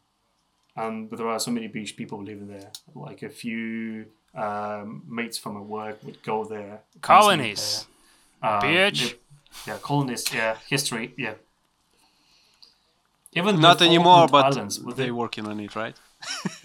and 0.75 1.09
there 1.09 1.27
are 1.27 1.39
so 1.39 1.51
many 1.51 1.67
beach 1.67 1.95
people 1.95 2.21
living 2.23 2.47
there. 2.47 2.71
Like 2.93 3.23
a 3.23 3.29
few 3.29 4.05
um, 4.33 5.03
mates 5.07 5.37
from 5.37 5.55
my 5.55 5.61
work 5.61 6.03
would 6.03 6.21
go 6.23 6.43
there. 6.43 6.81
Colonies. 7.01 7.87
Uh, 8.41 8.61
Bitch. 8.61 9.11
Yeah, 9.11 9.73
yeah, 9.73 9.77
colonies. 9.81 10.25
Yeah, 10.33 10.57
history. 10.67 11.13
Yeah. 11.17 11.35
Even 13.33 13.59
Not 13.59 13.81
anymore, 13.81 14.27
but 14.27 14.45
Islands, 14.45 14.79
with 14.79 14.95
they're 14.95 15.13
working 15.13 15.45
on 15.45 15.59
it, 15.59 15.75
right? 15.75 15.95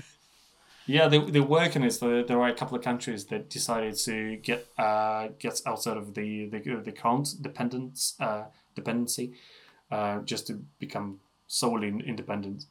yeah, 0.86 1.08
they 1.08 1.18
they're 1.18 1.42
working 1.42 1.82
on 1.82 1.88
it. 1.88 1.92
So 1.92 2.22
there 2.22 2.40
are 2.40 2.48
a 2.48 2.54
couple 2.54 2.76
of 2.76 2.84
countries 2.84 3.24
that 3.26 3.50
decided 3.50 3.96
to 3.96 4.36
get 4.36 4.66
uh 4.78 5.28
get 5.38 5.60
outside 5.66 5.96
of 5.96 6.14
the 6.14 6.46
the 6.46 6.58
the 6.84 6.92
current 6.92 7.34
dependence 7.40 8.14
uh 8.20 8.44
dependency, 8.76 9.32
uh 9.90 10.20
just 10.20 10.46
to 10.46 10.62
become 10.78 11.18
solely 11.48 11.88
independent. 11.88 12.66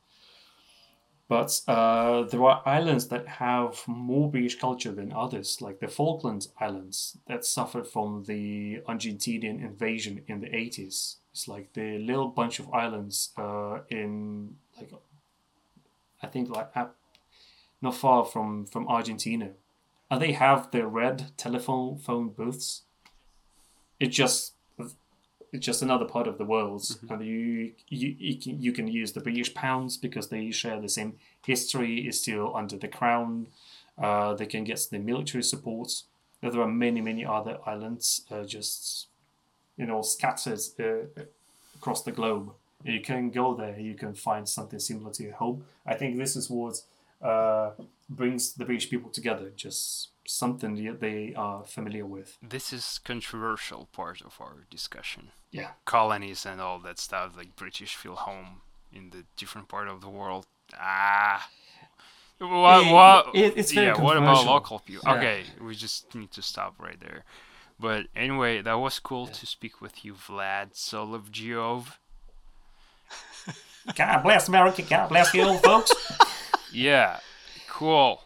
But 1.30 1.61
uh, 1.68 2.23
there 2.23 2.43
are 2.43 2.64
islands 2.65 3.07
that 3.10 3.27
have 3.27 3.88
more 3.88 4.31
British 4.31 4.57
culture 4.60 4.91
than 4.91 5.14
others, 5.14 5.61
like 5.61 5.80
the 5.80 5.88
Falkland 5.88 6.47
Islands, 6.60 7.19
that 7.27 7.45
suffered 7.45 7.85
from 7.85 8.23
the 8.23 8.80
Argentinian 8.89 9.64
invasion 9.64 10.23
in 10.27 10.41
the 10.41 10.47
80s. 10.47 11.18
It's 11.31 11.47
like 11.47 11.73
the 11.73 11.99
little 11.99 12.30
bunch 12.30 12.57
of 12.57 12.73
islands 12.73 13.30
uh, 13.38 13.81
in, 13.91 14.56
like, 14.76 14.91
I 16.23 16.27
think, 16.27 16.49
like, 16.49 16.72
not 17.80 17.95
far 17.95 18.26
from, 18.26 18.65
from 18.65 18.88
Argentina. 18.88 19.51
And 20.10 20.19
they 20.19 20.31
have 20.31 20.72
the 20.72 20.88
red 20.88 21.38
telephone 21.38 21.99
phone 21.99 22.30
booths. 22.30 22.81
It 23.99 24.07
just 24.07 24.53
it's 25.51 25.65
just 25.65 25.81
another 25.81 26.05
part 26.05 26.27
of 26.27 26.38
the 26.38 26.45
world, 26.45 26.84
and 27.09 27.26
you 27.26 27.73
you 27.88 28.15
you 28.17 28.39
can, 28.39 28.61
you 28.61 28.71
can 28.71 28.88
use 28.88 29.13
the 29.13 29.19
British 29.19 29.53
pounds 29.53 29.97
because 29.97 30.30
they 30.30 30.51
share 30.51 30.80
the 30.80 30.89
same 30.89 31.15
history. 31.45 32.07
Is 32.07 32.21
still 32.21 32.55
under 32.55 32.77
the 32.77 32.88
crown. 32.88 33.47
Uh, 33.97 34.34
they 34.34 34.45
can 34.45 34.63
get 34.63 34.80
the 34.91 34.99
military 34.99 35.43
support. 35.43 36.03
There 36.41 36.61
are 36.61 36.67
many 36.67 37.01
many 37.01 37.26
other 37.26 37.57
islands, 37.65 38.26
uh, 38.31 38.43
just 38.43 39.07
you 39.77 39.85
know 39.85 40.01
scattered 40.01 40.59
uh, 40.80 41.23
across 41.76 42.03
the 42.03 42.11
globe. 42.11 42.53
You 42.84 43.01
can 43.01 43.30
go 43.30 43.55
there. 43.55 43.77
You 43.77 43.95
can 43.95 44.13
find 44.13 44.47
something 44.47 44.80
similar 44.80 45.11
to 45.13 45.23
your 45.23 45.34
home. 45.34 45.65
I 45.85 45.95
think 45.95 46.17
this 46.17 46.35
is 46.35 46.49
what 46.49 46.81
uh, 47.21 47.71
brings 48.09 48.53
the 48.53 48.65
British 48.65 48.89
people 48.89 49.09
together. 49.09 49.51
Just 49.55 50.09
something 50.26 50.76
that 50.85 50.99
they 50.99 51.34
are 51.35 51.63
familiar 51.63 52.05
with. 52.05 52.38
This 52.41 52.71
is 52.71 52.99
controversial 53.03 53.89
part 53.91 54.21
of 54.21 54.39
our 54.39 54.65
discussion. 54.69 55.31
Yeah. 55.51 55.69
Colonies 55.85 56.45
and 56.45 56.61
all 56.61 56.80
that 56.80 56.99
stuff, 56.99 57.35
like 57.38 57.55
British 57.55 57.95
feel 57.95 58.15
home 58.15 58.61
in 58.93 59.09
the 59.09 59.26
different 59.38 59.67
part 59.67 59.88
of 59.88 60.01
the 60.01 60.09
world. 60.09 60.45
Ah. 60.80 61.49
What, 62.39 62.91
what, 62.93 63.35
it- 63.35 63.57
it's 63.57 63.71
very 63.73 63.88
yeah, 63.88 64.01
what 64.01 64.15
about 64.17 64.45
local 64.45 64.80
people? 64.80 65.03
Yeah. 65.05 65.15
Okay, 65.17 65.43
we 65.61 65.76
just 65.76 66.13
need 66.15 66.31
to 66.31 66.41
stop 66.41 66.76
right 66.80 66.99
there. 66.99 67.23
But 67.80 68.07
anyway, 68.15 68.61
that 68.61 68.73
was 68.80 68.99
cool 68.99 69.27
to 69.27 69.45
speak 69.45 69.81
with 69.81 70.03
you, 70.05 70.13
Vlad 70.13 70.73
Solovjov. 70.73 71.97
God 73.95 74.23
bless 74.23 74.47
America. 74.47 74.81
God 74.84 75.07
bless 75.09 75.34
you, 75.34 75.43
old 75.43 75.61
folks. 75.63 75.91
Yeah, 76.71 77.19
cool. 77.67 78.21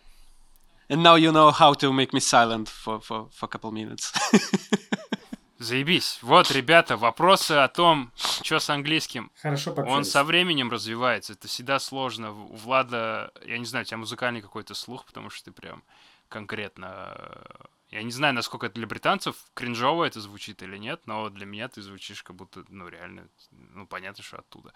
And 0.89 1.01
now 1.01 1.15
you 1.15 1.31
know 1.31 1.51
how 1.51 1.73
to 1.75 1.93
make 1.93 2.13
me 2.13 2.19
silent 2.19 2.67
for, 2.67 2.99
for, 2.99 3.29
for 3.31 3.45
a 3.45 3.47
couple 3.47 3.71
minutes. 3.71 4.11
Заебись. 5.63 6.19
Вот, 6.21 6.51
ребята, 6.51 6.97
вопросы 6.97 7.53
о 7.53 7.67
том, 7.67 8.11
что 8.15 8.59
с 8.59 8.69
английским. 8.69 9.31
Хорошо 9.41 9.69
Он 9.71 9.75
пообщались. 9.77 10.11
со 10.11 10.23
временем 10.23 10.69
развивается, 10.69 11.33
это 11.33 11.47
всегда 11.47 11.79
сложно. 11.79 12.31
У 12.31 12.55
Влада, 12.55 13.31
я 13.45 13.57
не 13.57 13.65
знаю, 13.65 13.83
у 13.83 13.85
тебя 13.87 13.97
музыкальный 13.97 14.41
какой-то 14.41 14.73
слух, 14.73 15.05
потому 15.05 15.29
что 15.29 15.45
ты 15.45 15.51
прям 15.51 15.83
конкретно... 16.27 17.13
э, 17.17 17.65
Я 17.91 18.03
не 18.03 18.11
знаю, 18.11 18.33
насколько 18.33 18.65
это 18.65 18.75
для 18.75 18.87
британцев 18.87 19.35
кринжово 19.53 20.03
это 20.05 20.19
звучит 20.19 20.61
или 20.63 20.77
нет, 20.77 21.01
но 21.05 21.29
для 21.29 21.45
меня 21.45 21.67
ты 21.69 21.81
звучишь 21.81 22.23
как 22.23 22.35
будто, 22.35 22.65
ну, 22.69 22.87
реально, 22.89 23.27
ну, 23.51 23.87
понятно, 23.87 24.23
что 24.23 24.37
оттуда. 24.39 24.73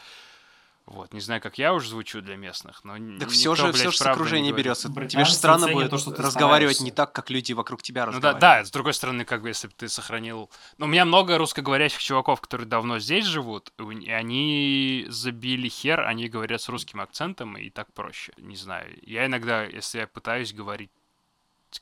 Вот, 0.87 1.13
не 1.13 1.19
знаю, 1.19 1.41
как 1.41 1.57
я 1.57 1.73
уже 1.73 1.89
звучу 1.89 2.21
для 2.21 2.37
местных, 2.37 2.85
но 2.85 2.93
Так 2.93 3.01
никто, 3.01 3.27
все 3.27 3.55
же, 3.55 3.63
блядь, 3.63 3.75
все 3.75 3.91
же 3.91 3.97
с 3.97 4.01
окружения 4.01 4.53
берется. 4.53 4.87
Тебе 4.87 5.01
Британцы 5.01 5.25
же 5.25 5.33
странно 5.33 5.67
будет 5.67 5.89
то, 5.89 5.97
что 5.97 6.11
ты 6.11 6.21
разговаривать 6.21 6.79
не 6.79 6.91
так, 6.91 7.11
как 7.11 7.29
люди 7.29 7.51
вокруг 7.51 7.81
тебя 7.81 8.05
Ну 8.05 8.13
да, 8.13 8.15
разговаривают. 8.15 8.41
да, 8.41 8.65
с 8.65 8.71
другой 8.71 8.93
стороны, 8.93 9.25
как 9.25 9.41
бы, 9.41 9.49
если 9.49 9.67
бы 9.67 9.73
ты 9.75 9.89
сохранил... 9.89 10.49
Ну, 10.77 10.85
у 10.85 10.87
меня 10.87 11.03
много 11.03 11.37
русскоговорящих 11.37 12.01
чуваков, 12.01 12.39
которые 12.39 12.67
давно 12.67 12.99
здесь 12.99 13.25
живут, 13.25 13.73
и 13.77 14.11
они 14.11 15.05
забили 15.09 15.67
хер, 15.67 15.99
они 15.99 16.29
говорят 16.29 16.61
с 16.61 16.69
русским 16.69 17.01
акцентом, 17.01 17.57
и 17.57 17.69
так 17.69 17.91
проще. 17.91 18.31
Не 18.37 18.55
знаю, 18.55 18.97
я 19.01 19.25
иногда, 19.25 19.65
если 19.65 19.99
я 19.99 20.07
пытаюсь 20.07 20.53
говорить 20.53 20.91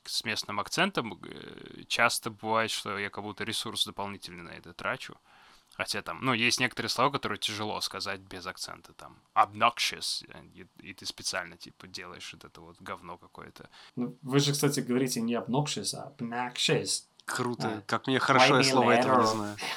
с 0.04 0.24
местным 0.24 0.60
акцентом, 0.60 1.20
э, 1.24 1.84
часто 1.88 2.32
бывает, 2.32 2.72
что 2.72 2.98
я 2.98 3.12
как 3.12 3.24
будто 3.24 3.44
ресурс 3.44 3.86
дополнительный 3.86 4.42
на 4.42 4.50
это 4.50 4.74
трачу. 4.74 5.16
Хотя 5.78 6.02
там, 6.02 6.20
ну, 6.22 6.34
есть 6.34 6.62
некоторые 6.62 6.90
слова, 6.90 7.12
которые 7.12 7.38
тяжело 7.38 7.82
сказать 7.82 8.22
без 8.22 8.48
акцента, 8.48 8.94
там, 8.94 9.18
obnoxious, 9.34 10.26
и, 10.54 10.66
и 10.80 10.94
ты 10.94 11.06
специально, 11.06 11.58
типа, 11.58 11.88
делаешь 11.88 12.32
вот 12.34 12.46
это 12.46 12.62
вот 12.62 12.78
говно 12.80 13.18
какое-то. 13.18 13.70
Ну, 13.98 14.18
Вы 14.22 14.40
же, 14.40 14.54
кстати, 14.54 14.80
говорите 14.80 15.20
не 15.20 15.34
obnoxious, 15.34 15.94
а 15.94 16.14
obnoxious. 16.18 17.04
Круто. 17.26 17.68
А. 17.68 17.82
Как 17.88 18.08
мне 18.08 18.20
хорошо, 18.20 18.58
я 18.58 18.64
слово 18.64 18.92
этого 18.92 19.22
не 19.22 19.28
знаю. 19.28 19.58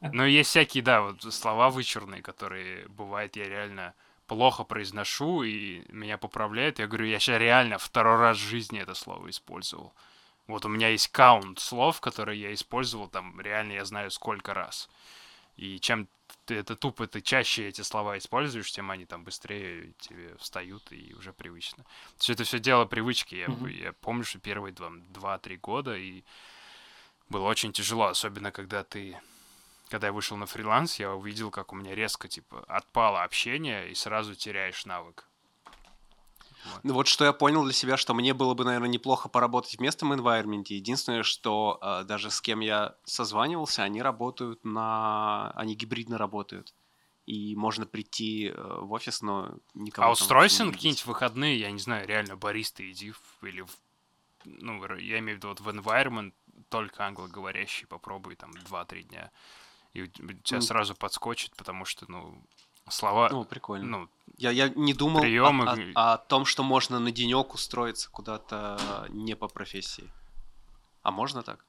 Ну, 0.00 0.24
есть 0.24 0.50
всякие, 0.50 0.84
да, 0.84 1.02
вот 1.02 1.22
слова 1.34 1.70
вычурные, 1.70 2.22
которые, 2.22 2.86
бывает, 2.86 3.34
я 3.34 3.48
реально 3.48 3.94
плохо 4.28 4.62
произношу, 4.62 5.42
и 5.42 5.82
меня 5.88 6.18
поправляют. 6.18 6.78
Я 6.78 6.86
говорю, 6.86 7.06
я 7.06 7.18
сейчас 7.18 7.40
реально 7.40 7.78
второй 7.78 8.18
раз 8.18 8.36
в 8.38 8.48
жизни 8.48 8.78
это 8.78 8.94
слово 8.94 9.28
использовал. 9.28 9.92
Вот 10.48 10.64
у 10.64 10.68
меня 10.68 10.88
есть 10.88 11.08
каунт 11.08 11.60
слов, 11.60 12.00
которые 12.00 12.40
я 12.40 12.52
использовал, 12.54 13.08
там, 13.08 13.40
реально 13.40 13.72
я 13.72 13.84
знаю 13.84 14.10
сколько 14.10 14.54
раз. 14.54 14.88
И 15.56 15.78
чем 15.78 16.08
ты 16.46 16.54
это 16.56 16.74
тупо, 16.74 17.06
ты 17.06 17.20
чаще 17.20 17.68
эти 17.68 17.82
слова 17.82 18.16
используешь, 18.16 18.72
тем 18.72 18.90
они 18.90 19.04
там 19.04 19.24
быстрее 19.24 19.92
тебе 19.98 20.36
встают 20.38 20.90
и 20.90 21.14
уже 21.14 21.32
привычно. 21.32 21.84
Все 22.16 22.32
это 22.32 22.44
все 22.44 22.58
дело 22.58 22.86
привычки. 22.86 23.34
Я, 23.34 23.48
Мгм. 23.48 23.68
я 23.68 23.92
помню, 23.92 24.24
что 24.24 24.38
первые 24.38 24.72
2-3 24.72 25.56
года, 25.56 25.96
и 25.96 26.24
было 27.28 27.46
очень 27.46 27.72
тяжело, 27.72 28.06
особенно 28.06 28.50
когда 28.50 28.84
ты 28.84 29.20
когда 29.90 30.08
я 30.08 30.12
вышел 30.12 30.36
на 30.36 30.46
фриланс, 30.46 30.98
я 30.98 31.14
увидел, 31.14 31.50
как 31.50 31.72
у 31.72 31.76
меня 31.76 31.94
резко, 31.94 32.28
типа, 32.28 32.62
отпало 32.68 33.22
общение, 33.22 33.90
и 33.90 33.94
сразу 33.94 34.34
теряешь 34.34 34.84
навык. 34.84 35.27
Ну 36.82 36.94
вот 36.94 37.06
что 37.06 37.24
я 37.24 37.32
понял 37.32 37.64
для 37.64 37.72
себя, 37.72 37.96
что 37.96 38.14
мне 38.14 38.34
было 38.34 38.54
бы, 38.54 38.64
наверное, 38.64 38.88
неплохо 38.88 39.28
поработать 39.28 39.76
в 39.76 39.80
местном 39.80 40.12
environment. 40.12 40.64
Единственное, 40.68 41.22
что 41.22 41.78
э, 41.80 42.04
даже 42.04 42.30
с 42.30 42.40
кем 42.40 42.60
я 42.60 42.96
созванивался, 43.04 43.82
они 43.82 44.02
работают 44.02 44.64
на... 44.64 45.50
Они 45.52 45.74
гибридно 45.74 46.18
работают. 46.18 46.74
И 47.26 47.54
можно 47.56 47.84
прийти 47.84 48.48
э, 48.48 48.52
в 48.80 48.92
офис, 48.92 49.20
но 49.22 49.58
никого 49.74 50.08
а 50.08 50.12
устройся 50.12 50.64
на 50.64 50.72
какие-нибудь 50.72 51.04
выходные, 51.06 51.58
я 51.60 51.70
не 51.70 51.78
знаю, 51.78 52.06
реально 52.08 52.36
бариста 52.36 52.88
иди, 52.90 53.10
в- 53.10 53.44
или 53.44 53.60
в, 53.60 53.70
ну, 54.44 54.82
я 54.96 55.18
имею 55.18 55.36
в 55.36 55.38
виду 55.38 55.48
вот 55.48 55.60
в 55.60 55.68
environment, 55.68 56.32
только 56.70 57.06
англоговорящий, 57.06 57.86
попробуй 57.86 58.36
там 58.36 58.52
2-3 58.52 59.02
дня. 59.02 59.30
И 59.92 60.02
у 60.02 60.06
тебя 60.06 60.60
сразу 60.60 60.94
подскочит, 60.94 61.54
потому 61.56 61.84
что, 61.84 62.10
ну, 62.10 62.42
слова, 62.90 63.28
Ну, 63.30 63.44
прикольно. 63.44 63.86
ну, 63.98 64.08
Я, 64.36 64.50
я 64.50 64.68
не 64.68 64.94
думал 64.94 65.18
о- 65.20 65.22
приёмы 65.22 65.64
о, 65.68 65.76
г- 65.76 65.92
о 65.94 66.16
том, 66.18 66.44
что 66.44 66.62
можно 66.62 66.98
на 67.00 67.10
денек 67.10 67.54
устроиться 67.54 68.08
куда-то 68.10 69.06
не 69.10 69.34
по 69.36 69.48
профессии. 69.48 70.10
А 71.02 71.10
можно 71.10 71.42
так? 71.42 71.64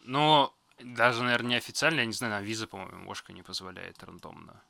ну, 0.00 0.52
даже, 0.80 1.22
наверное, 1.22 1.50
неофициально, 1.52 2.00
я 2.00 2.06
не 2.06 2.12
знаю, 2.12 2.32
нам 2.34 2.44
виза, 2.44 2.66
по-моему, 2.66 3.10
Ошка 3.10 3.32
не 3.32 3.42
позволяет 3.42 4.02
рандомно 4.04 4.62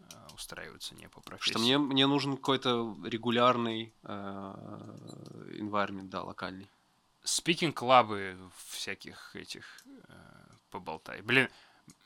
э, 0.00 0.04
устраиваться 0.34 0.94
не 0.94 1.08
по 1.08 1.20
профессии. 1.20 1.50
Что 1.50 1.58
мне, 1.60 1.78
мне 1.78 2.06
нужен 2.06 2.36
какой-то 2.36 2.96
регулярный 3.04 3.92
э, 4.02 4.08
environment, 5.60 6.08
да, 6.08 6.22
локальный. 6.22 6.68
Спикинг 7.24 7.76
клабы 7.76 8.36
всяких 8.68 9.34
этих 9.36 9.64
э, 10.08 10.12
поболтай. 10.70 11.20
Блин, 11.22 11.48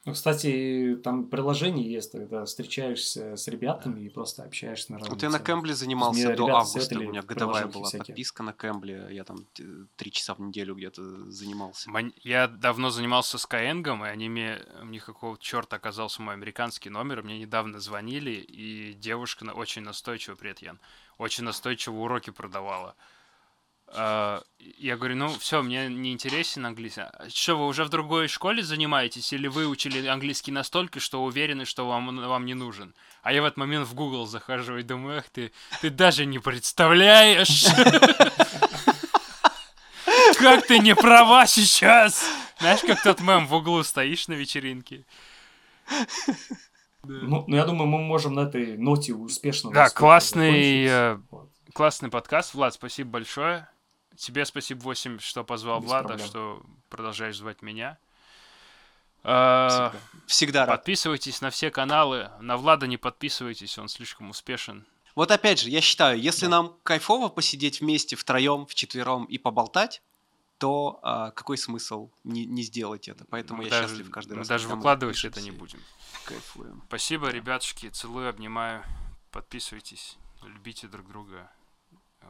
Ну, 0.04 0.14
кстати, 0.14 0.98
там 1.04 1.28
приложение 1.28 1.88
есть, 1.88 2.10
когда 2.10 2.44
встречаешься 2.44 3.36
с 3.36 3.46
ребятами 3.46 4.00
и 4.00 4.09
просто 4.09 4.42
общаешься 4.42 4.90
на 4.90 4.98
разные 4.98 5.14
Вот 5.14 5.22
я 5.22 5.30
на. 5.30 5.38
Кэмбле 5.38 5.74
занимался 5.74 6.26
Мне 6.26 6.34
до 6.34 6.46
августа, 6.48 6.98
у 6.98 7.02
меня 7.02 7.22
годовая 7.22 7.66
была 7.68 7.86
всякие. 7.86 8.06
подписка 8.06 8.42
на 8.42 8.52
Кэмбле, 8.52 9.09
я 9.12 9.22
там 9.22 9.46
три 9.94 10.10
часа 10.10 10.34
в 10.34 10.40
неделю 10.40 10.74
где-то 10.74 11.30
занимался. 11.30 11.88
Я 12.24 12.48
давно 12.48 12.90
занимался 12.90 13.36
Skyeng, 13.36 14.04
и 14.04 14.09
они 14.09 14.28
мне, 14.28 14.59
у 14.80 14.86
них 14.86 15.04
какого 15.04 15.38
черта 15.38 15.76
оказался 15.76 16.20
мой 16.20 16.34
американский 16.34 16.90
номер, 16.90 17.22
мне 17.22 17.38
недавно 17.38 17.78
звонили, 17.78 18.32
и 18.32 18.94
девушка 18.94 19.44
на- 19.44 19.52
очень 19.52 19.82
настойчиво, 19.82 20.34
привет, 20.34 20.59
Ян, 20.62 20.80
очень 21.16 21.44
настойчиво 21.44 21.94
уроки 21.98 22.30
продавала. 22.30 22.96
А, 23.94 24.43
Я 24.59 24.97
говорю, 24.97 25.16
ну 25.16 25.28
все, 25.28 25.62
мне 25.62 25.89
не 25.89 26.12
интересен 26.12 26.64
английский. 26.66 27.02
А 27.02 27.28
Что, 27.28 27.56
вы 27.56 27.66
уже 27.66 27.85
в 27.85 27.89
другой 27.89 28.28
школе 28.28 28.62
занимаетесь, 28.62 29.32
или 29.32 29.48
вы 29.48 29.66
учили 29.66 30.06
английский 30.06 30.52
настолько, 30.52 31.01
что 31.01 31.23
уверены, 31.23 31.64
что 31.64 31.86
вам, 31.86 32.16
вам 32.16 32.47
не 32.47 32.55
нужен? 32.55 32.94
А 33.23 33.32
я 33.32 33.43
в 33.43 33.44
этот 33.44 33.59
момент 33.59 33.86
в 33.86 33.94
Google 33.94 34.27
захожу 34.27 34.78
и 34.78 34.82
думаю, 34.82 35.19
эх 35.19 35.28
ты, 35.31 35.52
ты 35.81 35.90
даже 35.90 36.27
не 36.27 36.39
представляешь, 36.39 37.66
как 40.39 40.66
ты 40.66 40.78
не 40.78 40.94
права 40.94 41.47
сейчас. 41.47 42.24
Знаешь, 42.59 42.81
как 42.81 43.02
тот 43.02 43.20
мем 43.20 43.47
в 43.47 43.55
углу 43.55 43.82
стоишь 43.82 44.28
на 44.28 44.35
вечеринке. 44.35 45.05
Ну, 47.05 47.44
ну, 47.47 47.56
я 47.56 47.64
думаю, 47.64 47.89
мы 47.89 47.98
можем 47.98 48.35
на 48.35 48.40
этой 48.43 48.78
ноте 48.78 49.12
успешно. 49.12 49.73
Да, 49.73 49.90
классный, 49.90 50.85
э, 50.86 51.19
Классный 51.74 52.10
подкаст. 52.10 52.52
Влад, 52.52 52.74
спасибо 52.74 53.10
большое. 53.12 53.66
Тебе 54.16 54.44
спасибо, 54.44 54.80
8, 54.82 55.18
что 55.18 55.44
позвал 55.44 55.80
Без 55.80 55.86
Влада, 55.86 56.09
проблем. 56.09 56.26
что 56.28 56.62
продолжаешь 56.89 57.36
звать 57.36 57.62
меня. 57.62 57.98
А, 59.24 59.68
Всегда. 59.90 60.26
Всегда 60.26 60.66
рад. 60.66 60.78
Подписывайтесь 60.78 61.40
на 61.40 61.51
все 61.51 61.70
каналы. 61.70 62.30
На 62.40 62.56
Влада 62.56 62.86
не 62.86 62.97
подписывайтесь, 62.97 63.78
он 63.78 63.89
слишком 63.89 64.30
успешен. 64.30 64.84
Вот 65.14 65.30
опять 65.30 65.60
же, 65.60 65.68
я 65.70 65.80
считаю, 65.80 66.18
если 66.20 66.47
нам 66.47 66.76
кайфово 66.82 67.28
посидеть 67.28 67.80
вместе 67.80 68.16
втроем, 68.16 68.66
вчетвером 68.66 69.24
и 69.26 69.36
поболтать, 69.39 70.02
то 70.59 71.01
а, 71.02 71.30
какой 71.32 71.59
смысл 71.59 72.10
не, 72.24 72.47
не 72.47 72.62
сделать 72.62 73.09
это? 73.09 73.24
Поэтому 73.28 73.59
Мы 73.59 73.64
я 73.64 73.70
даже, 73.70 73.89
счастлив 73.89 74.10
каждый 74.10 74.32
мы 74.32 74.39
раз. 74.39 74.48
даже 74.48 74.68
мы 74.68 74.76
выкладывать 74.76 75.24
это 75.24 75.40
не 75.40 75.51
будем. 75.51 75.80
Кайфуем. 76.24 76.82
Спасибо, 76.86 77.28
ребятушки. 77.30 77.89
Целую, 77.90 78.28
обнимаю. 78.28 78.82
Подписывайтесь. 79.32 80.16
Любите 80.43 80.86
друг 80.89 81.09
друга. 81.09 81.51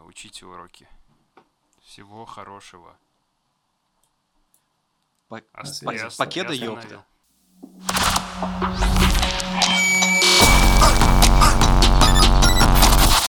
Учите 0.07 0.47
уроки. 0.47 0.89
Всего 1.93 2.25
хорошего. 2.25 2.97
По- 5.29 5.43
Ос- 5.53 5.81
пак- 5.81 5.95
я 5.95 6.07
ос- 6.07 6.17
покеда, 6.17 6.55
я 6.55 6.65
ёпта. 6.65 7.05